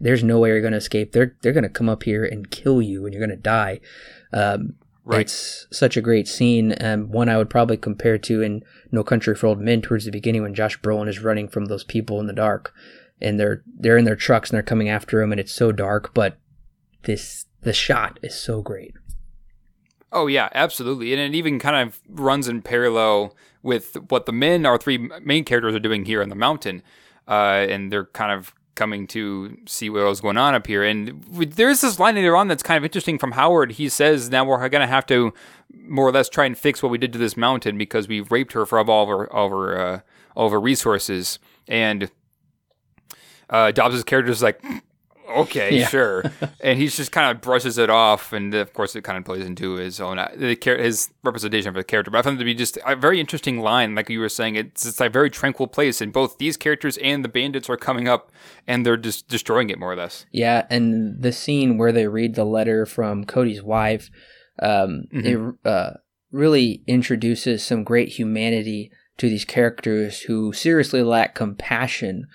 there's 0.00 0.24
no 0.24 0.38
way 0.38 0.48
you're 0.48 0.60
going 0.60 0.72
to 0.72 0.78
escape. 0.78 1.12
They're, 1.12 1.36
they're 1.42 1.52
going 1.52 1.62
to 1.62 1.68
come 1.68 1.88
up 1.88 2.02
here 2.02 2.24
and 2.24 2.50
kill 2.50 2.82
you 2.82 3.04
and 3.04 3.14
you're 3.14 3.24
going 3.24 3.36
to 3.36 3.42
die. 3.42 3.80
Um, 4.32 4.74
right. 5.04 5.22
It's 5.22 5.66
such 5.70 5.96
a 5.96 6.02
great 6.02 6.28
scene, 6.28 6.72
and 6.72 7.08
one 7.08 7.28
I 7.28 7.38
would 7.38 7.50
probably 7.50 7.78
compare 7.78 8.18
to 8.18 8.42
in 8.42 8.62
No 8.92 9.02
Country 9.02 9.34
for 9.34 9.46
Old 9.46 9.58
Men 9.58 9.80
towards 9.80 10.04
the 10.04 10.10
beginning 10.10 10.42
when 10.42 10.54
Josh 10.54 10.78
Brolin 10.80 11.08
is 11.08 11.20
running 11.20 11.48
from 11.48 11.66
those 11.66 11.84
people 11.84 12.20
in 12.20 12.26
the 12.26 12.32
dark, 12.34 12.74
and 13.20 13.40
they're 13.40 13.62
they're 13.66 13.96
in 13.96 14.04
their 14.04 14.16
trucks 14.16 14.50
and 14.50 14.56
they're 14.56 14.62
coming 14.62 14.88
after 14.90 15.22
him, 15.22 15.32
and 15.32 15.40
it's 15.40 15.54
so 15.54 15.72
dark, 15.72 16.12
but 16.12 16.36
this 17.04 17.46
the 17.62 17.72
shot 17.72 18.18
is 18.22 18.34
so 18.34 18.62
great. 18.62 18.94
Oh 20.10 20.26
yeah, 20.26 20.48
absolutely, 20.54 21.12
and 21.12 21.20
it 21.20 21.36
even 21.36 21.58
kind 21.58 21.76
of 21.76 22.00
runs 22.08 22.48
in 22.48 22.62
parallel 22.62 23.36
with 23.62 23.96
what 24.08 24.26
the 24.26 24.32
men, 24.32 24.64
our 24.64 24.78
three 24.78 24.98
main 24.98 25.44
characters, 25.44 25.74
are 25.74 25.80
doing 25.80 26.04
here 26.06 26.22
on 26.22 26.30
the 26.30 26.34
mountain, 26.34 26.82
uh, 27.26 27.66
and 27.68 27.92
they're 27.92 28.06
kind 28.06 28.32
of 28.32 28.54
coming 28.74 29.06
to 29.08 29.58
see 29.66 29.90
what 29.90 30.04
was 30.04 30.20
going 30.20 30.38
on 30.38 30.54
up 30.54 30.66
here. 30.66 30.84
And 30.84 31.22
there's 31.30 31.80
this 31.80 31.98
line 31.98 32.14
later 32.14 32.36
on 32.36 32.48
that's 32.48 32.62
kind 32.62 32.78
of 32.78 32.84
interesting 32.84 33.18
from 33.18 33.32
Howard. 33.32 33.72
He 33.72 33.88
says, 33.90 34.30
"Now 34.30 34.44
we're 34.44 34.66
going 34.68 34.80
to 34.80 34.86
have 34.86 35.04
to 35.06 35.34
more 35.74 36.08
or 36.08 36.12
less 36.12 36.28
try 36.28 36.46
and 36.46 36.56
fix 36.56 36.82
what 36.82 36.90
we 36.90 36.96
did 36.96 37.12
to 37.12 37.18
this 37.18 37.36
mountain 37.36 37.76
because 37.76 38.08
we 38.08 38.20
raped 38.20 38.52
her 38.52 38.64
for 38.64 38.78
all 38.78 39.02
of 39.02 39.08
her 39.08 39.32
all 39.32 39.46
of 39.46 39.52
her, 39.52 39.78
uh, 39.78 40.00
all 40.34 40.46
of 40.46 40.52
her 40.52 40.60
resources." 40.60 41.38
And 41.66 42.10
uh, 43.50 43.72
Dobbs's 43.72 44.04
character 44.04 44.32
is 44.32 44.42
like, 44.42 44.62
okay, 45.28 45.78
yeah. 45.78 45.88
sure. 45.88 46.24
and 46.60 46.78
he 46.78 46.88
just 46.88 47.12
kind 47.12 47.30
of 47.30 47.40
brushes 47.40 47.78
it 47.78 47.90
off, 47.90 48.32
and 48.32 48.54
of 48.54 48.72
course, 48.72 48.96
it 48.96 49.02
kind 49.02 49.18
of 49.18 49.24
plays 49.24 49.44
into 49.44 49.74
his 49.74 50.00
own 50.00 50.18
uh, 50.18 50.30
his 50.36 51.10
representation 51.22 51.68
of 51.68 51.74
the 51.74 51.84
character. 51.84 52.10
But 52.10 52.18
I 52.18 52.22
found 52.22 52.36
it 52.36 52.38
to 52.40 52.44
be 52.44 52.54
just 52.54 52.78
a 52.86 52.96
very 52.96 53.20
interesting 53.20 53.60
line, 53.60 53.94
like 53.94 54.08
you 54.08 54.20
were 54.20 54.28
saying. 54.28 54.56
It's 54.56 54.86
it's 54.86 55.00
a 55.00 55.08
very 55.08 55.30
tranquil 55.30 55.66
place, 55.66 56.00
and 56.00 56.12
both 56.12 56.38
these 56.38 56.56
characters 56.56 56.96
and 56.98 57.24
the 57.24 57.28
bandits 57.28 57.68
are 57.68 57.76
coming 57.76 58.08
up, 58.08 58.32
and 58.66 58.84
they're 58.84 58.96
just 58.96 59.28
destroying 59.28 59.70
it 59.70 59.78
more 59.78 59.92
or 59.92 59.96
less. 59.96 60.26
Yeah, 60.32 60.66
and 60.70 61.22
the 61.22 61.32
scene 61.32 61.78
where 61.78 61.92
they 61.92 62.06
read 62.06 62.34
the 62.34 62.44
letter 62.44 62.86
from 62.86 63.24
Cody's 63.24 63.62
wife, 63.62 64.10
um, 64.60 65.04
mm-hmm. 65.12 65.50
it 65.64 65.68
uh, 65.68 65.90
really 66.30 66.82
introduces 66.86 67.64
some 67.64 67.84
great 67.84 68.10
humanity 68.10 68.90
to 69.18 69.28
these 69.28 69.44
characters 69.44 70.22
who 70.22 70.52
seriously 70.52 71.02
lack 71.02 71.34
compassion. 71.34 72.26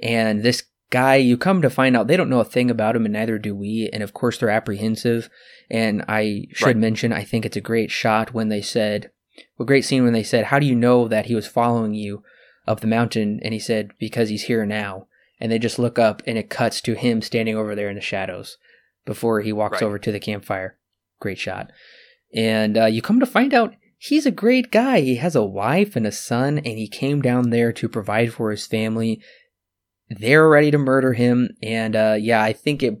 And 0.00 0.42
this 0.42 0.62
guy, 0.90 1.16
you 1.16 1.36
come 1.36 1.62
to 1.62 1.70
find 1.70 1.96
out 1.96 2.06
they 2.06 2.16
don't 2.16 2.30
know 2.30 2.40
a 2.40 2.44
thing 2.44 2.70
about 2.70 2.96
him, 2.96 3.04
and 3.04 3.12
neither 3.12 3.38
do 3.38 3.54
we. 3.54 3.88
And 3.92 4.02
of 4.02 4.14
course, 4.14 4.38
they're 4.38 4.50
apprehensive. 4.50 5.28
And 5.70 6.04
I 6.08 6.46
should 6.52 6.66
right. 6.66 6.76
mention, 6.76 7.12
I 7.12 7.24
think 7.24 7.44
it's 7.44 7.56
a 7.56 7.62
great 7.62 7.90
shot 7.90 8.32
when 8.32 8.48
they 8.48 8.62
said, 8.62 9.10
a 9.58 9.64
great 9.64 9.84
scene 9.84 10.04
when 10.04 10.12
they 10.12 10.22
said, 10.22 10.46
How 10.46 10.58
do 10.58 10.66
you 10.66 10.74
know 10.74 11.08
that 11.08 11.26
he 11.26 11.34
was 11.34 11.46
following 11.46 11.94
you 11.94 12.22
up 12.66 12.80
the 12.80 12.86
mountain? 12.86 13.40
And 13.42 13.52
he 13.52 13.60
said, 13.60 13.90
Because 13.98 14.28
he's 14.28 14.44
here 14.44 14.64
now. 14.64 15.06
And 15.40 15.52
they 15.52 15.58
just 15.58 15.78
look 15.78 15.98
up, 15.98 16.22
and 16.26 16.36
it 16.36 16.50
cuts 16.50 16.80
to 16.82 16.94
him 16.94 17.22
standing 17.22 17.54
over 17.54 17.74
there 17.74 17.88
in 17.88 17.94
the 17.94 18.00
shadows 18.00 18.58
before 19.04 19.40
he 19.40 19.52
walks 19.52 19.80
right. 19.80 19.84
over 19.84 19.98
to 19.98 20.10
the 20.10 20.18
campfire. 20.18 20.76
Great 21.20 21.38
shot. 21.38 21.70
And 22.34 22.76
uh, 22.76 22.86
you 22.86 23.00
come 23.02 23.20
to 23.20 23.26
find 23.26 23.54
out 23.54 23.74
he's 23.96 24.26
a 24.26 24.32
great 24.32 24.70
guy. 24.70 25.00
He 25.00 25.16
has 25.16 25.36
a 25.36 25.44
wife 25.44 25.94
and 25.94 26.06
a 26.06 26.12
son, 26.12 26.58
and 26.58 26.78
he 26.78 26.88
came 26.88 27.22
down 27.22 27.50
there 27.50 27.72
to 27.72 27.88
provide 27.88 28.32
for 28.32 28.50
his 28.50 28.66
family 28.66 29.20
they're 30.10 30.48
ready 30.48 30.70
to 30.70 30.78
murder 30.78 31.12
him. 31.12 31.50
And 31.62 31.94
uh, 31.94 32.16
yeah, 32.18 32.42
I 32.42 32.52
think 32.52 32.82
it 32.82 33.00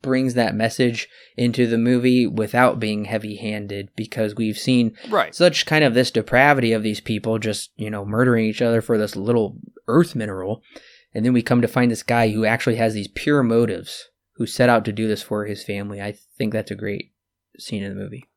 brings 0.00 0.34
that 0.34 0.54
message 0.54 1.08
into 1.36 1.66
the 1.66 1.78
movie 1.78 2.26
without 2.26 2.78
being 2.78 3.06
heavy 3.06 3.36
handed 3.36 3.90
because 3.96 4.34
we've 4.34 4.58
seen 4.58 4.94
right. 5.08 5.34
such 5.34 5.66
kind 5.66 5.84
of 5.84 5.94
this 5.94 6.10
depravity 6.10 6.72
of 6.72 6.82
these 6.82 7.00
people 7.00 7.38
just, 7.38 7.70
you 7.76 7.90
know, 7.90 8.04
murdering 8.04 8.44
each 8.44 8.62
other 8.62 8.80
for 8.80 8.96
this 8.96 9.16
little 9.16 9.58
earth 9.88 10.14
mineral. 10.14 10.62
And 11.14 11.24
then 11.24 11.32
we 11.32 11.42
come 11.42 11.62
to 11.62 11.68
find 11.68 11.90
this 11.90 12.02
guy 12.02 12.30
who 12.30 12.44
actually 12.44 12.76
has 12.76 12.94
these 12.94 13.08
pure 13.08 13.42
motives, 13.42 14.08
who 14.36 14.46
set 14.46 14.68
out 14.68 14.84
to 14.84 14.92
do 14.92 15.08
this 15.08 15.22
for 15.22 15.46
his 15.46 15.64
family. 15.64 16.00
I 16.00 16.14
think 16.36 16.52
that's 16.52 16.70
a 16.70 16.76
great 16.76 17.12
scene 17.58 17.82
in 17.82 17.88
the 17.88 18.00
movie. 18.00 18.28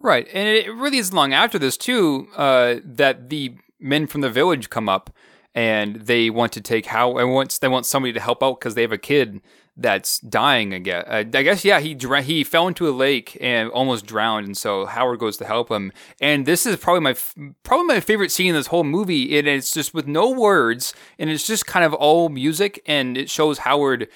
Right. 0.00 0.26
And 0.32 0.48
it 0.48 0.68
really 0.74 0.98
is 0.98 1.12
long 1.12 1.32
after 1.32 1.58
this, 1.58 1.76
too, 1.76 2.28
uh, 2.36 2.76
that 2.84 3.30
the 3.30 3.56
men 3.78 4.06
from 4.06 4.20
the 4.20 4.30
village 4.30 4.68
come 4.68 4.88
up 4.88 5.14
and 5.54 5.96
they 5.96 6.30
want 6.30 6.52
to 6.52 6.60
take 6.60 6.86
how 6.86 7.16
and 7.18 7.32
once 7.32 7.58
they 7.58 7.68
want 7.68 7.86
somebody 7.86 8.12
to 8.12 8.20
help 8.20 8.42
out 8.42 8.58
because 8.58 8.74
they 8.74 8.82
have 8.82 8.92
a 8.92 8.98
kid 8.98 9.40
that's 9.76 10.20
dying 10.20 10.72
again. 10.72 11.04
Uh, 11.06 11.24
I 11.34 11.42
guess 11.42 11.64
yeah, 11.64 11.80
he 11.80 11.96
he 12.22 12.44
fell 12.44 12.68
into 12.68 12.88
a 12.88 12.90
lake 12.90 13.36
and 13.40 13.70
almost 13.70 14.06
drowned, 14.06 14.46
and 14.46 14.56
so 14.56 14.86
Howard 14.86 15.18
goes 15.18 15.36
to 15.38 15.44
help 15.44 15.70
him. 15.70 15.92
And 16.20 16.46
this 16.46 16.64
is 16.66 16.76
probably 16.76 17.00
my 17.00 17.16
probably 17.62 17.86
my 17.86 18.00
favorite 18.00 18.30
scene 18.30 18.48
in 18.48 18.54
this 18.54 18.68
whole 18.68 18.84
movie. 18.84 19.36
And 19.36 19.48
it's 19.48 19.72
just 19.72 19.92
with 19.92 20.06
no 20.06 20.30
words, 20.30 20.94
and 21.18 21.28
it's 21.28 21.46
just 21.46 21.66
kind 21.66 21.84
of 21.84 21.92
all 21.92 22.28
music, 22.28 22.82
and 22.86 23.16
it 23.18 23.28
shows 23.30 23.58
Howard 23.58 24.08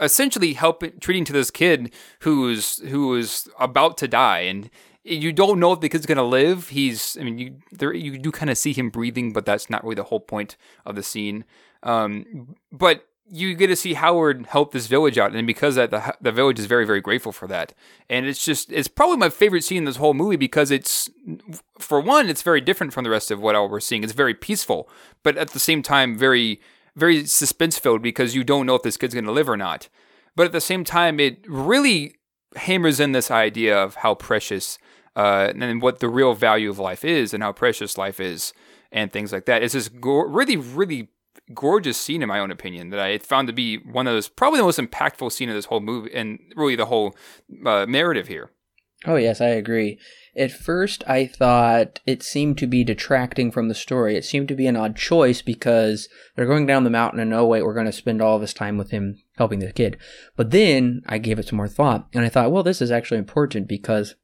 essentially 0.00 0.52
helping 0.52 0.98
treating 1.00 1.24
to 1.24 1.32
this 1.32 1.50
kid 1.50 1.92
who's 2.20 2.78
who 2.88 3.16
is 3.16 3.48
about 3.58 3.96
to 3.98 4.08
die, 4.08 4.40
and 4.40 4.70
you 5.08 5.32
don't 5.32 5.60
know 5.60 5.72
if 5.72 5.80
the 5.80 5.88
kid's 5.88 6.06
gonna 6.06 6.24
live. 6.24 6.68
He's, 6.68 7.16
I 7.20 7.24
mean, 7.24 7.38
you 7.38 7.56
there 7.72 7.92
you 7.92 8.18
do 8.18 8.30
kind 8.30 8.50
of 8.50 8.58
see 8.58 8.72
him 8.72 8.90
breathing, 8.90 9.32
but 9.32 9.46
that's 9.46 9.70
not 9.70 9.82
really 9.82 9.94
the 9.94 10.04
whole 10.04 10.20
point 10.20 10.56
of 10.84 10.96
the 10.96 11.02
scene. 11.02 11.44
Um, 11.82 12.56
but 12.72 13.06
you 13.30 13.54
get 13.54 13.66
to 13.66 13.76
see 13.76 13.94
Howard 13.94 14.46
help 14.46 14.72
this 14.72 14.86
village 14.86 15.18
out, 15.18 15.34
and 15.34 15.46
because 15.46 15.74
that 15.74 15.90
the 15.90 16.14
the 16.20 16.32
village 16.32 16.58
is 16.58 16.66
very 16.66 16.86
very 16.86 17.00
grateful 17.00 17.32
for 17.32 17.46
that. 17.48 17.74
And 18.08 18.26
it's 18.26 18.44
just 18.44 18.72
it's 18.72 18.88
probably 18.88 19.16
my 19.16 19.30
favorite 19.30 19.64
scene 19.64 19.78
in 19.78 19.84
this 19.84 19.96
whole 19.96 20.14
movie 20.14 20.36
because 20.36 20.70
it's 20.70 21.10
for 21.78 22.00
one 22.00 22.28
it's 22.28 22.42
very 22.42 22.60
different 22.60 22.92
from 22.92 23.04
the 23.04 23.10
rest 23.10 23.30
of 23.30 23.40
what 23.40 23.54
we're 23.70 23.80
seeing. 23.80 24.04
It's 24.04 24.12
very 24.12 24.34
peaceful, 24.34 24.88
but 25.22 25.36
at 25.36 25.50
the 25.50 25.60
same 25.60 25.82
time 25.82 26.16
very 26.16 26.60
very 26.96 27.26
suspense 27.26 27.78
filled 27.78 28.02
because 28.02 28.34
you 28.34 28.44
don't 28.44 28.66
know 28.66 28.74
if 28.74 28.82
this 28.82 28.96
kid's 28.96 29.14
gonna 29.14 29.32
live 29.32 29.48
or 29.48 29.56
not. 29.56 29.88
But 30.38 30.46
at 30.46 30.52
the 30.52 30.60
same 30.60 30.84
time, 30.84 31.18
it 31.18 31.44
really 31.48 32.14
hammers 32.54 33.00
in 33.00 33.10
this 33.10 33.28
idea 33.28 33.76
of 33.76 33.96
how 33.96 34.14
precious 34.14 34.78
uh, 35.18 35.48
and 35.50 35.60
then 35.60 35.80
what 35.80 35.98
the 35.98 36.08
real 36.08 36.32
value 36.32 36.70
of 36.70 36.78
life 36.78 37.04
is 37.04 37.34
and 37.34 37.42
how 37.42 37.50
precious 37.50 37.98
life 37.98 38.20
is 38.20 38.52
and 38.92 39.12
things 39.12 39.32
like 39.32 39.46
that. 39.46 39.64
It's 39.64 39.74
this 39.74 39.88
go- 39.88 40.22
really, 40.22 40.56
really 40.56 41.08
gorgeous 41.52 41.98
scene, 41.98 42.22
in 42.22 42.28
my 42.28 42.38
own 42.38 42.52
opinion, 42.52 42.90
that 42.90 43.00
I 43.00 43.18
found 43.18 43.48
to 43.48 43.52
be 43.52 43.78
one 43.78 44.06
of 44.06 44.12
those 44.12 44.28
probably 44.28 44.60
the 44.60 44.64
most 44.64 44.78
impactful 44.78 45.32
scene 45.32 45.48
of 45.48 45.56
this 45.56 45.64
whole 45.64 45.80
movie 45.80 46.14
and 46.14 46.38
really 46.54 46.76
the 46.76 46.86
whole 46.86 47.16
uh, 47.66 47.84
narrative 47.88 48.28
here. 48.28 48.52
Oh, 49.06 49.16
yes, 49.16 49.40
I 49.40 49.48
agree. 49.48 49.98
At 50.36 50.52
first, 50.52 51.02
I 51.08 51.26
thought 51.26 51.98
it 52.06 52.22
seemed 52.22 52.56
to 52.58 52.68
be 52.68 52.84
detracting 52.84 53.50
from 53.50 53.66
the 53.66 53.74
story. 53.74 54.16
It 54.16 54.24
seemed 54.24 54.46
to 54.48 54.54
be 54.54 54.68
an 54.68 54.76
odd 54.76 54.96
choice 54.96 55.42
because 55.42 56.08
they're 56.36 56.46
going 56.46 56.66
down 56.66 56.84
the 56.84 56.90
mountain 56.90 57.18
and, 57.18 57.34
oh, 57.34 57.46
wait, 57.46 57.64
we're 57.64 57.74
going 57.74 57.86
to 57.86 57.92
spend 57.92 58.22
all 58.22 58.38
this 58.38 58.54
time 58.54 58.78
with 58.78 58.92
him 58.92 59.20
helping 59.36 59.58
the 59.58 59.72
kid. 59.72 59.96
But 60.36 60.52
then 60.52 61.02
I 61.06 61.18
gave 61.18 61.40
it 61.40 61.48
some 61.48 61.56
more 61.56 61.68
thought 61.68 62.06
and 62.14 62.24
I 62.24 62.28
thought, 62.28 62.52
well, 62.52 62.62
this 62.62 62.80
is 62.80 62.92
actually 62.92 63.18
important 63.18 63.66
because 63.66 64.14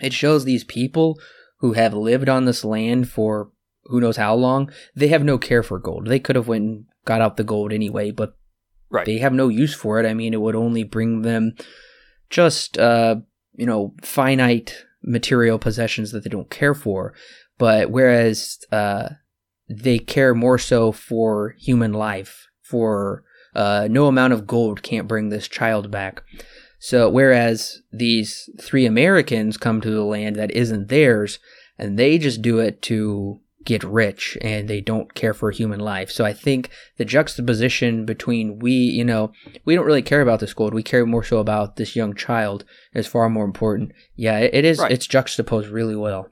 it 0.00 0.12
shows 0.12 0.44
these 0.44 0.64
people 0.64 1.18
who 1.58 1.72
have 1.72 1.94
lived 1.94 2.28
on 2.28 2.44
this 2.44 2.64
land 2.64 3.08
for 3.08 3.50
who 3.84 4.00
knows 4.00 4.16
how 4.16 4.34
long. 4.34 4.70
They 4.94 5.08
have 5.08 5.24
no 5.24 5.38
care 5.38 5.62
for 5.62 5.78
gold. 5.78 6.06
They 6.06 6.18
could 6.18 6.36
have 6.36 6.48
went 6.48 6.64
and 6.64 6.84
got 7.04 7.20
out 7.20 7.36
the 7.36 7.44
gold 7.44 7.72
anyway, 7.72 8.10
but 8.10 8.36
right. 8.90 9.06
they 9.06 9.18
have 9.18 9.32
no 9.32 9.48
use 9.48 9.74
for 9.74 9.98
it. 9.98 10.06
I 10.06 10.14
mean, 10.14 10.34
it 10.34 10.40
would 10.40 10.56
only 10.56 10.84
bring 10.84 11.22
them 11.22 11.54
just 12.30 12.78
uh, 12.78 13.16
you 13.54 13.66
know 13.66 13.94
finite 14.02 14.84
material 15.02 15.58
possessions 15.58 16.10
that 16.12 16.24
they 16.24 16.30
don't 16.30 16.50
care 16.50 16.74
for. 16.74 17.14
But 17.58 17.90
whereas 17.90 18.58
uh, 18.70 19.10
they 19.68 19.98
care 19.98 20.34
more 20.34 20.58
so 20.58 20.92
for 20.92 21.54
human 21.58 21.92
life, 21.92 22.48
for 22.62 23.24
uh, 23.54 23.88
no 23.90 24.06
amount 24.06 24.34
of 24.34 24.46
gold 24.46 24.82
can't 24.82 25.08
bring 25.08 25.30
this 25.30 25.48
child 25.48 25.90
back. 25.90 26.22
So, 26.86 27.10
whereas 27.10 27.82
these 27.90 28.48
three 28.60 28.86
Americans 28.86 29.56
come 29.56 29.80
to 29.80 29.90
the 29.90 30.04
land 30.04 30.36
that 30.36 30.52
isn't 30.52 30.86
theirs, 30.86 31.40
and 31.76 31.98
they 31.98 32.16
just 32.16 32.42
do 32.42 32.60
it 32.60 32.80
to 32.82 33.40
get 33.64 33.82
rich 33.82 34.38
and 34.40 34.68
they 34.68 34.80
don't 34.80 35.12
care 35.12 35.34
for 35.34 35.50
human 35.50 35.80
life. 35.80 36.12
So 36.12 36.24
I 36.24 36.32
think 36.32 36.70
the 36.96 37.04
juxtaposition 37.04 38.06
between 38.06 38.60
we, 38.60 38.70
you 38.70 39.04
know, 39.04 39.32
we 39.64 39.74
don't 39.74 39.84
really 39.84 40.00
care 40.00 40.20
about 40.20 40.38
this 40.38 40.54
gold. 40.54 40.74
We 40.74 40.84
care 40.84 41.04
more 41.04 41.24
so 41.24 41.38
about 41.38 41.74
this 41.74 41.96
young 41.96 42.14
child 42.14 42.64
is 42.94 43.08
far 43.08 43.28
more 43.28 43.44
important. 43.44 43.90
Yeah, 44.14 44.38
it 44.38 44.64
is. 44.64 44.78
Right. 44.78 44.92
It's 44.92 45.08
juxtaposed 45.08 45.66
really 45.66 45.96
well. 45.96 46.28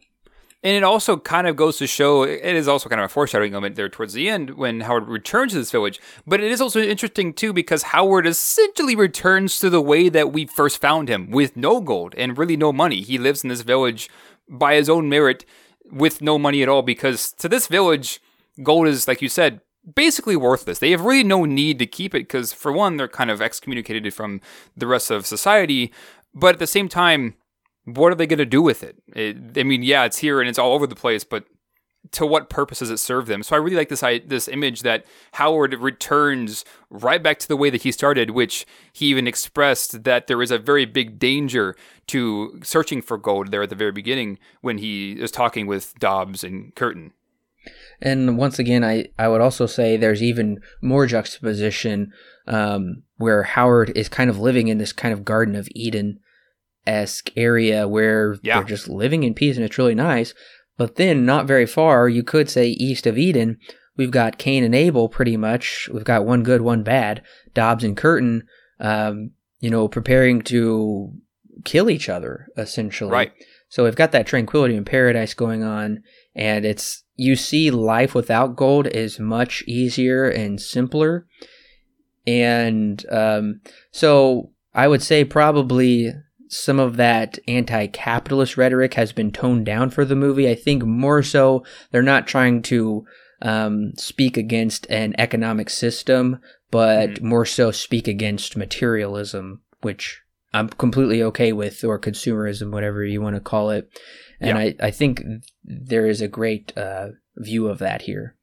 And 0.65 0.75
it 0.75 0.83
also 0.83 1.19
kind 1.19 1.47
of 1.47 1.57
goes 1.57 1.77
to 1.77 1.87
show 1.87 2.23
it 2.23 2.43
is 2.43 2.67
also 2.67 2.89
kind 2.89 3.01
of 3.01 3.05
a 3.05 3.09
foreshadowing 3.11 3.53
moment 3.53 3.77
there 3.77 3.91
towards 3.91 4.15
the 4.15 4.31
end 4.31 4.57
when 4.57 4.81
Howard 4.81 5.09
returns 5.09 5.53
to 5.53 5.59
this 5.59 5.71
village. 5.71 6.01
But 6.27 6.41
it 6.41 6.51
is 6.51 6.63
also 6.63 6.81
interesting 6.81 7.35
too 7.35 7.53
because 7.53 7.83
Howard 7.83 8.27
essentially 8.27 8.97
returns 8.97 9.61
to 9.61 9.69
the 9.69 9.83
way 9.83 10.09
that 10.09 10.33
we 10.33 10.47
first 10.47 10.81
found 10.81 11.11
him 11.11 11.31
with 11.31 11.55
no 11.55 11.83
gold 11.83 12.15
and 12.17 12.39
really 12.39 12.57
no 12.57 12.73
money. 12.73 13.03
He 13.03 13.19
lives 13.19 13.45
in 13.45 13.51
this 13.51 13.61
village 13.61 14.09
by 14.49 14.77
his 14.77 14.89
own 14.89 15.11
merit 15.11 15.45
with 15.93 16.23
no 16.23 16.39
money 16.39 16.63
at 16.63 16.69
all 16.71 16.81
because 16.81 17.33
to 17.33 17.49
this 17.49 17.67
village, 17.67 18.23
gold 18.63 18.87
is, 18.87 19.07
like 19.07 19.21
you 19.21 19.29
said, 19.29 19.61
basically 19.95 20.35
worthless. 20.35 20.79
They 20.79 20.93
have 20.93 21.03
really 21.03 21.25
no 21.25 21.45
need 21.45 21.79
to 21.81 21.87
keep 21.87 22.15
it 22.15 22.21
because, 22.21 22.55
for 22.55 22.73
one, 22.73 22.97
they're 22.97 23.07
kind 23.07 23.31
of 23.31 23.43
excommunicated 23.43 24.15
from 24.15 24.41
the 24.75 24.87
rest 24.87 25.11
of 25.11 25.27
society. 25.27 25.93
But 26.35 26.55
at 26.55 26.59
the 26.59 26.67
same 26.67 26.89
time, 26.89 27.35
what 27.85 28.13
are 28.13 28.15
they 28.15 28.27
going 28.27 28.39
to 28.39 28.47
do 28.47 28.63
with 28.63 28.83
it? 28.83 28.97
it? 29.15 29.37
I 29.57 29.63
mean, 29.63 29.83
yeah, 29.83 30.05
it's 30.05 30.19
here 30.19 30.41
and 30.41 30.49
it's 30.49 30.59
all 30.59 30.73
over 30.73 30.87
the 30.87 30.95
place, 30.95 31.25
but 31.25 31.45
to 32.13 32.27
what 32.27 32.51
purpose 32.51 32.81
does 32.81 32.91
it 32.91 32.99
serve 32.99 33.27
them? 33.27 33.43
So 33.43 33.57
I 33.57 33.59
really 33.59 33.77
like 33.77 33.89
this 33.89 34.05
this 34.27 34.49
image 34.49 34.83
that 34.83 35.05
Howard 35.33 35.75
returns 35.75 36.65
right 36.91 37.23
back 37.23 37.39
to 37.41 37.49
the 37.49 37.57
way 37.57 37.71
that 37.71 37.83
he 37.83 37.93
started, 37.93 38.31
which 38.31 38.67
he 38.93 39.07
even 39.07 39.27
expressed 39.27 40.05
that 40.05 40.27
there 40.27 40.43
is 40.43 40.51
a 40.51 40.59
very 40.59 40.85
big 40.85 41.19
danger 41.19 41.75
to 42.09 42.61
searching 42.63 43.01
for 43.01 43.17
gold 43.17 43.51
there 43.51 43.63
at 43.63 43.71
the 43.71 43.75
very 43.75 43.93
beginning 43.93 44.39
when 44.61 44.79
he 44.79 45.13
is 45.13 45.31
talking 45.31 45.67
with 45.67 45.95
Dobbs 45.99 46.45
and 46.45 46.75
Curtin. 46.75 47.13
And 48.03 48.37
once 48.37 48.59
again, 48.59 48.85
I, 48.85 49.07
I 49.19 49.29
would 49.29 49.41
also 49.41 49.65
say 49.65 49.97
there's 49.97 50.23
even 50.23 50.61
more 50.83 51.07
juxtaposition 51.07 52.13
um, 52.47 53.05
where 53.17 53.43
Howard 53.43 53.91
is 53.97 54.11
kind 54.11 54.29
of 54.29 54.39
living 54.39 54.69
in 54.69 54.77
this 54.77 54.93
kind 54.93 55.15
of 55.15 55.25
Garden 55.25 55.57
of 55.57 55.69
Eden 55.75 56.21
esque 56.87 57.31
area 57.37 57.89
where 57.89 58.37
yeah. 58.43 58.57
they're 58.57 58.65
just 58.65 58.89
living 58.89 59.23
in 59.23 59.35
peace 59.35 59.57
and 59.57 59.65
it's 59.65 59.79
really 59.79 59.95
nice. 59.95 60.35
But 60.77 60.97
then, 60.97 61.25
not 61.25 61.47
very 61.47 61.67
far, 61.67 62.09
you 62.09 62.23
could 62.23 62.51
say 62.51 62.69
east 62.69 63.07
of 63.07 63.17
Eden, 63.17 63.59
we've 63.97 64.11
got 64.11 64.39
Cain 64.39 64.65
and 64.65 64.75
Abel 64.75 65.09
pretty 65.09 65.37
much. 65.37 65.89
We've 65.93 66.05
got 66.05 66.27
one 66.27 66.43
good, 66.43 66.63
one 66.63 66.83
bad. 66.83 67.23
Dobbs 67.55 67.85
and 67.85 67.97
Curtin, 67.97 68.43
um, 68.81 69.31
you 69.61 69.71
know, 69.71 69.87
preparing 69.87 70.43
to 70.43 71.13
kill 71.65 71.89
each 71.89 72.09
other, 72.09 72.49
essentially. 72.57 73.13
Right. 73.13 73.33
So 73.69 73.85
we've 73.85 73.97
got 73.97 74.13
that 74.13 74.27
tranquility 74.27 74.77
in 74.77 74.85
paradise 74.85 75.35
going 75.35 75.63
on, 75.63 76.03
and 76.35 76.65
it's 76.65 77.05
you 77.17 77.37
see 77.37 77.71
life 77.71 78.15
without 78.15 78.57
gold 78.57 78.87
is 78.89 79.21
much 79.21 79.63
easier 79.67 80.29
and 80.29 80.61
simpler. 80.61 81.27
And 82.27 83.05
um, 83.11 83.61
so 83.91 84.51
I 84.75 84.89
would 84.89 85.03
say 85.03 85.25
probably 85.25 86.13
some 86.55 86.79
of 86.79 86.97
that 86.97 87.39
anti 87.49 87.89
capitalist 87.89 88.57
rhetoric 88.57 88.95
has 88.95 89.13
been 89.13 89.33
toned 89.33 89.67
down 89.67 89.91
for 89.91 90.05
the 90.05 90.15
movie. 90.15 90.49
I 90.49 90.55
think 90.55 90.85
more 90.85 91.23
so 91.23 91.65
they're 91.91 92.03
not 92.03 92.27
trying 92.27 92.63
to 92.63 93.05
um, 93.43 93.93
speak 93.97 94.37
against 94.37 94.87
an 94.89 95.15
economic 95.19 95.69
system, 95.69 96.39
but 96.71 97.11
mm-hmm. 97.11 97.27
more 97.27 97.45
so 97.45 97.73
speak 97.73 98.07
against 98.07 98.57
materialism, 98.57 99.63
which 99.83 100.23
I'm 100.53 100.69
completely 100.69 101.23
okay 101.25 101.53
with, 101.53 101.83
or 101.83 101.99
consumerism, 101.99 102.71
whatever 102.71 103.05
you 103.05 103.21
want 103.21 103.35
to 103.35 103.41
call 103.41 103.71
it. 103.71 103.91
And 104.41 104.57
yeah. 104.57 104.65
I, 104.65 104.87
I 104.87 104.91
think 104.93 105.23
there 105.65 106.07
is 106.07 106.21
a 106.21 106.29
great 106.29 106.77
uh, 106.77 107.09
view 107.37 107.67
of 107.67 107.79
that 107.81 108.03
here. 108.03 108.37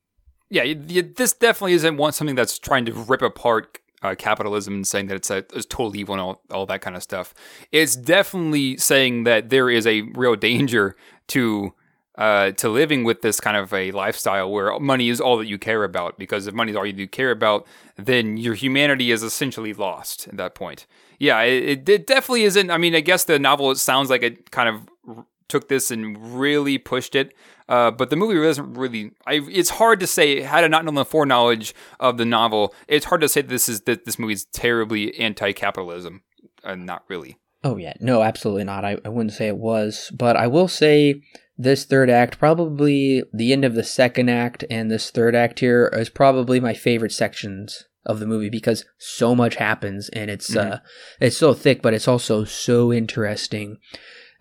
Yeah, 0.50 0.74
this 0.76 1.32
definitely 1.32 1.74
isn't 1.74 1.96
one 1.96 2.12
something 2.12 2.36
that's 2.36 2.60
trying 2.60 2.84
to 2.86 2.94
rip 2.94 3.22
apart 3.22 3.80
uh, 4.02 4.16
capitalism 4.18 4.76
and 4.76 4.88
saying 4.88 5.08
that 5.08 5.16
it's, 5.16 5.30
a, 5.30 5.38
it's 5.54 5.66
totally 5.66 6.00
evil 6.00 6.16
and 6.16 6.22
all, 6.22 6.42
all 6.52 6.66
that 6.66 6.82
kind 6.82 6.96
of 6.96 7.04
stuff. 7.04 7.34
It's 7.72 7.96
definitely 7.96 8.78
saying 8.78 9.24
that 9.26 9.50
there 9.50 9.70
is 9.70 9.86
a 9.86 10.02
real 10.02 10.36
danger 10.36 10.96
to 11.28 11.74
uh, 12.16 12.52
to 12.52 12.70
living 12.70 13.04
with 13.04 13.22
this 13.22 13.40
kind 13.40 13.56
of 13.56 13.74
a 13.74 13.90
lifestyle 13.92 14.52
where 14.52 14.78
money 14.80 15.10
is 15.10 15.22
all 15.22 15.38
that 15.38 15.48
you 15.48 15.58
care 15.58 15.84
about. 15.84 16.20
Because 16.20 16.46
if 16.46 16.54
money 16.54 16.72
is 16.72 16.78
all 16.78 16.86
you 16.86 17.08
care 17.08 17.32
about, 17.32 17.66
then 17.96 18.38
your 18.38 18.54
humanity 18.54 19.12
is 19.12 19.24
essentially 19.24 19.74
lost 19.74 20.28
at 20.28 20.38
that 20.38 20.54
point. 20.54 20.86
Yeah, 21.20 21.42
it, 21.42 21.88
it 21.88 22.08
definitely 22.08 22.44
isn't. 22.44 22.70
I 22.70 22.78
mean, 22.78 22.96
I 22.96 23.00
guess 23.00 23.24
the 23.24 23.40
novel 23.40 23.74
sounds 23.76 24.10
like 24.10 24.24
it 24.24 24.52
kind 24.52 24.70
of 24.70 25.26
took 25.48 25.68
this 25.68 25.90
and 25.90 26.40
really 26.40 26.78
pushed 26.78 27.16
it. 27.16 27.34
Uh, 27.72 27.90
but 27.90 28.10
the 28.10 28.18
movie 28.18 28.36
doesn't 28.36 28.74
really. 28.74 29.12
I, 29.26 29.36
it's 29.50 29.70
hard 29.70 30.02
to 30.02 30.08
say. 30.08 30.42
Had 30.42 30.66
I 30.66 30.68
not 30.68 30.84
known 30.84 30.96
the 30.96 31.06
foreknowledge 31.06 31.74
of 32.02 32.18
the 32.18 32.26
novel, 32.26 32.76
it's 32.90 33.06
hard 33.06 33.22
to 33.22 33.30
say 33.30 33.40
that 33.42 33.48
this 33.48 33.70
is 33.70 33.80
that 33.84 34.04
this 34.04 34.20
movie 34.20 34.34
is 34.34 34.44
terribly 34.44 35.18
anti-capitalism. 35.18 36.22
Uh, 36.66 36.76
not 36.76 37.06
really. 37.08 37.38
Oh 37.64 37.78
yeah, 37.78 37.94
no, 38.02 38.24
absolutely 38.24 38.66
not. 38.66 38.84
I, 38.84 38.98
I 39.06 39.08
wouldn't 39.08 39.36
say 39.36 39.48
it 39.48 39.56
was, 39.56 40.12
but 40.14 40.36
I 40.36 40.48
will 40.48 40.68
say 40.68 41.22
this 41.58 41.86
third 41.86 42.10
act, 42.10 42.40
probably 42.40 43.24
the 43.32 43.54
end 43.54 43.64
of 43.64 43.76
the 43.76 43.86
second 43.86 44.28
act 44.28 44.66
and 44.70 44.92
this 44.92 45.10
third 45.10 45.34
act 45.34 45.62
here, 45.62 45.90
is 45.94 46.10
probably 46.10 46.60
my 46.60 46.74
favorite 46.74 47.14
sections 47.14 47.86
of 48.06 48.20
the 48.20 48.28
movie 48.28 48.50
because 48.50 48.84
so 48.98 49.34
much 49.34 49.56
happens 49.56 50.10
and 50.10 50.30
it's 50.30 50.50
mm-hmm. 50.50 50.74
uh 50.74 50.78
it's 51.22 51.38
so 51.38 51.54
thick, 51.54 51.82
but 51.82 51.94
it's 51.94 52.10
also 52.10 52.44
so 52.44 52.92
interesting. 52.92 53.78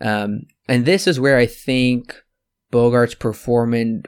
Um, 0.00 0.46
and 0.66 0.84
this 0.84 1.06
is 1.06 1.20
where 1.20 1.38
I 1.38 1.46
think 1.46 2.16
Bogart's 2.70 3.14
performance, 3.14 4.06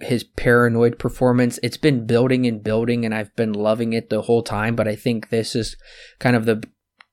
his 0.00 0.24
paranoid 0.24 0.98
performance, 0.98 1.58
it's 1.62 1.76
been 1.76 2.06
building 2.06 2.46
and 2.46 2.62
building, 2.62 3.04
and 3.04 3.14
I've 3.14 3.34
been 3.36 3.52
loving 3.52 3.92
it 3.92 4.10
the 4.10 4.22
whole 4.22 4.42
time. 4.42 4.76
But 4.76 4.88
I 4.88 4.96
think 4.96 5.28
this 5.28 5.54
is 5.54 5.76
kind 6.18 6.36
of 6.36 6.44
the 6.44 6.62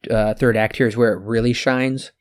uh, 0.10 0.34
third 0.34 0.58
act 0.58 0.78
here 0.78 0.88
is 0.88 0.98
where 0.98 1.14
it 1.14 1.22
really 1.22 1.54
shines, 1.54 2.12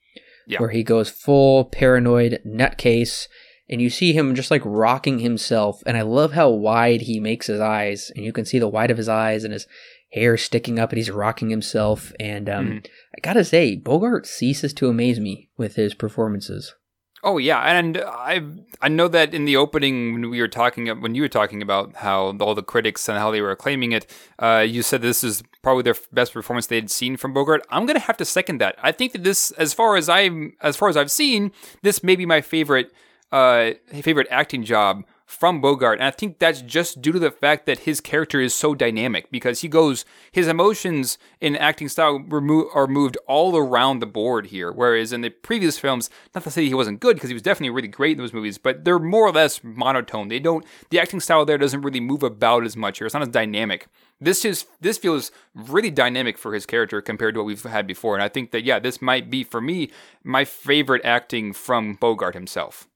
yeah. 0.47 0.59
where 0.59 0.71
he 0.71 0.83
goes 0.83 1.11
full 1.11 1.65
paranoid 1.65 2.41
nutcase, 2.47 3.27
and 3.69 3.81
you 3.81 3.91
see 3.91 4.13
him 4.13 4.35
just 4.35 4.51
like 4.51 4.63
rocking 4.65 5.21
himself. 5.21 5.83
And 5.87 5.97
I 5.97 6.03
love 6.03 6.33
how 6.33 6.51
wide 6.51 7.03
he 7.03 7.21
makes 7.21 7.47
his 7.47 7.61
eyes, 7.61 8.11
and 8.15 8.25
you 8.25 8.33
can 8.33 8.45
see 8.45 8.59
the 8.59 8.69
white 8.69 8.91
of 8.91 8.99
his 8.99 9.09
eyes 9.09 9.45
and 9.45 9.53
his 9.53 9.67
hair 10.13 10.37
sticking 10.37 10.79
up, 10.79 10.91
and 10.91 10.97
he's 10.97 11.11
rocking 11.11 11.51
himself. 11.51 12.13
And 12.19 12.49
um, 12.49 12.67
mm. 12.67 12.87
I 13.17 13.21
gotta 13.21 13.45
say, 13.45 13.77
Bogart 13.77 14.27
ceases 14.27 14.73
to 14.75 14.89
amaze 14.89 15.21
me 15.21 15.51
with 15.57 15.77
his 15.77 15.95
performances. 15.95 16.75
Oh 17.23 17.37
yeah, 17.37 17.61
and 17.61 17.99
I 17.99 18.43
I 18.81 18.89
know 18.89 19.07
that 19.09 19.35
in 19.35 19.45
the 19.45 19.57
opening 19.57 20.15
when 20.15 20.31
we 20.31 20.41
were 20.41 20.49
talking 20.49 20.89
when 21.01 21.15
you 21.15 21.23
were 21.23 21.29
talking 21.29 21.61
about 21.61 21.97
how 21.97 22.35
all 22.41 22.55
the 22.55 22.63
critics 22.63 23.09
and 23.09 23.19
how 23.19 23.31
they 23.31 23.43
were 23.43 23.51
acclaiming 23.51 23.93
it, 23.93 24.07
uh, 24.39 24.65
you 24.67 24.83
said 24.83 25.03
this 25.03 25.23
is 25.23 25.43
probably 25.61 25.83
their 25.83 25.97
best 26.13 26.33
performance 26.33 26.67
they 26.67 26.77
had 26.77 26.91
seen 26.91 27.19
from 27.19 27.35
Bogart. 27.35 27.67
I'm 27.69 27.85
gonna 27.85 27.99
have 27.99 28.17
to 28.19 28.25
second 28.25 28.59
that. 28.63 28.77
I 28.83 28.93
think 28.93 29.13
that 29.13 29.23
this, 29.23 29.51
as 29.53 29.75
far 29.75 29.97
as 29.97 30.09
I 30.09 30.31
as 30.63 30.77
far 30.77 30.89
as 30.89 30.97
I've 30.97 31.11
seen, 31.11 31.53
this 31.83 32.03
may 32.03 32.17
be 32.17 32.25
my 32.25 32.41
favorite 32.41 32.91
uh, 33.33 33.73
favorite 34.01 34.27
acting 34.31 34.65
job 34.65 35.05
from 35.31 35.61
Bogart. 35.61 36.01
And 36.01 36.09
I 36.09 36.11
think 36.11 36.41
that's 36.41 36.61
just 36.61 37.01
due 37.01 37.13
to 37.13 37.19
the 37.19 37.31
fact 37.31 37.65
that 37.67 37.81
his 37.81 38.01
character 38.01 38.41
is 38.41 38.53
so 38.53 38.75
dynamic 38.75 39.31
because 39.31 39.61
he 39.61 39.69
goes, 39.69 40.05
his 40.33 40.49
emotions 40.49 41.19
in 41.41 41.55
acting 41.55 41.89
style 41.89 42.19
remo- 42.19 42.69
are 42.75 42.89
moved 42.89 43.17
all 43.29 43.57
around 43.57 44.01
the 44.01 44.07
board 44.07 44.47
here. 44.47 44.73
Whereas 44.73 45.13
in 45.13 45.21
the 45.21 45.31
previous 45.31 45.79
films, 45.79 46.11
not 46.35 46.43
to 46.45 46.51
say 46.51 46.67
he 46.67 46.75
wasn't 46.75 46.99
good 46.99 47.15
because 47.15 47.31
he 47.31 47.35
was 47.35 47.43
definitely 47.43 47.71
really 47.71 47.89
great 47.89 48.13
in 48.13 48.19
those 48.19 48.33
movies, 48.33 48.59
but 48.59 48.85
they're 48.85 48.99
more 48.99 49.29
or 49.29 49.33
less 49.33 49.63
monotone. 49.63 50.29
They 50.29 50.41
don't, 50.41 50.65
the 50.91 50.99
acting 50.99 51.21
style 51.21 51.45
there 51.45 51.59
doesn't 51.59 51.83
really 51.83 52.01
move 52.01 52.25
about 52.25 52.65
as 52.65 52.77
much 52.77 52.99
here. 52.99 53.07
it's 53.07 53.15
not 53.15 53.23
as 53.23 53.29
dynamic. 53.29 53.87
This 54.21 54.45
is 54.45 54.67
this 54.83 54.99
feels 54.99 55.33
really 55.55 55.91
dynamic 55.91 56.37
for 56.37 56.53
his 56.53 56.67
character 56.67 57.01
compared 57.01 57.35
to 57.35 57.41
what 57.41 57.47
we've 57.47 57.63
had 57.63 57.87
before, 57.87 58.15
and 58.15 58.23
I 58.23 58.29
think 58.29 58.51
that 58.51 58.65
yeah, 58.65 58.79
this 58.79 59.01
might 59.01 59.31
be 59.31 59.45
for 59.45 59.63
me 59.63 59.91
my 60.23 60.45
favorite 60.45 61.01
acting 61.05 61.55
from 61.55 61.95
Bogart 61.95 62.35
himself. 62.35 62.87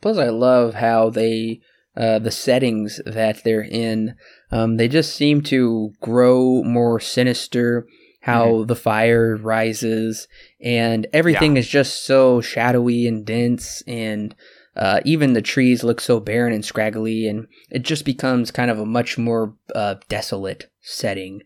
Plus, 0.00 0.18
I 0.18 0.28
love 0.28 0.74
how 0.74 1.10
they 1.10 1.60
uh, 1.96 2.18
the 2.18 2.30
settings 2.30 3.00
that 3.06 3.42
they're 3.42 3.64
in. 3.64 4.16
Um, 4.50 4.76
they 4.76 4.88
just 4.88 5.16
seem 5.16 5.40
to 5.44 5.92
grow 6.00 6.62
more 6.62 7.00
sinister. 7.00 7.86
How 8.20 8.46
mm-hmm. 8.48 8.66
the 8.66 8.74
fire 8.74 9.36
rises, 9.36 10.26
and 10.60 11.06
everything 11.12 11.54
yeah. 11.54 11.60
is 11.60 11.68
just 11.68 12.04
so 12.04 12.40
shadowy 12.40 13.06
and 13.06 13.24
dense, 13.24 13.84
and 13.86 14.34
uh, 14.74 14.98
even 15.04 15.32
the 15.32 15.42
trees 15.42 15.84
look 15.84 16.00
so 16.00 16.18
barren 16.18 16.52
and 16.52 16.64
scraggly, 16.64 17.28
and 17.28 17.46
it 17.70 17.84
just 17.84 18.04
becomes 18.04 18.50
kind 18.50 18.68
of 18.68 18.80
a 18.80 18.84
much 18.84 19.16
more 19.16 19.54
uh, 19.76 19.94
desolate 20.08 20.68
setting. 20.80 21.42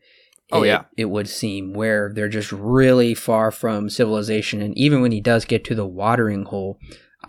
Oh 0.53 0.63
it, 0.63 0.69
yeah, 0.69 0.85
it 0.97 1.11
would 1.11 1.29
seem 1.29 1.75
where 1.75 2.13
they're 2.15 2.31
just 2.31 2.51
really 2.51 3.15
far 3.15 3.51
from 3.51 3.91
civilization, 3.91 4.63
and 4.63 4.75
even 4.79 5.03
when 5.03 5.13
he 5.13 5.21
does 5.21 5.45
get 5.45 5.65
to 5.65 5.75
the 5.75 5.87
watering 5.87 6.47
hole, 6.47 6.79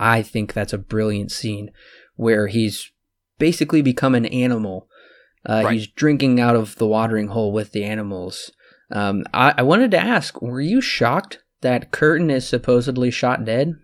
I 0.01 0.23
think 0.23 0.51
that's 0.51 0.73
a 0.73 0.79
brilliant 0.79 1.31
scene 1.31 1.71
where 2.15 2.47
he's 2.47 2.91
basically 3.37 3.81
become 3.81 4.15
an 4.15 4.25
animal. 4.25 4.87
Uh, 5.47 5.61
right. 5.63 5.73
He's 5.73 5.87
drinking 5.87 6.39
out 6.39 6.55
of 6.55 6.75
the 6.75 6.87
watering 6.87 7.27
hole 7.27 7.53
with 7.53 7.71
the 7.71 7.83
animals. 7.83 8.51
Um, 8.91 9.23
I, 9.33 9.53
I 9.59 9.61
wanted 9.61 9.91
to 9.91 9.99
ask, 9.99 10.41
were 10.41 10.59
you 10.59 10.81
shocked 10.81 11.43
that 11.61 11.91
Curtin 11.91 12.31
is 12.31 12.47
supposedly 12.47 13.11
shot 13.11 13.45
dead? 13.45 13.75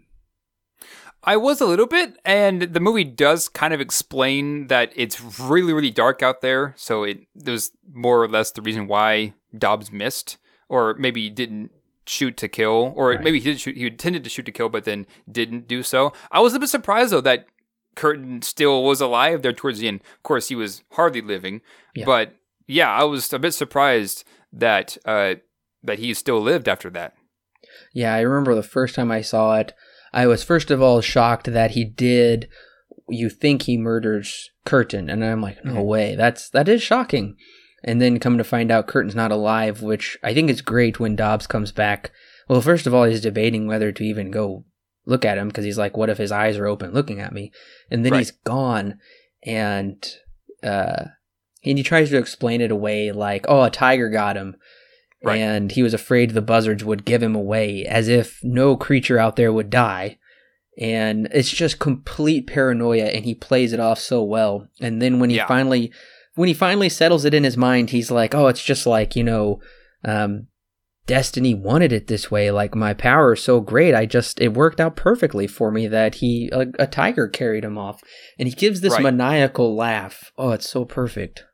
I 1.23 1.37
was 1.37 1.61
a 1.61 1.65
little 1.65 1.87
bit, 1.87 2.17
and 2.25 2.61
the 2.61 2.79
movie 2.79 3.03
does 3.03 3.49
kind 3.49 3.73
of 3.73 3.81
explain 3.81 4.67
that 4.67 4.91
it's 4.95 5.39
really, 5.39 5.73
really 5.73 5.91
dark 5.91 6.23
out 6.23 6.41
there. 6.41 6.73
So 6.77 7.03
it 7.03 7.19
was 7.35 7.71
more 7.91 8.23
or 8.23 8.27
less 8.27 8.51
the 8.51 8.61
reason 8.61 8.87
why 8.87 9.33
Dobbs 9.55 9.91
missed, 9.91 10.37
or 10.69 10.95
maybe 10.97 11.29
didn't 11.29 11.71
shoot 12.07 12.37
to 12.37 12.47
kill, 12.47 12.93
or 12.95 13.09
right. 13.11 13.23
maybe 13.23 13.39
he 13.39 13.51
did 13.51 13.59
shoot. 13.59 13.77
He 13.77 13.87
intended 13.87 14.23
to 14.23 14.29
shoot 14.29 14.45
to 14.45 14.51
kill, 14.51 14.69
but 14.69 14.85
then 14.85 15.05
didn't 15.29 15.67
do 15.67 15.83
so. 15.83 16.13
I 16.31 16.39
was 16.39 16.53
a 16.53 16.59
bit 16.59 16.69
surprised 16.69 17.11
though 17.11 17.21
that 17.21 17.45
Curtin 17.95 18.41
still 18.41 18.83
was 18.83 19.01
alive 19.01 19.41
there 19.41 19.53
towards 19.53 19.79
the 19.79 19.87
end. 19.87 20.01
Of 20.15 20.23
course, 20.23 20.49
he 20.49 20.55
was 20.55 20.83
hardly 20.91 21.21
living, 21.21 21.61
yeah. 21.95 22.05
but 22.05 22.35
yeah, 22.67 22.93
I 22.93 23.03
was 23.03 23.31
a 23.33 23.39
bit 23.39 23.53
surprised 23.53 24.23
that 24.53 24.97
uh, 25.05 25.35
that 25.83 25.99
he 25.99 26.13
still 26.13 26.41
lived 26.41 26.67
after 26.67 26.89
that. 26.91 27.13
Yeah, 27.93 28.13
I 28.13 28.21
remember 28.21 28.55
the 28.55 28.63
first 28.63 28.95
time 28.95 29.11
I 29.11 29.21
saw 29.21 29.55
it. 29.57 29.73
I 30.13 30.27
was 30.27 30.43
first 30.43 30.71
of 30.71 30.81
all 30.81 31.01
shocked 31.01 31.51
that 31.51 31.71
he 31.71 31.83
did 31.83 32.49
you 33.09 33.29
think 33.29 33.63
he 33.63 33.77
murders 33.77 34.51
Curtin, 34.65 35.09
and 35.09 35.23
I'm 35.23 35.41
like, 35.41 35.63
no 35.63 35.75
Mhm. 35.75 35.85
way. 35.85 36.15
That's 36.15 36.49
that 36.49 36.67
is 36.67 36.81
shocking. 36.81 37.37
And 37.83 38.01
then 38.01 38.19
come 38.19 38.37
to 38.37 38.43
find 38.43 38.71
out 38.71 38.87
Curtin's 38.87 39.15
not 39.15 39.31
alive, 39.31 39.81
which 39.83 40.17
I 40.23 40.33
think 40.33 40.49
is 40.49 40.61
great 40.61 40.99
when 40.99 41.15
Dobbs 41.15 41.45
comes 41.47 41.71
back. 41.71 42.11
Well, 42.49 42.61
first 42.61 42.87
of 42.87 42.93
all, 42.93 43.03
he's 43.03 43.21
debating 43.21 43.67
whether 43.67 43.91
to 43.91 44.03
even 44.03 44.31
go 44.31 44.65
look 45.05 45.23
at 45.23 45.37
him 45.37 45.47
because 45.49 45.63
he's 45.63 45.77
like, 45.77 45.95
what 45.95 46.09
if 46.09 46.17
his 46.17 46.31
eyes 46.31 46.57
are 46.57 46.65
open 46.65 46.91
looking 46.93 47.19
at 47.19 47.33
me? 47.33 47.51
And 47.91 48.03
then 48.03 48.13
Right. 48.13 48.19
he's 48.19 48.31
gone, 48.31 48.99
and 49.45 50.03
uh, 50.63 51.05
and 51.63 51.77
he 51.77 51.83
tries 51.83 52.09
to 52.09 52.17
explain 52.17 52.61
it 52.61 52.71
away 52.71 53.11
like, 53.11 53.45
oh, 53.47 53.63
a 53.63 53.69
tiger 53.69 54.09
got 54.09 54.37
him. 54.37 54.55
Right. 55.23 55.37
And 55.37 55.71
he 55.71 55.83
was 55.83 55.93
afraid 55.93 56.31
the 56.31 56.41
buzzards 56.41 56.83
would 56.83 57.05
give 57.05 57.21
him 57.23 57.35
away, 57.35 57.85
as 57.85 58.07
if 58.07 58.39
no 58.43 58.75
creature 58.75 59.19
out 59.19 59.35
there 59.35 59.51
would 59.53 59.69
die 59.69 60.17
and 60.79 61.27
it's 61.31 61.49
just 61.49 61.79
complete 61.79 62.45
paranoia 62.45 63.05
and 63.05 63.25
he 63.25 63.33
plays 63.33 63.73
it 63.73 63.79
off 63.79 63.97
so 63.97 64.21
well 64.21 64.67
and 64.79 65.01
then 65.01 65.19
when 65.19 65.31
he 65.31 65.37
Yeah. 65.37 65.47
finally 65.47 65.91
when 66.37 66.47
he 66.47 66.53
finally 66.53 66.87
settles 66.89 67.25
it 67.25 67.33
in 67.33 67.43
his 67.43 67.57
mind 67.57 67.89
he's 67.89 68.09
like 68.09 68.33
oh 68.33 68.47
it's 68.47 68.63
just 68.63 68.85
like 68.85 69.15
you 69.15 69.23
know 69.23 69.59
um 70.05 70.47
destiny 71.07 71.55
wanted 71.55 71.93
it 71.93 72.07
this 72.07 72.29
way. 72.29 72.51
Like 72.51 72.75
my 72.75 72.93
power 72.93 73.33
is 73.33 73.41
so 73.41 73.61
great. 73.61 73.95
I 73.95 74.05
just 74.05 74.39
it 74.41 74.53
worked 74.53 74.79
out 74.81 74.95
perfectly 74.97 75.47
for 75.47 75.71
me 75.71 75.87
that 75.87 76.15
he 76.15 76.49
a, 76.51 76.67
a 76.77 76.85
tiger 76.85 77.27
carried 77.29 77.63
him 77.63 77.77
off. 77.77 78.01
And 78.37 78.47
he 78.47 78.53
gives 78.53 78.81
this 78.81 78.93
Right. 78.93 79.03
maniacal 79.03 79.73
laugh. 79.75 80.31
Oh 80.37 80.51
it's 80.51 80.69
so 80.69 80.83
perfect 80.85 81.45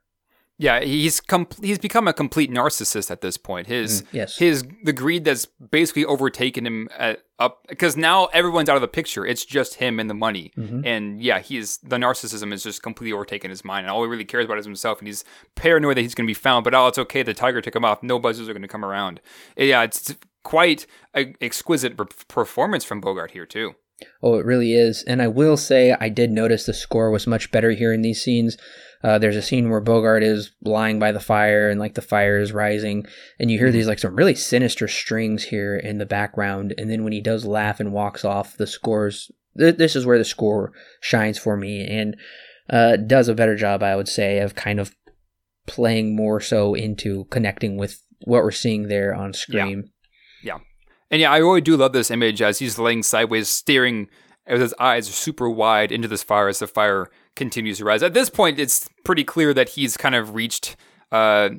Yeah, 0.63 0.79
he's 0.79 1.19
com- 1.19 1.47
he's 1.61 1.77
become 1.77 2.07
a 2.07 2.13
complete 2.13 2.49
narcissist 2.49 3.11
at 3.11 3.19
this 3.19 3.35
point. 3.37 3.67
His 3.67 4.01
Mm, 4.03 4.07
yes 4.19 4.37
his 4.37 4.63
the 4.83 4.93
greed 4.93 5.25
that's 5.25 5.45
basically 5.45 6.05
overtaken 6.05 6.65
him 6.65 6.87
at, 6.97 7.23
up 7.37 7.53
because 7.67 7.97
now 7.97 8.27
everyone's 8.27 8.69
out 8.69 8.77
of 8.77 8.81
the 8.81 8.87
picture. 8.99 9.25
It's 9.25 9.43
just 9.43 9.75
him 9.75 9.99
and 9.99 10.09
the 10.09 10.13
money. 10.27 10.51
Mhm. 10.57 10.85
And 10.85 11.21
yeah, 11.21 11.39
he's 11.39 11.79
the 11.79 11.97
narcissism 11.97 12.51
has 12.51 12.63
just 12.63 12.81
completely 12.81 13.11
overtaken 13.13 13.49
his 13.49 13.65
mind, 13.65 13.81
and 13.85 13.91
all 13.91 14.03
he 14.03 14.09
really 14.09 14.23
cares 14.33 14.45
about 14.45 14.57
is 14.57 14.65
himself. 14.65 14.99
And 14.99 15.07
he's 15.07 15.25
paranoid 15.55 15.97
that 15.97 16.01
he's 16.03 16.15
going 16.15 16.27
to 16.27 16.29
be 16.35 16.41
found. 16.47 16.63
But 16.63 16.73
oh, 16.73 16.87
it's 16.87 16.97
okay. 17.05 17.23
The 17.23 17.33
tiger 17.33 17.59
took 17.61 17.75
him 17.75 17.83
off. 17.83 18.01
No 18.01 18.17
buzzards 18.17 18.47
are 18.49 18.53
going 18.53 18.61
to 18.69 18.75
come 18.75 18.85
around. 18.85 19.19
Yeah, 19.57 19.83
it's 19.83 20.15
quite 20.43 20.85
an 21.13 21.35
exquisite 21.41 21.97
per- 21.97 22.05
performance 22.29 22.85
from 22.85 23.01
Bogart 23.01 23.31
here 23.31 23.45
too. 23.45 23.75
Oh, 24.21 24.39
it 24.39 24.45
really 24.45 24.73
is. 24.73 25.03
And 25.07 25.21
I 25.21 25.27
will 25.27 25.55
say, 25.57 25.95
I 25.99 26.09
did 26.09 26.31
notice 26.31 26.65
the 26.65 26.73
score 26.73 27.09
was 27.11 27.27
much 27.27 27.51
better 27.51 27.71
here 27.71 27.93
in 27.93 28.01
these 28.01 28.21
scenes. 28.23 28.57
Uh, 29.03 29.19
there's 29.19 29.35
a 29.35 29.41
scene 29.41 29.69
where 29.69 29.81
Bogart 29.81 30.23
is 30.23 30.51
lying 30.63 30.97
by 30.97 31.11
the 31.11 31.19
fire 31.19 31.69
and 31.69 31.79
like 31.79 31.93
the 31.93 32.01
fire 32.01 32.39
is 32.39 32.53
rising, 32.53 33.05
and 33.39 33.51
you 33.51 33.59
hear 33.59 33.71
these 33.71 33.87
like 33.87 33.99
some 33.99 34.15
really 34.15 34.35
sinister 34.35 34.87
strings 34.87 35.43
here 35.43 35.75
in 35.75 35.97
the 35.97 36.05
background. 36.05 36.73
And 36.77 36.89
then 36.89 37.03
when 37.03 37.13
he 37.13 37.21
does 37.21 37.45
laugh 37.45 37.79
and 37.79 37.91
walks 37.91 38.23
off, 38.23 38.57
the 38.57 38.67
scores. 38.67 39.31
Th- 39.57 39.75
this 39.75 39.95
is 39.95 40.05
where 40.05 40.17
the 40.17 40.25
score 40.25 40.71
shines 41.01 41.37
for 41.37 41.57
me 41.57 41.85
and 41.85 42.15
uh, 42.69 42.95
does 42.95 43.27
a 43.27 43.35
better 43.35 43.55
job, 43.55 43.83
I 43.83 43.95
would 43.95 44.07
say, 44.07 44.39
of 44.39 44.55
kind 44.55 44.79
of 44.79 44.95
playing 45.67 46.15
more 46.15 46.39
so 46.39 46.73
into 46.73 47.25
connecting 47.25 47.77
with 47.77 48.01
what 48.21 48.43
we're 48.43 48.51
seeing 48.51 48.87
there 48.87 49.13
on 49.13 49.33
screen. 49.33 49.89
Yeah. 50.41 50.55
yeah. 50.55 50.59
And 51.11 51.21
yeah, 51.21 51.31
I 51.31 51.37
really 51.37 51.61
do 51.61 51.77
love 51.77 51.93
this 51.93 52.09
image 52.09 52.41
as 52.41 52.59
he's 52.59 52.79
laying 52.79 53.03
sideways, 53.03 53.49
staring 53.49 54.07
with 54.49 54.61
his 54.61 54.73
eyes 54.79 55.07
super 55.07 55.49
wide 55.49 55.91
into 55.91 56.07
this 56.07 56.23
fire 56.23 56.47
as 56.47 56.59
the 56.59 56.67
fire 56.67 57.09
continues 57.35 57.77
to 57.79 57.85
rise. 57.85 58.03
At 58.03 58.13
this 58.13 58.29
point, 58.29 58.59
it's 58.59 58.89
pretty 59.03 59.23
clear 59.23 59.53
that 59.53 59.69
he's 59.69 59.97
kind 59.97 60.15
of 60.15 60.35
reached. 60.35 60.75
Uh, 61.11 61.49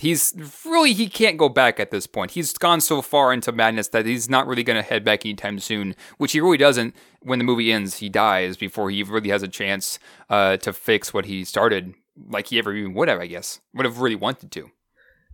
he's 0.00 0.34
really 0.64 0.92
he 0.92 1.08
can't 1.08 1.36
go 1.36 1.48
back 1.48 1.78
at 1.78 1.90
this 1.90 2.06
point. 2.06 2.32
He's 2.32 2.52
gone 2.52 2.80
so 2.80 3.02
far 3.02 3.32
into 3.32 3.52
madness 3.52 3.88
that 3.88 4.06
he's 4.06 4.28
not 4.28 4.46
really 4.46 4.64
going 4.64 4.76
to 4.76 4.88
head 4.88 5.04
back 5.04 5.24
anytime 5.24 5.58
soon. 5.58 5.94
Which 6.18 6.32
he 6.32 6.40
really 6.40 6.58
doesn't. 6.58 6.94
When 7.20 7.38
the 7.38 7.44
movie 7.44 7.72
ends, 7.72 7.98
he 7.98 8.08
dies 8.08 8.56
before 8.56 8.90
he 8.90 9.02
really 9.02 9.30
has 9.30 9.42
a 9.42 9.48
chance 9.48 9.98
uh, 10.28 10.56
to 10.58 10.72
fix 10.72 11.14
what 11.14 11.26
he 11.26 11.44
started, 11.44 11.94
like 12.28 12.48
he 12.48 12.58
ever 12.58 12.72
even 12.74 12.94
would 12.94 13.08
have. 13.08 13.20
I 13.20 13.26
guess 13.26 13.60
would 13.72 13.86
have 13.86 14.00
really 14.00 14.16
wanted 14.16 14.50
to. 14.52 14.70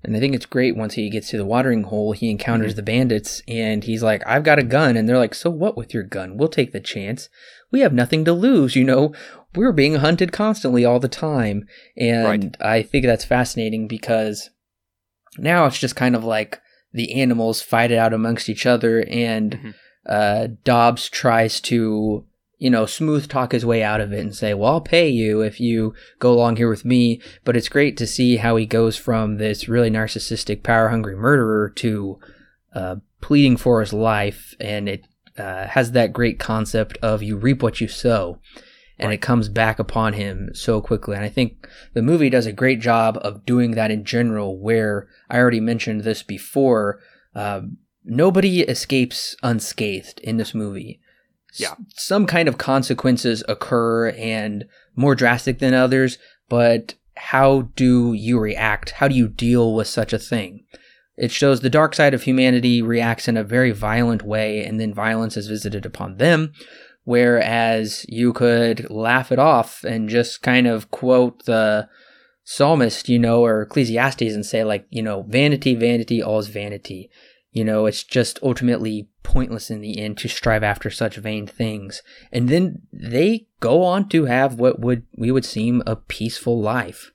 And 0.02 0.16
I 0.16 0.20
think 0.20 0.34
it's 0.34 0.46
great 0.46 0.76
once 0.76 0.94
he 0.94 1.10
gets 1.10 1.28
to 1.30 1.36
the 1.36 1.44
watering 1.44 1.84
hole, 1.84 2.12
he 2.12 2.30
encounters 2.30 2.74
the 2.74 2.82
bandits 2.82 3.42
and 3.46 3.84
he's 3.84 4.02
like, 4.02 4.22
I've 4.26 4.44
got 4.44 4.58
a 4.58 4.62
gun. 4.62 4.96
And 4.96 5.08
they're 5.08 5.18
like, 5.18 5.34
So 5.34 5.50
what 5.50 5.76
with 5.76 5.92
your 5.92 6.02
gun? 6.02 6.36
We'll 6.36 6.48
take 6.48 6.72
the 6.72 6.80
chance. 6.80 7.28
We 7.70 7.80
have 7.80 7.92
nothing 7.92 8.24
to 8.24 8.32
lose, 8.32 8.74
you 8.74 8.84
know? 8.84 9.12
We're 9.54 9.72
being 9.72 9.96
hunted 9.96 10.32
constantly 10.32 10.84
all 10.84 11.00
the 11.00 11.08
time. 11.08 11.66
And 11.96 12.24
Right. 12.24 12.56
I 12.60 12.82
think 12.82 13.04
that's 13.04 13.24
fascinating 13.24 13.88
because 13.88 14.50
now 15.38 15.66
it's 15.66 15.78
just 15.78 15.96
kind 15.96 16.14
of 16.14 16.24
like 16.24 16.60
the 16.92 17.14
animals 17.20 17.62
fight 17.62 17.90
it 17.90 17.98
out 17.98 18.12
amongst 18.12 18.48
each 18.48 18.66
other 18.66 19.04
and 19.08 19.52
Mhm. 19.52 19.74
uh, 20.06 20.48
Dobbs 20.64 21.08
tries 21.08 21.60
to, 21.62 22.24
you 22.58 22.70
know, 22.70 22.86
smooth 22.86 23.28
talk 23.28 23.52
his 23.52 23.64
way 23.66 23.82
out 23.82 24.00
of 24.00 24.12
it 24.12 24.20
and 24.20 24.34
say, 24.34 24.54
well, 24.54 24.72
I'll 24.72 24.80
pay 24.80 25.08
you 25.08 25.40
if 25.40 25.60
you 25.60 25.94
go 26.18 26.32
along 26.32 26.56
here 26.56 26.68
with 26.68 26.84
me. 26.84 27.20
But 27.44 27.56
it's 27.56 27.68
great 27.68 27.96
to 27.98 28.06
see 28.06 28.36
how 28.36 28.56
he 28.56 28.66
goes 28.66 28.96
from 28.96 29.36
this 29.38 29.68
really 29.68 29.90
narcissistic, 29.90 30.62
power 30.62 30.88
hungry 30.88 31.16
murderer 31.16 31.68
to 31.76 32.18
uh, 32.74 32.96
pleading 33.20 33.56
for 33.56 33.80
his 33.80 33.92
life. 33.92 34.54
And 34.60 34.88
it 34.88 35.04
uh, 35.38 35.66
has 35.68 35.92
that 35.92 36.12
great 36.12 36.38
concept 36.38 36.98
of 37.02 37.22
you 37.22 37.36
reap 37.36 37.62
what 37.62 37.80
you 37.80 37.88
sow. 37.88 38.38
And 39.00 39.12
it 39.12 39.22
comes 39.22 39.48
back 39.48 39.78
upon 39.78 40.12
him 40.12 40.50
so 40.52 40.80
quickly. 40.80 41.16
And 41.16 41.24
I 41.24 41.28
think 41.28 41.66
the 41.94 42.02
movie 42.02 42.30
does 42.30 42.46
a 42.46 42.52
great 42.52 42.80
job 42.80 43.18
of 43.22 43.44
doing 43.46 43.72
that 43.72 43.90
in 43.90 44.04
general, 44.04 44.58
where 44.60 45.08
I 45.28 45.38
already 45.38 45.60
mentioned 45.60 46.02
this 46.02 46.22
before. 46.22 47.00
Um, 47.34 47.78
nobody 48.04 48.60
escapes 48.60 49.34
unscathed 49.42 50.20
in 50.20 50.36
this 50.36 50.54
movie. 50.54 51.00
S- 51.52 51.60
Yeah. 51.60 51.74
some 51.96 52.26
kind 52.26 52.48
of 52.48 52.58
consequences 52.58 53.42
occur 53.48 54.10
and 54.10 54.66
more 54.94 55.14
drastic 55.14 55.58
than 55.60 55.74
others, 55.74 56.18
but 56.48 56.94
how 57.16 57.70
do 57.76 58.12
you 58.12 58.38
react? 58.38 58.90
How 58.90 59.08
do 59.08 59.14
you 59.14 59.28
deal 59.28 59.74
with 59.74 59.86
such 59.86 60.12
a 60.12 60.18
thing? 60.18 60.64
It 61.16 61.30
shows 61.30 61.60
the 61.60 61.68
dark 61.70 61.94
side 61.94 62.14
of 62.14 62.22
humanity 62.22 62.80
reacts 62.80 63.28
in 63.28 63.36
a 63.36 63.44
very 63.44 63.72
violent 63.72 64.22
way, 64.22 64.64
and 64.64 64.80
then 64.80 64.94
violence 64.94 65.36
is 65.36 65.48
visited 65.48 65.84
upon 65.84 66.16
them. 66.16 66.52
Whereas 67.10 68.06
you 68.08 68.32
could 68.32 68.88
laugh 68.88 69.32
it 69.32 69.40
off 69.40 69.82
and 69.82 70.08
just 70.08 70.42
kind 70.42 70.68
of 70.68 70.92
quote 70.92 71.44
the 71.44 71.88
psalmist, 72.44 73.08
you 73.08 73.18
know, 73.18 73.44
or 73.44 73.62
Ecclesiastes 73.62 74.32
and 74.32 74.46
say, 74.46 74.62
like, 74.62 74.86
you 74.90 75.02
know, 75.02 75.22
vanity, 75.22 75.74
vanity, 75.74 76.22
all's 76.22 76.46
vanity. 76.46 77.10
You 77.50 77.64
know, 77.64 77.86
it's 77.86 78.04
just 78.04 78.38
ultimately 78.44 79.08
pointless 79.24 79.72
in 79.72 79.80
the 79.80 79.98
end 79.98 80.18
to 80.18 80.28
strive 80.28 80.62
after 80.62 80.88
such 80.88 81.16
vain 81.16 81.48
things. 81.48 82.00
And 82.30 82.48
then 82.48 82.82
they 82.92 83.48
go 83.58 83.82
on 83.82 84.08
to 84.10 84.26
have 84.26 84.60
what 84.60 84.78
would 84.78 85.02
we 85.16 85.32
would 85.32 85.44
seem 85.44 85.82
a 85.88 85.96
peaceful 85.96 86.62
life. 86.62 87.10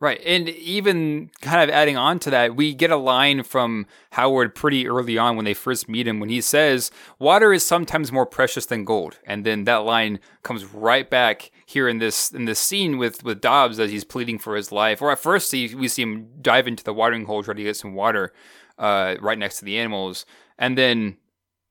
Right. 0.00 0.18
And 0.24 0.48
even 0.48 1.30
kind 1.42 1.62
of 1.62 1.68
adding 1.68 1.98
on 1.98 2.20
to 2.20 2.30
that, 2.30 2.56
we 2.56 2.72
get 2.72 2.90
a 2.90 2.96
line 2.96 3.42
from 3.42 3.86
Howard 4.12 4.54
pretty 4.54 4.88
early 4.88 5.18
on 5.18 5.36
when 5.36 5.44
they 5.44 5.52
first 5.52 5.90
meet 5.90 6.08
him 6.08 6.20
when 6.20 6.30
he 6.30 6.40
says, 6.40 6.90
Water 7.18 7.52
is 7.52 7.66
sometimes 7.66 8.10
more 8.10 8.24
precious 8.24 8.64
than 8.64 8.86
gold. 8.86 9.18
And 9.26 9.44
then 9.44 9.64
that 9.64 9.84
line 9.84 10.18
comes 10.42 10.64
right 10.64 11.08
back 11.08 11.50
here 11.66 11.86
in 11.86 11.98
this 11.98 12.30
in 12.30 12.46
this 12.46 12.58
scene 12.58 12.96
with, 12.96 13.22
with 13.24 13.42
Dobbs 13.42 13.78
as 13.78 13.90
he's 13.90 14.04
pleading 14.04 14.38
for 14.38 14.56
his 14.56 14.72
life. 14.72 15.02
Or 15.02 15.12
at 15.12 15.18
first 15.18 15.52
he, 15.52 15.74
we 15.74 15.86
see 15.86 16.00
him 16.00 16.30
dive 16.40 16.66
into 16.66 16.82
the 16.82 16.94
watering 16.94 17.26
hole 17.26 17.42
trying 17.42 17.58
to 17.58 17.62
get 17.62 17.76
some 17.76 17.92
water 17.92 18.32
uh, 18.78 19.16
right 19.20 19.38
next 19.38 19.58
to 19.58 19.66
the 19.66 19.78
animals. 19.78 20.24
And 20.58 20.78
then 20.78 21.18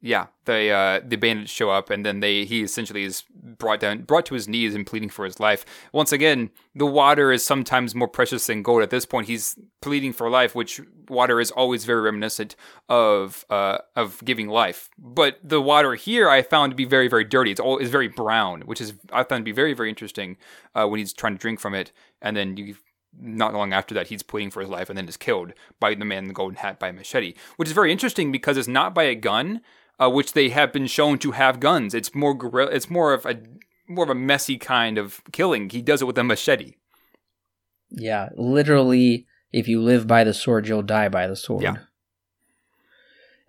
yeah, 0.01 0.27
the 0.45 0.69
uh, 0.69 1.01
the 1.05 1.17
bandits 1.17 1.51
show 1.51 1.69
up, 1.69 1.89
and 1.89 2.05
then 2.05 2.21
they 2.21 2.45
he 2.45 2.63
essentially 2.63 3.03
is 3.03 3.23
brought 3.34 3.81
down, 3.81 4.03
brought 4.03 4.26
to 4.27 4.34
his 4.34 4.47
knees, 4.47 4.73
and 4.73 4.88
pleading 4.88 5.09
for 5.09 5.26
his 5.26 5.41
life. 5.41 5.65
Once 5.91 6.13
again, 6.13 6.51
the 6.73 6.85
water 6.85 7.34
is 7.34 7.45
sometimes 7.45 7.93
more 7.93 8.07
precious 8.07 8.47
than 8.47 8.63
gold. 8.63 8.81
At 8.81 8.91
this 8.91 9.05
point, 9.05 9.27
he's 9.27 9.59
pleading 9.81 10.13
for 10.13 10.30
life, 10.30 10.55
which 10.55 10.80
water 11.09 11.41
is 11.41 11.51
always 11.51 11.84
very 11.84 11.99
reminiscent 11.99 12.55
of 12.88 13.45
uh, 13.49 13.80
of 13.97 14.23
giving 14.23 14.47
life. 14.47 14.89
But 14.97 15.38
the 15.43 15.59
water 15.59 15.95
here, 15.95 16.30
I 16.30 16.43
found 16.43 16.71
to 16.71 16.77
be 16.77 16.85
very 16.85 17.09
very 17.09 17.26
dirty. 17.26 17.51
It's 17.51 17.59
all 17.59 17.77
is 17.77 17.89
very 17.89 18.07
brown, 18.07 18.61
which 18.61 18.80
is 18.80 18.93
I 19.11 19.23
found 19.23 19.41
to 19.41 19.45
be 19.45 19.51
very 19.51 19.73
very 19.73 19.89
interesting 19.89 20.38
uh, 20.76 20.88
when 20.88 20.99
he's 20.99 21.11
trying 21.11 21.34
to 21.34 21.39
drink 21.39 21.59
from 21.59 21.76
it, 21.76 21.91
and 22.21 22.38
then 22.38 22.55
you 22.55 22.76
not 23.19 23.53
long 23.53 23.73
after 23.73 23.93
that, 23.95 24.07
he's 24.07 24.23
pleading 24.23 24.51
for 24.51 24.61
his 24.61 24.69
life 24.69 24.89
and 24.89 24.97
then 24.97 25.07
is 25.07 25.17
killed 25.17 25.51
by 25.80 25.93
the 25.93 26.05
man 26.05 26.19
in 26.19 26.27
the 26.27 26.34
golden 26.34 26.57
hat 26.57 26.80
by 26.80 26.89
a 26.89 26.93
machete, 26.93 27.34
which 27.57 27.67
is 27.67 27.73
very 27.73 27.91
interesting 27.91 28.31
because 28.31 28.55
it's 28.55 28.67
not 28.67 28.93
by 28.93 29.03
a 29.03 29.15
gun, 29.15 29.61
uh, 29.99 30.09
which 30.09 30.34
they 30.34 30.49
have 30.49 30.71
been 30.73 30.88
shown 30.88 31.17
to 31.19 31.31
have 31.31 31.59
guns. 31.59 31.93
It's 31.93 32.13
more 32.15 32.34
guerrilla. 32.34 32.71
It's 32.71 32.89
more 32.89 33.13
of 33.13 33.26
a 33.26 33.39
more 33.88 34.03
of 34.03 34.09
a 34.09 34.15
messy 34.15 34.57
kind 34.57 34.97
of 34.97 35.21
killing. 35.31 35.69
He 35.69 35.81
does 35.81 36.01
it 36.01 36.05
with 36.05 36.17
a 36.17 36.23
machete. 36.23 36.76
Yeah, 37.91 38.30
literally, 38.35 39.26
if 39.51 39.67
you 39.67 39.81
live 39.81 40.05
by 40.07 40.23
the 40.23 40.34
sword, 40.34 40.67
you'll 40.67 40.84
die 40.84 41.09
by 41.09 41.26
the 41.27 41.35
sword. 41.35 41.63
Yeah. 41.63 41.77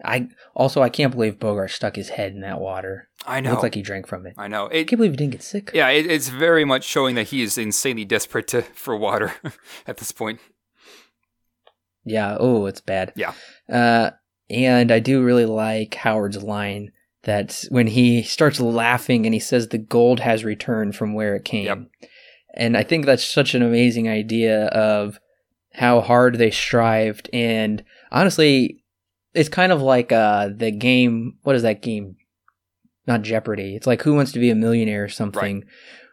I 0.02 0.28
also 0.54 0.80
I 0.80 0.88
can't 0.88 1.12
believe 1.12 1.38
Bogart 1.38 1.70
stuck 1.70 1.96
his 1.96 2.08
head 2.10 2.32
in 2.32 2.40
that 2.40 2.58
water. 2.58 3.08
I 3.26 3.38
It 3.38 3.42
know. 3.42 3.50
looked 3.50 3.64
like 3.64 3.74
he 3.74 3.82
drank 3.82 4.06
from 4.06 4.26
it. 4.26 4.32
I 4.38 4.48
know. 4.48 4.66
I 4.68 4.70
It, 4.76 4.84
can't 4.88 4.96
believe 4.98 5.10
he 5.12 5.16
didn't 5.18 5.32
get 5.32 5.42
sick. 5.42 5.70
yeah, 5.74 5.90
it, 5.90 6.06
it's 6.10 6.30
very 6.30 6.64
much 6.64 6.84
showing 6.84 7.16
that 7.16 7.28
he 7.28 7.42
is 7.42 7.58
insanely 7.58 8.06
desperate 8.06 8.48
to 8.48 8.62
for 8.62 8.96
water 8.96 9.34
at 9.86 9.98
this 9.98 10.10
point. 10.10 10.40
Yeah. 12.02 12.38
Oh, 12.40 12.64
it's 12.64 12.80
bad. 12.80 13.12
Yeah. 13.14 13.34
Uh, 13.70 14.12
and 14.50 14.90
I 14.90 14.98
do 14.98 15.22
really 15.22 15.46
like 15.46 15.94
Howard's 15.94 16.42
line 16.42 16.92
that 17.22 17.64
when 17.68 17.86
he 17.86 18.22
starts 18.22 18.60
laughing 18.60 19.26
and 19.26 19.34
he 19.34 19.40
says 19.40 19.68
the 19.68 19.78
gold 19.78 20.20
has 20.20 20.44
returned 20.44 20.96
from 20.96 21.14
where 21.14 21.36
it 21.36 21.44
came. 21.44 21.66
Yep. 21.66 22.10
And 22.54 22.76
I 22.76 22.82
think 22.82 23.06
that's 23.06 23.24
such 23.24 23.54
an 23.54 23.62
amazing 23.62 24.08
idea 24.08 24.66
of 24.66 25.20
how 25.72 26.00
hard 26.00 26.36
they 26.36 26.50
strived. 26.50 27.30
And 27.32 27.84
honestly, 28.10 28.82
it's 29.34 29.48
kind 29.48 29.70
of 29.70 29.80
like 29.80 30.10
uh, 30.10 30.48
the 30.54 30.70
game. 30.70 31.38
What 31.42 31.56
is 31.56 31.62
that 31.62 31.82
game? 31.82 32.16
Not 33.06 33.22
Jeopardy. 33.22 33.76
It's 33.76 33.86
like 33.86 34.02
Who 34.02 34.14
Wants 34.14 34.32
to 34.32 34.40
Be 34.40 34.50
a 34.50 34.54
Millionaire 34.54 35.04
or 35.04 35.08
something. 35.08 35.64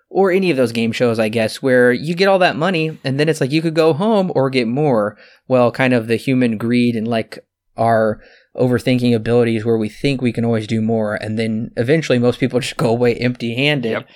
Or 0.09 0.31
any 0.31 0.51
of 0.51 0.57
those 0.57 0.71
game 0.71 0.91
shows, 0.91 1.19
I 1.19 1.29
guess, 1.29 1.61
where 1.61 1.91
you 1.91 2.15
get 2.15 2.27
all 2.27 2.39
that 2.39 2.55
money 2.55 2.97
and 3.03 3.19
then 3.19 3.27
it's 3.27 3.41
like 3.41 3.51
you 3.51 3.61
could 3.61 3.73
go 3.73 3.93
home 3.93 4.31
or 4.35 4.49
get 4.49 4.67
more. 4.67 5.17
Well, 5.47 5.71
kind 5.71 5.93
of 5.93 6.07
the 6.07 6.15
human 6.15 6.57
greed 6.57 6.95
and 6.95 7.07
like 7.07 7.39
our 7.77 8.21
overthinking 8.55 9.15
abilities 9.15 9.63
where 9.63 9.77
we 9.77 9.89
think 9.89 10.21
we 10.21 10.33
can 10.33 10.43
always 10.43 10.67
do 10.67 10.81
more. 10.81 11.15
And 11.15 11.37
then 11.37 11.71
eventually 11.77 12.19
most 12.19 12.39
people 12.39 12.59
just 12.61 12.77
go 12.77 12.89
away 12.89 13.15
empty 13.15 13.55
handed. 13.55 13.91
Yep. 13.91 14.09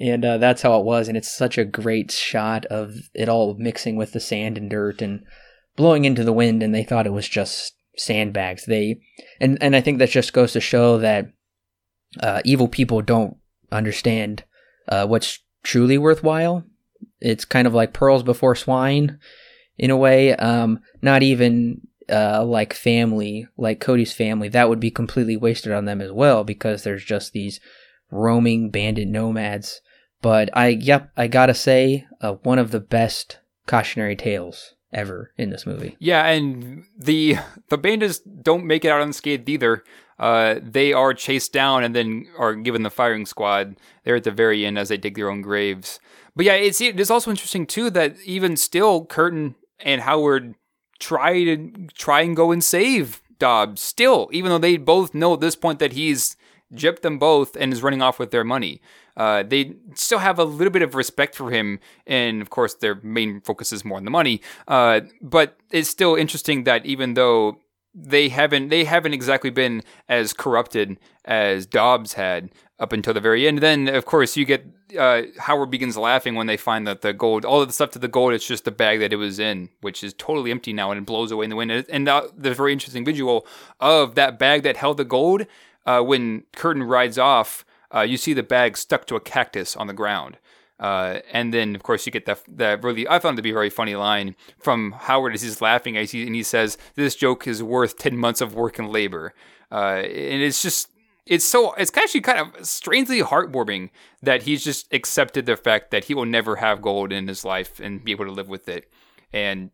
And 0.00 0.24
uh, 0.24 0.38
that's 0.38 0.62
how 0.62 0.78
it 0.78 0.84
was. 0.84 1.08
And 1.08 1.16
it's 1.16 1.34
such 1.34 1.58
a 1.58 1.64
great 1.64 2.10
shot 2.10 2.66
of 2.66 2.94
it 3.14 3.28
all 3.28 3.54
mixing 3.58 3.96
with 3.96 4.12
the 4.12 4.20
sand 4.20 4.56
and 4.56 4.70
dirt 4.70 5.02
and 5.02 5.24
blowing 5.76 6.04
into 6.04 6.24
the 6.24 6.32
wind. 6.32 6.62
And 6.62 6.74
they 6.74 6.84
thought 6.84 7.06
it 7.06 7.12
was 7.12 7.28
just 7.28 7.74
sandbags. 7.96 8.66
They, 8.66 9.00
and, 9.40 9.58
and 9.60 9.74
I 9.74 9.80
think 9.80 9.98
that 9.98 10.10
just 10.10 10.32
goes 10.32 10.52
to 10.52 10.60
show 10.60 10.98
that 10.98 11.32
uh, 12.20 12.42
evil 12.44 12.68
people 12.68 13.02
don't 13.02 13.36
understand 13.72 14.44
uh, 14.88 15.06
what's 15.06 15.40
truly 15.62 15.98
worthwhile. 15.98 16.64
It's 17.20 17.44
kind 17.44 17.66
of 17.66 17.74
like 17.74 17.92
pearls 17.92 18.22
before 18.22 18.54
swine 18.54 19.18
in 19.76 19.90
a 19.90 19.96
way. 19.96 20.34
Um, 20.34 20.80
not 21.02 21.22
even 21.22 21.80
uh, 22.10 22.44
like 22.44 22.72
family, 22.72 23.46
like 23.56 23.80
Cody's 23.80 24.12
family, 24.12 24.48
that 24.48 24.68
would 24.68 24.80
be 24.80 24.90
completely 24.90 25.36
wasted 25.36 25.72
on 25.72 25.84
them 25.84 26.00
as 26.00 26.12
well 26.12 26.44
because 26.44 26.82
there's 26.82 27.04
just 27.04 27.32
these 27.32 27.60
roaming 28.10 28.70
bandit 28.70 29.08
nomads. 29.08 29.80
But 30.20 30.50
I, 30.56 30.68
yep, 30.68 31.10
I 31.16 31.28
gotta 31.28 31.54
say, 31.54 32.06
uh, 32.20 32.34
one 32.42 32.58
of 32.58 32.70
the 32.70 32.80
best 32.80 33.38
cautionary 33.66 34.16
tales 34.16 34.74
ever 34.92 35.32
in 35.36 35.50
this 35.50 35.66
movie. 35.66 35.96
Yeah, 35.98 36.26
and 36.26 36.84
the 36.98 37.36
the 37.68 37.78
bandits 37.78 38.18
don't 38.18 38.66
make 38.66 38.84
it 38.84 38.88
out 38.88 39.02
unscathed 39.02 39.48
either. 39.48 39.84
Uh, 40.18 40.56
they 40.60 40.92
are 40.92 41.14
chased 41.14 41.52
down 41.52 41.84
and 41.84 41.94
then 41.94 42.26
are 42.36 42.54
given 42.54 42.82
the 42.82 42.90
firing 42.90 43.24
squad 43.24 43.76
there 44.04 44.16
at 44.16 44.24
the 44.24 44.32
very 44.32 44.66
end 44.66 44.76
as 44.76 44.88
they 44.88 44.96
dig 44.96 45.14
their 45.14 45.30
own 45.30 45.42
graves. 45.42 46.00
But 46.34 46.46
yeah, 46.46 46.54
it's 46.54 46.80
it 46.80 46.98
is 46.98 47.10
also 47.10 47.30
interesting 47.30 47.66
too 47.66 47.90
that 47.90 48.16
even 48.24 48.56
still, 48.56 49.04
Curtin 49.04 49.54
and 49.80 50.00
Howard 50.00 50.54
try 50.98 51.44
to 51.44 51.86
try 51.94 52.22
and 52.22 52.36
go 52.36 52.50
and 52.50 52.62
save 52.62 53.22
Dobbs. 53.38 53.80
Still, 53.80 54.28
even 54.32 54.50
though 54.50 54.58
they 54.58 54.76
both 54.76 55.14
know 55.14 55.34
at 55.34 55.40
this 55.40 55.56
point 55.56 55.78
that 55.78 55.92
he's 55.92 56.36
gypped 56.74 57.00
them 57.00 57.18
both 57.18 57.56
and 57.56 57.72
is 57.72 57.82
running 57.82 58.02
off 58.02 58.18
with 58.18 58.30
their 58.30 58.44
money. 58.44 58.80
Uh, 59.16 59.42
they 59.42 59.74
still 59.94 60.18
have 60.18 60.38
a 60.38 60.44
little 60.44 60.70
bit 60.70 60.82
of 60.82 60.94
respect 60.94 61.34
for 61.34 61.50
him, 61.50 61.80
and 62.06 62.40
of 62.40 62.50
course, 62.50 62.74
their 62.74 62.96
main 62.96 63.40
focus 63.40 63.72
is 63.72 63.84
more 63.84 63.98
on 63.98 64.04
the 64.04 64.10
money. 64.10 64.40
Uh, 64.68 65.00
but 65.20 65.56
it's 65.70 65.88
still 65.88 66.14
interesting 66.14 66.64
that 66.64 66.86
even 66.86 67.14
though 67.14 67.58
they 67.94 68.28
haven't 68.28 68.68
they 68.68 68.84
haven't 68.84 69.12
exactly 69.14 69.50
been 69.50 69.82
as 70.08 70.32
corrupted 70.32 70.98
as 71.24 71.66
Dobbs 71.66 72.12
had 72.12 72.50
up 72.80 72.92
until 72.92 73.12
the 73.12 73.20
very 73.20 73.46
end. 73.46 73.58
Then, 73.58 73.88
of 73.88 74.06
course, 74.06 74.36
you 74.36 74.44
get 74.44 74.64
uh, 74.98 75.22
Howard 75.38 75.70
begins 75.70 75.96
laughing 75.96 76.34
when 76.34 76.46
they 76.46 76.56
find 76.56 76.86
that 76.86 77.02
the 77.02 77.12
gold, 77.12 77.44
all 77.44 77.60
of 77.60 77.68
the 77.68 77.74
stuff 77.74 77.90
to 77.90 77.98
the 77.98 78.08
gold, 78.08 78.32
it's 78.32 78.46
just 78.46 78.64
the 78.64 78.70
bag 78.70 79.00
that 79.00 79.12
it 79.12 79.16
was 79.16 79.38
in, 79.38 79.68
which 79.80 80.04
is 80.04 80.14
totally 80.14 80.50
empty 80.50 80.72
now 80.72 80.90
and 80.90 80.98
it 80.98 81.06
blows 81.06 81.30
away 81.30 81.44
in 81.44 81.50
the 81.50 81.56
wind. 81.56 81.70
And 81.70 82.06
the 82.06 82.54
very 82.54 82.72
interesting 82.72 83.04
visual 83.04 83.46
of 83.80 84.14
that 84.14 84.38
bag 84.38 84.62
that 84.62 84.76
held 84.76 84.96
the 84.96 85.04
gold 85.04 85.46
uh, 85.86 86.00
when 86.00 86.44
Curtin 86.54 86.84
rides 86.84 87.18
off. 87.18 87.64
Uh, 87.94 88.00
you 88.00 88.16
see 88.16 88.34
the 88.34 88.42
bag 88.42 88.76
stuck 88.76 89.06
to 89.06 89.16
a 89.16 89.20
cactus 89.20 89.74
on 89.74 89.86
the 89.86 89.94
ground. 89.94 90.36
Uh, 90.78 91.20
and 91.32 91.52
then, 91.52 91.74
of 91.74 91.82
course, 91.82 92.06
you 92.06 92.12
get 92.12 92.26
that 92.26 92.40
that 92.46 92.84
really 92.84 93.08
I 93.08 93.18
found 93.18 93.34
it 93.34 93.38
to 93.38 93.42
be 93.42 93.50
a 93.50 93.54
very 93.54 93.70
funny 93.70 93.96
line 93.96 94.36
from 94.58 94.92
Howard 94.92 95.34
as 95.34 95.42
he's 95.42 95.60
laughing 95.60 95.96
as 95.96 96.12
he 96.12 96.24
and 96.24 96.36
he 96.36 96.44
says, 96.44 96.78
"This 96.94 97.16
joke 97.16 97.48
is 97.48 97.64
worth 97.64 97.98
ten 97.98 98.16
months 98.16 98.40
of 98.40 98.54
work 98.54 98.78
and 98.78 98.88
labor," 98.88 99.34
uh, 99.72 100.02
and 100.04 100.40
it's 100.40 100.62
just 100.62 100.90
it's 101.28 101.44
so 101.44 101.72
it's 101.74 101.96
actually 101.96 102.22
kind 102.22 102.40
of 102.40 102.66
strangely 102.66 103.22
heartwarming 103.22 103.90
that 104.22 104.42
he's 104.42 104.64
just 104.64 104.92
accepted 104.92 105.46
the 105.46 105.56
fact 105.56 105.90
that 105.90 106.04
he 106.04 106.14
will 106.14 106.26
never 106.26 106.56
have 106.56 106.82
gold 106.82 107.12
in 107.12 107.28
his 107.28 107.44
life 107.44 107.80
and 107.80 108.04
be 108.04 108.12
able 108.12 108.24
to 108.24 108.32
live 108.32 108.48
with 108.48 108.68
it, 108.68 108.90
and 109.32 109.70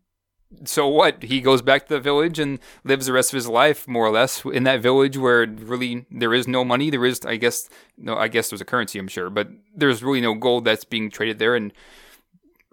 so 0.64 0.86
what? 0.86 1.22
He 1.22 1.40
goes 1.40 1.62
back 1.62 1.86
to 1.86 1.94
the 1.94 2.00
village 2.00 2.38
and 2.38 2.58
lives 2.84 3.06
the 3.06 3.12
rest 3.12 3.32
of 3.32 3.36
his 3.36 3.48
life 3.48 3.88
more 3.88 4.06
or 4.06 4.10
less 4.10 4.44
in 4.44 4.64
that 4.64 4.80
village 4.80 5.16
where 5.16 5.46
really 5.46 6.06
there 6.10 6.32
is 6.32 6.46
no 6.46 6.64
money. 6.64 6.90
There 6.90 7.04
is, 7.04 7.20
I 7.24 7.36
guess, 7.36 7.68
no, 7.96 8.16
I 8.16 8.28
guess 8.28 8.50
there's 8.50 8.60
a 8.60 8.64
currency, 8.64 8.98
I'm 8.98 9.08
sure, 9.08 9.30
but 9.30 9.48
there's 9.74 10.02
really 10.02 10.20
no 10.20 10.34
gold 10.34 10.64
that's 10.64 10.84
being 10.84 11.10
traded 11.10 11.38
there. 11.38 11.56
And 11.56 11.72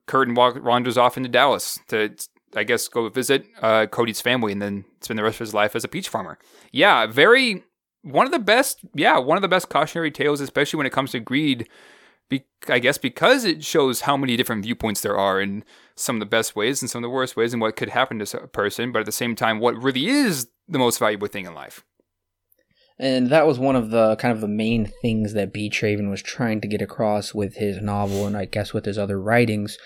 Curtin 0.05 0.35
wanders 0.35 0.97
off 0.97 1.17
into 1.17 1.29
Dallas 1.29 1.79
to, 1.87 2.13
I 2.55 2.63
guess, 2.63 2.87
go 2.87 3.09
visit 3.09 3.45
uh, 3.61 3.87
Cody's 3.87 4.21
family 4.21 4.51
and 4.51 4.61
then 4.61 4.85
spend 5.01 5.17
the 5.17 5.23
rest 5.23 5.35
of 5.35 5.45
his 5.47 5.53
life 5.53 5.75
as 5.75 5.83
a 5.83 5.87
peach 5.87 6.09
farmer. 6.09 6.37
Yeah, 6.71 7.07
very 7.07 7.63
one 8.03 8.25
of 8.25 8.31
the 8.31 8.39
best. 8.39 8.79
Yeah, 8.93 9.17
one 9.17 9.37
of 9.37 9.41
the 9.41 9.47
best 9.47 9.69
cautionary 9.69 10.11
tales, 10.11 10.41
especially 10.41 10.77
when 10.77 10.87
it 10.87 10.93
comes 10.93 11.11
to 11.11 11.19
greed 11.19 11.67
be, 12.31 12.45
I 12.67 12.79
guess 12.79 12.97
because 12.97 13.45
it 13.45 13.63
shows 13.63 14.01
how 14.01 14.17
many 14.17 14.35
different 14.35 14.63
viewpoints 14.63 15.01
there 15.01 15.17
are 15.17 15.39
and 15.39 15.63
some 15.95 16.15
of 16.15 16.21
the 16.21 16.25
best 16.25 16.55
ways 16.55 16.81
and 16.81 16.89
some 16.89 17.03
of 17.03 17.07
the 17.07 17.13
worst 17.13 17.35
ways 17.35 17.53
and 17.53 17.61
what 17.61 17.75
could 17.75 17.89
happen 17.89 18.17
to 18.17 18.41
a 18.41 18.47
person, 18.47 18.91
but 18.91 18.99
at 18.99 19.05
the 19.05 19.11
same 19.11 19.35
time, 19.35 19.59
what 19.59 19.75
really 19.75 20.07
is 20.07 20.47
the 20.67 20.79
most 20.79 20.97
valuable 20.97 21.27
thing 21.27 21.45
in 21.45 21.53
life. 21.53 21.83
And 22.97 23.29
that 23.29 23.47
was 23.47 23.57
one 23.57 23.75
of 23.75 23.89
the 23.89 24.15
kind 24.17 24.31
of 24.31 24.41
the 24.41 24.47
main 24.47 24.91
things 25.01 25.33
that 25.33 25.51
B. 25.51 25.71
Traven 25.71 26.09
was 26.09 26.21
trying 26.21 26.61
to 26.61 26.67
get 26.67 26.83
across 26.83 27.33
with 27.33 27.55
his 27.55 27.81
novel 27.81 28.27
and 28.27 28.37
I 28.37 28.45
guess 28.45 28.73
with 28.73 28.85
his 28.85 28.97
other 28.97 29.19
writings 29.19 29.77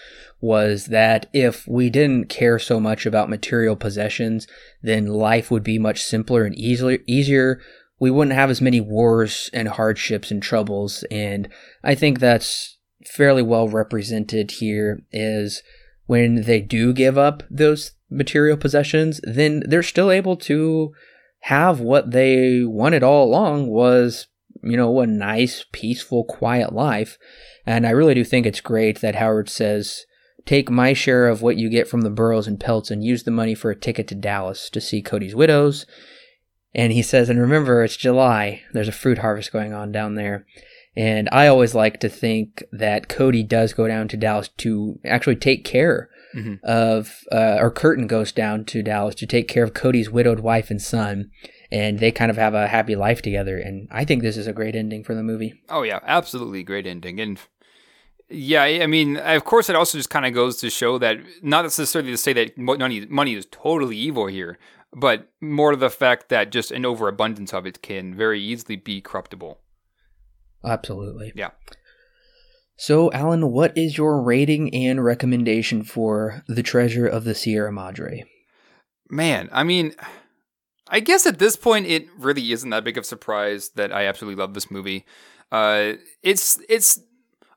was 0.42 0.88
that 0.88 1.30
if 1.34 1.66
we 1.66 1.90
didn't 1.90 2.28
care 2.28 2.60
so 2.60 2.78
much 2.78 3.06
about 3.06 3.30
material 3.30 3.78
possessions, 3.78 4.48
then 4.84 5.08
life 5.08 5.50
would 5.50 5.64
be 5.64 5.80
much 5.80 6.04
simpler 6.04 6.44
and 6.44 6.56
easier 6.56 6.98
easier 7.08 7.62
we 8.00 8.12
wouldn't 8.12 8.36
have 8.36 8.50
as 8.50 8.62
many 8.62 8.82
wars 8.82 9.50
and 9.54 9.68
hardships 9.70 10.32
and 10.32 10.42
troubles. 10.42 11.04
And 11.10 11.48
I 11.84 11.96
think 11.96 12.20
that's 12.20 12.78
fairly 13.06 13.42
well 13.42 13.68
represented 13.68 14.52
here 14.52 15.02
is 15.12 15.64
when 16.08 16.44
they 16.44 16.62
do 16.62 16.94
give 16.94 17.18
up 17.18 17.44
those 17.50 17.92
material 18.10 18.58
possessions, 18.58 19.22
then 19.24 19.64
they're 19.66 19.84
still 19.84 20.12
able 20.12 20.36
to 20.36 20.94
have 21.42 21.80
what 21.80 22.12
they 22.12 22.64
wanted 22.64 23.04
all 23.04 23.26
along 23.26 23.68
was, 23.68 24.28
you 24.64 24.76
know, 24.76 25.00
a 25.00 25.08
nice, 25.08 25.66
peaceful, 25.72 26.24
quiet 26.24 26.74
life. 26.74 27.18
And 27.66 27.88
I 27.88 27.92
really 27.92 28.14
do 28.14 28.24
think 28.24 28.46
it's 28.46 28.62
great 28.62 29.02
that 29.02 29.16
Howard 29.16 29.50
says, 29.50 30.06
take 30.46 30.70
my 30.70 30.94
share 30.94 31.28
of 31.28 31.42
what 31.42 31.58
you 31.58 31.70
get 31.70 31.88
from 31.88 32.02
the 32.02 32.10
burros 32.10 32.48
and 32.48 32.60
pelts 32.60 32.92
and 32.92 33.04
use 33.04 33.24
the 33.24 33.32
money 33.32 33.56
for 33.56 33.72
a 33.72 33.76
ticket 33.76 34.08
to 34.10 34.16
Dallas 34.16 34.70
to 34.72 34.82
see 34.82 35.02
Cody's 35.02 35.36
widows 35.36 35.86
and 36.76 36.92
he 36.92 37.02
says, 37.02 37.30
and 37.30 37.40
remember, 37.40 37.84
it's 37.84 37.96
July. 37.96 38.62
There's 38.74 38.90
a 38.90 38.92
fruit 38.92 39.20
harvest 39.20 39.54
going 39.54 39.74
on 39.74 39.94
down 39.94 40.16
there. 40.16 40.46
And 40.98 41.28
I 41.32 41.48
always 41.48 41.74
like 41.74 42.00
to 42.02 42.10
think 42.10 42.64
that 42.72 43.08
Cody 43.08 43.44
does 43.44 43.74
go 43.74 43.88
down 43.88 44.08
to 44.10 44.18
Dallas 44.18 44.50
to 44.58 45.00
actually 45.06 45.38
take 45.38 45.64
care 45.64 46.10
mm-hmm. 46.36 46.56
of, 46.64 47.24
uh, 47.32 47.58
or 47.60 47.72
Curtin 47.72 48.08
goes 48.08 48.32
down 48.32 48.66
to 48.66 48.84
Dallas 48.84 49.16
to 49.16 49.26
take 49.26 49.48
care 49.48 49.64
of 49.64 49.74
Cody's 49.74 50.10
widowed 50.10 50.42
wife 50.42 50.70
and 50.70 50.82
son. 50.82 51.32
And 51.72 52.00
they 52.00 52.12
kind 52.12 52.30
of 52.30 52.38
have 52.38 52.54
a 52.54 52.68
happy 52.68 52.96
life 52.96 53.22
together. 53.22 53.58
And 53.58 53.88
I 53.90 54.06
think 54.06 54.22
this 54.22 54.38
is 54.38 54.48
a 54.48 54.54
great 54.54 54.76
ending 54.76 55.04
for 55.04 55.16
the 55.16 55.24
movie. 55.24 55.54
Oh, 55.70 55.84
yeah, 55.84 56.00
absolutely 56.04 56.64
great 56.64 56.86
ending. 56.86 57.20
And 57.20 57.40
yeah, 58.30 58.64
I 58.64 58.88
mean, 58.88 59.18
of 59.18 59.46
course, 59.46 59.70
it 59.70 59.76
also 59.76 59.98
just 59.98 60.10
kind 60.10 60.26
of 60.26 60.34
goes 60.34 60.58
to 60.58 60.70
show 60.70 60.98
that 60.98 61.18
not 61.42 61.64
necessarily 61.64 62.12
to 62.12 62.18
say 62.18 62.34
that 62.34 62.58
money 62.58 63.06
money 63.06 63.36
is 63.36 63.48
totally 63.52 63.98
evil 63.98 64.28
here, 64.28 64.58
but 64.96 65.30
more 65.42 65.72
to 65.72 65.78
the 65.78 65.90
fact 65.90 66.30
that 66.30 66.52
just 66.52 66.72
an 66.72 66.86
overabundance 66.86 67.54
of 67.54 67.68
it 67.68 67.82
can 67.82 68.16
very 68.16 68.42
easily 68.42 68.78
be 68.78 69.02
corruptible. 69.02 69.60
Absolutely. 70.64 71.34
Yeah. 71.36 71.52
So, 72.78 73.12
Alan, 73.12 73.52
what 73.52 73.78
is 73.78 73.98
your 73.98 74.22
rating 74.22 74.74
and 74.74 75.04
recommendation 75.04 75.84
for 75.84 76.44
The 76.48 76.64
Treasure 76.64 77.08
of 77.08 77.26
the 77.26 77.36
Sierra 77.36 77.72
Madre? 77.72 78.26
Man, 79.10 79.50
I 79.52 79.64
mean, 79.64 79.94
I 80.88 81.02
guess 81.02 81.26
at 81.26 81.40
this 81.40 81.56
point 81.56 81.88
it 81.88 82.08
really 82.18 82.52
isn't 82.52 82.70
that 82.70 82.84
big 82.84 82.98
of 82.98 83.04
a 83.04 83.08
surprise 83.08 83.70
that 83.76 83.94
I 83.94 84.06
absolutely 84.06 84.42
love 84.42 84.54
this 84.54 84.72
movie. 84.72 85.06
Uh, 85.52 85.94
it's 86.24 86.60
it's 86.68 87.00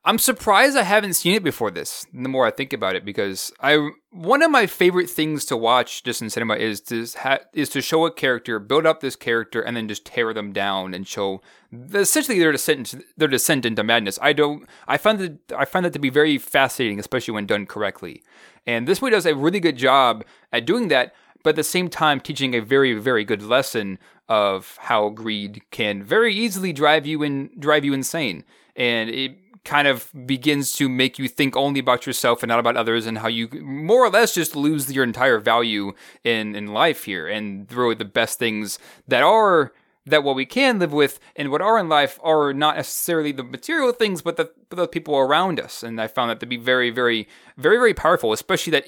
I'm 0.04 0.18
surprised 0.18 0.76
I 0.76 0.84
haven't 0.84 1.14
seen 1.14 1.34
it 1.34 1.42
before 1.42 1.70
this. 1.70 2.06
The 2.12 2.28
more 2.28 2.46
I 2.46 2.50
think 2.50 2.72
about 2.72 2.94
it, 2.94 3.04
because 3.04 3.52
I 3.60 3.90
one 4.10 4.42
of 4.42 4.50
my 4.50 4.66
favorite 4.66 5.10
things 5.10 5.44
to 5.46 5.56
watch 5.56 6.02
just 6.02 6.22
in 6.22 6.30
cinema 6.30 6.54
is 6.54 6.80
to 6.82 7.06
ha- 7.18 7.40
is 7.52 7.68
to 7.70 7.82
show 7.82 8.06
a 8.06 8.12
character, 8.12 8.58
build 8.58 8.86
up 8.86 9.00
this 9.00 9.16
character, 9.16 9.60
and 9.60 9.76
then 9.76 9.88
just 9.88 10.06
tear 10.06 10.32
them 10.32 10.52
down 10.52 10.94
and 10.94 11.06
show 11.06 11.42
essentially 11.92 12.38
their 12.38 12.52
descent 12.52 12.94
their 13.16 13.28
descent 13.28 13.66
into 13.66 13.82
madness. 13.82 14.18
I 14.22 14.32
don't. 14.32 14.66
I 14.86 14.96
find 14.96 15.18
that 15.18 15.52
I 15.52 15.64
find 15.64 15.84
that 15.84 15.92
to 15.94 15.98
be 15.98 16.10
very 16.10 16.38
fascinating, 16.38 17.00
especially 17.00 17.34
when 17.34 17.46
done 17.46 17.66
correctly. 17.66 18.22
And 18.66 18.86
this 18.86 19.02
movie 19.02 19.12
does 19.12 19.26
a 19.26 19.34
really 19.34 19.60
good 19.60 19.76
job 19.76 20.24
at 20.52 20.64
doing 20.64 20.88
that, 20.88 21.14
but 21.42 21.50
at 21.50 21.56
the 21.56 21.64
same 21.64 21.88
time 21.88 22.20
teaching 22.20 22.54
a 22.54 22.60
very 22.60 22.94
very 22.94 23.24
good 23.24 23.42
lesson 23.42 23.98
of 24.28 24.76
how 24.82 25.08
greed 25.08 25.62
can 25.70 26.02
very 26.02 26.34
easily 26.34 26.72
drive 26.72 27.04
you 27.04 27.22
in 27.22 27.50
drive 27.58 27.84
you 27.84 27.92
insane, 27.92 28.44
and 28.76 29.10
it 29.10 29.36
kind 29.64 29.88
of 29.88 30.10
begins 30.26 30.72
to 30.72 30.88
make 30.88 31.18
you 31.18 31.28
think 31.28 31.56
only 31.56 31.80
about 31.80 32.06
yourself 32.06 32.42
and 32.42 32.48
not 32.48 32.58
about 32.58 32.76
others 32.76 33.06
and 33.06 33.18
how 33.18 33.28
you 33.28 33.48
more 33.62 34.04
or 34.04 34.10
less 34.10 34.34
just 34.34 34.56
lose 34.56 34.92
your 34.92 35.04
entire 35.04 35.38
value 35.38 35.92
in 36.24 36.54
in 36.54 36.68
life 36.68 37.04
here 37.04 37.26
and 37.26 37.70
really 37.72 37.94
the 37.94 38.04
best 38.04 38.38
things 38.38 38.78
that 39.06 39.22
are 39.22 39.72
that 40.10 40.24
what 40.24 40.36
we 40.36 40.46
can 40.46 40.78
live 40.78 40.92
with 40.92 41.20
and 41.36 41.50
what 41.50 41.60
are 41.60 41.78
in 41.78 41.88
life 41.88 42.18
are 42.22 42.52
not 42.52 42.76
necessarily 42.76 43.32
the 43.32 43.42
material 43.42 43.92
things, 43.92 44.22
but 44.22 44.36
the, 44.36 44.50
the 44.70 44.88
people 44.88 45.16
around 45.16 45.60
us. 45.60 45.82
And 45.82 46.00
I 46.00 46.06
found 46.06 46.30
that 46.30 46.40
to 46.40 46.46
be 46.46 46.56
very, 46.56 46.90
very, 46.90 47.28
very, 47.56 47.76
very 47.76 47.94
powerful, 47.94 48.32
especially 48.32 48.70
that. 48.72 48.84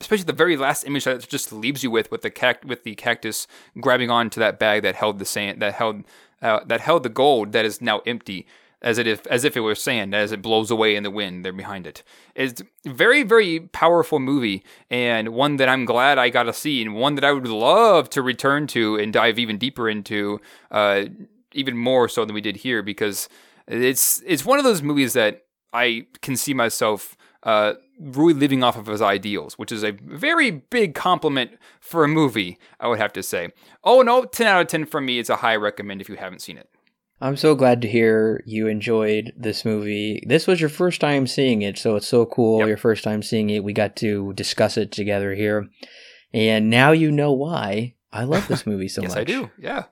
Especially 0.00 0.26
the 0.26 0.32
very 0.32 0.56
last 0.56 0.84
image 0.84 1.02
that 1.06 1.28
just 1.28 1.52
leaves 1.52 1.82
you 1.82 1.90
with, 1.90 2.08
with 2.12 2.22
the 2.22 2.30
cact- 2.30 2.64
with 2.64 2.84
the 2.84 2.94
cactus 2.94 3.48
grabbing 3.80 4.10
onto 4.10 4.38
that 4.38 4.56
bag 4.56 4.82
that 4.82 4.94
held 4.94 5.18
the 5.18 5.24
sand, 5.24 5.60
that 5.60 5.74
held, 5.74 6.04
uh, 6.40 6.60
that 6.66 6.80
held 6.80 7.02
the 7.02 7.08
gold 7.08 7.50
that 7.50 7.64
is 7.64 7.82
now 7.82 7.98
empty 8.06 8.46
as 8.82 8.98
if 8.98 9.26
as 9.26 9.44
if 9.44 9.56
it 9.56 9.60
were 9.60 9.74
sand 9.74 10.14
as 10.14 10.32
it 10.32 10.42
blows 10.42 10.70
away 10.70 10.94
in 10.94 11.02
the 11.02 11.10
wind 11.10 11.44
they're 11.44 11.52
behind 11.52 11.86
it. 11.86 12.02
It's 12.34 12.62
very 12.84 13.22
very 13.22 13.60
powerful 13.60 14.18
movie 14.18 14.64
and 14.90 15.30
one 15.30 15.56
that 15.56 15.68
I'm 15.68 15.84
glad 15.84 16.18
I 16.18 16.28
got 16.30 16.44
to 16.44 16.52
see 16.52 16.82
and 16.82 16.94
one 16.94 17.14
that 17.16 17.24
I 17.24 17.32
would 17.32 17.46
love 17.46 18.08
to 18.10 18.22
return 18.22 18.66
to 18.68 18.96
and 18.96 19.12
dive 19.12 19.38
even 19.38 19.58
deeper 19.58 19.88
into 19.88 20.40
uh, 20.70 21.06
even 21.52 21.76
more 21.76 22.08
so 22.08 22.24
than 22.24 22.34
we 22.34 22.40
did 22.40 22.56
here 22.56 22.82
because 22.82 23.28
it's 23.66 24.22
it's 24.26 24.44
one 24.44 24.58
of 24.58 24.64
those 24.64 24.82
movies 24.82 25.12
that 25.14 25.44
I 25.72 26.06
can 26.22 26.36
see 26.36 26.54
myself 26.54 27.16
uh, 27.42 27.74
really 28.00 28.34
living 28.34 28.62
off 28.62 28.76
of 28.76 28.86
his 28.86 29.02
ideals, 29.02 29.54
which 29.58 29.72
is 29.72 29.82
a 29.82 29.92
very 29.92 30.50
big 30.50 30.94
compliment 30.94 31.52
for 31.80 32.04
a 32.04 32.08
movie, 32.08 32.58
I 32.80 32.88
would 32.88 32.98
have 32.98 33.12
to 33.14 33.22
say. 33.22 33.50
Oh 33.84 34.02
no, 34.02 34.24
10 34.24 34.46
out 34.46 34.60
of 34.60 34.66
10 34.68 34.86
for 34.86 35.00
me. 35.00 35.18
It's 35.18 35.30
a 35.30 35.36
high 35.36 35.56
recommend 35.56 36.00
if 36.00 36.08
you 36.08 36.16
haven't 36.16 36.40
seen 36.40 36.58
it. 36.58 36.68
I'm 37.20 37.36
so 37.36 37.54
glad 37.56 37.82
to 37.82 37.88
hear 37.88 38.42
you 38.46 38.68
enjoyed 38.68 39.32
this 39.36 39.64
movie. 39.64 40.22
This 40.26 40.46
was 40.46 40.60
your 40.60 40.70
first 40.70 41.00
time 41.00 41.26
seeing 41.26 41.62
it, 41.62 41.76
so 41.76 41.96
it's 41.96 42.06
so 42.06 42.26
cool. 42.26 42.60
Yep. 42.60 42.68
Your 42.68 42.76
first 42.76 43.02
time 43.02 43.22
seeing 43.22 43.50
it. 43.50 43.64
We 43.64 43.72
got 43.72 43.96
to 43.96 44.32
discuss 44.34 44.76
it 44.76 44.92
together 44.92 45.34
here. 45.34 45.68
And 46.32 46.70
now 46.70 46.92
you 46.92 47.10
know 47.10 47.32
why 47.32 47.94
I 48.12 48.24
love 48.24 48.46
this 48.46 48.66
movie 48.66 48.88
so 48.88 49.02
yes, 49.02 49.14
much. 49.14 49.28
Yes, 49.28 49.36
I 49.36 49.40
do. 49.40 49.50
Yeah. 49.58 49.84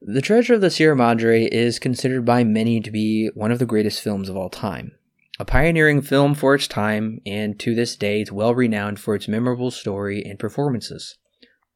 The 0.00 0.22
Treasure 0.22 0.54
of 0.54 0.60
the 0.60 0.70
Sierra 0.70 0.94
Madre 0.94 1.44
is 1.44 1.80
considered 1.80 2.24
by 2.24 2.44
many 2.44 2.80
to 2.80 2.90
be 2.92 3.30
one 3.34 3.50
of 3.50 3.58
the 3.58 3.66
greatest 3.66 4.00
films 4.00 4.28
of 4.28 4.36
all 4.36 4.50
time. 4.50 4.92
A 5.40 5.44
pioneering 5.44 6.02
film 6.02 6.34
for 6.34 6.54
its 6.54 6.68
time, 6.68 7.20
and 7.26 7.58
to 7.58 7.74
this 7.74 7.96
day, 7.96 8.20
it's 8.20 8.30
well 8.30 8.54
renowned 8.54 9.00
for 9.00 9.16
its 9.16 9.26
memorable 9.26 9.72
story 9.72 10.22
and 10.24 10.38
performances. 10.38 11.16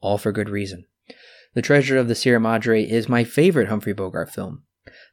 All 0.01 0.19
for 0.19 0.31
good 0.31 0.49
reason. 0.49 0.85
The 1.55 1.63
Treasure 1.63 1.99
of 1.99 2.09
the 2.09 2.15
Sierra 2.15 2.41
Madre 2.41 2.83
is 2.83 3.11
my 3.11 3.25
favorite 3.25 3.69
Humphrey 3.69 3.93
Bogart 3.93 4.31
film. 4.31 4.63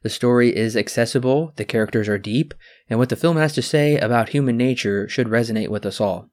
The 0.02 0.08
story 0.08 0.56
is 0.56 0.74
accessible, 0.74 1.52
the 1.56 1.66
characters 1.66 2.08
are 2.08 2.18
deep, 2.18 2.54
and 2.88 2.98
what 2.98 3.10
the 3.10 3.16
film 3.16 3.36
has 3.36 3.52
to 3.54 3.62
say 3.62 3.98
about 3.98 4.30
human 4.30 4.56
nature 4.56 5.06
should 5.06 5.26
resonate 5.26 5.68
with 5.68 5.84
us 5.84 6.00
all. 6.00 6.30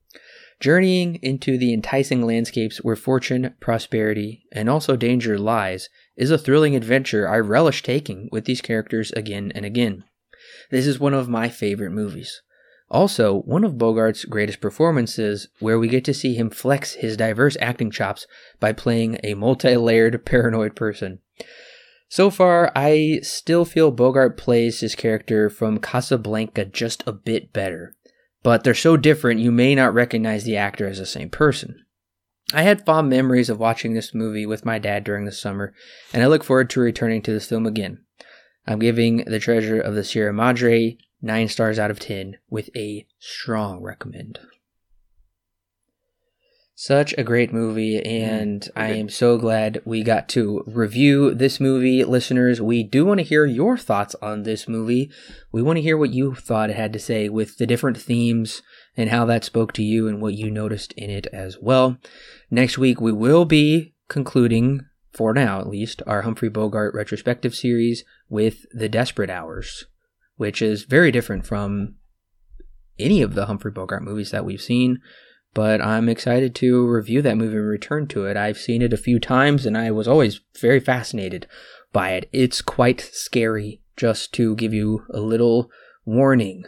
Journeying 0.62 1.16
into 1.22 1.58
the 1.58 1.74
enticing 1.74 2.26
landscapes 2.26 2.78
where 2.78 2.96
fortune, 2.96 3.54
prosperity, 3.60 4.46
and 4.52 4.70
also 4.70 4.96
danger 4.96 5.38
lies 5.38 5.90
is 6.16 6.32
a 6.32 6.38
thrilling 6.38 6.76
adventure 6.76 7.28
I 7.28 7.38
relish 7.40 7.84
taking 7.84 8.30
with 8.32 8.46
these 8.46 8.62
characters 8.62 9.12
again 9.12 9.52
and 9.54 9.66
again. 9.66 10.06
This 10.72 10.88
is 10.88 11.00
one 11.00 11.14
of 11.14 11.28
my 11.28 11.50
favorite 11.50 11.92
movies. 11.92 12.42
Also, 12.90 13.42
one 13.42 13.64
of 13.64 13.78
Bogart's 13.78 14.24
greatest 14.24 14.62
performances, 14.62 15.50
where 15.60 15.78
we 15.78 15.90
get 15.90 16.06
to 16.06 16.14
see 16.14 16.36
him 16.36 16.50
flex 16.50 16.94
his 16.94 17.18
diverse 17.18 17.58
acting 17.60 17.92
chops 17.92 18.26
by 18.60 18.72
playing 18.72 19.20
a 19.24 19.34
multi 19.34 19.76
layered 19.76 20.26
paranoid 20.26 20.76
person. 20.76 21.20
So 22.10 22.30
far, 22.30 22.72
I 22.74 23.20
still 23.22 23.66
feel 23.66 23.92
Bogart 23.92 24.38
plays 24.38 24.80
his 24.80 24.96
character 24.96 25.50
from 25.50 25.80
Casablanca 25.80 26.64
just 26.64 27.04
a 27.06 27.12
bit 27.12 27.52
better, 27.52 27.94
but 28.44 28.64
they're 28.64 28.74
so 28.74 28.96
different 28.96 29.42
you 29.42 29.52
may 29.52 29.76
not 29.76 29.94
recognize 29.94 30.46
the 30.46 30.56
actor 30.56 30.88
as 30.88 31.00
the 31.00 31.06
same 31.06 31.30
person. 31.30 31.84
I 32.54 32.62
had 32.62 32.86
fond 32.86 33.10
memories 33.10 33.50
of 33.50 33.60
watching 33.60 33.94
this 33.94 34.14
movie 34.14 34.46
with 34.46 34.64
my 34.64 34.80
dad 34.80 35.04
during 35.04 35.26
the 35.26 35.34
summer, 35.34 35.74
and 36.14 36.24
I 36.24 36.28
look 36.28 36.46
forward 36.46 36.70
to 36.70 36.80
returning 36.80 37.22
to 37.24 37.34
this 37.34 37.50
film 37.50 37.66
again. 37.66 38.00
I'm 38.66 38.80
giving 38.80 39.18
The 39.26 39.40
Treasure 39.40 39.82
of 39.82 39.96
the 39.96 40.04
Sierra 40.06 40.32
Madre 40.32 40.98
9 41.22 41.48
stars 41.48 41.80
out 41.80 41.92
of 41.92 42.00
10 42.00 42.38
with 42.50 42.70
a 42.76 43.06
strong 43.20 43.82
recommend. 43.82 44.40
Such 46.80 47.16
a 47.18 47.24
great 47.24 47.52
movie, 47.52 48.00
and 48.06 48.62
mm, 48.62 48.70
I 48.76 48.90
am 48.90 49.10
so 49.10 49.40
glad 49.40 49.82
we 49.84 50.04
got 50.04 50.30
to 50.30 50.64
review 50.68 51.34
this 51.34 51.60
movie. 51.60 52.04
Listeners, 52.04 52.62
we 52.62 52.84
do 52.84 53.04
want 53.04 53.20
to 53.20 53.24
hear 53.24 53.48
your 53.48 53.80
thoughts 53.80 54.16
on 54.22 54.44
this 54.44 54.68
movie. 54.68 55.10
We 55.52 55.64
want 55.64 55.78
to 55.78 55.82
hear 55.82 55.98
what 55.98 56.14
you 56.14 56.36
thought 56.36 56.70
it 56.70 56.76
had 56.76 56.94
to 56.94 57.00
say 57.00 57.30
with 57.30 57.58
the 57.58 57.66
different 57.66 57.98
themes 57.98 58.62
and 58.96 59.10
how 59.10 59.26
that 59.26 59.44
spoke 59.44 59.74
to 59.74 59.84
you 59.84 60.08
and 60.08 60.22
what 60.22 60.36
you 60.36 60.52
noticed 60.52 60.94
in 60.94 61.10
it 61.10 61.26
as 61.34 61.58
well. 61.60 61.98
Next 62.52 62.78
week, 62.78 63.02
we 63.02 63.12
will 63.12 63.46
be 63.46 63.96
concluding, 64.08 64.82
for 65.12 65.34
now 65.34 65.60
at 65.60 65.68
least, 65.68 66.04
our 66.06 66.22
Humphrey 66.22 66.50
Bogart 66.50 66.94
retrospective 66.94 67.56
series 67.56 68.04
with 68.30 68.68
The 68.72 68.88
Desperate 68.88 69.32
Hours 69.32 69.88
which 70.38 70.62
is 70.62 70.84
very 70.84 71.12
different 71.12 71.46
from 71.46 71.96
any 72.98 73.22
of 73.22 73.36
the 73.36 73.46
Humphrey 73.46 73.72
Bogart 73.72 74.04
movies 74.04 74.32
that 74.32 74.46
we've 74.46 74.62
seen. 74.62 75.00
But 75.54 75.82
I'm 75.82 76.08
excited 76.08 76.54
to 76.56 76.88
review 76.88 77.22
that 77.24 77.38
movie 77.38 77.58
and 77.58 77.68
return 77.68 78.08
to 78.08 78.26
it. 78.26 78.38
I've 78.38 78.58
seen 78.58 78.82
it 78.82 78.94
a 78.94 78.98
few 78.98 79.20
times 79.20 79.66
and 79.66 79.78
I 79.78 79.92
was 79.92 80.08
always 80.08 80.40
very 80.60 80.80
fascinated 80.80 81.48
by 81.92 82.12
it. 82.12 82.30
It's 82.32 82.62
quite 82.62 83.10
scary, 83.12 83.82
just 83.96 84.34
to 84.34 84.56
give 84.56 84.74
you 84.74 85.06
a 85.12 85.20
little 85.20 85.72
warning. 86.06 86.66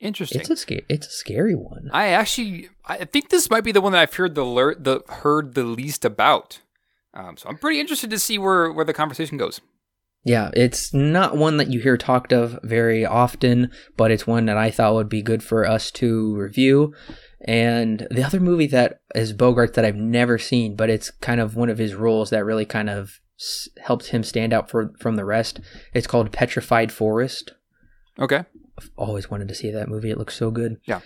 Interesting. 0.00 0.42
It's 0.42 0.50
a 0.50 0.56
scary. 0.56 0.84
It's 0.88 1.06
a 1.06 1.10
scary 1.10 1.54
one. 1.54 1.90
I 1.92 2.08
actually, 2.08 2.68
I 2.86 3.04
think 3.04 3.30
this 3.30 3.50
might 3.50 3.64
be 3.64 3.72
the 3.72 3.80
one 3.80 3.92
that 3.92 4.02
I've 4.02 4.14
heard 4.14 4.34
the 4.34 4.44
the 4.78 5.12
heard 5.12 5.54
the 5.54 5.64
least 5.64 6.04
about. 6.04 6.60
Um, 7.14 7.36
so 7.36 7.48
I'm 7.48 7.58
pretty 7.58 7.80
interested 7.80 8.10
to 8.10 8.18
see 8.18 8.38
where 8.38 8.70
where 8.70 8.84
the 8.84 8.92
conversation 8.92 9.38
goes. 9.38 9.60
Yeah, 10.24 10.50
it's 10.54 10.94
not 10.94 11.36
one 11.36 11.58
that 11.58 11.70
you 11.70 11.80
hear 11.80 11.98
talked 11.98 12.32
of 12.32 12.58
very 12.62 13.04
often, 13.04 13.70
but 13.96 14.10
it's 14.10 14.26
one 14.26 14.46
that 14.46 14.56
I 14.56 14.70
thought 14.70 14.94
would 14.94 15.08
be 15.08 15.22
good 15.22 15.42
for 15.42 15.68
us 15.68 15.90
to 15.92 16.34
review. 16.34 16.94
And 17.46 18.06
the 18.10 18.24
other 18.24 18.40
movie 18.40 18.66
that 18.68 19.00
is 19.14 19.34
Bogart 19.34 19.74
that 19.74 19.84
I've 19.84 19.96
never 19.96 20.38
seen, 20.38 20.76
but 20.76 20.88
it's 20.88 21.10
kind 21.10 21.40
of 21.40 21.56
one 21.56 21.68
of 21.68 21.76
his 21.76 21.94
roles 21.94 22.30
that 22.30 22.44
really 22.44 22.64
kind 22.64 22.88
of 22.88 23.20
helped 23.82 24.06
him 24.06 24.22
stand 24.22 24.54
out 24.54 24.70
for, 24.70 24.92
from 24.98 25.16
the 25.16 25.26
rest. 25.26 25.60
It's 25.92 26.06
called 26.06 26.32
Petrified 26.32 26.90
Forest. 26.90 27.52
Okay. 28.18 28.44
I've 28.78 28.90
always 28.96 29.30
wanted 29.30 29.48
to 29.48 29.54
see 29.54 29.70
that 29.70 29.88
movie. 29.88 30.10
It 30.10 30.18
looks 30.18 30.36
so 30.36 30.50
good. 30.50 30.78
Yeah. 30.86 31.00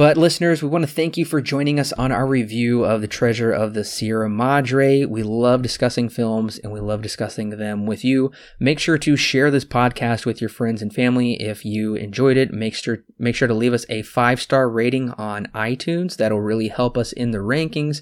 But 0.00 0.16
listeners, 0.16 0.62
we 0.62 0.68
want 0.70 0.80
to 0.86 0.90
thank 0.90 1.18
you 1.18 1.26
for 1.26 1.42
joining 1.42 1.78
us 1.78 1.92
on 1.92 2.10
our 2.10 2.26
review 2.26 2.86
of 2.86 3.02
The 3.02 3.06
Treasure 3.06 3.52
of 3.52 3.74
the 3.74 3.84
Sierra 3.84 4.30
Madre. 4.30 5.04
We 5.04 5.22
love 5.22 5.60
discussing 5.60 6.08
films 6.08 6.56
and 6.56 6.72
we 6.72 6.80
love 6.80 7.02
discussing 7.02 7.50
them 7.50 7.84
with 7.84 8.02
you. 8.02 8.32
Make 8.58 8.78
sure 8.78 8.96
to 8.96 9.14
share 9.14 9.50
this 9.50 9.66
podcast 9.66 10.24
with 10.24 10.40
your 10.40 10.48
friends 10.48 10.80
and 10.80 10.90
family 10.90 11.34
if 11.34 11.66
you 11.66 11.96
enjoyed 11.96 12.38
it. 12.38 12.50
Make 12.50 12.76
sure 12.76 13.04
make 13.18 13.34
sure 13.34 13.46
to 13.46 13.52
leave 13.52 13.74
us 13.74 13.84
a 13.90 14.02
5-star 14.02 14.70
rating 14.70 15.10
on 15.18 15.48
iTunes. 15.54 16.16
That'll 16.16 16.40
really 16.40 16.68
help 16.68 16.96
us 16.96 17.12
in 17.12 17.32
the 17.32 17.40
rankings 17.40 18.00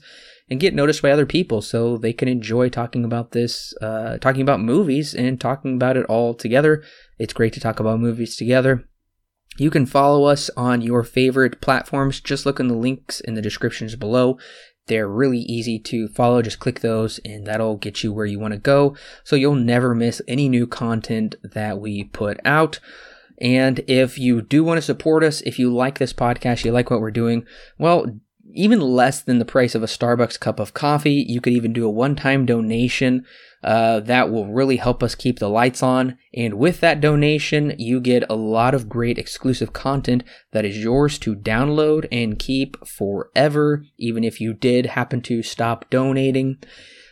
and 0.49 0.61
get 0.61 0.75
noticed 0.75 1.03
by 1.03 1.11
other 1.11 1.27
people 1.27 1.63
so 1.63 1.97
they 1.99 2.13
can 2.13 2.29
enjoy 2.29 2.69
talking 2.69 3.05
about 3.05 3.33
this, 3.33 3.75
uh, 3.83 4.19
talking 4.19 4.43
about 4.43 4.61
movies 4.61 5.17
and 5.17 5.41
talking 5.41 5.75
about 5.75 5.97
it 5.97 6.07
all 6.07 6.33
together. 6.33 6.85
It's 7.19 7.33
great 7.33 7.55
to 7.55 7.61
talk 7.61 7.81
about 7.81 7.99
movies 7.99 8.37
together. 8.37 8.89
You 9.59 9.71
can 9.71 9.87
follow 9.87 10.25
us 10.25 10.51
on 10.57 10.81
your 10.81 11.03
favorite 11.03 11.61
platforms. 11.61 12.21
Just 12.21 12.47
look 12.47 12.61
in 12.61 12.69
the 12.69 12.75
links 12.75 13.21
in 13.21 13.35
the 13.35 13.43
descriptions 13.43 13.97
below. 13.97 14.39
They're 14.87 15.09
really 15.09 15.41
easy 15.41 15.79
to 15.81 16.09
follow. 16.09 16.41
Just 16.41 16.61
click 16.61 16.81
those 16.81 17.19
and 17.25 17.47
that'll 17.47 17.77
get 17.77 18.03
you 18.03 18.13
where 18.13 18.25
you 18.25 18.39
want 18.39 18.55
to 18.55 18.59
go. 18.59 18.97
So 19.25 19.37
you'll 19.37 19.57
never 19.57 19.95
miss 19.95 20.23
any 20.27 20.49
new 20.49 20.67
content 20.67 21.35
that 21.43 21.79
we 21.79 22.05
put 22.05 22.41
out. 22.45 22.81
And 23.41 23.81
if 23.87 24.19
you 24.19 24.43
do 24.43 24.65
want 24.65 24.79
to 24.79 24.83
support 24.83 25.23
us, 25.23 25.43
if 25.43 25.59
you 25.59 25.73
like 25.73 25.99
this 25.99 26.13
podcast, 26.13 26.65
you 26.65 26.73
like 26.73 26.91
what 26.91 27.01
we're 27.01 27.11
doing, 27.11 27.45
well, 27.79 28.07
even 28.59 28.81
less 28.81 29.23
than 29.23 29.39
the 29.39 29.45
price 29.45 29.77
of 29.77 29.85
a 29.85 29.87
Starbucks 29.87 30.39
cup 30.41 30.59
of 30.59 30.75
coffee, 30.75 31.25
you 31.29 31.41
could 31.41 31.53
even 31.53 31.73
do 31.73 31.87
a 31.87 31.91
one 31.91 32.17
time 32.17 32.45
donation 32.45 33.25
uh, 33.63 34.01
that 34.01 34.31
will 34.31 34.47
really 34.47 34.77
help 34.77 35.01
us 35.03 35.15
keep 35.15 35.39
the 35.39 35.49
lights 35.49 35.81
on. 35.81 36.19
And 36.35 36.55
with 36.55 36.81
that 36.81 37.01
donation, 37.01 37.75
you 37.79 38.01
get 38.01 38.25
a 38.29 38.35
lot 38.35 38.75
of 38.75 38.89
great 38.89 39.17
exclusive 39.17 39.73
content 39.73 40.25
that 40.53 40.65
is 40.65 40.77
yours 40.77 41.19
to 41.21 41.37
download 41.37 42.09
and 42.11 42.39
keep 42.39 42.85
forever, 42.85 43.85
even 43.97 44.25
if 44.25 44.41
you 44.41 44.55
did 44.55 44.87
happen 44.87 45.21
to 45.23 45.43
stop 45.45 45.89
donating. 45.89 46.59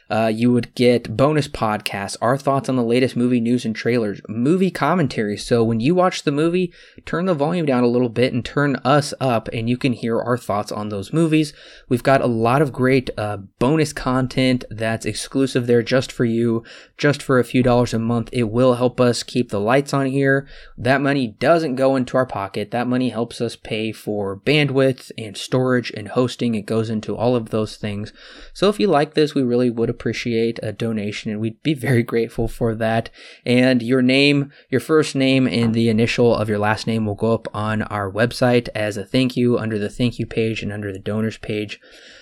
Uh, 0.08 0.30
you 0.32 0.52
would 0.52 0.74
get 0.74 1.16
bonus 1.16 1.48
podcasts, 1.48 2.16
our 2.20 2.38
thoughts 2.38 2.68
on 2.68 2.76
the 2.76 2.82
latest 2.84 3.16
movie 3.16 3.40
news 3.40 3.64
and 3.64 3.74
trailers, 3.74 4.20
movie 4.28 4.70
commentary. 4.70 5.36
So 5.36 5.64
when 5.64 5.80
you 5.80 5.94
watch 5.94 6.22
the 6.22 6.30
movie, 6.30 6.72
turn 7.04 7.26
the 7.26 7.34
volume 7.34 7.66
down 7.66 7.82
a 7.82 7.88
little 7.88 8.08
bit 8.08 8.32
and 8.32 8.44
turn 8.44 8.76
us 8.76 9.12
up, 9.20 9.48
and 9.52 9.68
you 9.68 9.76
can 9.76 9.92
hear 9.92 10.20
our 10.20 10.38
thoughts 10.38 10.70
on 10.70 10.88
those 10.88 11.12
movies. 11.12 11.52
We've 11.88 12.02
got 12.02 12.20
a 12.20 12.26
lot 12.26 12.62
of 12.62 12.72
great 12.72 13.10
uh, 13.18 13.38
bonus 13.58 13.92
content 13.92 14.64
that's 14.70 15.06
exclusive 15.06 15.66
there 15.66 15.82
just 15.82 16.12
for 16.12 16.24
you, 16.24 16.62
just 16.96 17.20
for 17.20 17.38
a 17.38 17.44
few 17.44 17.62
dollars 17.62 17.92
a 17.92 17.98
month. 17.98 18.28
It 18.32 18.44
will 18.44 18.74
help 18.74 19.00
us 19.00 19.24
keep 19.24 19.50
the 19.50 19.60
lights 19.60 19.92
on 19.92 20.06
here. 20.06 20.46
That 20.78 21.00
money 21.00 21.28
doesn't 21.28 21.74
go 21.74 21.96
into 21.96 22.16
our 22.16 22.26
pocket. 22.26 22.70
That 22.70 22.86
money 22.86 23.08
helps 23.08 23.40
us 23.40 23.56
pay 23.56 23.90
for 23.90 24.36
bandwidth 24.38 25.10
and 25.18 25.36
storage 25.36 25.90
and 25.90 26.08
hosting. 26.08 26.54
It 26.54 26.62
goes 26.62 26.90
into 26.90 27.16
all 27.16 27.34
of 27.34 27.50
those 27.50 27.76
things. 27.76 28.12
So 28.52 28.68
if 28.68 28.78
you 28.78 28.86
like 28.86 29.14
this, 29.14 29.34
we 29.34 29.42
really 29.42 29.70
would 29.70 29.95
appreciate 29.96 30.60
a 30.62 30.72
donation 30.72 31.30
and 31.30 31.40
we'd 31.40 31.62
be 31.62 31.74
very 31.74 32.02
grateful 32.02 32.48
for 32.48 32.74
that. 32.74 33.08
And 33.44 33.82
your 33.82 34.02
name, 34.02 34.52
your 34.68 34.80
first 34.80 35.14
name 35.14 35.46
and 35.46 35.74
the 35.74 35.88
initial 35.88 36.34
of 36.34 36.48
your 36.48 36.58
last 36.58 36.86
name 36.86 37.06
will 37.06 37.14
go 37.14 37.32
up 37.32 37.48
on 37.54 37.82
our 37.82 38.12
website 38.12 38.68
as 38.74 38.96
a 38.96 39.04
thank 39.04 39.36
you 39.36 39.58
under 39.58 39.78
the 39.78 39.88
thank 39.88 40.18
you 40.18 40.26
page 40.26 40.62
and 40.62 40.72
under 40.72 40.92
the 40.92 40.98
donors 40.98 41.38
page. 41.38 41.80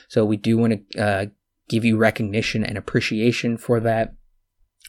So 0.09 0.25
we 0.25 0.37
do 0.37 0.57
want 0.57 0.93
to 0.93 1.03
uh, 1.03 1.27
give 1.69 1.85
you 1.85 1.97
recognition 1.97 2.65
and 2.65 2.79
appreciation 2.79 3.59
for 3.59 3.81
that. 3.81 4.15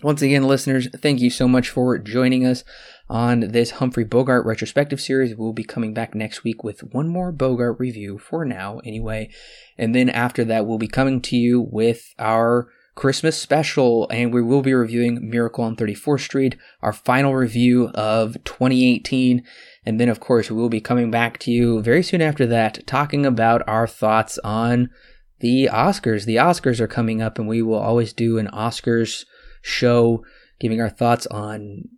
Once 0.03 0.21
again, 0.21 0.43
listeners, 0.43 0.87
thank 0.97 1.21
you 1.21 1.29
so 1.29 1.47
much 1.47 1.69
for 1.69 1.97
joining 1.97 2.45
us 2.45 2.63
on 3.10 3.41
this 3.52 3.72
Humphrey 3.72 4.03
Bogart 4.03 4.45
retrospective 4.45 4.99
series. 4.99 5.36
We'll 5.36 5.53
be 5.53 5.64
coming 5.64 5.94
back 5.94 6.15
next 6.15 6.44
week 6.44 6.64
with 6.64 6.82
one 6.94 7.07
more 7.07 7.32
Bogart 7.32 7.80
review 7.80 8.18
for 8.18 8.45
now, 8.45 8.80
anyway. 8.84 9.30
And 9.77 9.94
then 9.94 10.10
after 10.10 10.44
that, 10.45 10.65
we'll 10.65 10.77
be 10.77 10.88
coming 10.88 11.22
to 11.22 11.36
you 11.36 11.61
with 11.61 12.14
our 12.18 12.68
Christmas 12.95 13.38
special, 13.38 14.07
and 14.10 14.34
we 14.34 14.41
will 14.41 14.61
be 14.61 14.73
reviewing 14.73 15.30
Miracle 15.30 15.65
on 15.65 15.76
34th 15.76 16.22
Street, 16.22 16.56
our 16.82 16.94
final 16.94 17.36
review 17.36 17.90
of 17.90 18.41
2018. 18.45 19.44
And 19.86 19.99
then, 19.99 20.10
of 20.10 20.22
course, 20.22 20.49
we 20.49 20.56
will 20.56 20.69
be 20.69 20.82
coming 20.82 21.11
back 21.11 21.38
to 21.40 21.52
you 21.52 21.82
very 21.82 22.02
soon 22.02 22.22
after 22.22 22.48
that, 22.48 22.88
talking 22.88 23.26
about 23.26 23.68
our 23.68 23.86
thoughts 23.86 24.40
on 24.40 24.90
the 25.41 25.69
Oscars. 25.72 26.23
The 26.26 26.38
Oscars 26.38 26.80
are 26.80 26.88
coming 26.88 27.22
up, 27.22 27.38
and 27.38 27.48
we 27.48 27.61
will 27.61 27.76
always 27.76 28.14
do 28.14 28.38
an 28.38 28.48
Oscars 28.48 29.26
show, 29.61 30.23
giving 30.60 30.80
our 30.80 30.90
thoughts 30.90 31.27
on 31.27 31.90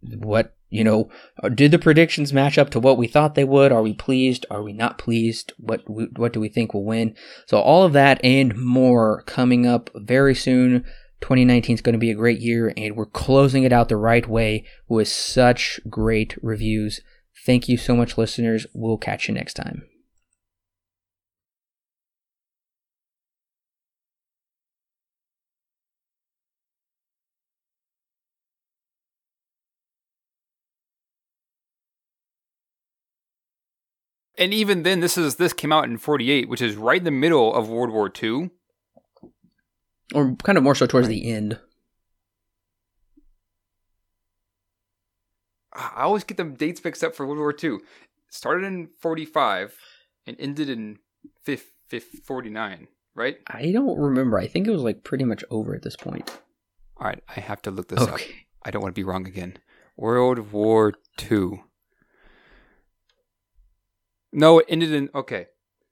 what 0.00 0.55
you 0.68 0.84
know. 0.84 1.08
Uh, 1.42 1.48
did 1.48 1.70
the 1.70 1.78
predictions 1.78 2.32
match 2.32 2.58
up 2.58 2.70
to 2.70 2.80
what 2.80 2.98
we 2.98 3.06
thought 3.06 3.34
they 3.34 3.44
would? 3.44 3.72
Are 3.72 3.82
we 3.82 3.94
pleased? 3.94 4.46
Are 4.50 4.62
we 4.62 4.72
not 4.72 4.98
pleased? 4.98 5.52
What 5.58 5.82
what 5.86 6.32
do 6.32 6.40
we 6.40 6.48
think 6.48 6.74
will 6.74 6.84
win? 6.84 7.14
So 7.46 7.58
all 7.58 7.84
of 7.84 7.92
that 7.92 8.22
and 8.24 8.56
more 8.56 9.22
coming 9.22 9.66
up 9.66 9.90
very 9.94 10.34
soon. 10.34 10.84
2019 11.22 11.74
is 11.74 11.80
going 11.80 11.94
to 11.94 11.98
be 11.98 12.10
a 12.10 12.14
great 12.14 12.40
year, 12.40 12.74
and 12.76 12.94
we're 12.94 13.06
closing 13.06 13.64
it 13.64 13.72
out 13.72 13.88
the 13.88 13.96
right 13.96 14.28
way 14.28 14.66
with 14.86 15.08
such 15.08 15.80
great 15.88 16.36
reviews. 16.42 17.00
Thank 17.46 17.68
you 17.68 17.78
so 17.78 17.96
much, 17.96 18.18
listeners. 18.18 18.66
We'll 18.74 18.98
catch 18.98 19.28
you 19.28 19.34
next 19.34 19.54
time. 19.54 19.86
And 34.38 34.52
even 34.52 34.82
then, 34.82 35.00
this 35.00 35.16
is 35.16 35.36
this 35.36 35.52
came 35.52 35.72
out 35.72 35.84
in 35.84 35.98
'48, 35.98 36.48
which 36.48 36.62
is 36.62 36.76
right 36.76 36.98
in 36.98 37.04
the 37.04 37.10
middle 37.10 37.54
of 37.54 37.68
World 37.68 37.90
War 37.90 38.12
II. 38.22 38.50
Or 40.14 40.36
kind 40.36 40.56
of 40.56 40.64
more 40.64 40.74
so 40.74 40.86
towards 40.86 41.08
the 41.08 41.30
end. 41.30 41.58
I 45.76 46.02
always 46.02 46.24
get 46.24 46.36
the 46.36 46.44
dates 46.44 46.82
mixed 46.82 47.04
up 47.04 47.14
for 47.14 47.26
World 47.26 47.38
War 47.38 47.54
II. 47.62 47.78
Started 48.30 48.66
in 48.66 48.88
45 49.00 49.76
and 50.26 50.36
ended 50.38 50.68
in 50.68 50.98
49, 52.24 52.88
right? 53.14 53.36
I 53.46 53.72
don't 53.72 53.98
remember. 53.98 54.38
I 54.38 54.46
think 54.46 54.66
it 54.66 54.70
was 54.70 54.82
like 54.82 55.04
pretty 55.04 55.24
much 55.24 55.44
over 55.50 55.74
at 55.74 55.82
this 55.82 55.96
point. 55.96 56.30
All 56.98 57.06
right, 57.06 57.22
I 57.28 57.40
have 57.40 57.62
to 57.62 57.70
look 57.70 57.88
this 57.88 58.00
okay. 58.00 58.12
up. 58.12 58.20
I 58.64 58.70
don't 58.70 58.82
want 58.82 58.94
to 58.94 58.98
be 58.98 59.04
wrong 59.04 59.26
again. 59.26 59.58
World 59.96 60.50
War 60.52 60.94
II. 61.30 61.62
No, 64.36 64.58
it 64.58 64.66
ended 64.68 64.92
in 64.92 65.08
okay. 65.14 65.46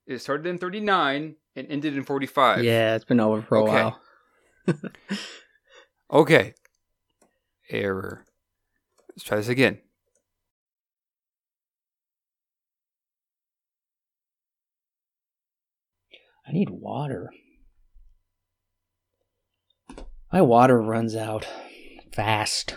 It 0.05 0.19
started 0.19 0.45
in 0.45 0.59
39 0.59 1.35
and 1.55 1.67
ended 1.67 1.97
in 1.97 2.03
45. 2.03 2.63
Yeah, 2.63 2.95
it's 2.95 3.03
been 3.03 3.19
over 3.19 3.41
for 3.41 3.57
a 3.57 3.63
okay. 3.63 3.71
while. 3.71 4.01
okay. 6.11 6.53
Error. 7.71 8.23
Let's 9.09 9.23
try 9.23 9.37
this 9.37 9.47
again. 9.47 9.79
I 16.47 16.51
need 16.51 16.69
water. 16.69 17.31
My 20.31 20.43
water 20.43 20.79
runs 20.79 21.15
out 21.15 21.47
fast. 22.11 22.75